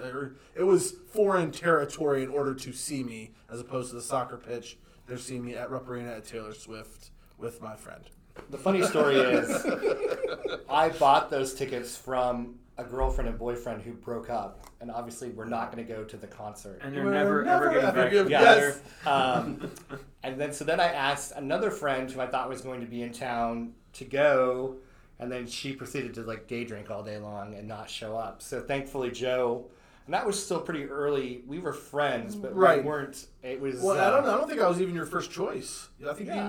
It 0.55 0.63
was 0.63 0.93
foreign 1.11 1.51
territory 1.51 2.23
in 2.23 2.29
order 2.29 2.53
to 2.53 2.71
see 2.71 3.03
me, 3.03 3.31
as 3.51 3.59
opposed 3.59 3.89
to 3.89 3.95
the 3.95 4.01
soccer 4.01 4.37
pitch. 4.37 4.77
They're 5.05 5.17
seeing 5.17 5.43
me 5.43 5.55
at 5.55 5.69
Rupp 5.69 5.87
Arena 5.89 6.11
at 6.13 6.25
Taylor 6.25 6.53
Swift 6.53 7.11
with 7.37 7.61
my 7.61 7.75
friend. 7.75 8.03
The 8.51 8.57
funny 8.57 8.83
story 8.83 9.15
is, 9.17 9.49
I 10.69 10.89
bought 10.89 11.29
those 11.29 11.53
tickets 11.53 11.97
from 11.97 12.55
a 12.77 12.83
girlfriend 12.83 13.29
and 13.29 13.39
boyfriend 13.39 13.81
who 13.81 13.93
broke 13.93 14.29
up, 14.29 14.65
and 14.81 14.91
obviously 14.91 15.29
we're 15.29 15.45
not 15.45 15.71
going 15.71 15.85
to 15.85 15.93
go 15.93 16.03
to 16.03 16.17
the 16.17 16.27
concert. 16.27 16.79
And 16.83 16.93
they're 16.95 17.03
never, 17.05 17.43
never 17.43 17.69
ever 17.69 17.69
getting 17.73 17.87
ever 17.89 18.01
back 18.03 18.11
give- 18.11 18.25
together. 18.25 18.75
yes. 19.05 19.07
Um, 19.07 19.71
and 20.23 20.39
then 20.39 20.51
so 20.53 20.65
then 20.65 20.79
I 20.79 20.87
asked 20.87 21.31
another 21.35 21.71
friend 21.71 22.09
who 22.11 22.19
I 22.21 22.27
thought 22.27 22.49
was 22.49 22.61
going 22.61 22.81
to 22.81 22.87
be 22.87 23.01
in 23.01 23.11
town 23.13 23.73
to 23.93 24.05
go, 24.05 24.75
and 25.19 25.31
then 25.31 25.47
she 25.47 25.71
proceeded 25.73 26.13
to 26.15 26.23
like 26.23 26.47
day 26.47 26.65
drink 26.65 26.91
all 26.91 27.01
day 27.03 27.17
long 27.17 27.55
and 27.55 27.67
not 27.67 27.89
show 27.89 28.17
up. 28.17 28.41
So 28.41 28.59
thankfully 28.61 29.09
Joe, 29.11 29.67
and 30.05 30.13
that 30.13 30.25
was 30.27 30.43
still 30.43 30.59
pretty 30.59 30.83
early. 30.85 31.43
We 31.47 31.59
were 31.59 31.71
friends, 31.73 32.35
but 32.35 32.53
Right. 32.55 32.83
we 32.83 32.89
weren't. 32.89 33.25
It 33.41 33.61
was. 33.61 33.79
Well, 33.79 33.97
uh, 33.97 34.05
I 34.05 34.09
don't 34.11 34.25
know. 34.25 34.33
I 34.35 34.37
don't 34.37 34.49
think 34.49 34.61
I 34.61 34.67
was 34.67 34.81
even 34.81 34.93
your 34.95 35.05
first 35.05 35.31
choice. 35.31 35.87
I 36.07 36.13
think 36.13 36.27
Yeah, 36.27 36.47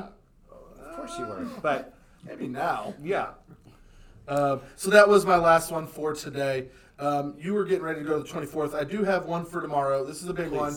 you, 0.50 0.84
of 0.84 0.96
course 0.96 1.16
you 1.18 1.24
were, 1.24 1.46
but 1.62 1.94
maybe 2.24 2.48
now. 2.48 2.94
yeah. 3.02 3.28
Um, 4.28 4.60
so 4.74 4.90
that 4.90 5.08
was 5.08 5.24
my 5.24 5.36
last 5.36 5.70
one 5.70 5.86
for 5.86 6.14
today. 6.14 6.66
Um, 6.98 7.34
you 7.38 7.54
were 7.54 7.64
getting 7.64 7.84
ready 7.84 8.00
to 8.00 8.06
go 8.06 8.22
to 8.22 8.32
the 8.32 8.46
24th. 8.46 8.74
I 8.74 8.84
do 8.84 9.04
have 9.04 9.26
one 9.26 9.44
for 9.44 9.60
tomorrow. 9.60 10.04
This 10.04 10.22
is 10.22 10.28
a 10.28 10.34
big 10.34 10.50
one. 10.50 10.76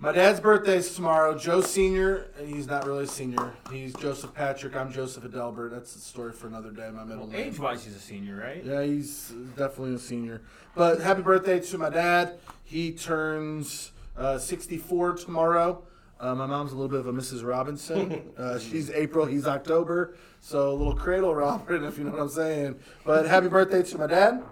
My 0.00 0.12
dad's 0.12 0.38
birthday 0.38 0.76
is 0.76 0.94
tomorrow. 0.94 1.36
Joe 1.36 1.60
Senior, 1.60 2.28
and 2.38 2.48
he's 2.48 2.68
not 2.68 2.86
really 2.86 3.04
a 3.04 3.08
senior. 3.08 3.52
He's 3.72 3.92
Joseph 3.94 4.32
Patrick. 4.32 4.76
I'm 4.76 4.92
Joseph 4.92 5.24
Adelbert. 5.24 5.72
That's 5.72 5.92
the 5.92 6.00
story 6.00 6.32
for 6.32 6.46
another 6.46 6.70
day. 6.70 6.88
My 6.94 7.02
middle 7.02 7.26
name. 7.26 7.48
Age 7.48 7.58
wise, 7.58 7.84
he's 7.84 7.96
a 7.96 8.00
senior, 8.00 8.36
right? 8.36 8.64
Yeah, 8.64 8.84
he's 8.84 9.32
definitely 9.56 9.94
a 9.96 9.98
senior. 9.98 10.40
But 10.76 11.00
happy 11.00 11.22
birthday 11.22 11.58
to 11.58 11.78
my 11.78 11.90
dad. 11.90 12.38
He 12.62 12.92
turns 12.92 13.90
uh, 14.16 14.38
64 14.38 15.14
tomorrow. 15.14 15.82
Uh, 16.20 16.34
my 16.34 16.46
mom's 16.46 16.72
a 16.72 16.74
little 16.74 16.88
bit 16.88 16.98
of 17.00 17.06
a 17.06 17.12
Mrs. 17.12 17.46
Robinson. 17.46 18.32
Uh, 18.36 18.58
she's 18.58 18.90
April, 18.90 19.24
he's 19.26 19.46
October. 19.46 20.16
So 20.40 20.70
a 20.70 20.74
little 20.74 20.94
cradle 20.94 21.34
robber, 21.34 21.84
if 21.86 21.96
you 21.98 22.04
know 22.04 22.10
what 22.12 22.20
I'm 22.20 22.28
saying. 22.28 22.76
But 23.04 23.26
happy 23.26 23.48
birthday 23.48 23.82
to 23.84 23.98
my 23.98 24.06
dad. 24.06 24.42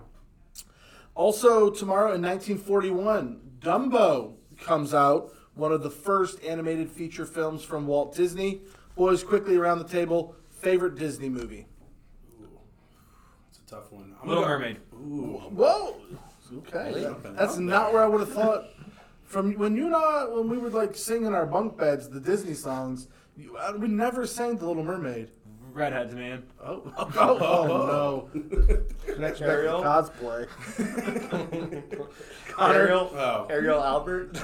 Also, 1.15 1.70
tomorrow 1.70 2.12
in 2.15 2.23
1941, 2.23 3.41
Dumbo 3.61 4.35
comes 4.61 4.93
out, 4.95 5.32
one 5.55 5.73
of 5.73 5.82
the 5.82 5.91
first 5.91 6.43
animated 6.45 6.91
feature 6.91 7.24
films 7.27 7.65
from 7.65 7.86
Walt 7.86 8.15
Disney. 8.15 8.61
Boys, 8.97 9.24
quickly 9.24 9.57
around 9.57 9.78
the 9.78 9.89
table, 9.89 10.35
favorite 10.51 10.95
Disney 10.97 11.28
movie? 11.28 11.66
It's 13.51 13.59
a 13.66 13.70
tough 13.77 13.91
one. 13.91 14.15
I'm 14.23 14.28
Little 14.28 14.45
gonna 14.45 14.55
go- 14.55 14.61
Mermaid. 14.61 14.81
Ooh. 14.95 15.39
Whoa. 15.51 15.97
Okay. 16.59 17.12
That's 17.36 17.57
not 17.57 17.93
where 17.93 18.03
I 18.03 18.07
would 18.07 18.20
have 18.20 18.32
thought. 18.32 18.66
From 19.27 19.55
when 19.55 19.77
you 19.77 19.86
and 19.86 19.94
I, 19.97 20.24
when 20.28 20.48
we 20.48 20.57
were 20.57 20.70
like 20.70 20.94
singing 20.97 21.35
our 21.35 21.47
bunk 21.47 21.77
beds, 21.77 22.09
the 22.09 22.20
Disney 22.20 22.55
songs, 22.55 23.09
you, 23.36 23.57
uh, 23.57 23.73
we 23.78 23.89
never 23.89 24.27
sang 24.27 24.57
The 24.57 24.66
Little 24.66 24.85
Mermaid. 24.85 25.28
Redheads, 25.73 26.15
man. 26.15 26.43
Oh, 26.65 26.81
oh, 26.97 27.39
oh, 27.39 28.28
no. 28.32 28.40
Connection 29.12 29.20
back 29.20 29.36
to 29.36 29.44
Ariel? 29.44 29.82
cosplay. 29.82 30.47
Ariel, 32.59 33.11
Oh. 33.15 33.47
Ariel 33.51 33.82
Albert. 33.82 34.32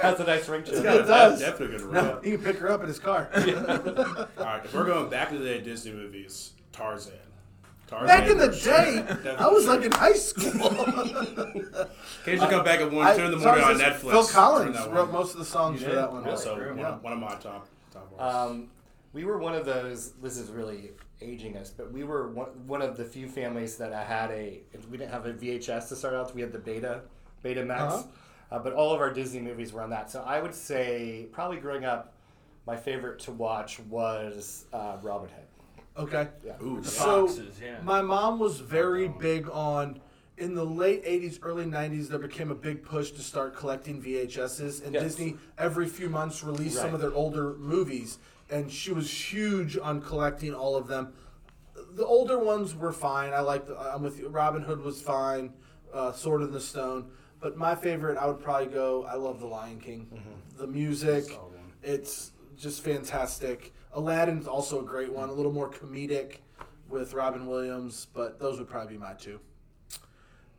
That's 0.00 0.20
a 0.20 0.24
nice 0.24 0.48
ring 0.48 0.64
to 0.64 0.72
It 0.72 0.78
it. 0.78 0.82
does. 0.82 1.06
That's 1.08 1.40
definitely 1.40 1.76
a 1.76 1.78
good 1.80 1.92
No, 1.92 2.14
run. 2.14 2.24
he 2.24 2.30
can 2.30 2.42
pick 2.42 2.56
her 2.58 2.70
up 2.70 2.80
in 2.82 2.88
his 2.88 2.98
car. 2.98 3.28
All 3.34 3.42
right, 4.44 4.64
if 4.64 4.72
we're 4.72 4.86
going 4.86 5.10
back 5.10 5.28
to 5.30 5.38
the 5.38 5.58
Disney 5.58 5.92
movies. 5.92 6.52
Tarzan. 6.72 7.12
Tarzan 7.86 8.06
Back 8.06 8.28
in 8.30 8.38
the 8.38 8.48
day, 8.48 9.36
I 9.38 9.48
was 9.48 9.66
like 9.66 9.82
in 9.84 9.92
high 9.92 10.12
school. 10.14 10.50
Occasionally 12.22 12.50
come 12.50 12.64
back 12.64 12.80
at 12.80 12.90
one, 12.90 13.06
I- 13.06 13.16
two 13.16 13.24
in 13.24 13.30
the 13.30 13.36
morning 13.36 13.64
on 13.64 13.78
Netflix. 13.78 14.10
Phil 14.10 14.26
Collins 14.26 14.78
wrote 14.88 15.12
most 15.12 15.32
of 15.32 15.38
the 15.38 15.44
songs 15.44 15.82
for 15.82 15.90
that 15.94 16.10
one. 16.12 16.26
Also, 16.28 16.56
Really? 16.56 16.70
one, 16.70 16.78
Yeah. 16.78 16.88
of, 16.94 17.02
one 17.02 17.12
of 17.12 17.18
my 17.18 17.34
top 17.36 17.68
top 17.92 18.10
ones. 18.12 18.34
Um, 18.34 18.68
we 19.12 19.24
were 19.24 19.38
one 19.38 19.54
of 19.54 19.64
those. 19.66 20.12
This 20.22 20.38
is 20.38 20.50
really 20.50 20.90
aging 21.20 21.56
us, 21.56 21.70
but 21.70 21.92
we 21.92 22.04
were 22.04 22.28
one, 22.30 22.48
one 22.66 22.82
of 22.82 22.96
the 22.96 23.04
few 23.04 23.28
families 23.28 23.76
that 23.76 23.92
I 23.92 24.02
had 24.02 24.30
a. 24.30 24.60
We 24.90 24.96
didn't 24.98 25.12
have 25.12 25.26
a 25.26 25.32
VHS 25.32 25.88
to 25.90 25.96
start 25.96 26.14
out. 26.14 26.26
with. 26.26 26.34
We 26.34 26.40
had 26.40 26.52
the 26.52 26.58
Beta, 26.58 27.02
Beta 27.42 27.64
Max, 27.64 27.94
Uh-huh. 27.94 28.02
uh, 28.50 28.58
but 28.60 28.72
all 28.72 28.92
of 28.94 29.00
our 29.00 29.12
Disney 29.12 29.40
movies 29.40 29.72
were 29.72 29.82
on 29.82 29.90
that. 29.90 30.10
So 30.10 30.22
I 30.22 30.40
would 30.40 30.54
say 30.54 31.26
probably 31.32 31.58
growing 31.58 31.84
up, 31.84 32.14
my 32.66 32.76
favorite 32.76 33.18
to 33.20 33.30
watch 33.32 33.78
was 33.80 34.64
uh, 34.72 34.96
Robin 35.02 35.28
Hood. 35.28 35.43
Okay. 35.96 36.28
Yeah. 36.44 36.60
Ooh, 36.62 36.82
So 36.82 37.26
Foxes, 37.28 37.60
yeah. 37.62 37.80
my 37.82 38.02
mom 38.02 38.38
was 38.38 38.60
very 38.60 39.08
big 39.08 39.48
on 39.50 40.00
in 40.36 40.54
the 40.54 40.64
late 40.64 41.04
80s, 41.04 41.38
early 41.42 41.64
90s, 41.64 42.08
there 42.08 42.18
became 42.18 42.50
a 42.50 42.56
big 42.56 42.82
push 42.84 43.12
to 43.12 43.20
start 43.20 43.54
collecting 43.54 44.02
VHSs, 44.02 44.84
and 44.84 44.92
Yes. 44.92 45.02
Disney 45.04 45.36
every 45.58 45.86
few 45.86 46.08
months 46.08 46.42
released 46.42 46.76
some 46.76 46.92
of 46.92 47.00
their 47.00 47.14
older 47.14 47.54
movies, 47.54 48.18
and 48.50 48.70
she 48.70 48.92
was 48.92 49.08
huge 49.08 49.78
on 49.78 50.00
collecting 50.02 50.52
all 50.52 50.74
of 50.76 50.88
them. 50.88 51.12
The 51.92 52.04
older 52.04 52.38
ones 52.40 52.74
were 52.74 52.92
fine. 52.92 53.32
I 53.32 53.40
like. 53.40 53.64
I'm 53.78 54.02
with 54.02 54.18
you. 54.18 54.26
Robin 54.28 54.62
Hood 54.62 54.80
was 54.80 55.00
fine. 55.00 55.52
Uh, 55.92 56.10
Sword 56.10 56.42
in 56.42 56.50
the 56.50 56.60
Stone. 56.60 57.10
But 57.40 57.56
my 57.56 57.76
favorite, 57.76 58.18
I 58.18 58.26
would 58.26 58.40
probably 58.40 58.66
go. 58.66 59.04
I 59.04 59.14
love 59.14 59.38
The 59.38 59.46
Lion 59.46 59.78
King. 59.78 60.08
The 60.56 60.66
music, 60.66 61.38
it's 61.82 62.32
just 62.56 62.82
fantastic. 62.82 63.72
Aladdin's 63.94 64.46
also 64.46 64.80
a 64.80 64.84
great 64.84 65.12
one. 65.12 65.28
A 65.28 65.32
little 65.32 65.52
more 65.52 65.70
comedic 65.70 66.36
with 66.88 67.14
Robin 67.14 67.46
Williams, 67.46 68.08
but 68.12 68.38
those 68.38 68.58
would 68.58 68.68
probably 68.68 68.94
be 68.94 68.98
my 68.98 69.14
two. 69.14 69.40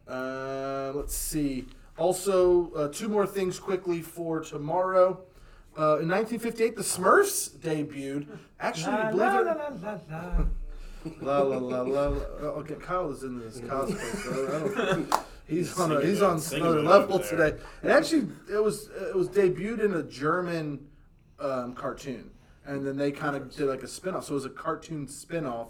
Uh, 0.07 0.91
let's 0.95 1.15
see. 1.15 1.65
Also, 1.97 2.71
uh, 2.73 2.87
two 2.89 3.07
more 3.07 3.25
things 3.25 3.59
quickly 3.59 4.01
for 4.01 4.41
tomorrow. 4.41 5.21
Uh, 5.77 5.99
in 5.99 6.07
1958, 6.07 6.75
the 6.75 6.81
Smurfs 6.81 7.49
debuted. 7.57 8.27
Actually, 8.59 9.11
believe 9.11 9.47
it. 9.47 10.47
La 11.21 11.39
la 11.41 11.57
la 11.57 11.81
la. 11.81 12.07
la. 12.07 12.21
Okay, 12.59 12.75
Kyle 12.75 13.11
is 13.11 13.23
in 13.23 13.39
this 13.39 13.59
cosplay, 13.59 14.15
so 14.23 14.47
I 14.47 14.93
don't. 14.93 15.13
He's 15.47 15.79
on 15.79 15.91
a, 15.91 16.01
he's 16.01 16.23
on 16.23 16.41
another 16.53 16.81
level 16.81 17.19
today. 17.19 17.55
And 17.83 17.91
actually, 17.91 18.29
it 18.51 18.57
was 18.57 18.89
it 18.99 19.15
was 19.15 19.29
debuted 19.29 19.79
in 19.79 19.93
a 19.93 20.01
German 20.01 20.87
um, 21.39 21.75
cartoon, 21.75 22.31
and 22.65 22.85
then 22.85 22.97
they 22.97 23.11
kind 23.11 23.35
of 23.35 23.55
did 23.55 23.67
like 23.67 23.83
a 23.83 23.87
spin 23.87 24.15
off. 24.15 24.25
So 24.25 24.33
it 24.33 24.35
was 24.35 24.45
a 24.45 24.49
cartoon 24.49 25.07
spin 25.07 25.45
off, 25.45 25.69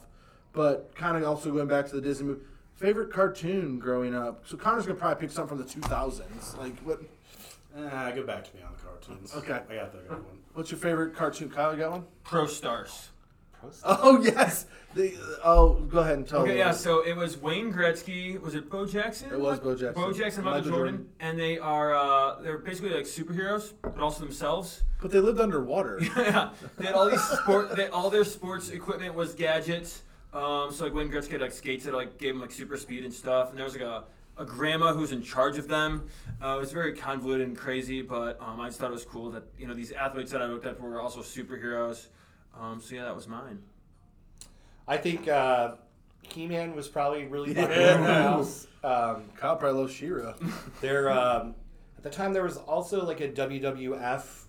but 0.53 0.93
kind 0.95 1.17
of 1.17 1.23
also 1.23 1.51
going 1.51 1.67
back 1.67 1.87
to 1.87 1.95
the 1.95 2.01
Disney 2.01 2.27
movie. 2.27 2.41
Favorite 2.75 3.11
cartoon 3.11 3.79
growing 3.79 4.13
up. 4.13 4.43
So 4.45 4.57
Connor's 4.57 4.85
gonna 4.85 4.99
probably 4.99 5.21
pick 5.21 5.31
something 5.31 5.57
from 5.57 5.65
the 5.65 5.87
2000s. 5.87 6.57
Like 6.57 6.77
what? 6.79 7.01
Ah, 7.77 8.11
go 8.11 8.23
back 8.23 8.49
to 8.49 8.55
me 8.55 8.63
on 8.63 8.73
the 8.73 8.81
cartoons. 8.81 9.33
Okay. 9.35 9.53
I 9.53 9.75
got 9.75 9.91
that 9.93 10.09
good 10.09 10.23
one. 10.23 10.39
What's 10.53 10.71
your 10.71 10.79
favorite 10.79 11.15
cartoon? 11.15 11.49
Kyle, 11.49 11.73
you 11.73 11.79
got 11.79 11.91
one? 11.91 12.05
Pro 12.23 12.47
Stars. 12.47 13.09
Oh 13.83 14.21
yes. 14.21 14.67
The, 14.93 15.13
oh, 15.43 15.73
go 15.73 15.99
ahead 15.99 16.17
and 16.19 16.27
tell. 16.27 16.41
Okay, 16.41 16.53
me. 16.53 16.57
yeah. 16.59 16.71
So 16.71 17.05
it 17.05 17.17
was 17.17 17.37
Wayne 17.37 17.73
Gretzky. 17.73 18.39
Was 18.39 18.55
it 18.55 18.69
Bo 18.69 18.85
Jackson? 18.85 19.29
It 19.31 19.39
was 19.39 19.59
Bo 19.59 19.75
Jackson. 19.75 20.01
Bo 20.01 20.13
Jackson, 20.13 20.43
Michael, 20.45 20.59
Michael 20.59 20.71
Jordan. 20.71 20.95
Jordan. 20.95 21.13
and 21.19 21.39
they 21.39 21.57
are 21.57 21.93
uh, 21.93 22.41
they're 22.41 22.59
basically 22.59 22.91
like 22.91 23.03
superheroes, 23.05 23.73
but 23.81 23.99
also 23.99 24.23
themselves. 24.23 24.83
But 25.01 25.11
they 25.11 25.19
lived 25.19 25.39
underwater. 25.41 25.99
yeah, 26.17 26.51
they 26.77 26.85
had 26.85 26.95
all 26.95 27.09
these 27.09 27.21
sport. 27.21 27.75
They, 27.75 27.87
all 27.89 28.09
their 28.09 28.23
sports 28.23 28.69
equipment 28.69 29.15
was 29.15 29.33
gadgets. 29.33 30.03
Um, 30.33 30.71
so 30.71 30.85
like 30.85 30.93
Wayne 30.93 31.09
Gretzky 31.09 31.31
had 31.31 31.41
like 31.41 31.51
skates 31.51 31.83
that 31.85 31.93
like 31.93 32.17
gave 32.17 32.35
him 32.35 32.41
like 32.41 32.51
super 32.51 32.77
speed 32.77 33.03
and 33.03 33.13
stuff. 33.13 33.49
And 33.49 33.57
there 33.57 33.65
was 33.65 33.73
like 33.73 33.83
a, 33.83 34.03
a 34.37 34.45
grandma 34.45 34.93
who's 34.93 35.11
in 35.11 35.21
charge 35.21 35.57
of 35.57 35.67
them. 35.67 36.07
Uh, 36.41 36.55
it 36.55 36.59
was 36.59 36.71
very 36.71 36.93
convoluted 36.93 37.47
and 37.47 37.57
crazy, 37.57 38.01
but 38.01 38.39
um, 38.41 38.61
I 38.61 38.67
just 38.67 38.79
thought 38.79 38.91
it 38.91 38.93
was 38.93 39.05
cool 39.05 39.29
that 39.31 39.43
you 39.57 39.67
know 39.67 39.73
these 39.73 39.91
athletes 39.91 40.31
that 40.31 40.41
I 40.41 40.45
looked 40.45 40.65
at 40.65 40.79
were 40.79 41.01
also 41.01 41.19
superheroes. 41.21 42.07
Um, 42.59 42.79
so 42.81 42.95
yeah, 42.95 43.03
that 43.05 43.15
was 43.15 43.27
mine. 43.27 43.59
I 44.87 44.97
think 44.97 45.27
uh, 45.27 45.75
He-Man 46.21 46.75
was 46.75 46.87
probably 46.87 47.25
really 47.25 47.53
popular 47.53 47.91
in 47.95 48.01
my 48.01 48.21
house. 48.21 48.67
Um, 48.83 49.23
Kyle 49.35 49.55
probably 49.55 49.81
loves 49.81 49.93
She-Ra. 49.93 50.33
there, 50.81 51.09
um, 51.11 51.55
at 51.97 52.03
the 52.03 52.09
time, 52.09 52.33
there 52.33 52.43
was 52.43 52.57
also 52.57 53.03
like 53.05 53.19
a 53.19 53.29
WWF 53.29 54.43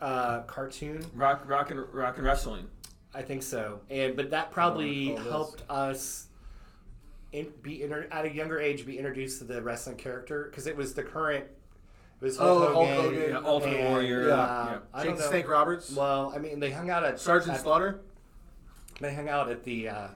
uh, 0.00 0.40
cartoon. 0.42 1.04
Rock, 1.14 1.42
rock 1.48 1.70
and 1.70 1.80
rock 1.92 2.18
and 2.18 2.26
wrestling. 2.26 2.66
I 3.14 3.22
think 3.22 3.42
so, 3.42 3.80
and 3.90 4.14
but 4.16 4.30
that 4.30 4.52
probably 4.52 5.16
Oh, 5.16 5.30
helped 5.30 5.64
us 5.68 6.28
in, 7.32 7.48
be 7.62 7.82
inter- 7.82 8.06
at 8.12 8.24
a 8.24 8.32
younger 8.32 8.60
age 8.60 8.86
be 8.86 8.98
introduced 8.98 9.38
to 9.40 9.44
the 9.44 9.60
wrestling 9.62 9.96
character 9.96 10.44
because 10.50 10.66
it 10.68 10.76
was 10.76 10.94
the 10.94 11.02
current. 11.02 11.46
It 12.20 12.24
was 12.24 12.36
Hulk 12.36 12.50
Oh, 12.62 12.72
Hulk 12.74 12.88
Hogan, 12.88 13.04
Hogan. 13.14 13.30
Yeah, 13.30 13.48
Ultimate 13.48 13.76
and, 13.80 13.88
Warrior. 13.88 14.28
Yeah. 14.28 14.36
Yeah. 14.36 14.78
I 14.92 15.02
Jake 15.04 15.16
don't. 15.18 15.28
Snake 15.28 15.48
Roberts. 15.48 15.90
Well, 15.92 16.32
I 16.34 16.38
mean, 16.38 16.60
they 16.60 16.70
hung 16.70 16.90
out 16.90 17.02
at 17.04 17.18
Sergeant 17.18 17.54
at- 17.54 17.60
Slaughter. 17.62 18.00
They 19.00 19.14
hung 19.14 19.30
out 19.30 19.48
at 19.50 19.64
the 19.64 19.88
uh, 19.88 20.08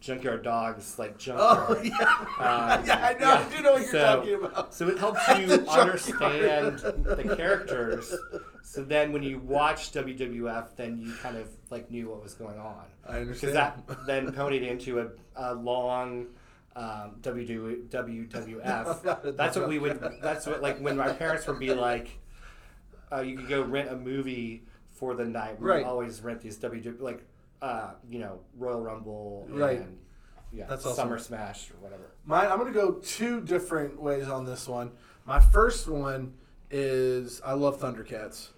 Junkyard 0.00 0.42
Dogs 0.42 0.98
like 0.98 1.16
Oh 1.28 1.74
junkyard. 1.74 1.84
yeah. 2.00 2.26
Uh, 2.38 2.82
yeah, 2.86 3.06
I 3.06 3.18
know. 3.20 3.30
I 3.32 3.54
do 3.56 3.62
know 3.62 3.72
what 3.72 3.82
you're 3.82 3.90
So- 3.90 4.16
talking 4.16 4.34
about. 4.42 4.74
So 4.74 4.88
it 4.88 4.98
helps 4.98 5.28
you 5.38 5.52
understand 5.68 6.78
the 6.78 7.34
characters. 7.36 8.14
So 8.62 8.82
then 8.82 9.12
when 9.12 9.22
you 9.22 9.38
watch 9.40 9.92
WWF, 9.92 10.76
then 10.76 10.98
you 10.98 11.12
kind 11.20 11.36
of 11.36 11.48
like 11.68 11.90
knew 11.90 12.08
what 12.08 12.22
was 12.22 12.32
going 12.34 12.58
on. 12.58 12.84
I 13.06 13.18
understand. 13.18 13.52
Because 13.86 13.96
that 13.96 14.06
then 14.06 14.32
ponied 14.32 14.66
into 14.66 15.00
a, 15.00 15.08
a 15.36 15.54
long 15.54 16.26
um, 16.76 17.16
WW, 17.20 17.88
WWF. 17.88 19.36
That's 19.36 19.56
what 19.56 19.68
we 19.68 19.78
would. 19.78 20.00
That's 20.22 20.46
what 20.46 20.62
like 20.62 20.78
when 20.80 20.96
my 20.96 21.12
parents 21.12 21.46
would 21.46 21.58
be 21.58 21.72
like, 21.74 22.18
uh, 23.12 23.20
you 23.20 23.36
could 23.36 23.48
go 23.48 23.62
rent 23.62 23.90
a 23.90 23.96
movie 23.96 24.64
for 24.92 25.14
the 25.14 25.24
night. 25.24 25.60
We 25.60 25.68
Right. 25.68 25.84
would 25.84 25.90
always 25.90 26.20
rent 26.22 26.40
these 26.40 26.58
WW 26.58 27.00
like 27.00 27.24
uh, 27.62 27.92
you 28.08 28.18
know 28.20 28.40
Royal 28.56 28.80
Rumble 28.80 29.46
Right. 29.48 29.80
and 29.80 29.98
yeah 30.52 30.66
That's 30.66 30.84
awesome. 30.86 30.96
Summer 30.96 31.18
Smash 31.18 31.70
or 31.70 31.74
whatever. 31.82 32.12
Mine, 32.24 32.46
I'm 32.50 32.58
going 32.58 32.72
to 32.72 32.78
go 32.78 32.92
two 32.92 33.40
different 33.40 34.00
ways 34.00 34.28
on 34.28 34.44
this 34.44 34.68
one. 34.68 34.92
My 35.26 35.40
first 35.40 35.88
one 35.88 36.34
is 36.70 37.40
I 37.44 37.52
love 37.54 37.80
Thundercats, 37.80 38.48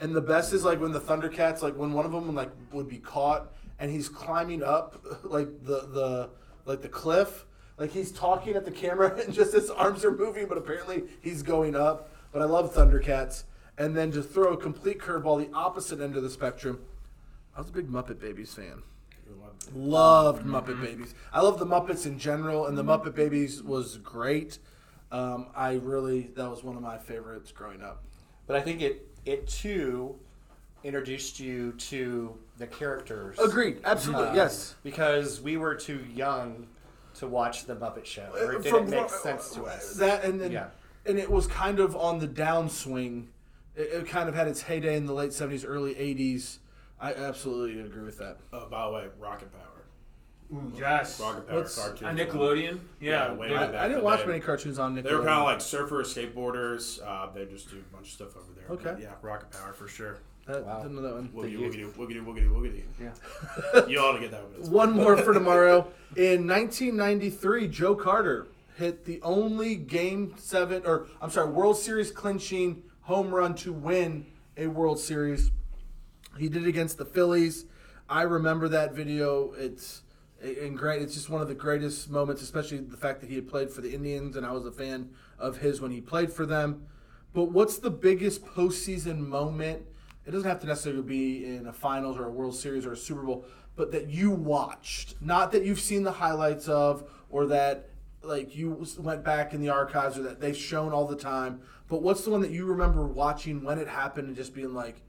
and 0.00 0.14
the 0.14 0.20
best 0.20 0.52
is 0.52 0.64
like 0.64 0.80
when 0.80 0.92
the 0.92 1.00
Thundercats, 1.00 1.62
like 1.62 1.76
when 1.76 1.92
one 1.92 2.04
of 2.04 2.12
them 2.12 2.34
like 2.34 2.50
would 2.72 2.88
be 2.88 2.98
caught 2.98 3.52
and 3.78 3.90
he's 3.90 4.08
climbing 4.08 4.62
up 4.62 5.00
like 5.24 5.48
the 5.64 5.80
the 5.92 6.30
like 6.66 6.82
the 6.82 6.88
cliff, 6.88 7.46
like 7.80 7.90
he's 7.90 8.12
talking 8.12 8.54
at 8.54 8.64
the 8.64 8.70
camera 8.70 9.18
and 9.24 9.34
just 9.34 9.54
his 9.54 9.70
arms 9.70 10.04
are 10.04 10.12
moving, 10.12 10.46
but 10.46 10.58
apparently 10.58 11.04
he's 11.20 11.42
going 11.42 11.74
up. 11.74 12.10
But 12.30 12.42
I 12.42 12.44
love 12.44 12.72
Thundercats, 12.72 13.42
and 13.76 13.96
then 13.96 14.12
to 14.12 14.22
throw 14.22 14.52
a 14.52 14.56
complete 14.56 15.00
curveball, 15.00 15.44
the 15.44 15.52
opposite 15.56 16.00
end 16.00 16.14
of 16.14 16.22
the 16.22 16.30
spectrum. 16.30 16.78
I 17.56 17.60
was 17.60 17.70
a 17.70 17.72
big 17.72 17.90
Muppet 17.90 18.20
Babies 18.20 18.54
fan. 18.54 18.82
Loved 19.74 20.44
Muppet 20.46 20.80
Babies. 20.80 21.14
I 21.32 21.40
love 21.40 21.58
the 21.58 21.66
Muppets 21.66 22.06
in 22.06 22.18
general, 22.18 22.66
and 22.66 22.78
the 22.78 22.84
Muppet 22.84 23.14
Babies 23.14 23.62
was 23.62 23.98
great. 23.98 24.58
Um, 25.10 25.48
I 25.56 25.74
really 25.74 26.30
that 26.36 26.48
was 26.48 26.62
one 26.62 26.76
of 26.76 26.82
my 26.82 26.98
favorites 26.98 27.50
growing 27.50 27.82
up. 27.82 28.04
But 28.46 28.56
I 28.56 28.60
think 28.60 28.80
it 28.80 29.08
it 29.24 29.48
too 29.48 30.16
introduced 30.84 31.40
you 31.40 31.72
to 31.72 32.36
the 32.58 32.66
characters. 32.66 33.38
Agreed, 33.38 33.80
absolutely, 33.84 34.28
Uh, 34.28 34.34
yes. 34.34 34.76
Because 34.82 35.40
we 35.40 35.56
were 35.56 35.74
too 35.74 36.04
young 36.14 36.66
to 37.20 37.28
watch 37.28 37.66
the 37.66 37.76
Muppet 37.76 38.04
Show, 38.06 38.28
or 38.34 38.52
it 38.54 38.64
From- 38.64 38.86
didn't 38.86 38.90
make 38.90 39.10
sense 39.10 39.50
to 39.54 39.64
us. 39.66 39.94
That 39.96 40.24
and 40.24 40.40
then, 40.40 40.50
Yeah. 40.52 40.68
and 41.06 41.18
it 41.18 41.30
was 41.30 41.46
kind 41.46 41.78
of 41.78 41.94
on 41.94 42.18
the 42.18 42.26
downswing. 42.26 43.26
It, 43.76 43.82
it 43.92 44.06
kind 44.08 44.28
of 44.28 44.34
had 44.34 44.48
its 44.48 44.62
heyday 44.62 44.96
in 44.96 45.04
the 45.06 45.12
late 45.12 45.32
seventies, 45.32 45.64
early 45.64 45.96
eighties. 45.98 46.58
I 46.98 47.12
absolutely 47.14 47.80
agree 47.80 48.02
with 48.04 48.18
that. 48.18 48.38
Uh, 48.52 48.66
by 48.66 48.86
the 48.86 48.92
way, 48.92 49.06
Rocket 49.18 49.50
Power. 49.52 49.62
Ooh, 50.52 50.72
yes. 50.76 51.20
Rocket 51.20 51.46
Power 51.46 51.58
What's- 51.58 51.78
cartoon. 51.78 52.08
On 52.08 52.16
Nickelodeon. 52.16 52.80
Yeah. 53.00 53.28
Yeah, 53.28 53.34
way 53.34 53.48
they- 53.48 53.54
back. 53.54 53.74
I, 53.74 53.84
I 53.84 53.88
didn't 53.88 54.02
watch 54.02 54.20
the 54.22 54.26
many 54.26 54.40
cartoons 54.40 54.78
on 54.78 54.96
Nickelodeon. 54.96 55.02
They 55.04 55.14
were 55.14 55.18
kind 55.24 55.38
of 55.40 55.44
like 55.44 55.60
surfer 55.60 56.02
skateboarders. 56.04 57.00
Uh, 57.06 57.30
they 57.32 57.44
just 57.46 57.70
do 57.70 57.76
a 57.78 57.94
bunch 57.94 58.06
of 58.08 58.12
stuff 58.12 58.36
over 58.36 58.52
there. 58.56 58.64
Okay. 58.70 58.92
But 58.94 59.00
yeah, 59.02 59.12
Rocket 59.22 59.50
Power 59.50 59.72
for 59.74 59.88
sure. 59.88 60.18
That, 60.52 60.66
Wow. 60.66 60.82
didn't 60.82 60.96
know 60.96 61.02
that 61.02 61.14
one. 61.14 61.28
Woogity, 61.28 61.50
youth. 61.78 61.96
woogity, 61.96 62.24
woogity, 62.24 62.48
woogity, 62.48 62.50
woogity. 62.50 62.82
Yeah. 63.00 63.86
You 63.88 63.98
ought 64.00 64.12
to 64.12 64.20
get 64.20 64.30
that 64.32 64.42
one. 64.50 64.70
One 64.70 64.92
more 64.92 65.16
for 65.16 65.32
tomorrow. 65.40 65.88
In 66.16 66.46
1993, 66.46 67.68
Joe 67.68 67.94
Carter 67.94 68.48
hit 68.76 69.04
the 69.04 69.20
only 69.22 69.76
Game 69.76 70.34
Seven, 70.36 70.82
or 70.84 71.06
I'm 71.20 71.30
sorry, 71.30 71.50
World 71.50 71.76
Series 71.76 72.10
clinching 72.10 72.82
home 73.02 73.34
run 73.34 73.54
to 73.56 73.72
win 73.72 74.26
a 74.56 74.66
World 74.68 74.98
Series. 74.98 75.50
He 76.38 76.48
did 76.48 76.62
it 76.64 76.68
against 76.68 76.98
the 76.98 77.04
Phillies. 77.04 77.66
I 78.08 78.22
remember 78.22 78.68
that 78.68 78.94
video. 78.94 79.52
It's 79.56 80.02
and 80.42 80.76
great. 80.76 81.02
It's 81.02 81.14
just 81.14 81.28
one 81.28 81.42
of 81.42 81.48
the 81.48 81.54
greatest 81.54 82.10
moments, 82.10 82.40
especially 82.42 82.78
the 82.78 82.96
fact 82.96 83.20
that 83.20 83.28
he 83.28 83.34
had 83.36 83.46
played 83.48 83.70
for 83.70 83.82
the 83.82 83.92
Indians, 83.94 84.36
and 84.36 84.46
I 84.46 84.52
was 84.52 84.64
a 84.64 84.72
fan 84.72 85.10
of 85.38 85.58
his 85.58 85.80
when 85.80 85.90
he 85.90 86.00
played 86.00 86.32
for 86.32 86.46
them. 86.46 86.86
But 87.34 87.50
what's 87.52 87.78
the 87.78 87.90
biggest 87.90 88.44
postseason 88.44 89.18
moment? 89.18 89.82
It 90.26 90.30
doesn't 90.32 90.48
have 90.48 90.60
to 90.60 90.66
necessarily 90.66 91.02
be 91.02 91.56
in 91.56 91.66
a 91.66 91.72
finals 91.72 92.18
or 92.18 92.26
a 92.26 92.30
World 92.30 92.54
Series 92.54 92.86
or 92.86 92.92
a 92.92 92.96
Super 92.96 93.22
Bowl, 93.22 93.44
but 93.76 93.92
that 93.92 94.08
you 94.08 94.30
watched, 94.30 95.14
not 95.20 95.52
that 95.52 95.64
you've 95.64 95.80
seen 95.80 96.02
the 96.02 96.12
highlights 96.12 96.68
of, 96.68 97.04
or 97.30 97.46
that 97.46 97.88
like 98.22 98.54
you 98.54 98.84
went 98.98 99.24
back 99.24 99.54
in 99.54 99.60
the 99.60 99.70
archives 99.70 100.18
or 100.18 100.22
that 100.22 100.40
they've 100.40 100.56
shown 100.56 100.92
all 100.92 101.06
the 101.06 101.16
time. 101.16 101.60
But 101.88 102.02
what's 102.02 102.22
the 102.24 102.30
one 102.30 102.42
that 102.42 102.50
you 102.50 102.66
remember 102.66 103.06
watching 103.06 103.64
when 103.64 103.78
it 103.78 103.88
happened 103.88 104.28
and 104.28 104.36
just 104.36 104.54
being 104.54 104.74
like, 104.74 105.02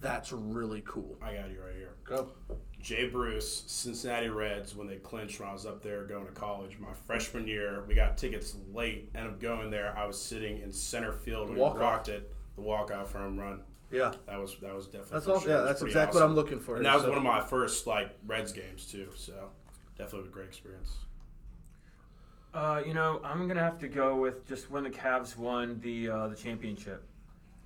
"That's 0.00 0.32
really 0.32 0.82
cool." 0.84 1.16
I 1.22 1.34
got 1.34 1.50
you 1.50 1.60
right 1.62 1.76
here. 1.76 1.94
Go. 2.04 2.32
Jay 2.80 3.08
Bruce, 3.08 3.64
Cincinnati 3.66 4.28
Reds, 4.28 4.76
when 4.76 4.86
they 4.86 4.96
clinched 4.96 5.40
when 5.40 5.48
I 5.48 5.52
was 5.52 5.66
up 5.66 5.82
there 5.82 6.04
going 6.04 6.26
to 6.26 6.32
college. 6.32 6.78
My 6.78 6.92
freshman 7.06 7.46
year, 7.46 7.84
we 7.88 7.94
got 7.94 8.16
tickets 8.16 8.56
late. 8.72 9.10
Ended 9.14 9.32
up 9.32 9.40
going 9.40 9.70
there. 9.70 9.96
I 9.96 10.06
was 10.06 10.20
sitting 10.20 10.60
in 10.60 10.72
center 10.72 11.12
field 11.12 11.48
when 11.48 11.58
we 11.58 11.80
rocked 11.80 12.08
it. 12.08 12.32
The 12.56 12.62
walkout 12.62 13.08
for 13.08 13.18
home 13.18 13.38
run. 13.38 13.62
Yeah. 13.90 14.12
That 14.26 14.38
was 14.38 14.56
that 14.60 14.74
was 14.74 14.86
definitely. 14.86 15.10
That's 15.12 15.24
for 15.26 15.32
all. 15.32 15.40
sure. 15.40 15.50
Yeah, 15.50 15.60
that's 15.62 15.80
pretty 15.80 15.92
exactly 15.92 16.20
what. 16.20 16.26
I'm 16.28 16.34
looking 16.34 16.60
for. 16.60 16.76
And 16.76 16.84
that 16.84 16.94
was 16.94 17.04
So- 17.04 17.08
one 17.10 17.18
of 17.18 17.24
my 17.24 17.40
first 17.40 17.86
like 17.86 18.14
Reds 18.26 18.52
games 18.52 18.86
too. 18.86 19.08
So 19.14 19.50
definitely 19.96 20.28
a 20.28 20.32
great 20.32 20.46
experience. 20.48 20.96
Uh, 22.54 22.82
you 22.86 22.94
know, 22.94 23.20
I'm 23.24 23.46
gonna 23.46 23.60
have 23.62 23.78
to 23.80 23.88
go 23.88 24.16
with 24.16 24.46
just 24.46 24.70
when 24.70 24.82
the 24.82 24.90
Cavs 24.90 25.36
won 25.36 25.78
the 25.80 26.08
uh, 26.08 26.28
the 26.28 26.36
championship. 26.36 27.04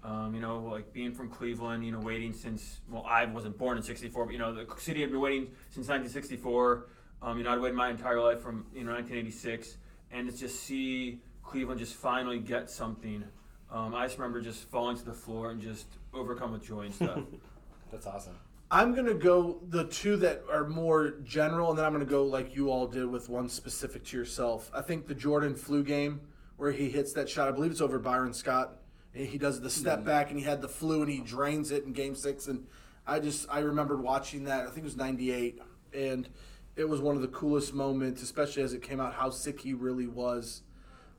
Um, 0.04 0.34
you 0.34 0.40
know, 0.40 0.58
like 0.58 0.92
being 0.92 1.12
from 1.12 1.28
Cleveland, 1.30 1.84
you 1.86 1.92
know, 1.92 2.00
waiting 2.00 2.32
since 2.32 2.80
well, 2.90 3.04
I 3.08 3.24
wasn't 3.26 3.56
born 3.56 3.76
in 3.76 3.82
'64, 3.84 4.26
but 4.26 4.32
you 4.32 4.38
know, 4.38 4.52
the 4.52 4.66
city 4.78 5.00
had 5.00 5.10
been 5.12 5.20
waiting 5.20 5.46
since 5.70 5.86
1964. 5.88 6.88
Um, 7.22 7.38
you 7.38 7.44
know, 7.44 7.52
I'd 7.52 7.60
waited 7.60 7.76
my 7.76 7.88
entire 7.90 8.20
life 8.20 8.40
from 8.40 8.66
you 8.74 8.82
know 8.82 8.90
1986, 8.92 9.76
and 10.10 10.28
to 10.28 10.36
just 10.36 10.60
see 10.60 11.20
Cleveland 11.44 11.78
just 11.78 11.94
finally 11.94 12.40
get 12.40 12.68
something. 12.68 13.24
Um, 13.70 13.94
I 13.94 14.06
just 14.06 14.18
remember 14.18 14.40
just 14.40 14.68
falling 14.70 14.96
to 14.96 15.04
the 15.04 15.14
floor 15.14 15.50
and 15.52 15.60
just 15.60 15.86
overcome 16.14 16.52
with 16.52 16.64
joy 16.64 16.82
and 16.82 16.94
stuff. 16.94 17.18
That's 17.90 18.06
awesome. 18.06 18.36
I'm 18.70 18.94
gonna 18.94 19.12
go 19.12 19.60
the 19.68 19.84
two 19.84 20.16
that 20.18 20.44
are 20.50 20.66
more 20.66 21.16
general, 21.24 21.70
and 21.70 21.78
then 21.78 21.84
I'm 21.84 21.92
gonna 21.92 22.06
go 22.06 22.24
like 22.24 22.56
you 22.56 22.70
all 22.70 22.86
did 22.86 23.04
with 23.04 23.28
one 23.28 23.50
specific 23.50 24.02
to 24.06 24.16
yourself. 24.16 24.70
I 24.74 24.80
think 24.80 25.06
the 25.06 25.14
Jordan 25.14 25.54
flu 25.54 25.84
game 25.84 26.22
where 26.56 26.72
he 26.72 26.88
hits 26.88 27.12
that 27.12 27.28
shot. 27.28 27.48
I 27.48 27.50
believe 27.50 27.70
it's 27.70 27.82
over 27.82 27.98
Byron 27.98 28.32
Scott. 28.32 28.78
and 29.14 29.26
He 29.26 29.36
does 29.36 29.60
the 29.60 29.68
step 29.68 29.98
mm-hmm. 29.98 30.06
back, 30.06 30.30
and 30.30 30.38
he 30.38 30.44
had 30.44 30.62
the 30.62 30.68
flu, 30.68 31.02
and 31.02 31.10
he 31.10 31.20
drains 31.20 31.70
it 31.70 31.84
in 31.84 31.92
Game 31.92 32.14
Six. 32.14 32.46
And 32.46 32.66
I 33.06 33.18
just 33.20 33.46
I 33.50 33.58
remembered 33.58 34.00
watching 34.00 34.44
that. 34.44 34.62
I 34.62 34.66
think 34.66 34.78
it 34.78 34.84
was 34.84 34.96
'98, 34.96 35.60
and 35.92 36.28
it 36.74 36.88
was 36.88 37.02
one 37.02 37.14
of 37.14 37.20
the 37.20 37.28
coolest 37.28 37.74
moments, 37.74 38.22
especially 38.22 38.62
as 38.62 38.72
it 38.72 38.80
came 38.80 39.00
out 39.00 39.12
how 39.12 39.28
sick 39.28 39.60
he 39.60 39.74
really 39.74 40.06
was. 40.06 40.62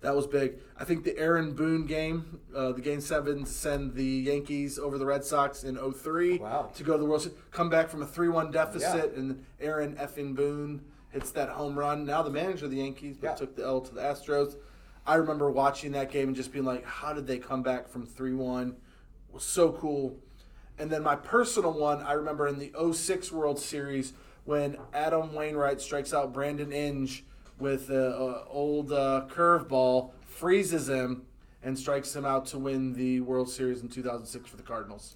That 0.04 0.14
was 0.18 0.28
big. 0.28 0.56
I 0.78 0.84
think 0.84 1.06
the 1.06 1.18
Aaron 1.18 1.54
Boone 1.54 1.86
game, 1.86 2.40
uh, 2.54 2.74
the 2.74 2.82
game 2.82 3.00
seven, 3.00 3.46
to 3.46 3.50
send 3.50 3.94
the 3.96 4.04
Yankees 4.04 4.78
over 4.78 4.98
the 4.98 5.06
Red 5.06 5.24
Sox 5.24 5.64
in 5.64 5.78
03 5.78 6.40
Wow. 6.40 6.70
to 6.76 6.84
go 6.84 6.92
to 6.94 7.00
the 7.00 7.06
World 7.06 7.22
Series. 7.22 7.38
Come 7.52 7.70
back 7.70 7.88
from 7.88 8.02
a 8.02 8.06
3 8.06 8.28
1 8.28 8.52
deficit, 8.52 9.14
Yeah. 9.14 9.20
and 9.20 9.46
Aaron 9.62 9.96
effing 9.96 10.36
Boone 10.36 10.82
hits 11.12 11.32
that 11.32 11.48
home 11.50 11.80
run. 11.80 12.06
Now 12.06 12.22
the 12.22 12.30
manager 12.30 12.66
of 12.66 12.72
the 12.72 12.78
Yankees, 12.78 13.16
but 13.16 13.28
Yeah. 13.28 13.36
took 13.36 13.56
the 13.56 13.64
L 13.64 13.80
to 13.80 13.96
the 13.96 14.02
Astros. 14.02 14.58
I 15.08 15.16
remember 15.16 15.50
watching 15.50 15.94
that 15.94 16.12
game 16.12 16.28
and 16.28 16.36
just 16.36 16.52
being 16.52 16.66
like, 16.66 16.84
how 16.84 17.14
did 17.14 17.26
they 17.26 17.38
come 17.40 17.64
back 17.64 17.88
from 17.88 18.06
3 18.06 18.34
1? 18.34 18.76
was 19.32 19.44
so 19.44 19.72
cool. 19.72 20.20
And 20.78 20.92
then 20.92 21.02
my 21.02 21.16
personal 21.16 21.72
one, 21.74 22.02
I 22.04 22.12
remember 22.14 22.46
in 22.48 22.60
the 22.60 22.72
06 22.78 23.32
World 23.32 23.58
Series 23.58 24.14
when 24.44 24.78
Adam 24.94 25.34
Wainwright 25.34 25.80
strikes 25.82 26.14
out 26.14 26.34
Brandon 26.34 26.72
Inge 26.74 27.26
with 27.64 27.90
an 27.90 28.36
old 28.50 28.92
uh, 28.92 29.26
curveball, 29.30 30.12
freezes 30.28 30.90
him, 30.90 31.24
and 31.64 31.80
strikes 31.80 32.14
him 32.14 32.26
out 32.26 32.46
to 32.48 32.60
win 32.60 32.94
the 32.94 33.22
World 33.22 33.50
Series 33.50 33.82
in 33.82 33.88
2006 33.88 34.50
for 34.50 34.58
the 34.58 34.64
Cardinals. 34.64 35.16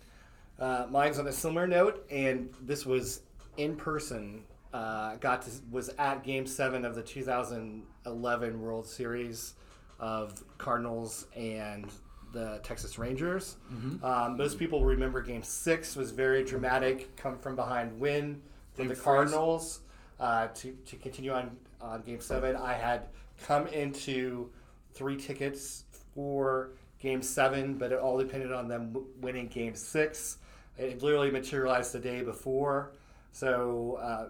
Uh, 0.58 0.86
mine's 0.90 1.20
on 1.20 1.28
a 1.28 1.32
similar 1.32 1.68
note, 1.68 2.08
and 2.10 2.50
this 2.62 2.86
was 2.86 3.22
in 3.58 3.76
person. 3.76 4.44
Uh, 4.74 5.16
got 5.18 5.42
to 5.42 5.52
was 5.72 5.90
at 6.00 6.24
Game 6.24 6.48
Seven 6.48 6.86
of 6.86 6.96
the 6.96 7.04
2011 7.04 8.62
World 8.62 8.88
Series 8.88 9.54
of 10.00 10.42
Cardinals 10.58 11.28
and 11.36 11.92
the 12.32 12.60
Texas 12.64 12.98
Rangers. 12.98 13.58
Um, 14.04 14.38
most 14.38 14.58
people 14.58 14.86
remember 14.86 15.22
Game 15.22 15.44
Six 15.44 15.96
was 15.98 16.12
very 16.12 16.44
dramatic, 16.46 17.14
come 17.18 17.38
from 17.38 17.56
behind 17.58 18.00
win 18.00 18.42
for 18.74 18.84
the. 18.84 18.96
Cardinals. 19.04 19.82
Uh, 20.20 20.48
to 20.48 20.72
to 20.86 20.96
continue 20.96 21.32
on 21.32 21.56
on 21.80 22.02
Game 22.02 22.20
Seven, 22.22 22.56
I 22.56 22.74
had 22.74 23.04
come 23.46 23.68
into 23.68 24.50
three 24.94 25.16
tickets 25.16 25.84
for 26.16 26.72
Game 27.00 27.22
Seven, 27.22 27.76
but 27.76 27.92
it 27.92 28.00
all 28.00 28.18
depended 28.18 28.52
on 28.52 28.68
them 28.68 28.94
w- 28.94 29.08
winning 29.22 29.48
Game 29.48 29.76
Six. 29.76 30.38
It 30.78 31.04
literally 31.04 31.30
materialized 31.30 31.94
the 31.94 32.00
day 32.00 32.24
before, 32.24 32.94
so 33.32 34.00
uh, 34.02 34.30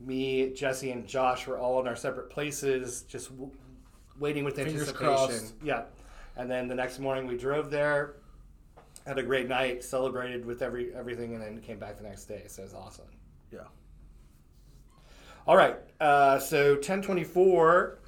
me, 0.00 0.50
Jesse, 0.52 0.92
and 0.92 1.06
Josh 1.06 1.46
were 1.48 1.58
all 1.58 1.80
in 1.80 1.88
our 1.88 1.96
separate 1.96 2.30
places, 2.30 3.02
just 3.02 3.30
w- 3.30 3.50
waiting 4.20 4.44
with 4.44 4.54
Fingers 4.56 4.88
anticipation. 4.88 5.06
crossed. 5.08 5.54
Yeah, 5.64 5.82
and 6.36 6.48
then 6.48 6.68
the 6.68 6.74
next 6.76 7.00
morning 7.00 7.26
we 7.26 7.36
drove 7.36 7.70
there, 7.72 8.14
had 9.04 9.18
a 9.18 9.22
great 9.24 9.48
night, 9.48 9.82
celebrated 9.82 10.44
with 10.44 10.62
every 10.62 10.94
everything, 10.94 11.34
and 11.34 11.42
then 11.42 11.60
came 11.60 11.78
back 11.80 11.96
the 11.96 12.04
next 12.04 12.26
day. 12.26 12.44
So 12.46 12.62
it 12.62 12.66
was 12.66 12.74
awesome. 12.74 13.06
Yeah. 13.52 13.60
All 15.46 15.58
right, 15.58 15.76
uh, 16.00 16.38
so 16.38 16.72
1024 16.72 17.98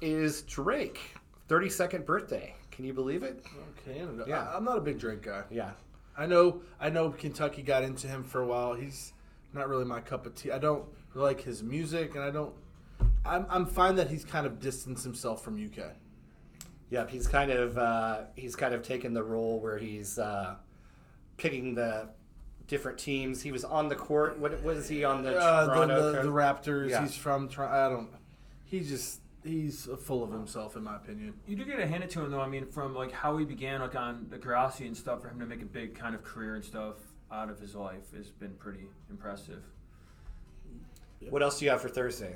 is 0.00 0.40
Drake, 0.42 0.98
32nd 1.46 2.06
birthday. 2.06 2.54
Can 2.70 2.86
you 2.86 2.94
believe 2.94 3.22
it? 3.22 3.44
Canada. 3.84 4.24
Yeah. 4.26 4.48
I, 4.48 4.56
am 4.56 4.64
not 4.64 4.78
a 4.78 4.80
big 4.80 4.98
Drake 4.98 5.20
guy. 5.20 5.42
Yeah. 5.50 5.72
I 6.16 6.24
know. 6.24 6.62
I 6.80 6.88
know 6.88 7.10
Kentucky 7.10 7.60
got 7.60 7.82
into 7.82 8.06
him 8.06 8.24
for 8.24 8.40
a 8.40 8.46
while. 8.46 8.72
He's 8.72 9.12
not 9.52 9.68
really 9.68 9.84
my 9.84 10.00
cup 10.00 10.24
of 10.24 10.34
tea. 10.34 10.50
I 10.50 10.58
don't 10.58 10.86
like 11.12 11.42
his 11.42 11.62
music, 11.62 12.14
and 12.14 12.24
I 12.24 12.30
don't. 12.30 12.54
I'm, 13.26 13.44
I'm 13.50 13.66
fine 13.66 13.96
that 13.96 14.08
he's 14.08 14.24
kind 14.24 14.46
of 14.46 14.58
distanced 14.58 15.04
himself 15.04 15.44
from 15.44 15.62
UK. 15.62 15.92
Yep, 16.88 17.10
he's 17.10 17.28
kind 17.28 17.50
of 17.50 17.76
uh, 17.76 18.20
he's 18.36 18.56
kind 18.56 18.72
of 18.72 18.82
taken 18.82 19.12
the 19.12 19.22
role 19.22 19.60
where 19.60 19.76
he's 19.76 20.18
uh, 20.18 20.54
picking 21.36 21.74
the 21.74 22.08
different 22.66 22.98
teams. 22.98 23.42
He 23.42 23.52
was 23.52 23.64
on 23.64 23.88
the 23.88 23.94
court. 23.96 24.38
What 24.38 24.62
was 24.62 24.88
he 24.88 25.04
on 25.04 25.22
the 25.22 25.36
Uh, 25.36 25.66
the, 25.66 25.74
Toronto? 25.74 26.12
the, 26.12 26.18
co- 26.18 26.22
the 26.24 26.28
Raptors. 26.30 26.90
Yeah. 26.90 27.02
He's 27.02 27.16
from. 27.16 27.48
Tor- 27.48 27.68
I 27.68 27.88
don't. 27.88 28.08
He's 28.64 28.88
just. 28.88 29.20
He's 29.44 29.88
full 30.02 30.24
of 30.24 30.32
himself, 30.32 30.74
in 30.74 30.82
my 30.82 30.96
opinion. 30.96 31.34
You 31.46 31.54
do 31.54 31.64
get 31.64 31.78
a 31.78 31.86
hand 31.86 32.02
it 32.02 32.10
to 32.10 32.20
him 32.24 32.32
though. 32.32 32.40
I 32.40 32.48
mean, 32.48 32.66
from 32.66 32.96
like 32.96 33.12
how 33.12 33.36
he 33.36 33.44
began, 33.44 33.80
like 33.80 33.94
on 33.94 34.26
the 34.28 34.38
Degrassi 34.38 34.86
and 34.86 34.96
stuff, 34.96 35.22
for 35.22 35.28
him 35.28 35.38
to 35.38 35.46
make 35.46 35.62
a 35.62 35.66
big 35.66 35.94
kind 35.94 36.16
of 36.16 36.24
career 36.24 36.56
and 36.56 36.64
stuff 36.64 36.96
out 37.30 37.48
of 37.48 37.60
his 37.60 37.76
life 37.76 38.12
has 38.16 38.28
been 38.30 38.54
pretty 38.54 38.86
impressive. 39.08 39.62
what 41.30 41.42
else 41.42 41.58
do 41.60 41.64
you 41.64 41.70
have 41.70 41.80
for 41.80 41.88
Thursday? 41.88 42.34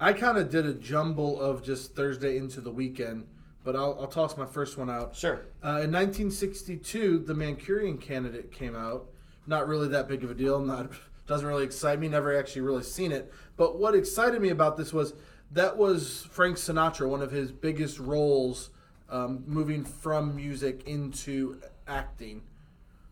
I 0.00 0.12
kind 0.12 0.36
of 0.38 0.50
did 0.50 0.66
a 0.66 0.74
jumble 0.74 1.40
of 1.40 1.62
just 1.62 1.94
Thursday 1.94 2.36
into 2.36 2.60
the 2.60 2.70
weekend, 2.70 3.26
but 3.62 3.76
I'll, 3.76 3.96
I'll 4.00 4.08
toss 4.08 4.36
my 4.36 4.46
first 4.46 4.76
one 4.76 4.90
out. 4.90 5.14
Sure. 5.14 5.46
Uh, 5.64 5.82
in 5.82 5.92
1962, 5.92 7.20
the 7.20 7.34
Manchurian 7.34 7.98
candidate 7.98 8.50
came 8.50 8.74
out. 8.74 9.06
Not 9.46 9.68
really 9.68 9.88
that 9.88 10.08
big 10.08 10.24
of 10.24 10.30
a 10.30 10.34
deal. 10.34 10.60
Not 10.60 10.90
doesn't 11.26 11.46
really 11.46 11.64
excite 11.64 11.98
me. 11.98 12.08
Never 12.08 12.36
actually 12.38 12.62
really 12.62 12.82
seen 12.82 13.12
it. 13.12 13.32
But 13.56 13.78
what 13.78 13.94
excited 13.94 14.40
me 14.40 14.50
about 14.50 14.76
this 14.76 14.92
was 14.92 15.14
that 15.52 15.76
was 15.76 16.26
Frank 16.30 16.56
Sinatra, 16.56 17.08
one 17.08 17.22
of 17.22 17.30
his 17.30 17.52
biggest 17.52 17.98
roles, 17.98 18.70
um, 19.08 19.44
moving 19.46 19.84
from 19.84 20.34
music 20.34 20.82
into 20.86 21.60
acting. 21.86 22.42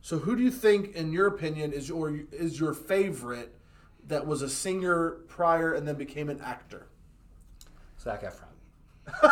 So, 0.01 0.19
who 0.19 0.35
do 0.35 0.43
you 0.43 0.51
think, 0.51 0.97
in 0.97 1.13
your 1.13 1.29
opinion, 1.29 1.73
is 1.73 1.91
or 1.91 2.21
is 2.33 2.59
your 2.59 2.75
favorite 2.75 3.55
that 4.09 4.27
was 4.27 4.43
a 4.43 4.49
singer 4.49 5.19
prior 5.29 5.75
and 5.75 5.87
then 5.87 5.95
became 5.95 6.29
an 6.29 6.41
actor? 6.41 6.89
Zac 8.01 8.23
Efron. 8.23 8.49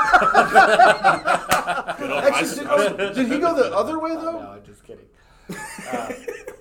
Actually, 2.32 2.56
did, 2.56 2.66
oh, 2.68 3.14
did 3.14 3.28
he 3.28 3.38
go 3.38 3.54
the 3.54 3.74
other 3.74 3.98
way 3.98 4.14
though? 4.14 4.40
No. 4.40 4.50
I'm 4.50 4.64
just 4.64 4.84
kidding. 4.84 5.06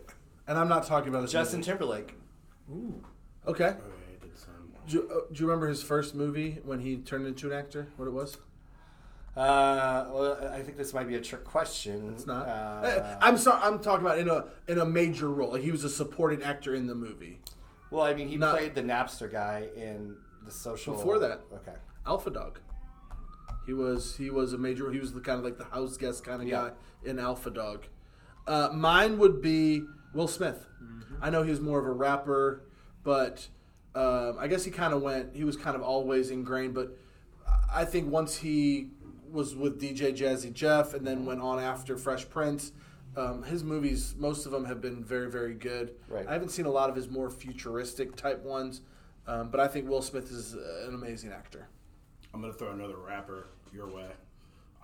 And 0.50 0.58
I'm 0.58 0.68
not 0.68 0.86
talking 0.88 1.10
about 1.10 1.22
his 1.22 1.32
Justin 1.32 1.60
music. 1.60 1.74
Timberlake. 1.74 2.16
Okay. 3.48 3.66
Okay, 3.66 3.76
Do 4.88 4.98
you, 4.98 5.10
uh, 5.12 5.32
do 5.32 5.40
you 5.44 5.46
remember 5.48 5.68
his 5.68 5.84
first 5.84 6.16
movie 6.16 6.58
when 6.66 6.80
he 6.80 6.98
turned 6.98 7.28
into 7.28 7.52
an 7.52 7.54
actor? 7.58 7.88
What 7.98 8.08
it 8.08 8.12
was? 8.14 8.38
Uh, 9.38 10.08
well, 10.12 10.50
I 10.52 10.62
think 10.64 10.76
this 10.76 10.92
might 10.92 11.08
be 11.08 11.16
a 11.16 11.22
trick 11.22 11.44
question. 11.46 12.12
It's 12.14 12.26
not. 12.26 12.48
Uh, 12.48 13.18
I'm 13.22 13.38
sorry. 13.38 13.62
I'm 13.62 13.78
talking 13.80 14.04
about 14.06 14.18
in 14.18 14.28
a 14.28 14.46
in 14.68 14.80
a 14.80 14.86
major 14.86 15.30
role. 15.30 15.52
Like 15.52 15.62
he 15.62 15.70
was 15.72 15.84
a 15.84 15.90
supporting 15.90 16.42
actor 16.42 16.74
in 16.74 16.88
the 16.88 16.96
movie. 16.96 17.40
well, 17.92 18.04
I 18.04 18.16
mean, 18.16 18.28
he 18.28 18.38
not- 18.38 18.58
played 18.58 18.74
the 18.74 18.82
Napster 18.82 19.32
guy 19.32 19.68
in 19.76 20.18
the 20.44 20.52
social. 20.52 20.96
Before 20.96 21.20
that. 21.20 21.42
Okay. 21.54 21.78
Alpha 22.08 22.32
Dog. 22.32 22.60
He 23.68 23.74
was 23.74 24.18
he 24.18 24.32
was 24.32 24.54
a 24.54 24.58
major. 24.58 24.92
He 24.92 25.00
was 25.00 25.14
the 25.14 25.22
kind 25.22 25.38
of 25.38 25.46
like 25.46 25.60
the 25.60 25.66
house 25.66 25.96
guest 25.96 26.24
kind 26.24 26.42
of 26.42 26.48
Yeah. 26.48 26.70
guy 27.04 27.10
in 27.10 27.20
Alpha 27.20 27.52
Dog. 27.52 27.86
Uh, 28.48 28.70
mine 28.74 29.20
would 29.20 29.42
be 29.44 29.84
Will 30.14 30.28
Smith. 30.28 30.66
I 31.22 31.30
know 31.30 31.44
he 31.44 31.50
was 31.50 31.60
more 31.60 31.80
of 31.80 31.86
a 31.86 31.92
rapper, 31.92 32.64
but 33.04 33.48
um, 33.96 34.38
I 34.40 34.48
guess 34.48 34.64
he 34.64 34.72
kind 34.72 34.94
of 34.94 35.02
went. 35.02 35.36
He 35.36 35.44
was 35.44 35.58
kind 35.58 35.76
of 35.76 35.82
always 35.82 36.32
ingrained, 36.32 36.74
but 36.74 36.98
I 37.72 37.86
think 37.86 38.12
once 38.12 38.38
he 38.38 38.92
was 39.32 39.56
with 39.56 39.80
DJ 39.82 40.16
Jazzy 40.16 40.54
Jeff 40.54 40.94
and 40.94 41.06
then 41.06 41.26
went 41.26 41.42
on 41.42 41.60
after 41.60 41.98
Fresh 41.98 42.30
Prince. 42.30 42.72
Um, 43.18 43.44
his 43.44 43.64
movies, 43.64 44.16
most 44.18 44.46
of 44.46 44.52
them 44.52 44.66
have 44.66 44.82
been 44.82 45.04
very, 45.04 45.30
very 45.30 45.56
good. 45.56 45.96
Right. 46.08 46.28
I 46.28 46.34
haven't 46.34 46.50
seen 46.50 46.66
a 46.66 46.72
lot 46.72 46.90
of 46.90 46.96
his 46.96 47.10
more 47.10 47.30
futuristic 47.30 48.16
type 48.16 48.44
ones, 48.44 48.82
um, 49.28 49.50
but 49.50 49.60
I 49.60 49.68
think 49.68 49.90
Will 49.90 50.02
Smith 50.02 50.32
is 50.32 50.54
an 50.54 50.94
amazing 50.94 51.32
actor. 51.32 51.68
I'm 52.34 52.42
gonna 52.42 52.54
throw 52.54 52.72
another 52.72 52.98
rapper 52.98 53.48
your 53.74 53.88
way. 53.88 54.10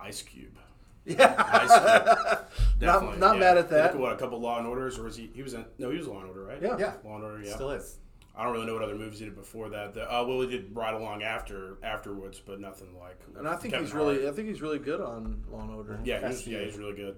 Ice 0.00 0.22
Cube. 0.22 0.58
Yeah. 1.06 1.34
Ice 1.38 1.70
Cube. 1.70 2.38
Definitely. 2.80 3.18
not 3.18 3.34
yeah. 3.34 3.40
mad 3.40 3.58
at 3.58 3.70
that. 3.70 3.92
Look 3.92 4.02
what 4.02 4.12
a 4.12 4.16
couple 4.16 4.40
Law 4.40 4.58
and 4.58 4.66
Orders, 4.66 4.98
or 4.98 5.04
was 5.04 5.16
he? 5.16 5.30
He 5.32 5.42
was 5.42 5.54
in. 5.54 5.64
No, 5.78 5.90
he 5.90 5.98
was 5.98 6.06
Law 6.06 6.18
and 6.18 6.28
Order, 6.28 6.44
right? 6.44 6.58
Yeah. 6.60 6.76
Yeah. 6.78 6.92
Law 7.04 7.16
and 7.16 7.24
Order. 7.24 7.42
Yeah. 7.44 7.54
Still 7.54 7.70
is. 7.70 7.98
I 8.36 8.44
don't 8.44 8.52
really 8.52 8.66
know 8.66 8.74
what 8.74 8.82
other 8.82 8.96
movies 8.96 9.18
he 9.18 9.24
did 9.24 9.34
before 9.34 9.70
that. 9.70 9.94
The, 9.94 10.02
uh, 10.02 10.22
well, 10.26 10.42
he 10.42 10.48
did 10.48 10.76
Ride 10.76 10.92
Along 10.94 11.22
after 11.22 11.78
afterwards, 11.82 12.42
but 12.44 12.60
nothing 12.60 12.88
like. 13.00 13.18
And 13.38 13.48
I 13.48 13.56
think 13.56 13.72
Kevin 13.72 13.86
he's 13.86 13.94
really, 13.94 14.28
I 14.28 14.32
think 14.32 14.48
he's 14.48 14.60
really 14.60 14.78
good 14.78 15.00
on 15.00 15.42
Law 15.50 15.62
and 15.62 15.70
Order. 15.70 16.00
Yeah, 16.04 16.26
he's, 16.26 16.42
SVU. 16.42 16.46
yeah, 16.48 16.64
he's 16.64 16.76
really 16.76 16.94
good. 16.94 17.16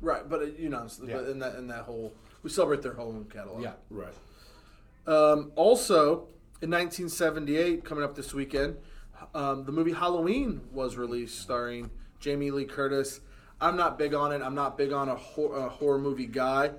Right, 0.00 0.26
but 0.26 0.40
uh, 0.40 0.44
you 0.58 0.70
know, 0.70 0.86
Yeah. 1.04 1.16
but 1.16 1.28
in 1.28 1.38
that 1.40 1.56
in 1.56 1.66
that 1.68 1.82
whole, 1.82 2.14
we 2.42 2.50
celebrate 2.50 2.80
their 2.80 2.94
whole 2.94 3.24
catalog. 3.30 3.62
Yeah. 3.62 3.72
Right. 3.90 4.14
Um, 5.06 5.52
also, 5.54 6.28
in 6.62 6.70
1978, 6.70 7.84
coming 7.84 8.02
up 8.02 8.14
this 8.14 8.32
weekend, 8.32 8.76
um, 9.34 9.64
the 9.64 9.72
movie 9.72 9.92
Halloween 9.92 10.62
was 10.72 10.96
released, 10.96 11.40
starring 11.40 11.90
Jamie 12.24 12.50
Lee 12.50 12.64
Curtis. 12.64 13.20
I'm 13.60 13.76
not 13.76 13.98
big 13.98 14.14
on 14.14 14.32
it. 14.32 14.40
I'm 14.40 14.54
not 14.54 14.78
big 14.78 14.92
on 14.92 15.10
a, 15.10 15.14
hor- 15.14 15.54
a 15.58 15.68
horror 15.68 15.98
movie 15.98 16.24
guy. 16.24 16.70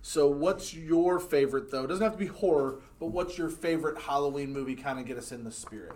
So, 0.00 0.26
what's 0.28 0.72
your 0.72 1.20
favorite 1.20 1.70
though? 1.70 1.84
It 1.84 1.88
doesn't 1.88 2.02
have 2.02 2.12
to 2.12 2.18
be 2.18 2.26
horror, 2.26 2.80
but 2.98 3.06
what's 3.08 3.36
your 3.36 3.50
favorite 3.50 4.00
Halloween 4.00 4.50
movie? 4.50 4.74
Kind 4.74 4.98
of 4.98 5.04
get 5.04 5.18
us 5.18 5.30
in 5.30 5.44
the 5.44 5.52
spirit. 5.52 5.92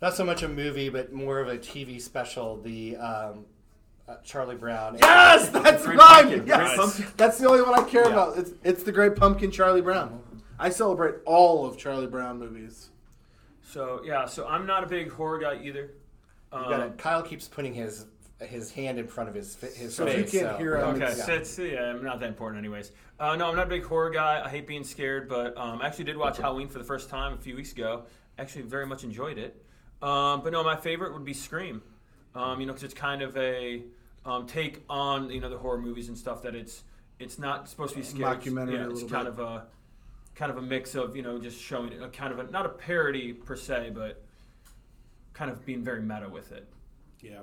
Not 0.00 0.14
so 0.14 0.24
much 0.24 0.42
a 0.42 0.48
movie, 0.48 0.88
but 0.88 1.12
more 1.12 1.38
of 1.40 1.48
a 1.48 1.58
TV 1.58 2.00
special. 2.00 2.56
The 2.62 2.96
um, 2.96 3.44
uh, 4.08 4.16
Charlie 4.24 4.56
Brown. 4.56 4.96
Yes, 4.98 5.50
that's 5.50 5.86
mine. 5.86 5.98
Pumpkin, 5.98 6.46
Yes. 6.46 6.96
Great 6.96 7.16
That's 7.18 7.38
the 7.38 7.46
only 7.46 7.60
one 7.60 7.78
I 7.78 7.82
care 7.82 8.04
Yeah. 8.06 8.12
about. 8.12 8.38
It's, 8.38 8.52
it's 8.64 8.82
the 8.84 8.92
Great 8.92 9.16
Pumpkin, 9.16 9.50
Charlie 9.50 9.82
Brown. 9.82 10.22
I 10.58 10.70
celebrate 10.70 11.16
all 11.26 11.66
of 11.66 11.76
Charlie 11.76 12.06
Brown 12.06 12.38
movies. 12.38 12.88
So 13.62 14.00
yeah, 14.02 14.24
so 14.24 14.46
I'm 14.48 14.66
not 14.66 14.82
a 14.82 14.86
big 14.86 15.12
horror 15.12 15.38
guy 15.38 15.60
either. 15.62 15.90
You 16.52 16.58
gotta- 16.58 16.84
Um, 16.86 16.92
Kyle 16.96 17.22
keeps 17.22 17.48
putting 17.48 17.74
his 17.74 18.06
his 18.40 18.72
hand 18.72 18.98
in 18.98 19.06
front 19.06 19.28
of 19.28 19.34
his 19.34 19.54
fi- 19.54 19.66
his 19.66 19.94
So 19.94 20.06
if 20.06 20.32
you 20.32 20.40
can't 20.40 20.56
hear 20.58 20.76
him, 20.78 20.94
Okay, 20.96 21.12
it's- 21.12 21.26
so 21.26 21.34
it's 21.34 21.58
yeah, 21.58 21.90
I'm 21.90 22.02
not 22.02 22.20
that 22.20 22.28
important, 22.30 22.58
anyways. 22.58 22.90
Uh, 23.18 23.36
no, 23.36 23.50
I'm 23.50 23.54
not 23.54 23.66
a 23.66 23.68
big 23.68 23.84
horror 23.84 24.08
guy. 24.08 24.40
I 24.42 24.48
hate 24.48 24.66
being 24.66 24.82
scared, 24.82 25.28
but 25.28 25.54
um, 25.58 25.82
I 25.82 25.86
actually 25.88 26.04
did 26.04 26.16
watch 26.16 26.38
Halloween 26.38 26.66
for 26.66 26.78
the 26.78 26.84
first 26.84 27.10
time 27.10 27.34
a 27.34 27.36
few 27.36 27.54
weeks 27.54 27.72
ago. 27.72 28.04
Actually, 28.38 28.62
very 28.62 28.86
much 28.86 29.04
enjoyed 29.04 29.36
it. 29.36 29.62
Um, 30.00 30.40
but 30.42 30.52
no, 30.54 30.64
my 30.64 30.74
favorite 30.74 31.12
would 31.12 31.24
be 31.26 31.34
Scream. 31.34 31.82
Um, 32.34 32.60
you 32.60 32.66
know, 32.66 32.72
because 32.72 32.84
it's 32.84 32.94
kind 32.94 33.20
of 33.20 33.36
a 33.36 33.82
um, 34.24 34.46
take 34.46 34.84
on 34.88 35.28
you 35.28 35.40
know 35.40 35.50
the 35.50 35.58
horror 35.58 35.78
movies 35.78 36.08
and 36.08 36.16
stuff 36.16 36.40
that 36.42 36.54
it's 36.54 36.82
it's 37.18 37.38
not 37.38 37.68
supposed 37.68 37.92
to 37.92 37.98
be 38.00 38.04
scary. 38.06 38.36
It's- 38.36 38.46
Mockumentary 38.46 38.72
Yeah, 38.72 38.84
a 38.86 38.90
it's 38.90 39.02
little 39.02 39.08
kind 39.10 39.24
bit. 39.24 39.32
of 39.34 39.38
a 39.40 39.66
kind 40.34 40.50
of 40.50 40.56
a 40.56 40.62
mix 40.62 40.94
of 40.94 41.14
you 41.14 41.20
know 41.22 41.38
just 41.38 41.60
showing 41.60 41.92
a 42.02 42.08
kind 42.08 42.32
of 42.32 42.38
a 42.38 42.50
not 42.50 42.64
a 42.64 42.70
parody 42.70 43.34
per 43.34 43.54
se, 43.54 43.90
but 43.94 44.22
kind 45.40 45.50
of 45.50 45.64
being 45.64 45.82
very 45.82 46.02
meta 46.02 46.28
with 46.28 46.52
it. 46.52 46.68
Yeah. 47.22 47.40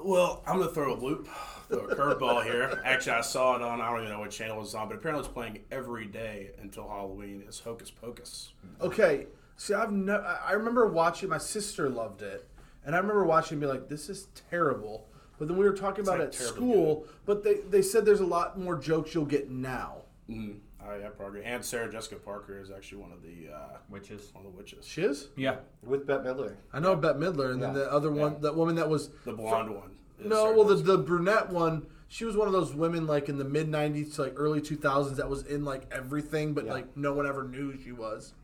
Well, 0.00 0.44
I'm 0.46 0.60
gonna 0.60 0.70
throw 0.70 0.94
a 0.94 1.00
loop, 1.00 1.28
throw 1.68 1.80
a 1.80 1.94
curveball 1.96 2.44
here. 2.44 2.80
Actually, 2.84 3.16
I 3.16 3.20
saw 3.22 3.56
it 3.56 3.62
on 3.62 3.80
I 3.80 3.90
don't 3.90 4.02
even 4.02 4.12
know 4.12 4.20
what 4.20 4.30
channel 4.30 4.62
it's 4.62 4.72
on, 4.74 4.88
but 4.88 4.98
apparently 4.98 5.24
it's 5.24 5.32
playing 5.32 5.58
every 5.72 6.06
day 6.06 6.50
until 6.62 6.88
Halloween. 6.88 7.42
Is 7.48 7.58
Hocus 7.58 7.90
Pocus? 7.90 8.52
Okay, 8.80 9.26
see, 9.56 9.74
I've 9.74 9.90
no. 9.90 10.16
I 10.16 10.50
I 10.50 10.52
remember 10.52 10.86
watching. 10.86 11.28
My 11.28 11.38
sister 11.38 11.88
loved 11.88 12.22
it, 12.22 12.48
and 12.84 12.94
I 12.94 12.98
remember 12.98 13.24
watching 13.24 13.56
and 13.56 13.60
be 13.60 13.66
like, 13.66 13.88
"This 13.88 14.08
is 14.08 14.28
terrible." 14.48 15.08
But 15.36 15.48
then 15.48 15.56
we 15.56 15.64
were 15.64 15.76
talking 15.76 16.04
about 16.04 16.20
like 16.20 16.28
it 16.28 16.34
at 16.34 16.38
terribly 16.38 16.56
school. 16.56 17.06
But 17.26 17.42
they 17.42 17.54
they 17.68 17.82
said 17.82 18.04
there's 18.04 18.20
a 18.20 18.26
lot 18.26 18.58
more 18.58 18.76
jokes 18.76 19.12
you'll 19.12 19.24
get 19.24 19.50
now. 19.50 20.02
Mm, 20.30 20.58
I, 20.86 20.96
I 21.06 21.08
probably 21.08 21.40
agree. 21.40 21.50
And 21.52 21.64
Sarah 21.64 21.90
Jessica 21.90 22.16
Parker 22.16 22.60
is 22.60 22.70
actually 22.70 22.98
one 22.98 23.12
of 23.12 23.22
the 23.22 23.52
uh, 23.54 23.78
Which 23.88 24.10
is 24.10 24.30
one 24.34 24.44
of 24.44 24.52
the 24.52 24.56
witches, 24.58 24.86
She 24.86 25.02
is. 25.02 25.28
yeah, 25.36 25.56
with 25.82 26.06
Bette 26.06 26.22
Midler. 26.24 26.56
I 26.72 26.80
know 26.80 26.94
Bette 26.96 27.18
Midler, 27.18 27.52
and 27.52 27.62
then 27.62 27.72
the 27.74 27.90
other 27.90 28.10
one, 28.10 28.40
that 28.42 28.54
woman 28.54 28.74
that 28.76 28.88
was 28.88 29.08
the 29.24 29.32
blonde 29.32 29.74
one. 29.74 29.90
no, 30.22 30.44
Sarah 30.44 30.56
well 30.56 30.64
the 30.64 30.76
the 30.76 30.98
brunette 30.98 31.48
one. 31.50 31.86
She 32.08 32.24
was 32.24 32.36
one 32.36 32.46
of 32.46 32.52
those 32.52 32.74
women 32.74 33.06
like 33.06 33.28
in 33.28 33.38
the 33.38 33.44
mid 33.44 33.66
'90s 33.68 34.14
to 34.16 34.22
like 34.22 34.34
early 34.36 34.60
2000s 34.60 35.16
that 35.16 35.28
was 35.28 35.42
in 35.46 35.64
like 35.64 35.86
everything, 35.90 36.52
but 36.54 36.66
Yeah. 36.66 36.72
like 36.74 36.96
no 36.96 37.12
one 37.14 37.26
ever 37.26 37.44
knew 37.44 37.76
she 37.82 37.90
was. 37.92 38.34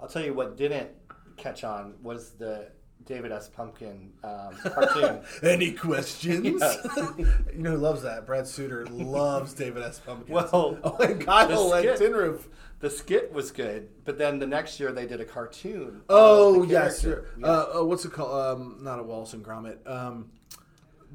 I'll 0.00 0.08
tell 0.08 0.24
you 0.24 0.34
what 0.34 0.56
didn't 0.56 0.90
catch 1.36 1.62
on 1.64 1.94
was 2.02 2.30
the 2.30 2.68
David 3.08 3.32
S. 3.32 3.48
Pumpkin 3.48 4.12
um, 4.22 4.54
cartoon. 4.62 5.20
Any 5.42 5.72
questions? 5.72 6.62
You 7.18 7.64
know 7.64 7.70
who 7.72 7.76
loves 7.78 8.02
that? 8.02 8.26
Brad 8.26 8.46
Suter 8.46 8.86
loves 8.86 9.54
David 9.54 9.82
S. 9.82 9.98
Pumpkin. 9.98 10.32
Well, 10.32 10.78
oh, 10.84 10.96
and 10.98 11.20
Kyle 11.24 11.48
the 11.70 11.74
and 11.76 11.82
skit- 11.84 11.98
Tin 11.98 12.12
Roof. 12.12 12.48
the 12.80 12.90
skit 12.90 13.32
was 13.32 13.50
good, 13.50 13.88
but 14.04 14.18
then 14.18 14.38
the 14.38 14.46
next 14.46 14.78
year 14.78 14.92
they 14.92 15.06
did 15.06 15.20
a 15.20 15.24
cartoon. 15.24 16.02
Oh 16.08 16.62
yes, 16.64 17.04
uh, 17.04 17.22
uh, 17.42 17.84
what's 17.84 18.04
it 18.04 18.12
called? 18.12 18.60
Um, 18.60 18.78
not 18.82 18.98
a 19.00 19.02
Wallace 19.02 19.32
and 19.32 19.44
Gromit. 19.44 19.78
Um, 19.90 20.30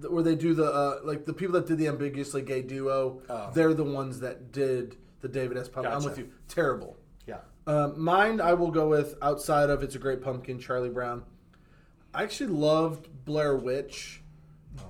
th- 0.01 0.11
where 0.11 0.23
they 0.23 0.35
do 0.35 0.53
the 0.53 0.65
uh, 0.65 0.99
like 1.03 1.25
the 1.25 1.33
people 1.33 1.53
that 1.53 1.67
did 1.67 1.77
the 1.77 1.87
ambiguously 1.87 2.41
gay 2.41 2.61
duo. 2.63 3.21
Oh. 3.29 3.51
They're 3.53 3.73
the 3.75 3.83
ones 3.85 4.19
that 4.21 4.51
did 4.51 4.97
the 5.21 5.27
David 5.29 5.57
S. 5.57 5.69
Pumpkin. 5.69 5.93
I'm 5.93 6.03
with 6.03 6.17
you. 6.17 6.29
Terrible. 6.49 6.97
yeah. 7.27 7.37
Um, 7.67 8.01
mine, 8.01 8.41
I 8.41 8.53
will 8.53 8.71
go 8.71 8.89
with 8.89 9.15
outside 9.21 9.69
of 9.69 9.83
It's 9.83 9.95
a 9.95 9.99
Great 9.99 10.21
Pumpkin, 10.21 10.59
Charlie 10.59 10.89
Brown. 10.89 11.23
I 12.13 12.23
actually 12.23 12.51
loved 12.51 13.25
Blair 13.25 13.55
Witch, 13.55 14.21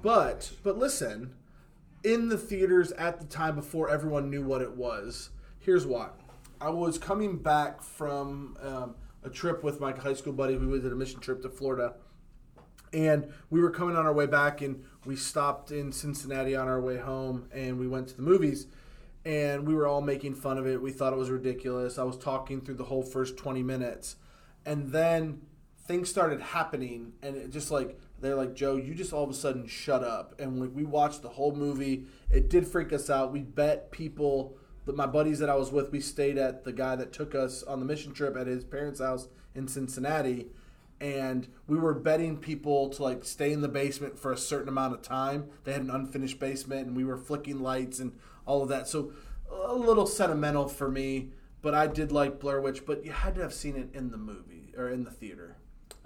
but 0.01 0.51
but 0.63 0.77
listen, 0.77 1.35
in 2.03 2.27
the 2.27 2.37
theaters 2.37 2.91
at 2.93 3.19
the 3.19 3.25
time 3.25 3.55
before 3.55 3.89
everyone 3.89 4.29
knew 4.29 4.43
what 4.43 4.61
it 4.61 4.75
was. 4.75 5.29
Here's 5.59 5.85
why: 5.85 6.09
I 6.59 6.69
was 6.69 6.97
coming 6.97 7.37
back 7.37 7.81
from 7.81 8.57
um, 8.61 8.95
a 9.23 9.29
trip 9.29 9.63
with 9.63 9.79
my 9.79 9.93
high 9.93 10.13
school 10.13 10.33
buddy. 10.33 10.57
We 10.57 10.79
did 10.79 10.91
a 10.91 10.95
mission 10.95 11.21
trip 11.21 11.41
to 11.43 11.49
Florida, 11.49 11.93
and 12.91 13.31
we 13.49 13.61
were 13.61 13.71
coming 13.71 13.95
on 13.95 14.05
our 14.05 14.13
way 14.13 14.25
back, 14.25 14.61
and 14.61 14.83
we 15.05 15.15
stopped 15.15 15.71
in 15.71 15.93
Cincinnati 15.93 16.57
on 16.57 16.67
our 16.67 16.81
way 16.81 16.97
home, 16.97 17.47
and 17.53 17.79
we 17.79 17.87
went 17.87 18.09
to 18.09 18.15
the 18.15 18.21
movies 18.21 18.67
and 19.25 19.65
we 19.65 19.73
were 19.73 19.87
all 19.87 20.01
making 20.01 20.35
fun 20.35 20.57
of 20.57 20.67
it. 20.67 20.81
We 20.81 20.91
thought 20.91 21.13
it 21.13 21.15
was 21.19 21.29
ridiculous. 21.29 21.97
I 21.97 22.03
was 22.03 22.17
talking 22.17 22.59
through 22.59 22.75
the 22.75 22.83
whole 22.83 23.03
first 23.03 23.37
20 23.37 23.63
minutes. 23.63 24.17
And 24.65 24.91
then 24.91 25.41
things 25.85 26.09
started 26.09 26.41
happening 26.41 27.13
and 27.21 27.35
it 27.35 27.51
just 27.51 27.71
like 27.71 27.99
they're 28.19 28.35
like, 28.35 28.53
"Joe, 28.53 28.77
you 28.77 28.93
just 28.93 29.13
all 29.13 29.23
of 29.23 29.29
a 29.29 29.33
sudden 29.33 29.67
shut 29.67 30.03
up." 30.03 30.39
And 30.39 30.59
like 30.59 30.71
we 30.73 30.83
watched 30.83 31.21
the 31.21 31.29
whole 31.29 31.55
movie. 31.55 32.05
It 32.29 32.49
did 32.49 32.67
freak 32.67 32.93
us 32.93 33.09
out. 33.09 33.31
We 33.31 33.41
bet 33.41 33.91
people 33.91 34.57
that 34.85 34.95
my 34.95 35.07
buddies 35.07 35.39
that 35.39 35.49
I 35.49 35.55
was 35.55 35.71
with, 35.71 35.91
we 35.91 36.01
stayed 36.01 36.37
at 36.37 36.63
the 36.63 36.73
guy 36.73 36.95
that 36.95 37.13
took 37.13 37.35
us 37.35 37.63
on 37.63 37.79
the 37.79 37.85
mission 37.85 38.13
trip 38.13 38.35
at 38.35 38.47
his 38.47 38.63
parents' 38.63 38.99
house 38.99 39.27
in 39.55 39.67
Cincinnati 39.67 40.49
and 41.03 41.49
we 41.67 41.77
were 41.77 41.93
betting 41.93 42.37
people 42.37 42.87
to 42.87 43.03
like 43.03 43.25
stay 43.25 43.51
in 43.51 43.59
the 43.59 43.67
basement 43.67 44.17
for 44.17 44.31
a 44.31 44.37
certain 44.37 44.69
amount 44.69 44.93
of 44.93 45.01
time. 45.01 45.49
They 45.65 45.73
had 45.73 45.81
an 45.81 45.89
unfinished 45.89 46.39
basement, 46.39 46.87
and 46.87 46.95
we 46.95 47.03
were 47.03 47.17
flicking 47.17 47.59
lights 47.59 47.99
and 47.99 48.17
all 48.45 48.63
of 48.63 48.69
that. 48.69 48.87
So 48.87 49.11
a 49.51 49.73
little 49.75 50.07
sentimental 50.07 50.69
for 50.69 50.89
me, 50.89 51.31
but 51.61 51.73
I 51.73 51.87
did 51.87 52.13
like 52.13 52.39
Blair 52.39 52.61
Witch. 52.61 52.85
But 52.85 53.03
you 53.05 53.11
had 53.11 53.35
to 53.35 53.41
have 53.41 53.53
seen 53.53 53.75
it 53.75 53.89
in 53.93 54.11
the 54.11 54.17
movie 54.17 54.73
or 54.77 54.89
in 54.89 55.03
the 55.03 55.11
theater. 55.11 55.57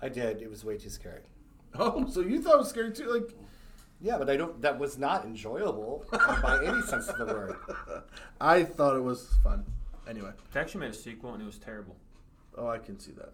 I 0.01 0.09
did. 0.09 0.41
It 0.41 0.49
was 0.49 0.63
way 0.65 0.77
too 0.77 0.89
scary. 0.89 1.21
Oh, 1.79 2.07
so 2.09 2.21
you 2.21 2.41
thought 2.41 2.55
it 2.55 2.59
was 2.59 2.69
scary 2.69 2.91
too? 2.91 3.11
Like, 3.13 3.35
Yeah, 4.01 4.17
but 4.17 4.29
I 4.29 4.37
don't. 4.37 4.59
That 4.61 4.79
was 4.79 4.97
not 4.97 5.25
enjoyable 5.25 6.05
by 6.11 6.63
any 6.65 6.81
sense 6.83 7.07
of 7.07 7.17
the 7.19 7.25
word. 7.25 7.55
I 8.41 8.63
thought 8.63 8.95
it 8.95 9.01
was 9.03 9.27
fun. 9.43 9.63
Anyway, 10.09 10.31
they 10.53 10.59
actually 10.59 10.81
made 10.81 10.91
a 10.91 10.93
sequel 10.95 11.33
and 11.33 11.41
it 11.43 11.45
was 11.45 11.57
terrible. 11.59 11.95
oh, 12.57 12.67
I 12.67 12.79
can 12.79 12.97
see 12.99 13.11
that. 13.11 13.31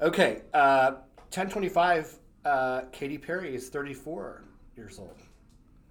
Okay, 0.00 0.42
uh, 0.54 0.92
ten 1.30 1.48
twenty-five. 1.50 2.12
Uh, 2.44 2.82
Katy 2.92 3.18
Perry 3.18 3.54
is 3.54 3.68
thirty-four 3.68 4.42
years 4.76 4.98
old. 4.98 5.16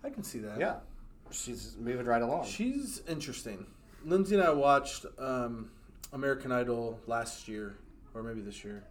I 0.04 0.10
can 0.10 0.24
see 0.24 0.40
that. 0.40 0.60
Yeah, 0.60 0.78
she's 1.30 1.76
moving 1.80 2.06
right 2.06 2.22
along. 2.22 2.46
She's 2.48 3.02
interesting. 3.08 3.66
Lindsay 4.06 4.36
and 4.36 4.44
I 4.44 4.52
watched 4.52 5.06
um, 5.20 5.70
American 6.14 6.52
Idol 6.52 7.00
last 7.08 7.48
year, 7.48 7.76
or 8.14 8.24
maybe 8.24 8.42
this 8.42 8.64
year, 8.64 8.84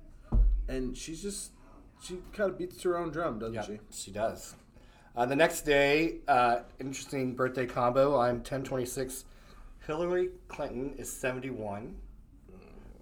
and 0.68 0.96
she's 0.96 1.22
just 1.22 1.52
she 2.02 2.18
kind 2.32 2.50
of 2.50 2.58
beats 2.58 2.82
her 2.82 2.96
own 2.96 3.10
drum, 3.10 3.38
doesn't 3.38 3.54
yeah, 3.54 3.62
she? 3.62 3.78
she 3.90 4.10
does. 4.10 4.54
Uh, 5.16 5.26
the 5.26 5.36
next 5.36 5.62
day, 5.62 6.18
uh, 6.28 6.60
interesting 6.78 7.34
birthday 7.34 7.66
combo. 7.66 8.18
I'm 8.18 8.40
ten 8.42 8.62
twenty-six. 8.62 9.24
Hillary 9.86 10.30
Clinton 10.48 10.94
is 10.98 11.10
seventy-one, 11.12 11.96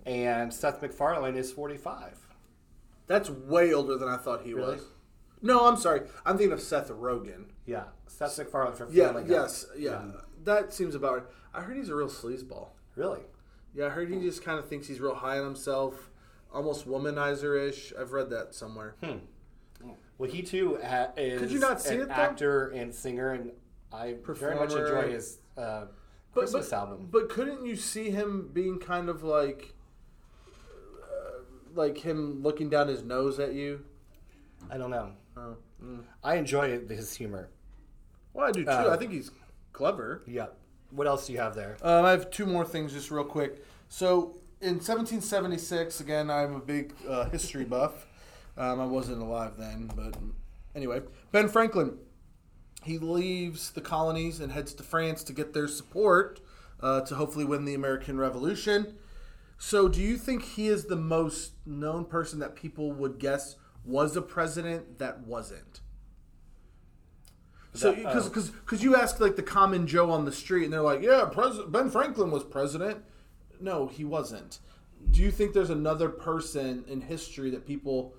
and 0.06 0.52
Seth 0.52 0.80
MacFarlane 0.82 1.36
is 1.36 1.52
forty-five. 1.52 2.18
That's 3.06 3.30
way 3.30 3.72
older 3.72 3.96
than 3.96 4.08
I 4.08 4.16
thought 4.16 4.42
he 4.42 4.54
Really? 4.54 4.76
was. 4.76 4.84
No, 5.40 5.66
I'm 5.68 5.76
sorry. 5.76 6.02
I'm 6.26 6.36
thinking 6.36 6.52
of 6.52 6.60
Seth 6.60 6.88
Rogen. 6.88 7.44
Yeah, 7.66 7.84
Seth 8.06 8.38
MacFarlane 8.38 8.74
from 8.74 8.88
Yeah. 8.92 9.06
Family 9.08 9.22
Guy. 9.24 9.34
Yes. 9.34 9.66
Yeah. 9.76 10.02
That 10.44 10.72
seems 10.72 10.94
about 10.94 11.12
right. 11.14 11.22
I 11.54 11.60
heard 11.62 11.76
he's 11.76 11.88
a 11.90 11.94
real 11.94 12.08
sleazeball. 12.08 12.68
Really? 12.96 13.20
Yeah, 13.78 13.86
I 13.86 13.88
heard 13.90 14.10
he 14.10 14.18
just 14.18 14.42
kind 14.42 14.59
of 14.59 14.68
thinks 14.68 14.88
he's 14.88 14.98
real 14.98 15.14
high 15.14 15.38
on 15.38 15.44
himself, 15.44 16.10
almost 16.52 16.88
womanizer 16.88 17.68
ish. 17.68 17.92
I've 17.96 18.12
read 18.12 18.28
that 18.30 18.52
somewhere. 18.52 18.96
Well, 20.18 20.28
he 20.28 20.42
too 20.42 20.80
ha- 20.84 21.12
is 21.16 21.40
Could 21.40 21.52
you 21.52 21.60
not 21.60 21.80
see 21.80 21.94
an 21.94 22.00
it, 22.00 22.09
though? 22.09 22.14
actor 22.14 22.68
and 22.70 22.92
singer, 22.92 23.34
and 23.34 23.52
I 23.92 24.16
very 24.26 24.56
much 24.56 24.70
Performer. 24.70 25.02
enjoy 25.02 25.12
his 25.12 25.38
uh, 25.56 25.84
But, 26.34 26.40
Christmas 26.40 26.70
but, 26.70 26.76
album. 26.76 27.09
but 27.09 27.28
couldn't 27.28 27.64
you 27.64 27.76
see 27.76 28.10
him 28.10 28.50
being 28.52 28.80
kind 28.80 29.09
of 29.09 29.22
like, 29.22 29.74
uh, 31.00 31.42
like 31.76 31.98
him 31.98 32.42
looking 32.42 32.68
down 32.68 32.88
his 32.88 33.05
nose 33.05 33.38
at 33.38 33.52
you? 33.55 33.84
I 34.68 34.76
don't 34.76 34.90
know. 34.90 35.12
Oh, 35.36 35.56
mm. 35.80 36.02
I 36.24 36.34
enjoy 36.34 36.80
his 36.88 37.14
humor. 37.14 37.48
Well, 38.34 38.48
I 38.48 38.50
do 38.50 38.64
too. 38.64 38.70
Uh, 38.70 38.90
I 38.92 38.96
think 38.96 39.12
he's 39.12 39.30
clever. 39.72 40.24
Yeah. 40.26 40.46
What 40.90 41.06
else 41.06 41.28
do 41.28 41.32
you 41.32 41.38
have 41.38 41.55
there? 41.55 41.76
Um, 41.82 42.05
I 42.05 42.10
have 42.10 42.30
two 42.30 42.46
more 42.46 42.64
things 42.64 42.92
just 42.92 43.12
real 43.12 43.22
quick. 43.22 43.62
So 43.89 44.36
in 44.60 44.74
1776, 44.74 46.01
again, 46.01 46.31
I'm 46.31 46.55
a 46.56 46.60
big 46.60 46.94
uh, 47.09 47.28
history 47.28 47.65
buff. 47.66 48.06
Um, 48.56 48.81
I 48.81 48.86
wasn't 48.86 49.23
alive 49.23 49.52
then, 49.56 49.90
but 49.94 50.16
anyway, 50.74 51.02
Ben 51.31 51.48
Franklin. 51.48 51.98
He 52.85 52.98
leaves 52.98 53.73
the 53.73 53.81
colonies 53.81 54.40
and 54.40 54.52
heads 54.52 54.73
to 54.74 54.82
France 54.82 55.23
to 55.24 55.32
get 55.32 55.52
their 55.52 55.69
support 55.69 56.40
uh, 56.81 57.01
to 57.02 57.16
hopefully 57.16 57.44
win 57.44 57.65
the 57.65 57.74
American 57.74 58.19
Revolution. 58.19 58.97
So, 59.59 59.89
do 59.89 60.01
you 60.01 60.16
think 60.16 60.44
he 60.44 60.69
is 60.69 60.85
the 60.85 60.97
most 60.97 61.52
known 61.66 62.05
person 62.05 62.39
that 62.39 62.55
people 62.55 62.93
would 62.93 63.19
guess 63.19 63.56
was 63.85 64.16
a 64.16 64.23
president 64.23 64.98
that 64.98 65.20
wasn't? 65.20 65.81
So, 67.74 67.93
because 67.93 68.27
oh. 68.27 68.28
because 68.28 68.51
because 68.51 68.82
you 68.82 68.97
ask 68.97 69.19
like 69.19 69.36
the 69.36 69.43
common 69.43 69.86
Joe 69.86 70.10
on 70.10 70.24
the 70.24 70.32
street, 70.32 70.65
and 70.65 70.73
they're 70.73 70.81
like, 70.81 71.02
"Yeah, 71.02 71.28
President 71.31 71.73
Ben 71.73 71.90
Franklin 71.90 72.31
was 72.31 72.44
president." 72.44 73.05
No, 73.60 73.86
he 73.86 74.05
wasn't. 74.05 74.60
Do 75.10 75.22
you 75.22 75.30
think 75.30 75.52
there's 75.55 75.70
another 75.70 76.09
person 76.09 76.85
in 76.89 77.01
history 77.01 77.51
that 77.51 77.66
people 77.66 78.14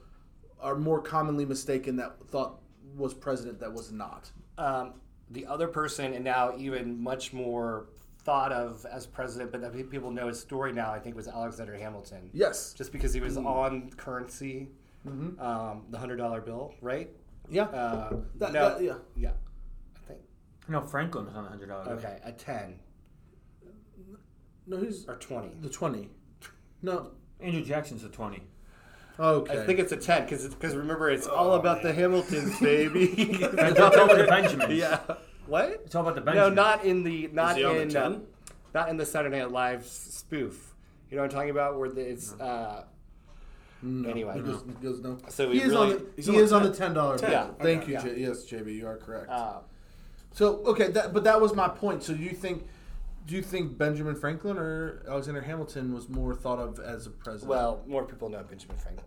are 0.62 0.76
more 0.76 1.02
commonly 1.02 1.46
mistaken 1.46 1.96
that 1.98 2.16
thought 2.28 2.60
was 2.96 3.14
president 3.14 3.60
that 3.60 3.72
was 3.74 3.92
not? 3.92 4.32
Um, 4.58 4.94
the 5.32 5.46
other 5.46 5.68
person, 5.68 6.14
and 6.14 6.24
now 6.24 6.56
even 6.58 7.02
much 7.02 7.34
more 7.34 7.88
thought 8.24 8.52
of 8.52 8.86
as 8.92 9.06
president, 9.06 9.52
but 9.52 9.62
that 9.62 9.90
people 9.90 10.12
know 10.12 10.28
his 10.28 10.40
story 10.40 10.72
now, 10.74 10.92
I 10.92 11.00
think, 11.00 11.16
was 11.16 11.28
Alexander 11.28 11.76
Hamilton. 11.78 12.30
Yes. 12.34 12.74
Just 12.74 12.92
because 12.92 13.14
he 13.14 13.22
was 13.22 13.38
on 13.38 13.90
currency, 13.92 14.70
um, 15.08 15.86
the 15.90 15.98
hundred 15.98 16.18
dollar 16.18 16.42
bill, 16.42 16.74
right? 16.82 17.10
Yeah. 17.50 17.64
Uh, 17.64 18.18
That- 18.36 18.54
no, 18.54 18.70
that- 18.70 18.84
yeah. 18.84 18.96
yeah, 19.16 19.32
I 19.96 20.00
think. 20.08 20.20
No, 20.68 20.82
Franklin 20.82 21.26
was 21.26 21.36
on 21.36 21.44
the 21.44 21.50
hundred 21.50 21.68
dollar. 21.70 21.90
Okay, 21.94 22.20
a 22.24 22.32
ten 22.32 22.80
no, 24.70 24.78
he's 24.78 25.06
or 25.08 25.16
twenty. 25.16 25.50
the 25.62 25.70
twenty. 25.70 26.10
No. 26.82 27.12
Andrew 27.42 27.64
Jackson's 27.64 28.04
a 28.04 28.10
twenty. 28.10 28.44
Okay. 29.20 29.62
I 29.62 29.66
think 29.66 29.80
it's 29.80 29.92
a 29.92 29.98
ten 29.98 30.24
because 30.24 30.48
because 30.48 30.76
remember 30.76 31.10
it's 31.10 31.28
all 31.28 31.56
about 31.56 31.82
the 31.84 31.92
Hamiltons, 31.92 32.58
baby. 32.62 33.06
It's 33.14 33.80
all 33.80 33.94
about 33.94 34.18
the 34.18 34.26
Benjamins. 34.26 34.74
yeah. 34.80 35.00
What? 35.46 35.82
It's 35.86 35.96
all 35.96 36.08
about 36.08 36.24
the 36.24 36.32
No, 36.34 36.50
not 36.50 36.86
in 36.86 37.04
the 37.04 37.28
not 37.34 37.58
he 37.58 37.64
on 37.66 37.76
the 37.76 37.82
in 37.82 37.96
uh, 37.98 38.20
not 38.74 38.90
in 38.90 38.98
the 38.98 39.06
Saturday 39.06 39.40
Night 39.40 39.52
Live 39.52 39.86
spoof. 39.86 40.74
You 41.10 41.18
know 41.18 41.24
what 41.24 41.32
I'm 41.32 41.36
talking 41.36 41.50
about? 41.50 41.78
Where 41.80 41.90
the, 41.90 42.02
it's 42.02 42.34
uh, 42.40 42.84
anyway. 43.84 44.36
He 44.36 44.42
goes, 44.42 44.64
he 44.68 44.86
goes 44.88 45.00
no. 45.02 45.18
So 45.30 45.50
he 45.50 45.60
we 45.60 45.64
is 45.64 45.70
really- 45.72 45.94
on 45.96 46.06
the, 46.16 46.22
he 46.22 46.38
is 46.38 46.54
on 46.54 46.64
the 46.64 46.72
10. 46.74 46.94
dollar 46.94 47.18
bill. 47.18 47.30
Yeah. 47.32 47.48
Thank 47.60 47.84
Okay. 47.84 47.92
you, 47.94 47.98
Yeah. 47.98 48.04
J- 48.04 48.20
yes, 48.20 48.46
JB, 48.46 48.76
you 48.76 48.88
are 48.88 48.98
correct. 48.98 49.30
Uh, 49.30 49.58
so 50.32 50.58
okay, 50.66 50.92
that 50.92 51.14
but 51.14 51.24
that 51.24 51.42
was 51.42 51.56
my 51.56 51.68
point. 51.68 52.04
So 52.04 52.14
you 52.14 52.30
think 52.30 52.68
do 53.30 53.36
you 53.36 53.44
think 53.44 53.78
Benjamin 53.78 54.16
Franklin 54.16 54.58
or 54.58 55.04
Alexander 55.08 55.42
Hamilton 55.42 55.94
was 55.94 56.10
more 56.10 56.34
thought 56.34 56.58
of 56.58 56.80
as 56.80 57.06
a 57.06 57.12
president? 57.12 57.50
well, 57.52 57.84
more 57.86 58.04
people 58.04 58.28
know 58.28 58.42
Benjamin 58.44 58.76
Franklin. 58.78 59.06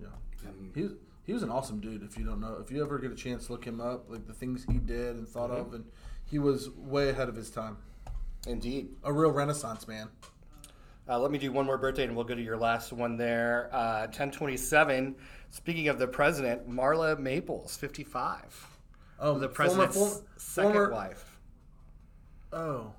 yeah. 0.00 0.06
he 0.74 0.82
was 0.82 0.92
he 1.24 1.34
was 1.34 1.42
an 1.42 1.50
awesome 1.50 1.78
dude. 1.78 2.02
If 2.02 2.16
you 2.18 2.24
don't 2.24 2.40
know, 2.40 2.56
if 2.64 2.70
you 2.72 2.82
ever 2.82 2.98
get 2.98 3.12
a 3.12 3.14
chance, 3.14 3.50
look 3.50 3.64
him 3.64 3.78
up. 3.80 4.08
Like 4.08 4.26
the 4.26 4.32
things 4.32 4.64
he 4.64 4.78
did 4.78 5.16
and 5.16 5.28
thought 5.28 5.50
of, 5.50 5.74
and 5.74 5.84
he 6.24 6.38
was 6.38 6.70
way 6.70 7.10
ahead 7.10 7.28
of 7.28 7.36
his 7.36 7.50
time. 7.50 7.76
Indeed. 8.46 8.88
A 9.04 9.12
real 9.12 9.30
Renaissance 9.30 9.86
man. 9.86 10.08
Uh, 11.06 11.18
let 11.18 11.30
me 11.30 11.36
do 11.38 11.52
one 11.52 11.66
more 11.66 11.76
birthday, 11.76 12.04
and 12.04 12.16
we'll 12.16 12.24
go 12.24 12.34
to 12.34 12.42
your 12.42 12.56
last 12.56 12.92
one 12.94 13.18
there. 13.18 13.68
Uh, 13.72 14.02
1027. 14.04 15.14
Speaking 15.50 15.88
of 15.88 15.98
the 15.98 16.06
president, 16.06 16.66
Marla 16.70 17.18
Maples, 17.18 17.76
55. 17.76 18.66
Oh, 19.18 19.34
The 19.34 19.40
former- 19.40 19.54
president's 19.54 19.96
former- 19.96 20.22
second 20.38 20.72
former- 20.72 20.92
wife. 20.92 21.38
Oh, 22.52 22.92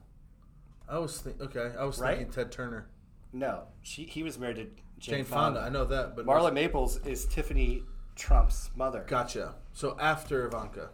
I 0.92 1.00
was 1.00 1.20
think 1.22 1.42
okay. 1.42 1.72
I 1.80 1.86
was 1.86 1.98
Right? 2.00 2.18
thinking 2.18 2.34
Ted 2.34 2.52
Turner, 2.52 2.88
No, 3.34 3.64
she 3.82 4.04
he 4.04 4.22
was 4.24 4.38
married 4.38 4.58
to 4.58 4.64
Jane, 5.00 5.16
Jane 5.16 5.26
Fonda. 5.26 5.62
I 5.62 5.70
know 5.70 5.86
that, 5.86 6.16
but 6.16 6.26
Marla 6.26 6.54
Maples 6.54 6.98
is 7.06 7.26
Tiffany 7.26 7.84
Trump's 8.16 8.70
mother. 8.76 9.06
Gotcha. 9.08 9.56
So 9.74 9.98
after 10.00 10.46
Ivanka. 10.46 10.90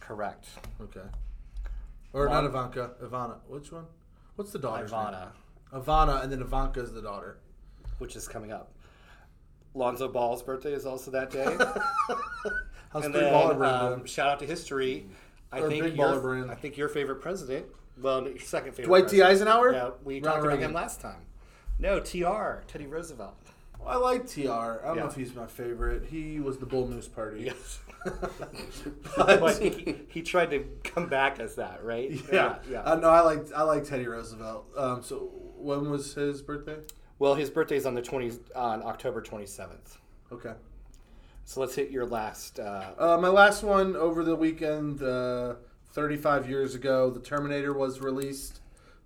Correct. 0.00 0.48
Okay. 0.80 1.06
Or 2.14 2.28
not 2.28 2.44
Ivanka, 2.44 2.92
Ivana. 3.02 3.36
Which 3.46 3.70
one? 3.70 3.84
What's 4.36 4.50
the 4.52 4.58
daughter's 4.58 4.90
Ivana, 4.90 5.12
name? 5.72 5.82
Ivana, 5.82 6.22
and 6.22 6.32
then 6.32 6.40
Ivanka 6.40 6.80
is 6.80 6.92
the 6.92 7.02
daughter. 7.02 7.38
which 7.98 8.16
is 8.16 8.26
coming 8.26 8.50
up. 8.52 8.72
Lonzo 9.74 10.08
Ball's 10.08 10.42
birthday 10.42 10.72
is 10.72 10.84
also 10.86 11.10
that 11.12 11.30
day. 11.30 11.44
How's 12.90 13.04
and 13.04 13.12
Big 13.14 13.22
then, 13.22 13.32
Baller 13.32 13.92
um, 13.94 14.04
shout 14.06 14.28
out 14.28 14.38
to 14.40 14.46
history. 14.46 15.06
I 15.52 15.60
Or 15.60 15.68
think 15.68 15.96
your. 15.96 16.50
I 16.50 16.54
think 16.54 16.76
your 16.76 16.88
favorite 16.88 17.20
president. 17.22 17.66
Well, 18.00 18.28
your 18.28 18.38
second 18.38 18.72
favorite. 18.72 18.86
Dwight 18.86 19.02
president. 19.04 19.30
Eisenhower? 19.30 19.72
Yeah, 19.72 19.90
we 20.04 20.14
Ronald 20.16 20.24
talked 20.24 20.38
about 20.44 20.48
Reagan. 20.48 20.64
him 20.70 20.74
last 20.74 21.00
time. 21.00 21.26
No, 21.78 22.00
Tr. 22.00 22.64
Teddy 22.68 22.86
Roosevelt. 22.86 23.34
I 23.84 23.96
like 23.96 24.28
TR. 24.28 24.48
I 24.50 24.78
don't 24.84 24.96
know 24.98 25.06
if 25.06 25.16
he's 25.16 25.34
my 25.34 25.46
favorite. 25.46 26.04
He 26.08 26.38
was 26.38 26.58
the 26.58 26.66
Bull 26.66 26.86
Moose 26.86 27.08
Party. 27.08 27.42
Yes. 27.46 27.80
but, 29.16 29.40
But 29.40 29.58
he, 29.60 29.96
he 30.08 30.22
tried 30.22 30.50
to 30.50 30.64
come 30.84 31.08
back 31.08 31.40
as 31.40 31.56
that, 31.56 31.82
right? 31.84 32.10
yeah, 32.32 32.56
yeah. 32.70 32.82
I 32.84 32.94
know. 32.96 33.08
I 33.08 33.20
like 33.20 33.52
I 33.54 33.62
like 33.62 33.84
Teddy 33.84 34.06
Roosevelt. 34.06 34.66
Um, 34.76 35.02
so 35.02 35.30
when 35.56 35.90
was 35.90 36.14
his 36.14 36.42
birthday? 36.42 36.76
well, 37.18 37.34
his 37.34 37.50
birthday's 37.50 37.84
on 37.86 37.94
the 37.94 38.02
twenty 38.02 38.30
on 38.54 38.82
October 38.84 39.20
twenty 39.20 39.46
seventh. 39.46 39.98
Okay. 40.30 40.52
So 41.44 41.60
let's 41.60 41.74
hit 41.74 41.90
your 41.90 42.06
last. 42.06 42.60
Uh, 42.60 42.92
Uh, 42.98 43.18
my 43.20 43.28
last 43.28 43.64
one 43.64 43.96
over 43.96 44.22
the 44.22 44.36
weekend, 44.36 45.02
uh, 45.02 45.54
35 45.92 46.48
years 46.48 46.74
ago, 46.74 47.10
The 47.10 47.20
Terminator 47.20 47.72
was 47.72 48.00
released. 48.00 48.60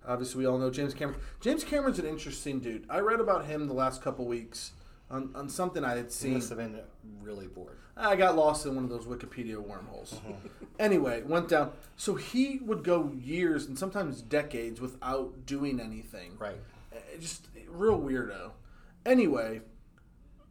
Obviously, 0.07 0.41
we 0.41 0.47
all 0.47 0.59
know 0.59 0.71
James 0.71 0.95
Cameron. 0.95 1.21
James 1.41 1.65
Cameron's 1.65 1.99
an 1.99 2.07
interesting 2.07 2.61
dude. 2.61 2.87
I 2.89 3.01
read 3.01 3.19
about 3.21 3.47
him 3.47 3.67
the 3.67 3.75
last 3.75 4.03
couple 4.03 4.25
weeks 4.25 4.73
on, 5.11 5.31
on 5.35 5.49
something 5.49 5.85
I 5.85 5.97
had 5.97 6.07
he 6.07 6.11
seen. 6.11 6.35
must 6.35 6.49
have 6.51 6.59
been 6.59 6.79
really 7.21 7.49
bored. 7.49 7.77
I 7.97 8.15
got 8.15 8.37
lost 8.37 8.67
in 8.67 8.75
one 8.75 8.85
of 8.85 8.91
those 8.91 9.05
Wikipedia 9.07 9.57
wormholes. 9.57 10.21
anyway, 10.79 11.23
went 11.23 11.49
down. 11.49 11.73
So 11.97 12.15
he 12.15 12.59
would 12.63 12.85
go 12.85 13.11
years 13.15 13.67
and 13.67 13.77
sometimes 13.79 14.21
decades 14.23 14.81
without 14.81 15.47
doing 15.47 15.81
anything. 15.81 16.37
Right. 16.39 16.59
Uh, 16.95 16.99
Just 17.19 17.47
real 17.69 17.99
weirdo. 17.99 18.51
Anyway, 19.05 19.63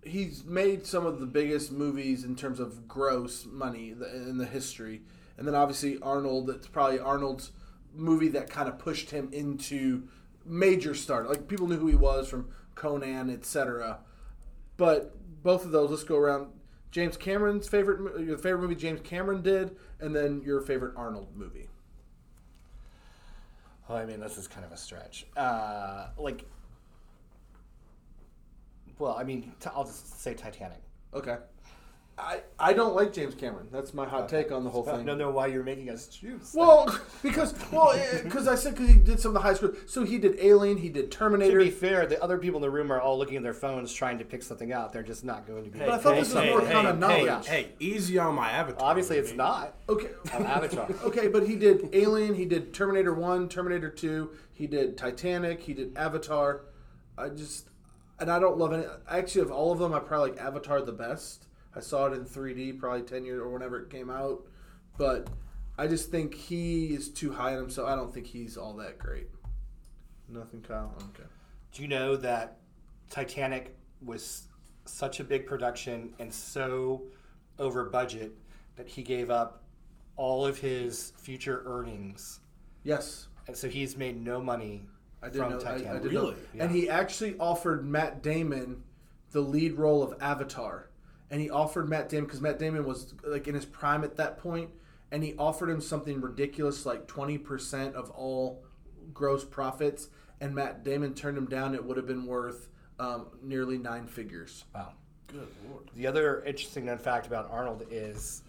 he's 0.03 0.43
made 0.43 0.85
some 0.85 1.05
of 1.05 1.19
the 1.19 1.25
biggest 1.25 1.71
movies 1.71 2.23
in 2.23 2.35
terms 2.35 2.59
of 2.59 2.87
gross 2.87 3.45
money 3.45 3.91
in 3.91 4.37
the 4.37 4.45
history. 4.45 5.01
And 5.37 5.47
then 5.47 5.55
obviously 5.55 5.99
Arnold, 6.01 6.49
it's 6.49 6.67
probably 6.67 6.99
Arnold's 6.99 7.51
movie 7.93 8.29
that 8.29 8.49
kind 8.49 8.67
of 8.67 8.79
pushed 8.79 9.11
him 9.11 9.29
into 9.31 10.07
major 10.45 10.93
start. 10.93 11.27
Like 11.29 11.47
people 11.47 11.67
knew 11.67 11.77
who 11.77 11.87
he 11.87 11.95
was 11.95 12.27
from 12.27 12.49
Conan, 12.75 13.29
etc. 13.29 13.99
But 14.77 15.15
both 15.43 15.65
of 15.65 15.71
those, 15.71 15.89
let's 15.89 16.03
go 16.03 16.17
around. 16.17 16.47
James 16.91 17.17
Cameron's 17.17 17.67
favorite, 17.67 18.25
your 18.25 18.37
favorite 18.37 18.61
movie 18.61 18.75
James 18.75 19.01
Cameron 19.03 19.41
did, 19.41 19.75
and 19.99 20.15
then 20.15 20.41
your 20.45 20.61
favorite 20.61 20.93
Arnold 20.95 21.35
movie. 21.35 21.67
Oh, 23.89 23.95
I 23.95 24.05
mean, 24.05 24.19
this 24.19 24.37
is 24.37 24.47
kind 24.47 24.65
of 24.65 24.71
a 24.71 24.77
stretch. 24.77 25.25
Uh, 25.35 26.07
like, 26.17 26.45
well, 28.97 29.15
I 29.17 29.23
mean, 29.23 29.53
t- 29.59 29.69
I'll 29.75 29.83
just 29.83 30.21
say 30.21 30.33
Titanic. 30.33 30.81
Okay. 31.13 31.37
I, 32.17 32.41
I 32.57 32.71
don't 32.71 32.95
like 32.95 33.11
James 33.11 33.35
Cameron. 33.35 33.67
That's 33.71 33.93
my 33.93 34.05
hot 34.05 34.29
take 34.29 34.49
on 34.49 34.63
the 34.63 34.69
whole 34.69 34.83
thing. 34.83 35.01
I 35.01 35.03
don't 35.03 35.17
know 35.17 35.31
why 35.31 35.47
you're 35.47 35.63
making 35.63 35.89
us 35.89 36.07
choose. 36.07 36.53
Well, 36.53 36.87
because 37.23 37.53
well, 37.71 37.91
eh, 37.91 38.21
because 38.23 38.47
I 38.47 38.55
said 38.55 38.75
because 38.75 38.89
he 38.89 38.95
did 38.95 39.19
some 39.19 39.29
of 39.29 39.33
the 39.33 39.41
high 39.41 39.53
school. 39.53 39.73
So 39.85 40.05
he 40.05 40.17
did 40.17 40.39
Alien, 40.39 40.77
he 40.77 40.87
did 40.87 41.11
Terminator. 41.11 41.59
to 41.59 41.65
be 41.65 41.71
fair, 41.71 42.05
the 42.05 42.21
other 42.23 42.37
people 42.37 42.57
in 42.57 42.61
the 42.61 42.69
room 42.69 42.91
are 42.91 43.01
all 43.01 43.17
looking 43.17 43.35
at 43.35 43.43
their 43.43 43.53
phones 43.53 43.91
trying 43.91 44.17
to 44.19 44.25
pick 44.25 44.43
something 44.43 44.71
out. 44.71 44.93
They're 44.93 45.03
just 45.03 45.25
not 45.25 45.45
going 45.45 45.65
to 45.65 45.69
be. 45.69 45.79
But 45.79 45.89
I 45.89 45.97
thought 45.97 46.15
this 46.15 46.33
was 46.33 46.45
more 46.45 46.61
kind 46.61 46.87
of 46.87 46.99
knowledge. 46.99 47.47
Hey, 47.47 47.73
easy 47.79 48.17
on 48.17 48.33
my 48.35 48.49
avatar. 48.49 48.81
Obviously, 48.87 49.17
it's 49.17 49.31
baby. 49.31 49.37
not. 49.37 49.75
Okay. 49.89 50.09
An 50.33 50.45
Avatar. 50.45 50.89
okay, 51.03 51.27
but 51.27 51.45
he 51.47 51.57
did 51.57 51.89
Alien, 51.93 52.35
he 52.35 52.45
did 52.45 52.73
Terminator 52.73 53.13
One, 53.13 53.49
Terminator 53.49 53.89
Two, 53.89 54.31
he 54.53 54.67
did 54.67 54.97
Titanic, 54.97 55.61
he 55.61 55.73
did 55.73 55.97
Avatar. 55.97 56.61
I 57.17 57.29
just 57.29 57.67
and 58.19 58.31
I 58.31 58.39
don't 58.39 58.57
love 58.57 58.73
any. 58.73 58.85
Actually, 59.09 59.41
of 59.41 59.51
all 59.51 59.71
of 59.71 59.79
them, 59.79 59.93
I 59.93 59.99
probably 59.99 60.31
like 60.31 60.39
Avatar 60.39 60.81
the 60.81 60.93
best. 60.93 61.45
I 61.75 61.79
saw 61.81 62.05
it 62.07 62.13
in 62.13 62.25
3D 62.25 62.79
probably 62.79 63.01
10 63.03 63.25
years 63.25 63.41
or 63.41 63.49
whenever 63.49 63.81
it 63.81 63.89
came 63.89 64.09
out, 64.09 64.43
but 64.97 65.29
I 65.77 65.87
just 65.87 66.09
think 66.09 66.33
he 66.33 66.93
is 66.93 67.09
too 67.09 67.31
high 67.33 67.53
on 67.53 67.57
himself. 67.57 67.87
I 67.89 67.95
don't 67.95 68.13
think 68.13 68.27
he's 68.27 68.57
all 68.57 68.73
that 68.75 68.97
great. 68.97 69.27
Nothing, 70.29 70.61
Kyle. 70.61 70.93
Okay. 71.09 71.27
Do 71.73 71.81
you 71.81 71.87
know 71.87 72.15
that 72.17 72.57
Titanic 73.09 73.75
was 74.03 74.47
such 74.85 75.19
a 75.19 75.23
big 75.23 75.45
production 75.45 76.13
and 76.19 76.33
so 76.33 77.03
over 77.59 77.85
budget 77.85 78.33
that 78.75 78.87
he 78.87 79.03
gave 79.03 79.29
up 79.29 79.63
all 80.15 80.45
of 80.45 80.57
his 80.57 81.11
future 81.17 81.63
earnings, 81.65 82.39
Yes, 82.83 83.27
and 83.47 83.57
so 83.57 83.67
he's 83.67 83.97
made 83.97 84.23
no 84.23 84.39
money 84.41 84.85
I 85.21 85.27
did 85.29 85.37
from 85.39 85.49
know. 85.51 85.55
I, 85.57 85.59
I 85.59 85.77
Titanic. 85.77 86.03
did 86.03 86.13
know. 86.13 86.21
Really? 86.21 86.35
And 86.59 86.71
he 86.71 86.89
actually 86.89 87.35
offered 87.39 87.85
Matt 87.85 88.21
Damon 88.23 88.83
the 89.31 89.41
lead 89.41 89.73
role 89.73 90.01
of 90.03 90.13
Avatar, 90.21 90.89
and 91.35 91.41
he 91.41 91.49
offered 91.49 91.89
Matt 91.89 92.07
Damon 92.07 92.23
because 92.23 92.39
Matt 92.39 92.59
Damon 92.59 92.85
was 92.85 93.13
like 93.27 93.45
in 93.49 93.55
his 93.55 93.65
prime 93.65 94.05
at 94.05 94.15
that 94.15 94.37
point, 94.37 94.69
and 95.11 95.21
he 95.21 95.35
offered 95.35 95.69
him 95.69 95.81
something 95.81 96.21
ridiculous 96.21 96.85
like 96.85 97.07
twenty 97.07 97.37
percent 97.37 97.93
of 97.93 98.09
all 98.11 98.63
gross 99.13 99.43
profits, 99.43 100.07
and 100.39 100.55
Matt 100.55 100.85
Damon 100.85 101.13
turned 101.13 101.37
him 101.37 101.47
down. 101.47 101.75
It 101.75 101.83
would 101.83 101.97
have 101.97 102.07
been 102.07 102.25
worth 102.25 102.69
um, 103.01 103.25
nearly 103.43 103.77
nine 103.77 104.07
figures. 104.07 104.63
Wow. 104.73 104.93
Good 105.27 105.49
lord. 105.69 105.91
The 105.93 106.07
other 106.07 106.41
interesting 106.45 106.85
known 106.85 106.99
fact 106.99 107.27
about 107.27 107.51
Arnold 107.51 107.85
is 107.91 108.41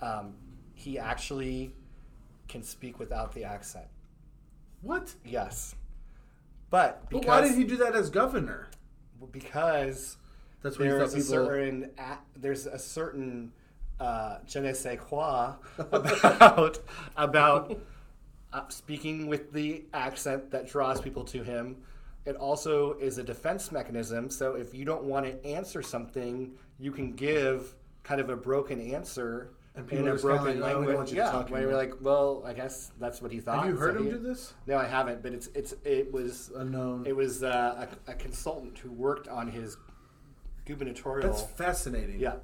um, 0.00 0.34
he 0.74 0.98
actually 0.98 1.72
can 2.48 2.64
speak 2.64 2.98
without 2.98 3.32
the 3.32 3.44
accent. 3.44 3.86
What? 4.80 5.14
Yes. 5.24 5.76
But 6.70 7.08
But 7.08 7.24
why 7.24 7.42
did 7.42 7.54
he 7.54 7.62
do 7.62 7.76
that 7.76 7.94
as 7.94 8.10
governor? 8.10 8.68
because 9.30 10.16
That's 10.62 10.76
there's 10.76 11.12
thought 11.12 11.18
a 11.18 11.22
certain 11.22 11.90
a- 11.98 12.18
there's 12.38 12.66
a 12.66 12.78
certain 12.78 13.52
uh, 14.00 14.38
je 14.46 14.60
ne 14.60 14.72
sais 14.72 14.98
quoi 14.98 15.52
about 15.78 16.78
about 17.16 17.78
uh, 18.52 18.68
speaking 18.68 19.26
with 19.26 19.52
the 19.52 19.84
accent 19.94 20.50
that 20.50 20.68
draws 20.68 21.00
people 21.00 21.24
to 21.24 21.42
him. 21.42 21.76
It 22.24 22.36
also 22.36 22.92
is 22.98 23.18
a 23.18 23.22
defense 23.24 23.72
mechanism. 23.72 24.30
So 24.30 24.54
if 24.54 24.74
you 24.74 24.84
don't 24.84 25.04
want 25.04 25.26
to 25.26 25.44
answer 25.46 25.82
something, 25.82 26.52
you 26.78 26.92
can 26.92 27.12
give 27.12 27.74
kind 28.04 28.20
of 28.20 28.28
a 28.30 28.36
broken 28.36 28.80
answer 28.94 29.50
And 29.74 29.90
in 29.90 30.06
a 30.06 30.14
broken 30.16 30.60
like, 30.60 30.74
"Oh, 30.74 30.80
we 30.80 30.86
don't 30.86 30.96
language. 30.96 31.10
you 31.12 31.16
Yeah, 31.18 31.42
where 31.44 31.62
you're 31.62 31.74
like, 31.74 31.94
well, 32.00 32.42
I 32.46 32.52
guess 32.52 32.92
that's 33.00 33.20
what 33.22 33.32
he 33.32 33.40
thought. 33.40 33.60
Have 33.64 33.70
you 33.70 33.76
heard 33.76 33.94
so 33.94 34.00
him 34.00 34.04
he- 34.06 34.10
do 34.12 34.18
this? 34.18 34.54
No, 34.66 34.76
I 34.78 34.86
haven't. 34.86 35.22
But 35.22 35.32
it's 35.32 35.48
it's 35.54 35.74
it 35.84 36.12
was 36.12 36.52
Unknown. 36.54 37.04
it 37.06 37.16
was 37.16 37.42
uh, 37.42 37.86
a, 38.06 38.10
a 38.12 38.14
consultant 38.14 38.78
who 38.78 38.92
worked 38.92 39.26
on 39.28 39.48
his 39.48 39.76
gubernatorial. 40.64 41.28
That's 41.30 41.42
fascinating. 41.42 42.20
yeah. 42.20 42.36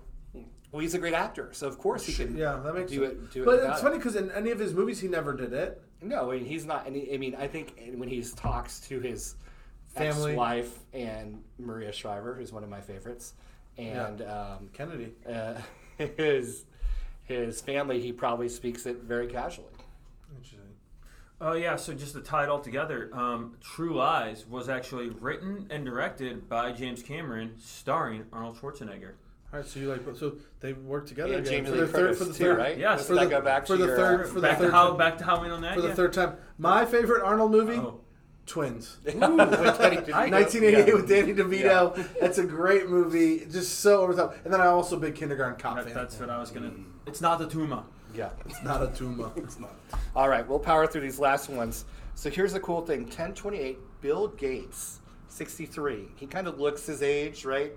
Well, 0.70 0.80
he's 0.80 0.92
a 0.92 0.98
great 0.98 1.14
actor, 1.14 1.48
so 1.52 1.66
of 1.66 1.78
course 1.78 2.04
he 2.04 2.12
can. 2.12 2.36
Yeah, 2.36 2.60
that 2.62 2.74
makes 2.74 2.90
do 2.90 3.00
sense. 3.06 3.12
it. 3.12 3.30
Do 3.32 3.42
it 3.42 3.46
but 3.46 3.70
it's 3.70 3.80
funny 3.80 3.96
because 3.96 4.16
in 4.16 4.30
any 4.32 4.50
of 4.50 4.58
his 4.58 4.74
movies, 4.74 5.00
he 5.00 5.08
never 5.08 5.32
did 5.34 5.52
it. 5.54 5.80
No, 6.02 6.30
I 6.30 6.36
mean, 6.36 6.44
he's 6.44 6.66
not. 6.66 6.86
Any, 6.86 7.12
I 7.14 7.16
mean, 7.16 7.34
I 7.36 7.48
think 7.48 7.80
when 7.96 8.08
he 8.08 8.22
talks 8.22 8.78
to 8.80 9.00
his 9.00 9.36
Family. 9.94 10.32
ex-wife 10.32 10.78
and 10.92 11.42
Maria 11.58 11.90
Shriver, 11.90 12.34
who's 12.34 12.52
one 12.52 12.62
of 12.62 12.68
my 12.68 12.82
favorites, 12.82 13.32
and 13.78 14.20
um, 14.22 14.68
Kennedy. 14.74 15.14
uh, 15.26 15.54
his 16.16 16.66
his 17.24 17.60
family, 17.62 18.00
he 18.00 18.12
probably 18.12 18.48
speaks 18.50 18.84
it 18.84 18.98
very 19.02 19.26
casually. 19.26 19.72
Interesting. 21.40 21.48
Oh 21.48 21.52
yeah, 21.54 21.76
so 21.76 21.94
just 21.94 22.14
to 22.14 22.20
tie 22.20 22.44
it 22.44 22.48
all 22.48 22.60
together, 22.60 23.10
um, 23.12 23.56
True 23.60 23.94
Lies 23.94 24.46
was 24.46 24.68
actually 24.68 25.10
written 25.10 25.66
and 25.70 25.84
directed 25.84 26.48
by 26.48 26.72
James 26.72 27.02
Cameron, 27.02 27.54
starring 27.58 28.24
Arnold 28.32 28.56
Schwarzenegger. 28.58 29.12
All 29.52 29.60
right, 29.60 29.64
so 29.66 29.80
you 29.80 29.88
like 29.90 30.02
so 30.16 30.36
they 30.60 30.74
work 30.74 31.06
together 31.06 31.32
And 31.34 31.46
again 31.46 31.64
Jamie 31.64 31.70
for 31.70 31.74
Lee 31.76 31.80
the 31.80 31.86
third 31.88 32.18
for 32.18 32.24
the 32.24 32.32
too, 32.34 32.44
third 32.44 32.58
right? 32.58 32.76
Yes. 32.78 33.06
For 33.06 33.14
the- 33.14 33.26
go 33.26 33.40
back 33.40 33.62
for 33.66 33.76
to 33.76 33.82
the 33.82 33.86
your, 33.86 33.96
third- 33.96 34.28
for 34.28 34.34
the 34.34 34.40
back 34.48 34.58
third 34.58 34.66
to 34.66 34.70
how 34.72 34.88
time. 34.88 34.96
back 34.98 35.18
to 35.18 35.24
Halloween 35.24 35.52
on 35.52 35.62
that. 35.62 35.74
for 35.74 35.80
the 35.80 35.88
yeah. 35.88 35.94
third 35.94 36.12
time. 36.12 36.36
My 36.58 36.84
favorite 36.84 37.22
Arnold 37.24 37.50
movie, 37.52 37.76
Oh. 37.76 38.00
Twins. 38.44 38.96
With 39.04 39.14
Danny 39.20 39.96
DeVito. 39.98 40.30
1988 40.30 40.86
Yeah. 40.88 40.94
with 40.94 41.08
Danny 41.08 41.34
DeVito. 41.34 42.18
That's 42.20 42.38
a 42.38 42.44
great 42.44 42.88
movie. 42.88 43.46
Just 43.50 43.80
so 43.80 44.00
over 44.00 44.14
the 44.14 44.22
top. 44.24 44.36
And 44.44 44.52
then 44.52 44.60
I'm 44.60 44.68
also 44.74 44.98
big 44.98 45.14
Kindergarten 45.14 45.58
Cop 45.58 45.76
That- 45.76 45.84
fan. 45.86 45.94
that's 45.94 46.18
what 46.18 46.30
I 46.30 46.38
was 46.38 46.50
gonna. 46.50 46.72
It's 47.06 47.20
not 47.20 47.38
the 47.38 47.46
tumor. 47.48 47.84
Yeah. 48.14 48.30
It's 48.46 48.62
not 48.62 48.82
a 48.82 48.88
tumor. 48.88 49.30
it's 49.36 49.58
not. 49.58 49.74
All 50.16 50.28
right, 50.28 50.46
we'll 50.46 50.58
power 50.58 50.86
through 50.86 51.02
these 51.02 51.18
last 51.18 51.48
ones. 51.48 51.84
So 52.14 52.30
here's 52.30 52.52
the 52.52 52.60
cool 52.60 52.80
thing 52.84 53.02
1028, 53.02 53.78
Bill 54.00 54.28
Gates, 54.28 55.00
63. 55.28 56.08
He 56.16 56.26
kind 56.26 56.46
of 56.48 56.58
looks 56.58 56.86
his 56.86 57.02
age, 57.02 57.44
right? 57.44 57.72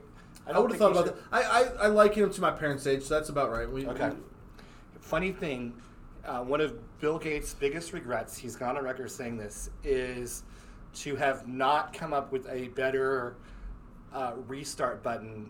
I 0.47 0.53
don't 0.53 0.63
would 0.63 0.71
have 0.71 0.79
thought 0.79 0.91
about 0.91 1.05
that. 1.05 1.15
I, 1.31 1.41
I 1.43 1.63
I 1.83 1.87
liken 1.87 2.23
him 2.23 2.31
to 2.33 2.41
my 2.41 2.49
parents' 2.51 2.87
age, 2.87 3.03
so 3.03 3.13
that's 3.13 3.29
about 3.29 3.51
right. 3.51 3.69
We, 3.69 3.85
Okay. 3.87 4.09
we- 4.09 4.15
Funny 4.99 5.31
thing, 5.31 5.73
uh, 6.25 6.39
one 6.39 6.61
of 6.61 6.73
Bill 6.99 7.19
Gates' 7.19 7.53
biggest 7.53 7.91
regrets, 7.93 8.37
he's 8.37 8.55
gone 8.55 8.77
on 8.77 8.83
record 8.83 9.11
saying 9.11 9.37
this, 9.37 9.69
is 9.83 10.43
to 10.95 11.15
have 11.17 11.47
not 11.47 11.91
come 11.93 12.13
up 12.13 12.31
with 12.31 12.47
a 12.49 12.69
better 12.69 13.35
uh, 14.13 14.33
restart 14.47 15.03
button 15.03 15.49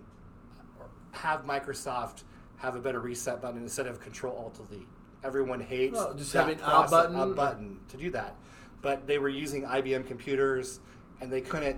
or 0.80 0.88
have 1.12 1.46
Microsoft 1.46 2.24
have 2.62 2.76
a 2.76 2.80
better 2.80 3.00
reset 3.00 3.42
button 3.42 3.62
instead 3.64 3.88
of 3.88 4.00
Control 4.00 4.36
Alt 4.38 4.68
Delete. 4.70 4.88
Everyone 5.24 5.60
hates 5.60 5.94
Well, 5.98 6.14
just 6.14 6.32
having 6.34 6.60
a 6.62 6.88
button. 6.90 7.16
a 7.16 7.28
button 7.28 7.80
to 7.90 7.98
do 7.98 8.12
that. 8.12 8.36
But 8.82 9.08
they 9.08 9.18
were 9.18 9.30
using 9.30 9.64
IBM 9.64 10.08
computers 10.08 10.80
and 11.20 11.32
they 11.32 11.42
couldn't 11.42 11.78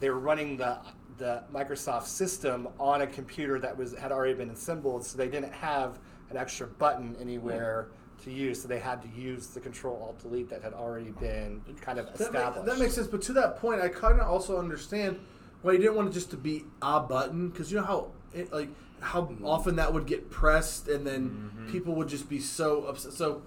they 0.00 0.10
were 0.10 0.18
running 0.18 0.56
the 0.56 0.78
the 1.16 1.42
Microsoft 1.52 2.04
system 2.06 2.68
on 2.78 3.02
a 3.02 3.06
computer 3.06 3.58
that 3.58 3.76
was 3.76 3.94
had 3.96 4.12
already 4.12 4.34
been 4.34 4.50
assembled, 4.50 5.04
so 5.04 5.16
they 5.18 5.26
didn't 5.28 5.52
have 5.52 5.98
an 6.30 6.36
extra 6.36 6.66
button 6.66 7.16
anywhere 7.20 7.88
to 8.22 8.30
use. 8.30 8.62
So 8.62 8.68
they 8.68 8.78
had 8.78 9.02
to 9.02 9.08
use 9.08 9.48
the 9.48 9.58
Control 9.60 10.00
Alt 10.00 10.20
Delete 10.22 10.48
that 10.50 10.62
had 10.62 10.74
already 10.74 11.10
been 11.10 11.60
kind 11.80 11.98
of 11.98 12.06
that, 12.06 12.20
ma- 12.32 12.38
established. 12.38 12.66
that 12.66 12.78
makes 12.78 12.94
sense. 12.94 13.08
But 13.08 13.22
to 13.22 13.32
that 13.32 13.58
point, 13.60 13.80
I 13.80 13.88
kind 13.88 14.20
of 14.20 14.28
also 14.28 14.58
understand 14.58 15.18
why 15.62 15.72
you 15.72 15.78
didn't 15.78 15.96
want 15.96 16.08
it 16.08 16.12
just 16.12 16.30
to 16.30 16.36
be 16.36 16.64
a 16.82 17.00
button 17.00 17.48
because 17.48 17.72
you 17.72 17.78
know 17.78 17.84
how 17.84 18.12
it, 18.32 18.52
like 18.52 18.68
how 19.00 19.32
often 19.44 19.76
that 19.76 19.92
would 19.92 20.06
get 20.06 20.30
pressed 20.30 20.88
and 20.88 21.06
then 21.06 21.68
people 21.70 21.94
would 21.94 22.08
just 22.08 22.28
be 22.28 22.40
so 22.40 22.84
upset. 22.84 23.12
So 23.12 23.42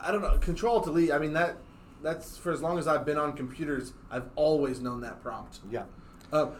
I 0.00 0.12
don't 0.12 0.22
know. 0.22 0.38
Control 0.38 0.80
delete. 0.80 1.12
I 1.12 1.18
mean 1.18 1.32
that 1.32 1.56
that's 2.02 2.36
for 2.36 2.52
as 2.52 2.62
long 2.62 2.78
as 2.78 2.86
I've 2.86 3.04
been 3.04 3.18
on 3.18 3.32
computers. 3.32 3.92
I've 4.10 4.28
always 4.36 4.80
known 4.80 5.00
that 5.00 5.22
prompt. 5.22 5.60
yeah. 5.70 5.84
Um, 6.32 6.52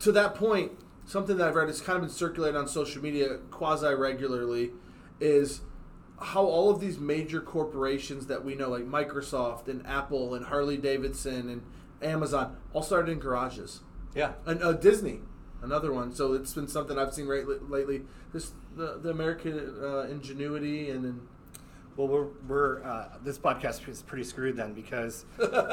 to 0.00 0.12
that 0.12 0.34
point, 0.34 0.72
something 1.04 1.36
that 1.36 1.48
I've 1.48 1.54
read, 1.54 1.68
it's 1.68 1.80
kind 1.80 1.96
of 1.96 2.02
been 2.02 2.10
circulated 2.10 2.56
on 2.56 2.66
social 2.68 3.02
media 3.02 3.38
quasi 3.50 3.92
regularly, 3.94 4.70
is 5.20 5.60
how 6.20 6.44
all 6.44 6.70
of 6.70 6.80
these 6.80 6.98
major 6.98 7.40
corporations 7.40 8.26
that 8.28 8.44
we 8.44 8.54
know, 8.54 8.70
like 8.70 8.84
Microsoft 8.84 9.68
and 9.68 9.86
Apple 9.86 10.34
and 10.34 10.46
Harley 10.46 10.76
Davidson 10.76 11.48
and 11.50 11.62
Amazon, 12.02 12.56
all 12.72 12.82
started 12.82 13.12
in 13.12 13.18
garages. 13.18 13.80
Yeah. 14.14 14.32
And 14.46 14.62
uh, 14.62 14.72
Disney, 14.72 15.20
another 15.62 15.92
one. 15.92 16.14
So 16.14 16.32
it's 16.34 16.52
been 16.54 16.68
something 16.68 16.98
I've 16.98 17.14
seen 17.14 17.26
right, 17.26 17.44
lately. 17.68 18.02
Just 18.32 18.54
the, 18.76 18.98
the 19.02 19.10
American 19.10 19.74
uh, 19.82 20.00
ingenuity 20.10 20.90
and 20.90 21.04
then. 21.04 21.20
Well, 21.96 22.08
we're, 22.08 22.26
we're 22.46 22.84
uh, 22.84 23.08
this 23.24 23.38
podcast 23.38 23.88
is 23.88 24.02
pretty 24.02 24.24
screwed 24.24 24.54
then 24.58 24.74
because 24.74 25.24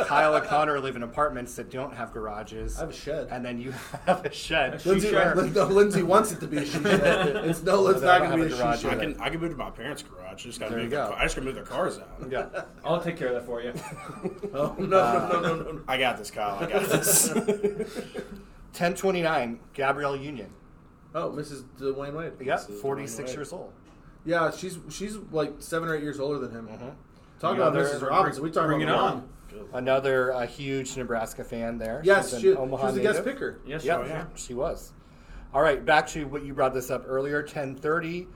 Kyle 0.07 0.34
and 0.35 0.45
Connor 0.45 0.80
live 0.80 0.95
in 0.95 1.03
apartments 1.03 1.53
that 1.57 1.69
don't 1.69 1.93
have 1.93 2.14
garages. 2.14 2.77
I 2.77 2.81
have 2.84 2.91
a 2.91 2.93
shed. 2.93 3.27
and 3.30 3.43
then 3.43 3.60
you 3.60 3.73
have 4.05 4.23
a 4.26 4.31
shed. 4.31 4.80
She 4.80 4.88
Lindsay, 4.88 5.10
shed. 5.10 5.35
Lin- 5.35 5.51
no, 5.51 5.65
Lindsay 5.65 6.01
wants 6.01 6.31
it 6.31 6.39
to 6.39 6.47
be 6.47 6.60
a 6.60 6.65
she 6.65 6.81
shed. 6.81 7.35
It's 7.45 7.61
no, 7.64 7.85
it's 7.89 7.99
they 7.99 8.05
not 8.07 8.19
going 8.22 8.31
to 8.39 8.45
be 8.47 8.53
a 8.53 8.55
have 8.55 8.76
a 8.76 8.77
she 8.77 8.84
garage 8.84 8.84
shed. 8.84 8.93
I 8.93 9.03
can 9.14 9.22
I 9.22 9.30
can 9.31 9.41
move 9.41 9.51
to 9.51 9.57
my 9.57 9.69
parents' 9.69 10.01
garage. 10.03 10.45
I 10.45 10.47
just 10.47 10.61
got 10.61 10.68
to 10.69 10.76
There 10.76 10.84
move. 10.84 10.91
you 10.93 10.97
go. 10.97 11.07
car- 11.10 11.18
I 11.19 11.23
just 11.23 11.35
got 11.35 11.41
to 11.41 11.45
move 11.45 11.55
their 11.55 11.65
cars 11.65 11.99
out. 11.99 12.31
Yeah. 12.31 12.61
I'll 12.85 13.01
take 13.01 13.18
care 13.18 13.27
of 13.27 13.34
that 13.34 13.45
for 13.45 13.61
you. 13.61 13.73
Oh, 14.53 14.76
no, 14.80 14.85
no, 14.85 15.27
no, 15.41 15.41
no, 15.41 15.72
no. 15.73 15.81
I 15.89 15.97
got 15.97 16.18
this, 16.18 16.31
Kyle. 16.31 16.57
I 16.64 16.68
got 16.72 16.85
this. 16.89 17.34
1029, 18.73 19.59
Gabrielle 19.73 20.15
Union. 20.15 20.49
Oh, 21.13 21.29
Mrs. 21.29 21.63
Dwyane 21.79 22.13
Wade. 22.15 22.33
Yep, 22.43 22.67
This 22.67 22.81
46 22.81 23.31
Dwayne 23.31 23.35
years 23.35 23.53
old. 23.53 23.71
Yeah, 24.25 24.49
she's 24.51 24.79
she's 24.89 25.17
like 25.31 25.53
seven 25.59 25.89
or 25.89 25.95
eight 25.95 26.01
years 26.01 26.19
older 26.19 26.39
than 26.39 26.51
him. 26.51 26.67
Talk 27.39 27.55
about 27.55 27.73
Mrs. 27.73 28.01
Robinson. 28.07 28.43
We 28.43 28.51
talking 28.51 28.81
about 28.81 28.95
it 28.95 28.99
on. 28.99 29.29
Another 29.73 30.33
uh, 30.33 30.47
huge 30.47 30.97
Nebraska 30.97 31.43
fan 31.43 31.77
there. 31.77 32.01
Yes, 32.03 32.31
She's 32.31 32.39
she, 32.41 32.47
an 32.49 32.55
she 32.55 32.57
Omaha 32.57 32.85
was 32.87 32.97
a 32.97 33.01
guest 33.01 33.23
picker. 33.23 33.59
Yes, 33.67 33.85
Yep, 33.85 33.99
oh, 33.99 34.05
yeah. 34.07 34.25
she 34.35 34.55
was. 34.55 34.93
All 35.53 35.61
right, 35.61 35.85
back 35.85 36.07
to 36.07 36.25
what 36.25 36.43
you 36.43 36.55
brought 36.55 36.73
this 36.73 36.89
up 36.89 37.03
earlier. 37.05 37.41
1030, 37.41 38.27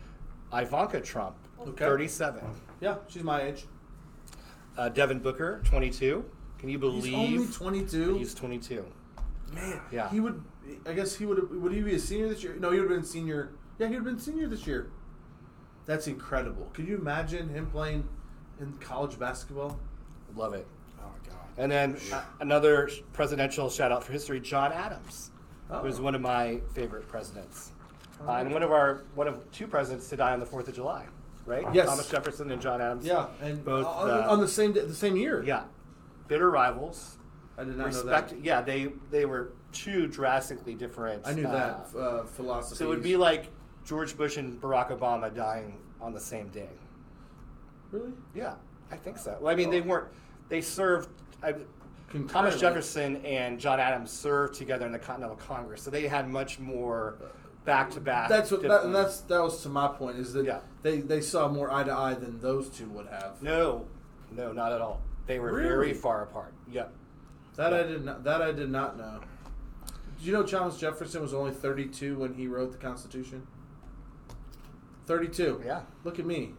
Ivanka 0.53 1.01
Trump, 1.01 1.35
Okay. 1.59 1.85
37. 1.85 2.43
Yeah, 2.81 2.97
she's 3.07 3.23
my 3.23 3.41
age. 3.41 3.65
Uh, 4.77 4.89
Devin 4.89 5.17
Booker, 5.19 5.61
22. 5.65 6.23
Can 6.59 6.69
you 6.69 6.77
believe? 6.77 7.05
He's 7.05 7.13
only 7.15 7.31
believe 7.37 7.55
22. 7.55 8.17
he's 8.19 8.33
22? 8.35 8.85
Man, 9.53 9.79
Yeah. 9.91 10.09
He 10.09 10.19
would. 10.19 10.43
I 10.85 10.93
guess 10.93 11.15
he 11.15 11.25
would. 11.25 11.61
Would 11.61 11.71
he 11.71 11.81
be 11.81 11.95
a 11.95 11.99
senior 11.99 12.27
this 12.29 12.43
year? 12.43 12.55
No, 12.59 12.71
he 12.71 12.79
would 12.79 12.89
have 12.89 12.97
been 12.99 13.07
senior. 13.07 13.51
Yeah, 13.79 13.87
he 13.87 13.93
would 13.95 14.05
have 14.05 14.15
been 14.15 14.19
senior 14.19 14.47
this 14.47 14.67
year. 14.67 14.89
That's 15.85 16.07
incredible. 16.07 16.69
Could 16.73 16.87
you 16.87 16.97
imagine 16.97 17.47
him 17.49 17.67
playing 17.67 18.07
in 18.59 18.73
college 18.79 19.17
basketball? 19.17 19.79
Love 20.35 20.53
it. 20.53 20.67
oh 20.99 21.03
my 21.03 21.29
god. 21.29 21.39
And 21.57 21.71
then 21.71 21.97
uh, 22.11 22.21
another 22.41 22.89
presidential 23.13 23.69
shout 23.69 23.91
out 23.91 24.03
for 24.03 24.11
history, 24.11 24.39
John 24.41 24.73
Adams, 24.73 25.31
Oh. 25.69 25.79
who's 25.81 25.99
one 26.01 26.15
of 26.15 26.21
my 26.21 26.59
favorite 26.73 27.07
presidents. 27.07 27.71
Uh, 28.27 28.31
and 28.33 28.51
one 28.51 28.63
of 28.63 28.71
our 28.71 29.03
one 29.15 29.27
of 29.27 29.49
two 29.51 29.67
presidents 29.67 30.09
to 30.09 30.17
die 30.17 30.33
on 30.33 30.39
the 30.39 30.45
4th 30.45 30.67
of 30.67 30.75
July, 30.75 31.05
right? 31.45 31.65
Yes. 31.73 31.85
Thomas 31.87 32.09
Jefferson 32.09 32.51
and 32.51 32.61
John 32.61 32.81
Adams. 32.81 33.05
Yeah, 33.05 33.27
and 33.41 33.63
Both, 33.63 33.85
uh, 33.85 34.25
on 34.27 34.39
the 34.41 34.47
same 34.47 34.73
day, 34.73 34.81
the 34.81 34.93
same 34.95 35.15
year. 35.15 35.43
Yeah. 35.43 35.63
Bitter 36.27 36.49
rivals. 36.49 37.16
I 37.57 37.63
did 37.63 37.77
not 37.77 37.87
Respect. 37.87 38.31
know 38.31 38.37
that. 38.37 38.45
Yeah, 38.45 38.61
they 38.61 38.91
they 39.09 39.25
were 39.25 39.53
two 39.71 40.07
drastically 40.07 40.75
different. 40.75 41.23
I 41.25 41.33
knew 41.33 41.47
uh, 41.47 41.51
that 41.51 41.99
uh, 41.99 42.23
philosophy. 42.25 42.75
So 42.77 42.85
it 42.85 42.89
would 42.89 43.03
be 43.03 43.17
like 43.17 43.47
George 43.85 44.15
Bush 44.15 44.37
and 44.37 44.61
Barack 44.61 44.91
Obama 44.97 45.33
dying 45.33 45.79
on 45.99 46.13
the 46.13 46.19
same 46.19 46.49
day. 46.49 46.69
really. 47.91 48.11
Yeah, 48.35 48.55
I 48.91 48.95
think 48.95 49.17
so. 49.17 49.37
Well, 49.41 49.51
I 49.51 49.55
mean, 49.55 49.69
they 49.71 49.81
weren't. 49.81 50.07
They 50.49 50.61
served. 50.61 51.09
I, 51.41 51.55
Thomas 52.29 52.59
Jefferson 52.59 53.17
and 53.25 53.59
John 53.59 53.79
Adams 53.79 54.11
served 54.11 54.53
together 54.55 54.85
in 54.85 54.91
the 54.91 54.99
Continental 54.99 55.35
Congress, 55.35 55.81
so 55.81 55.91
they 55.91 56.07
had 56.07 56.29
much 56.29 56.57
more 56.59 57.17
back 57.65 57.89
to 57.91 57.99
back. 57.99 58.29
That's 58.29 58.51
what. 58.51 58.61
That, 58.61 58.83
and 58.85 58.93
that's 58.95 59.21
that 59.21 59.41
was 59.41 59.61
to 59.63 59.69
my 59.69 59.87
point. 59.87 60.17
Is 60.17 60.31
that 60.33 60.45
Yeah. 60.45 60.59
they 60.83 60.99
they 60.99 61.21
saw 61.21 61.49
more 61.49 61.71
eye 61.71 61.83
to 61.83 61.91
eye 61.91 62.13
than 62.13 62.39
those 62.39 62.69
two 62.69 62.87
would 62.89 63.07
have. 63.07 63.41
No, 63.41 63.85
no, 64.31 64.51
not 64.53 64.71
at 64.71 64.79
all. 64.79 65.01
They 65.25 65.39
were 65.39 65.51
Really? 65.51 65.67
very 65.67 65.93
far 65.93 66.23
apart. 66.23 66.53
Yep. 66.71 66.93
That 67.57 67.73
I 67.73 67.83
did 67.83 68.05
not. 68.05 68.23
That 68.23 68.41
I 68.41 68.51
did 68.51 68.69
not 68.69 68.97
know. 68.97 69.19
Did 70.17 70.25
you 70.25 70.33
know 70.33 70.43
Thomas 70.43 70.77
Jefferson 70.77 71.21
was 71.21 71.33
only 71.33 71.51
32 71.51 72.17
when 72.17 72.33
he 72.33 72.47
wrote 72.47 72.71
the 72.71 72.77
Constitution? 72.77 73.45
32. 75.05 75.61
Yeah. 75.65 75.81
Look 76.03 76.19
at 76.19 76.25
me. 76.25 76.53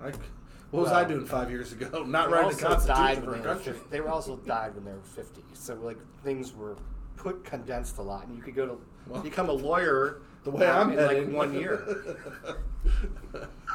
I, 0.00 0.06
What 0.06 0.14
was 0.82 0.90
Well, 0.90 0.94
I 0.94 1.04
doing 1.04 1.24
five 1.24 1.50
years 1.50 1.72
ago? 1.72 2.04
Not 2.04 2.30
writing 2.30 2.56
the 2.56 2.62
Constitution 2.64 3.18
of 3.18 3.26
when 3.26 3.28
our 3.28 3.34
they 3.42 3.48
were 3.48 3.54
country. 3.54 3.72
50. 3.74 3.88
They 3.90 4.00
were 4.00 4.08
also 4.08 4.36
died 4.38 4.74
when 4.74 4.84
they 4.84 4.92
were 4.92 4.98
50. 5.02 5.42
So 5.54 5.74
like 5.76 5.98
things 6.22 6.54
were 6.54 6.76
put 7.16 7.44
condensed 7.44 7.98
a 7.98 8.02
lot, 8.02 8.26
and 8.26 8.36
you 8.36 8.42
could 8.42 8.54
go 8.56 8.66
to 8.66 8.78
Well, 9.08 9.22
become 9.22 9.48
a 9.48 9.52
lawyer 9.52 10.20
The 10.42 10.50
way 10.50 10.68
I'm 10.68 10.90
in 10.92 10.98
heading. 10.98 11.26
like 11.28 11.36
one 11.36 11.54
year. 11.54 12.16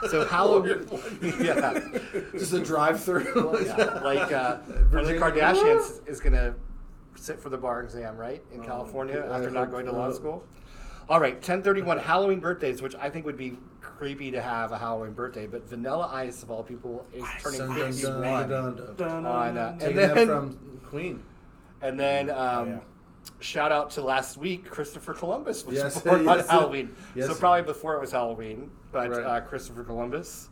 So 0.10 0.24
Halloween, 0.26 0.88
yeah, 1.42 1.78
Just 2.32 2.54
a 2.54 2.64
drive-through. 2.64 3.34
Well, 3.36 3.62
yeah. 3.62 3.76
like 4.02 4.32
uh, 4.32 4.58
one 4.92 5.02
of 5.02 5.08
the 5.08 5.16
Kardashians 5.16 6.08
is 6.08 6.20
gonna 6.22 6.54
sit 7.16 7.40
for 7.40 7.50
the 7.50 7.58
bar 7.58 7.82
exam, 7.84 8.18
right, 8.18 8.42
in 8.54 8.62
Oh, 8.62 8.64
California 8.64 9.26
after 9.32 9.50
not 9.52 9.72
going 9.72 9.86
to 9.86 9.92
law 9.92 10.12
school. 10.12 10.44
All 11.10 11.20
right, 11.20 11.34
1031 11.34 11.98
Halloween 11.98 12.40
birthdays, 12.40 12.82
which 12.84 12.94
I 12.96 13.10
think 13.10 13.26
would 13.26 13.38
be 13.38 13.58
creepy 13.82 14.30
to 14.32 14.42
have 14.42 14.72
a 14.72 14.78
Halloween 14.78 15.14
birthday, 15.14 15.48
but 15.48 15.68
Vanilla 15.68 16.08
Ice 16.14 16.44
of 16.44 16.52
all 16.52 16.62
people 16.64 17.06
is 17.14 17.24
turning 17.42 17.60
Dun, 17.60 17.68
dun, 17.70 17.92
51 17.94 18.22
dun, 18.50 18.50
dun, 18.76 18.96
dun. 18.96 19.26
on, 19.26 19.58
uh, 19.58 19.78
and 19.82 19.98
then 19.98 20.28
from 20.28 20.80
Queen. 20.86 21.24
And 21.82 22.00
then 22.00 22.30
um, 22.30 22.68
yeah. 22.70 22.80
shout 23.40 23.72
out 23.72 23.90
to 23.92 24.02
last 24.04 24.38
week, 24.38 24.70
Christopher 24.70 25.14
Columbus 25.16 25.66
was 25.66 25.76
Yes, 25.78 26.00
born 26.02 26.28
on 26.28 26.38
yes. 26.38 26.48
Halloween. 26.48 26.96
Yes. 27.16 27.26
So 27.28 27.34
probably 27.36 27.64
before 27.64 27.96
it 27.96 28.02
was 28.02 28.12
Halloween, 28.12 28.70
but 28.92 29.10
Right. 29.10 29.24
uh, 29.26 29.42
Christopher 29.42 29.84
Columbus. 29.84 30.50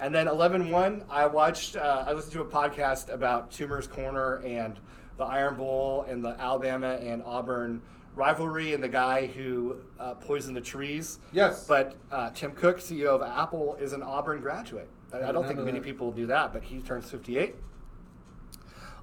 And 0.00 0.14
then 0.14 0.26
11-1, 0.26 1.04
I 1.08 1.24
watched, 1.26 1.76
uh, 1.76 2.04
I 2.06 2.12
listened 2.12 2.32
to 2.34 2.40
a 2.42 2.44
podcast 2.44 3.10
about 3.12 3.50
Toomer's 3.52 3.86
Corner 3.86 4.42
and 4.44 4.78
the 5.16 5.24
Iron 5.24 5.56
Bowl 5.56 6.06
and 6.08 6.24
the 6.24 6.40
Alabama 6.40 6.98
and 7.00 7.22
Auburn 7.24 7.82
rivalry 8.14 8.74
and 8.74 8.82
the 8.82 8.88
guy 8.88 9.26
who 9.26 9.76
uh, 9.98 10.14
poisoned 10.14 10.56
the 10.56 10.60
trees. 10.60 11.18
Yes. 11.32 11.66
But 11.66 11.96
uh, 12.10 12.30
Tim 12.30 12.52
Cook, 12.52 12.78
CEO 12.78 13.06
of 13.06 13.22
Apple, 13.22 13.76
is 13.80 13.92
an 13.92 14.02
Auburn 14.02 14.40
graduate. 14.40 14.88
I, 15.12 15.28
I 15.28 15.32
don't 15.32 15.46
think 15.46 15.60
many 15.60 15.78
that. 15.78 15.84
people 15.84 16.12
do 16.12 16.26
that, 16.26 16.52
but 16.52 16.62
he 16.62 16.80
turns 16.80 17.10
58. 17.10 17.54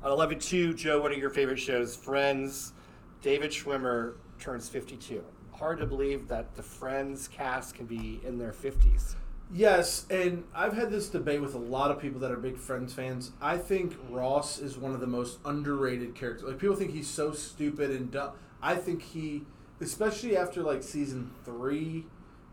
On 0.03 0.11
11 0.11 0.39
2, 0.39 0.73
Joe, 0.73 1.01
one 1.01 1.11
of 1.11 1.17
your 1.17 1.29
favorite 1.29 1.59
shows, 1.59 1.95
Friends, 1.95 2.73
David 3.21 3.51
Schwimmer 3.51 4.15
turns 4.39 4.67
52. 4.67 5.23
Hard 5.51 5.79
to 5.79 5.85
believe 5.85 6.27
that 6.27 6.55
the 6.55 6.63
Friends 6.63 7.27
cast 7.27 7.75
can 7.75 7.85
be 7.85 8.19
in 8.25 8.37
their 8.37 8.51
50s. 8.51 9.15
Yes, 9.53 10.05
and 10.09 10.45
I've 10.55 10.73
had 10.73 10.91
this 10.91 11.09
debate 11.09 11.41
with 11.41 11.53
a 11.55 11.59
lot 11.59 11.91
of 11.91 11.99
people 11.99 12.21
that 12.21 12.31
are 12.31 12.37
big 12.37 12.57
Friends 12.57 12.93
fans. 12.93 13.31
I 13.41 13.57
think 13.57 13.95
Ross 14.09 14.59
is 14.59 14.77
one 14.77 14.93
of 14.93 15.01
the 15.01 15.07
most 15.07 15.39
underrated 15.43 16.15
characters. 16.15 16.47
Like 16.47 16.57
people 16.59 16.75
think 16.75 16.91
he's 16.91 17.09
so 17.09 17.33
stupid 17.33 17.91
and 17.91 18.09
dumb. 18.09 18.31
I 18.61 18.75
think 18.75 19.01
he, 19.01 19.43
especially 19.81 20.37
after 20.37 20.63
like 20.63 20.83
season 20.83 21.31
three, 21.43 22.05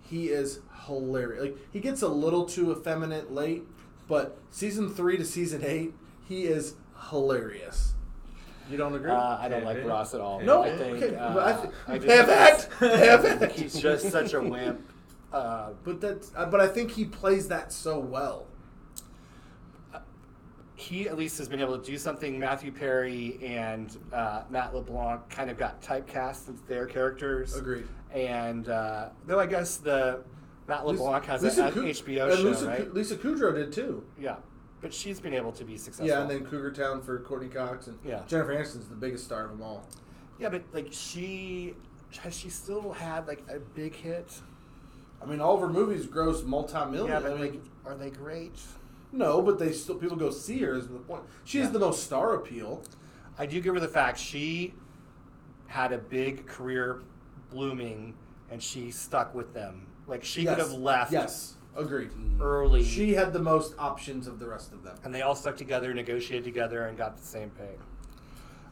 he 0.02 0.28
is 0.30 0.60
hilarious. 0.86 1.42
Like 1.42 1.56
he 1.72 1.78
gets 1.78 2.02
a 2.02 2.08
little 2.08 2.46
too 2.46 2.72
effeminate 2.72 3.32
late, 3.32 3.62
but 4.08 4.36
season 4.50 4.92
three 4.92 5.16
to 5.18 5.24
season 5.24 5.62
eight, 5.64 5.94
he 6.26 6.46
is 6.46 6.74
hilarious. 7.10 7.94
You 8.68 8.76
don't 8.76 8.94
agree? 8.94 9.10
Uh, 9.10 9.38
I 9.38 9.48
don't 9.48 9.62
Yeah, 9.62 9.68
like 9.68 9.78
yeah. 9.78 9.84
Ross 9.84 10.14
at 10.14 10.20
all. 10.20 10.40
no, 10.40 10.62
I 10.62 10.76
think, 10.76 10.96
okay, 11.02 11.14
uh, 11.16 11.38
I 11.46 11.52
th- 11.52 11.74
I 11.86 11.98
just 11.98 12.08
have 12.08 12.26
think 12.26 12.80
that, 12.80 12.98
have 13.00 13.24
I 13.24 13.34
that. 13.36 13.52
he's 13.52 13.80
just 13.80 14.10
such 14.10 14.34
a 14.34 14.40
wimp. 14.40 14.80
Uh, 15.32 15.70
But 15.84 16.00
that's, 16.00 16.32
uh, 16.36 16.46
but 16.46 16.60
I 16.60 16.66
think 16.68 16.90
he 16.92 17.05
plays 17.05 17.48
that 17.48 17.72
so 17.72 17.98
well. 17.98 18.46
he 20.74 21.09
at 21.09 21.18
least 21.18 21.38
has 21.38 21.48
been 21.48 21.60
able 21.60 21.76
to 21.76 21.84
do 21.84 21.98
something. 21.98 22.38
Matthew 22.38 22.70
Perry 22.70 23.38
and 23.42 23.96
uh, 24.12 24.42
Matt 24.48 24.72
LeBlanc 24.74 25.28
kind 25.28 25.50
of 25.50 25.59
got 25.59 25.82
typecast 25.82 26.48
as 26.48 26.60
their 26.68 26.86
characters. 26.86 27.56
Agreed. 27.56 27.88
And 28.14 28.68
uh, 28.68 29.09
though 29.26 29.40
I 29.40 29.46
guess 29.46 29.78
the 29.78 30.22
Matt 30.68 30.86
LeBlanc 30.86 31.24
has 31.24 31.42
Lisa 31.42 31.66
an 31.66 31.72
Ku- 31.72 31.82
HBO 31.82 32.36
show, 32.36 32.42
Lisa, 32.42 32.66
right? 32.68 32.94
Lisa 32.94 33.16
Kudrow 33.16 33.55
did 33.55 33.72
too. 33.72 34.05
Yeah, 34.20 34.36
but 34.80 34.94
she's 34.94 35.18
been 35.18 35.34
able 35.34 35.50
to 35.52 35.64
be 35.64 35.76
successful. 35.76 36.06
Yeah, 36.06 36.20
and 36.22 36.30
then 36.30 36.44
Cougar 36.46 36.70
Town 36.72 37.02
for 37.02 37.18
Courteney 37.20 37.50
Cox 37.50 37.88
and 37.88 37.98
Yeah. 38.05 38.22
Jennifer 38.28 38.55
Aniston's 38.55 38.88
the 38.88 38.94
biggest 38.94 39.24
star 39.24 39.46
of 39.46 39.50
them 39.50 39.62
all. 39.62 39.84
yeah, 40.38 40.48
but 40.48 40.62
like 40.72 40.88
she 40.92 41.74
has 42.20 42.34
she 42.36 42.50
still 42.50 42.92
had 42.92 43.26
like 43.26 43.42
a 43.52 43.59
big 43.59 43.94
hit? 43.96 44.32
I 45.22 45.26
mean, 45.26 45.40
all 45.40 45.54
of 45.54 45.60
her 45.60 45.68
movies 45.68 46.06
gross 46.06 46.42
multi-million. 46.44 47.06
Yeah, 47.08 47.20
but 47.20 47.32
I 47.32 47.34
mean, 47.34 47.40
like, 47.52 47.60
are 47.84 47.94
they 47.96 48.10
great? 48.10 48.54
no, 49.10 49.40
but 49.42 49.58
they 49.58 49.72
still 49.72 49.94
people 49.96 50.16
go 50.16 50.30
see 50.30 50.58
her. 50.60 50.74
Is 50.74 50.86
the 50.88 50.94
point? 50.98 51.22
She 51.44 51.58
has 51.58 51.68
Yeah. 51.68 51.72
the 51.72 51.78
most 51.80 52.04
star 52.04 52.34
appeal. 52.34 52.82
I 53.38 53.46
do 53.46 53.60
give 53.60 53.74
her 53.74 53.80
the 53.80 53.88
fact 53.88 54.18
she 54.18 54.74
had 55.66 55.92
a 55.92 55.98
big 55.98 56.46
career 56.46 57.00
blooming, 57.50 58.14
and 58.50 58.62
she 58.62 58.90
stuck 58.90 59.34
with 59.34 59.54
them. 59.54 59.86
Like 60.06 60.24
she 60.24 60.42
yes. 60.42 60.54
could 60.56 60.62
have 60.64 60.72
left 60.72 61.12
Yes, 61.12 61.54
agreed. 61.76 62.10
early. 62.40 62.82
She 62.84 63.14
had 63.14 63.32
the 63.32 63.38
most 63.38 63.74
options 63.78 64.26
of 64.26 64.38
the 64.38 64.46
rest 64.48 64.72
of 64.72 64.82
them. 64.82 64.96
and 65.04 65.14
they 65.14 65.22
all 65.22 65.34
stuck 65.34 65.56
together, 65.56 65.92
negotiated 65.94 66.44
together, 66.44 66.84
and 66.86 66.96
got 66.98 67.16
the 67.16 67.24
same 67.26 67.50
pay. 67.50 67.76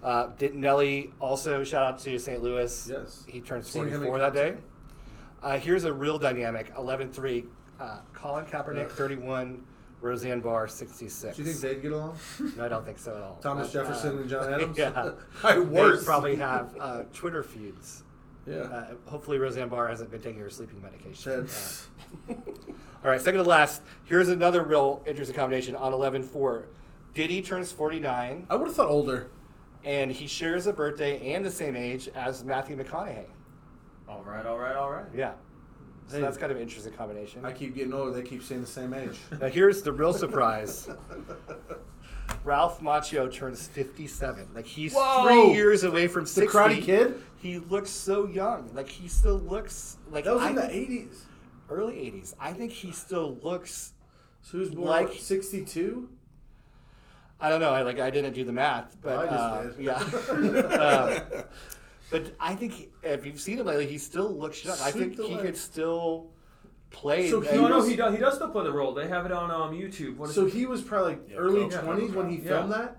Uh, 0.03 0.29
did 0.39 0.55
Nelly 0.55 1.13
also 1.21 1.65
shout 1.65 1.83
out 1.85 1.99
to 2.01 2.19
St. 2.19 2.43
Louis? 2.43 2.89
Yes. 2.91 3.25
he 3.27 3.41
him 3.41 3.63
44 3.63 4.19
that 4.19 4.35
day. 4.35 4.57
Uh, 5.47 5.59
here's 5.61 5.85
a 5.85 5.93
real 5.93 6.19
dynamic: 6.19 6.75
11-3. 6.75 7.47
Uh, 7.79 7.99
Colin 8.13 8.45
Kaepernick, 8.47 8.91
31. 8.91 9.63
Roseanne 10.01 10.41
Barr, 10.41 10.67
66. 10.69 11.37
Do 11.37 11.43
you 11.43 11.49
think 11.49 11.61
they'd 11.61 11.83
get 11.83 11.93
along? 11.93 12.19
No, 12.57 12.65
I 12.65 12.69
don't 12.69 12.85
think 12.85 12.99
so 12.99 13.17
at 13.17 13.23
all. 13.23 13.37
Thomas 13.41 13.73
But, 13.73 13.85
Jefferson 13.85 14.17
uh, 14.17 14.21
and 14.21 14.29
John 14.29 14.53
Adams? 14.55 14.77
yeah, 14.79 15.11
They 15.45 15.59
worse. 15.61 16.05
probably 16.05 16.37
have 16.37 16.75
uh, 16.79 17.03
Twitter 17.15 17.43
feuds. 17.45 18.03
Yeah. 18.47 18.57
Uh, 18.57 18.87
hopefully, 19.07 19.39
Roseanne 19.39 19.69
Barr 19.69 19.89
hasn't 19.89 20.11
been 20.11 20.21
taking 20.21 20.41
her 20.41 20.51
sleeping 20.51 20.83
medication. 20.83 21.49
Uh, 22.29 22.33
all 23.05 23.11
right, 23.11 23.21
second 23.21 23.43
to 23.43 23.49
last. 23.49 23.83
Here's 24.05 24.29
another 24.29 24.63
real 24.65 25.03
interesting 25.07 25.37
combination 25.37 25.75
on 25.77 25.93
11-4. 25.93 26.65
Diddy 27.15 27.41
turns 27.41 27.71
49, 27.73 28.47
I 28.51 28.55
would 28.57 28.67
have 28.67 28.77
thought 28.77 28.89
older. 28.89 29.29
and 29.85 30.11
he 30.13 30.27
shares 30.27 30.67
a 30.67 30.73
birthday 30.73 31.33
and 31.33 31.45
the 31.45 31.51
same 31.51 31.75
age 31.77 32.09
as 32.15 32.45
Matthew 32.45 32.77
McConaughey. 32.77 33.25
All 34.09 34.23
right, 34.25 34.47
all 34.47 34.59
right, 34.59 34.77
all 34.77 34.91
right. 34.91 35.05
Yeah. 35.15 35.33
So 36.09 36.17
Hey. 36.17 36.21
that's 36.23 36.37
kind 36.37 36.53
of 36.53 36.57
an 36.59 36.63
interesting 36.63 36.93
combination. 36.93 37.45
I 37.45 37.53
keep 37.53 37.75
getting 37.75 37.93
older. 37.93 38.13
They 38.13 38.23
keep 38.23 38.43
saying 38.43 38.61
the 38.61 38.67
same 38.67 38.95
age. 38.95 39.19
Now 39.41 39.49
here's 39.49 39.83
the 39.83 39.93
real 39.93 40.13
surprise. 40.13 40.89
Ralph 42.45 42.81
Macchio 42.81 43.33
turns 43.33 43.67
57. 43.69 44.49
Like 44.55 44.67
he's 44.67 44.95
Whoa! 44.95 45.25
three 45.27 45.53
years 45.55 45.83
away 45.85 46.07
from 46.07 46.27
60. 46.27 46.57
Karate 46.57 46.83
Kid? 46.83 47.21
He 47.39 47.59
looks 47.59 47.91
so 47.91 48.27
young. 48.29 48.71
Like 48.75 48.89
he 48.89 49.09
still 49.09 49.39
looks 49.39 49.97
like 50.11 50.25
That 50.25 50.35
was 50.35 50.43
I 50.45 50.49
in 50.51 50.55
the 50.57 50.63
think- 50.69 50.91
'80s. 51.11 51.17
early 51.71 51.95
80s. 51.95 52.35
I 52.39 52.53
think 52.53 52.71
he 52.73 52.93
still 52.93 53.39
looks. 53.43 53.93
So 54.43 54.53
he 54.53 54.59
was 54.59 54.71
born 54.71 54.87
Like- 54.89 55.13
'62. 55.13 56.09
I 57.41 57.49
don't 57.51 57.61
know. 57.61 57.71
I 57.71 57.83
like 57.83 57.99
I 57.99 58.11
didn't 58.11 58.33
do 58.33 58.45
the 58.45 58.53
math, 58.53 58.97
but 59.03 59.19
I 59.19 59.25
just 59.25 59.33
uh, 59.37 59.63
did. 59.63 59.79
yeah. 59.79 59.95
um, 60.79 61.43
but 62.11 62.33
I 62.41 62.55
think 62.55 62.91
if 63.03 63.27
you've 63.27 63.41
seen 63.41 63.59
him 63.59 63.67
lately, 63.67 63.87
he 63.87 63.99
still 63.99 64.31
looks 64.31 64.65
young. 64.65 64.77
I 64.83 64.91
think 64.91 65.19
he 65.21 65.37
could 65.39 65.57
still 65.57 66.29
play. 66.91 67.29
So 67.31 67.41
he 67.41 67.57
No, 67.57 67.69
no, 67.69 67.83
he 67.85 67.97
does. 67.97 68.15
He 68.15 68.21
does 68.21 68.35
still 68.37 68.49
play 68.51 68.65
the 68.65 68.73
role. 68.73 68.95
They 68.95 69.09
have 69.09 69.27
it 69.27 69.33
on 69.33 69.51
um, 69.51 69.73
YouTube. 69.77 70.17
What 70.17 70.29
is 70.29 70.35
So 70.35 70.47
it? 70.47 70.53
he 70.53 70.67
was 70.67 70.83
probably 70.83 71.13
like 71.15 71.29
Yeah, 71.31 71.37
early 71.37 71.65
20s 71.69 72.15
when 72.15 72.31
he 72.31 72.37
Yeah. 72.37 72.43
filmed 72.43 72.73
that. 72.73 72.97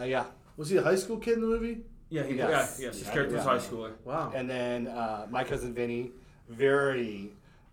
uh, 0.00 0.04
yeah. 0.04 0.24
Was 0.56 0.68
he 0.70 0.76
a 0.76 0.82
high 0.82 0.94
school 0.96 1.18
kid 1.18 1.34
in 1.34 1.40
the 1.40 1.46
movie? 1.46 1.82
Yeah, 2.10 2.22
he, 2.24 2.34
Yes. 2.36 2.76
yeah, 2.78 2.86
yes. 2.86 2.98
His 2.98 3.06
Yeah. 3.06 3.12
character 3.12 3.34
was 3.36 3.44
high 3.44 3.58
schooler. 3.58 3.92
Wow. 4.04 4.32
And 4.34 4.48
then 4.48 4.86
uh, 4.88 5.26
my 5.30 5.42
cousin 5.44 5.72
Vinny, 5.74 6.10
very 6.48 7.32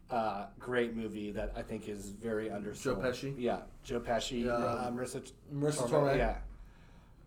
uh, 0.09 0.47
great 0.59 0.95
movie 0.95 1.31
that 1.31 1.53
I 1.55 1.61
think 1.61 1.87
is 1.87 2.09
very 2.09 2.49
undersold. 2.51 3.01
Joe 3.01 3.07
Pesci? 3.09 3.33
Yeah, 3.37 3.61
Joe 3.83 3.99
Pesci, 4.01 4.43
Yeah. 4.45 4.51
uh, 4.53 4.91
Marisa, 4.91 5.21
Marisa 5.53 5.87
Tomei, 5.87 5.89
Tomei. 5.89 6.17
yeah, 6.17 6.37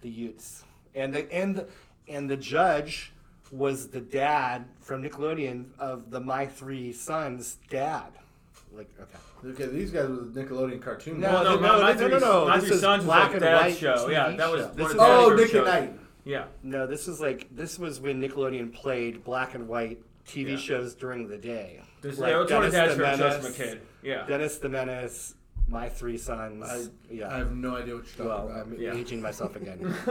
the 0.02 0.10
Utes, 0.10 0.64
and 0.94 1.14
the 1.14 1.32
and 1.32 1.56
the, 1.56 1.66
and 2.08 2.28
the 2.28 2.36
judge 2.36 3.13
was 3.50 3.88
the 3.88 4.00
dad 4.00 4.64
from 4.80 5.02
Nickelodeon 5.02 5.66
of 5.78 6.10
the 6.10 6.20
My 6.20 6.46
Three 6.46 6.92
Sons 6.92 7.58
dad. 7.68 8.12
Like 8.72 8.90
okay. 9.00 9.18
Okay, 9.50 9.66
these 9.66 9.90
guys 9.90 10.08
were 10.08 10.16
the 10.16 10.42
Nickelodeon 10.44 10.80
cartoon. 10.82 11.20
No, 11.20 11.30
guys. 11.30 11.44
no, 11.44 11.54
no, 11.56 11.60
my, 11.60 11.68
no, 11.68 11.82
my 11.82 11.94
three, 11.94 12.08
no, 12.08 12.18
no, 12.18 12.48
My 12.48 12.56
this 12.56 12.66
three 12.68 12.74
is 12.76 12.80
sons 12.80 13.00
was 13.00 13.06
black 13.06 13.32
like 13.34 13.42
and 13.42 13.44
white 13.54 13.76
show. 13.76 14.08
Yeah, 14.08 14.30
that 14.30 14.50
was 14.50 14.60
show. 14.62 14.66
one 14.68 14.76
This 14.76 14.86
is- 14.88 14.94
Dad's 14.94 15.00
Oh, 15.00 15.28
favorite 15.30 15.44
Nick 15.52 15.54
at. 15.54 15.64
Night. 15.64 16.00
Yeah, 16.24 16.44
No, 16.62 16.86
this 16.86 17.06
was 17.06 17.20
like 17.20 17.54
this 17.54 17.78
was 17.78 18.00
when 18.00 18.20
Nickelodeon 18.22 18.72
played 18.72 19.22
black 19.22 19.54
and 19.54 19.68
white 19.68 20.00
TV 20.26 20.52
Yeah. 20.52 20.56
shows 20.56 20.94
during 20.94 21.28
the 21.28 21.36
day. 21.36 21.82
this, 22.00 22.18
Like 22.18 22.30
yeah, 22.30 22.42
it's 22.42 22.50
one 22.52 22.64
of 22.64 22.72
Dennis 22.72 22.96
Dad's 22.96 22.96
the 22.96 23.16
shows 23.16 23.34
from 23.34 23.40
a 23.40 23.42
Menace. 23.50 23.56
kid. 23.56 23.80
Yeah, 24.02 24.26
Dennis 24.26 24.58
the 24.58 24.68
Menace, 24.70 25.34
My 25.68 25.88
Three 25.90 26.16
Sons. 26.16 26.64
I, 26.64 27.12
yeah. 27.14 27.32
I 27.32 27.36
have 27.38 27.52
no 27.54 27.76
idea 27.76 27.94
what 27.96 28.04
you're 28.18 28.26
well, 28.26 28.46
about. 28.48 28.66
I'm 28.66 28.74
Yeah. 28.80 28.94
aging 28.94 29.20
myself 29.22 29.54
again. 29.56 29.94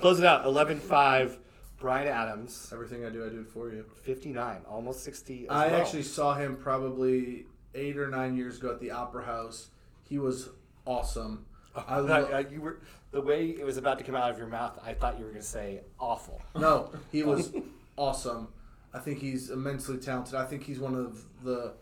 Close 0.00 0.18
it 0.18 0.24
out. 0.26 0.44
11-5. 0.44 1.36
Bryan 1.82 2.08
Adams, 2.08 2.70
Everything 2.72 3.04
I 3.04 3.10
do, 3.10 3.26
I 3.26 3.28
do 3.28 3.40
it 3.40 3.48
for 3.48 3.68
you. 3.70 3.84
59, 4.04 4.62
almost 4.70 5.02
60. 5.04 5.44
As 5.44 5.50
I 5.50 5.66
well. 5.66 5.80
actually 5.80 6.02
saw 6.04 6.34
him 6.34 6.56
probably 6.56 7.44
eight 7.74 7.98
or 7.98 8.08
nine 8.08 8.36
years 8.36 8.58
ago 8.58 8.70
at 8.70 8.80
the 8.80 8.90
Opera 8.92 9.24
House. 9.24 9.68
He 10.08 10.18
was 10.18 10.48
awesome. 10.86 11.44
I 11.76 11.82
I, 11.88 11.98
lo- 11.98 12.30
I- 12.32 12.46
you 12.50 12.60
were 12.62 12.80
the 13.10 13.20
way 13.20 13.48
it 13.50 13.64
was 13.64 13.76
about 13.76 13.98
to 13.98 14.04
come 14.04 14.14
out 14.14 14.30
of 14.30 14.38
your 14.38 14.46
mouth. 14.46 14.78
I 14.84 14.94
thought 14.94 15.18
you 15.18 15.24
were 15.24 15.30
going 15.32 15.42
to 15.42 15.46
say 15.46 15.80
awful. 15.98 16.40
no, 16.56 16.90
he 17.10 17.22
was 17.32 17.52
awesome. 17.96 18.48
I 18.94 18.98
think 18.98 19.18
he's 19.20 19.50
immensely 19.50 19.98
talented. 19.98 20.34
I 20.34 20.44
think 20.46 20.62
he's 20.64 20.78
one 20.78 20.94
of 20.94 21.24
the 21.42 21.74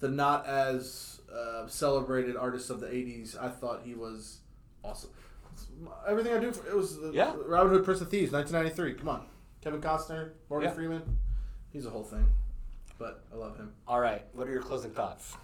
the 0.00 0.08
not 0.08 0.46
as 0.46 1.20
uh, 1.34 1.66
celebrated 1.66 2.36
artists 2.36 2.70
of 2.70 2.78
the 2.80 2.86
'80s. 2.86 3.36
I 3.42 3.48
thought 3.48 3.80
he 3.84 3.94
was 3.94 4.38
awesome. 4.84 5.10
Everything 6.06 6.32
I 6.34 6.38
do, 6.38 6.52
for, 6.52 6.68
it 6.68 6.76
was 6.76 6.98
uh, 6.98 7.10
Yeah. 7.12 7.34
Robin 7.46 7.72
Hood, 7.72 7.84
Prince 7.84 8.00
of 8.00 8.08
Thieves, 8.10 8.30
1993. 8.32 8.94
Come 9.00 9.08
on, 9.08 9.26
Kevin 9.62 9.80
Costner, 9.80 10.30
Morgan 10.48 10.68
Yeah. 10.68 10.74
Freeman. 10.74 11.18
He's 11.72 11.86
a 11.86 11.90
whole 11.90 12.04
thing, 12.04 12.26
but 12.98 13.22
I 13.32 13.36
love 13.36 13.56
him. 13.56 13.72
All 13.86 14.00
right. 14.00 14.24
What 14.32 14.48
are 14.48 14.52
your 14.52 14.62
closing 14.62 14.90
thoughts? 14.92 15.36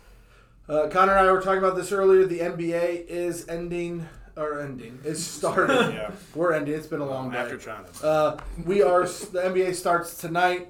Uh, 0.69 0.89
Connor 0.89 1.13
and 1.17 1.29
I 1.29 1.33
were 1.33 1.43
talking 1.43 1.59
about 1.59 1.77
this 1.77 1.93
earlier. 1.93 2.25
The 2.25 2.39
NBA 2.41 3.07
is 3.07 3.47
ending, 3.49 4.09
or 4.37 4.61
ending, 4.61 4.99
is 5.05 5.25
starting. 5.31 5.77
Yeah. 5.95 6.11
We're 6.35 6.53
ending. 6.55 6.75
It's 6.75 6.87
been 6.87 7.01
a 7.01 7.07
long 7.07 7.31
day. 7.31 7.39
After 7.39 7.59
China. 7.59 7.85
Uh, 8.03 8.39
we 8.65 8.83
are. 8.83 9.03
The 9.03 9.43
NBA 9.45 9.75
starts 9.75 10.17
tonight. 10.17 10.69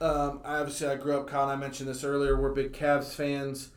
Um, 0.00 0.40
I 0.44 0.56
obviously, 0.58 0.88
I 0.88 0.94
grew 0.96 1.16
up. 1.18 1.26
Colin, 1.26 1.50
I 1.50 1.56
mentioned 1.56 1.88
this 1.88 2.04
earlier. 2.04 2.40
We're 2.40 2.52
big 2.52 2.72
Cavs 2.72 3.12
fans. 3.12 3.70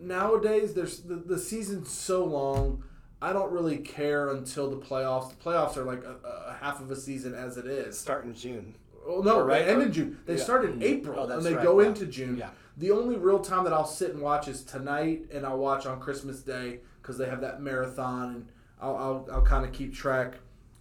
Nowadays, 0.00 0.74
there's 0.74 1.00
the, 1.02 1.14
the 1.16 1.38
season's 1.38 1.90
so 1.90 2.24
long. 2.24 2.82
I 3.22 3.32
don't 3.32 3.52
really 3.52 3.78
care 3.78 4.30
until 4.30 4.68
the 4.68 4.76
playoffs. 4.76 5.30
The 5.30 5.36
playoffs 5.36 5.76
are 5.76 5.84
like 5.84 6.02
a, 6.02 6.16
a 6.48 6.56
half 6.60 6.80
of 6.80 6.90
a 6.90 6.96
season 6.96 7.34
as 7.34 7.56
it 7.56 7.66
is. 7.66 7.96
Start 7.96 8.24
in 8.24 8.34
June. 8.34 8.74
Well, 9.06 9.22
no, 9.22 9.40
Right, 9.40 9.64
they 9.64 9.72
end 9.72 9.82
in 9.82 9.92
June. 9.92 10.18
They 10.26 10.36
yeah. 10.36 10.42
start 10.42 10.64
in 10.64 10.72
mm-hmm. 10.72 10.82
April 10.82 11.20
Oh, 11.20 11.36
and 11.36 11.44
they 11.44 11.54
right, 11.54 11.62
go 11.62 11.80
yeah. 11.80 11.86
into 11.86 12.06
June. 12.06 12.36
Yeah. 12.36 12.50
The 12.76 12.90
only 12.90 13.16
real 13.16 13.38
time 13.38 13.62
that 13.62 13.72
I'll 13.72 13.86
sit 13.86 14.10
and 14.10 14.20
watch 14.20 14.48
is 14.48 14.64
tonight, 14.64 15.26
and 15.32 15.46
I'll 15.46 15.58
watch 15.58 15.86
on 15.86 16.00
Christmas 16.00 16.40
Day 16.40 16.80
because 17.00 17.16
they 17.16 17.28
have 17.28 17.40
that 17.42 17.62
marathon, 17.62 18.34
and 18.34 18.48
I'll 18.80 18.96
I'll, 18.96 19.28
I'll 19.32 19.42
kind 19.42 19.64
of 19.64 19.72
keep 19.72 19.94
track. 19.94 20.34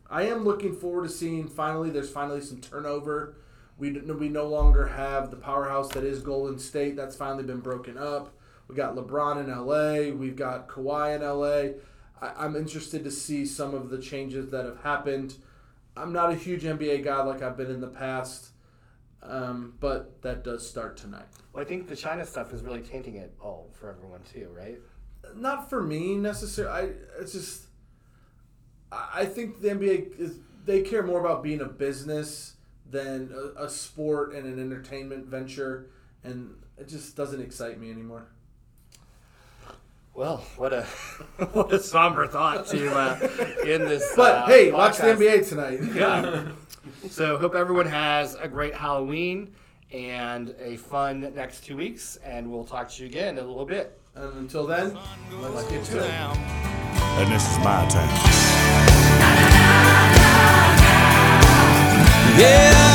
I 0.10 0.24
am 0.24 0.44
looking 0.44 0.76
forward 0.76 1.04
to 1.04 1.10
seeing 1.10 1.48
finally. 1.48 1.92
There's 1.92 2.10
finally 2.10 2.42
some 2.42 2.60
turnover. 2.60 3.36
We 3.78 3.92
we 3.92 4.30
no 4.30 4.48
longer 4.48 4.88
have 4.88 5.30
the 5.30 5.38
powerhouse 5.38 5.90
that 5.90 6.04
is 6.04 6.22
Golden 6.22 6.58
State. 6.58 6.96
That's 6.96 7.16
finally 7.16 7.44
been 7.44 7.60
broken 7.60 8.00
up. 8.00 8.34
We 8.68 8.76
got 8.76 8.96
LeBron 8.96 9.44
in 9.44 9.50
LA. 9.52 10.16
We've 10.18 10.36
got 10.36 10.70
Kawhi 10.70 11.16
in 11.16 11.22
LA. 11.22 11.78
I, 12.22 12.32
I'm 12.38 12.56
interested 12.56 13.04
to 13.04 13.12
see 13.12 13.46
some 13.46 13.74
of 13.74 13.90
the 13.90 13.98
changes 13.98 14.50
that 14.52 14.66
have 14.66 14.82
happened. 14.82 15.36
I'm 15.96 16.14
not 16.14 16.32
a 16.32 16.36
huge 16.36 16.64
NBA 16.64 17.04
guy 17.04 17.22
like 17.24 17.42
I've 17.42 17.58
been 17.58 17.72
in 17.72 17.82
the 17.82 17.88
past, 17.88 18.50
um, 19.24 19.74
but 19.80 20.22
that 20.22 20.44
does 20.44 20.68
start 20.68 20.98
tonight. 20.98 21.26
Well, 21.52 21.64
I 21.64 21.68
think 21.68 21.88
the 21.88 21.96
China 21.96 22.26
stuff 22.26 22.54
is 22.54 22.62
really 22.62 22.82
tainting 22.82 23.16
it 23.16 23.34
all 23.42 23.70
for 23.74 23.90
everyone 23.90 24.22
too, 24.24 24.50
right? 24.56 24.80
Not 25.36 25.70
for 25.70 25.82
me 25.82 26.16
necessarily. 26.16 26.74
I 26.74 27.20
it's 27.20 27.34
just 27.34 27.68
I 28.92 29.10
I 29.14 29.26
think 29.26 29.62
the 29.62 29.70
NBA 29.70 30.20
is 30.20 30.40
they 30.66 30.82
care 30.82 31.04
more 31.04 31.20
about 31.20 31.44
being 31.44 31.62
a 31.62 31.66
business 31.66 32.56
than 32.90 33.34
a, 33.34 33.64
a 33.64 33.70
sport 33.70 34.34
and 34.34 34.46
an 34.46 34.60
entertainment 34.60 35.26
venture, 35.26 35.90
and 36.24 36.56
it 36.78 36.88
just 36.88 37.16
doesn't 37.16 37.42
excite 37.42 37.80
me 37.80 37.92
anymore. 37.92 38.28
Well, 40.14 40.44
what 40.58 40.74
a 40.74 40.84
what 41.54 41.72
a 41.74 41.80
somber 41.80 42.28
thought 42.28 42.68
to 42.68 42.92
uh, 42.96 43.18
end 43.66 43.84
this. 43.84 44.14
But 44.16 44.36
uh, 44.36 44.46
hey, 44.48 44.72
watch 44.72 44.98
the. 44.98 45.04
NBA 45.16 45.48
tonight. 45.48 45.80
Yeah. 45.96 46.52
so 47.10 47.38
hope 47.38 47.56
everyone 47.56 47.86
has 47.86 48.36
a 48.36 48.48
great 48.48 48.74
Halloween 48.74 49.54
and 49.94 50.54
a 50.60 50.78
fun 50.78 51.34
next 51.36 51.66
two 51.66 51.78
weeks, 51.78 52.18
and 52.24 52.52
we'll 52.52 52.64
talk 52.66 52.90
to 52.90 53.04
you 53.04 53.10
again 53.10 53.38
in 53.38 53.44
a 53.44 53.48
little 53.48 53.66
bit. 53.66 54.00
And 54.16 54.34
until 54.38 54.66
then, 54.66 54.98
let's 55.42 55.70
get 55.70 55.84
to 55.86 56.00
it. 56.04 56.10
and 56.12 57.32
this 57.32 57.50
is 57.50 57.58
my 57.60 57.88
town. 57.88 58.10
Yeah, 62.38 62.92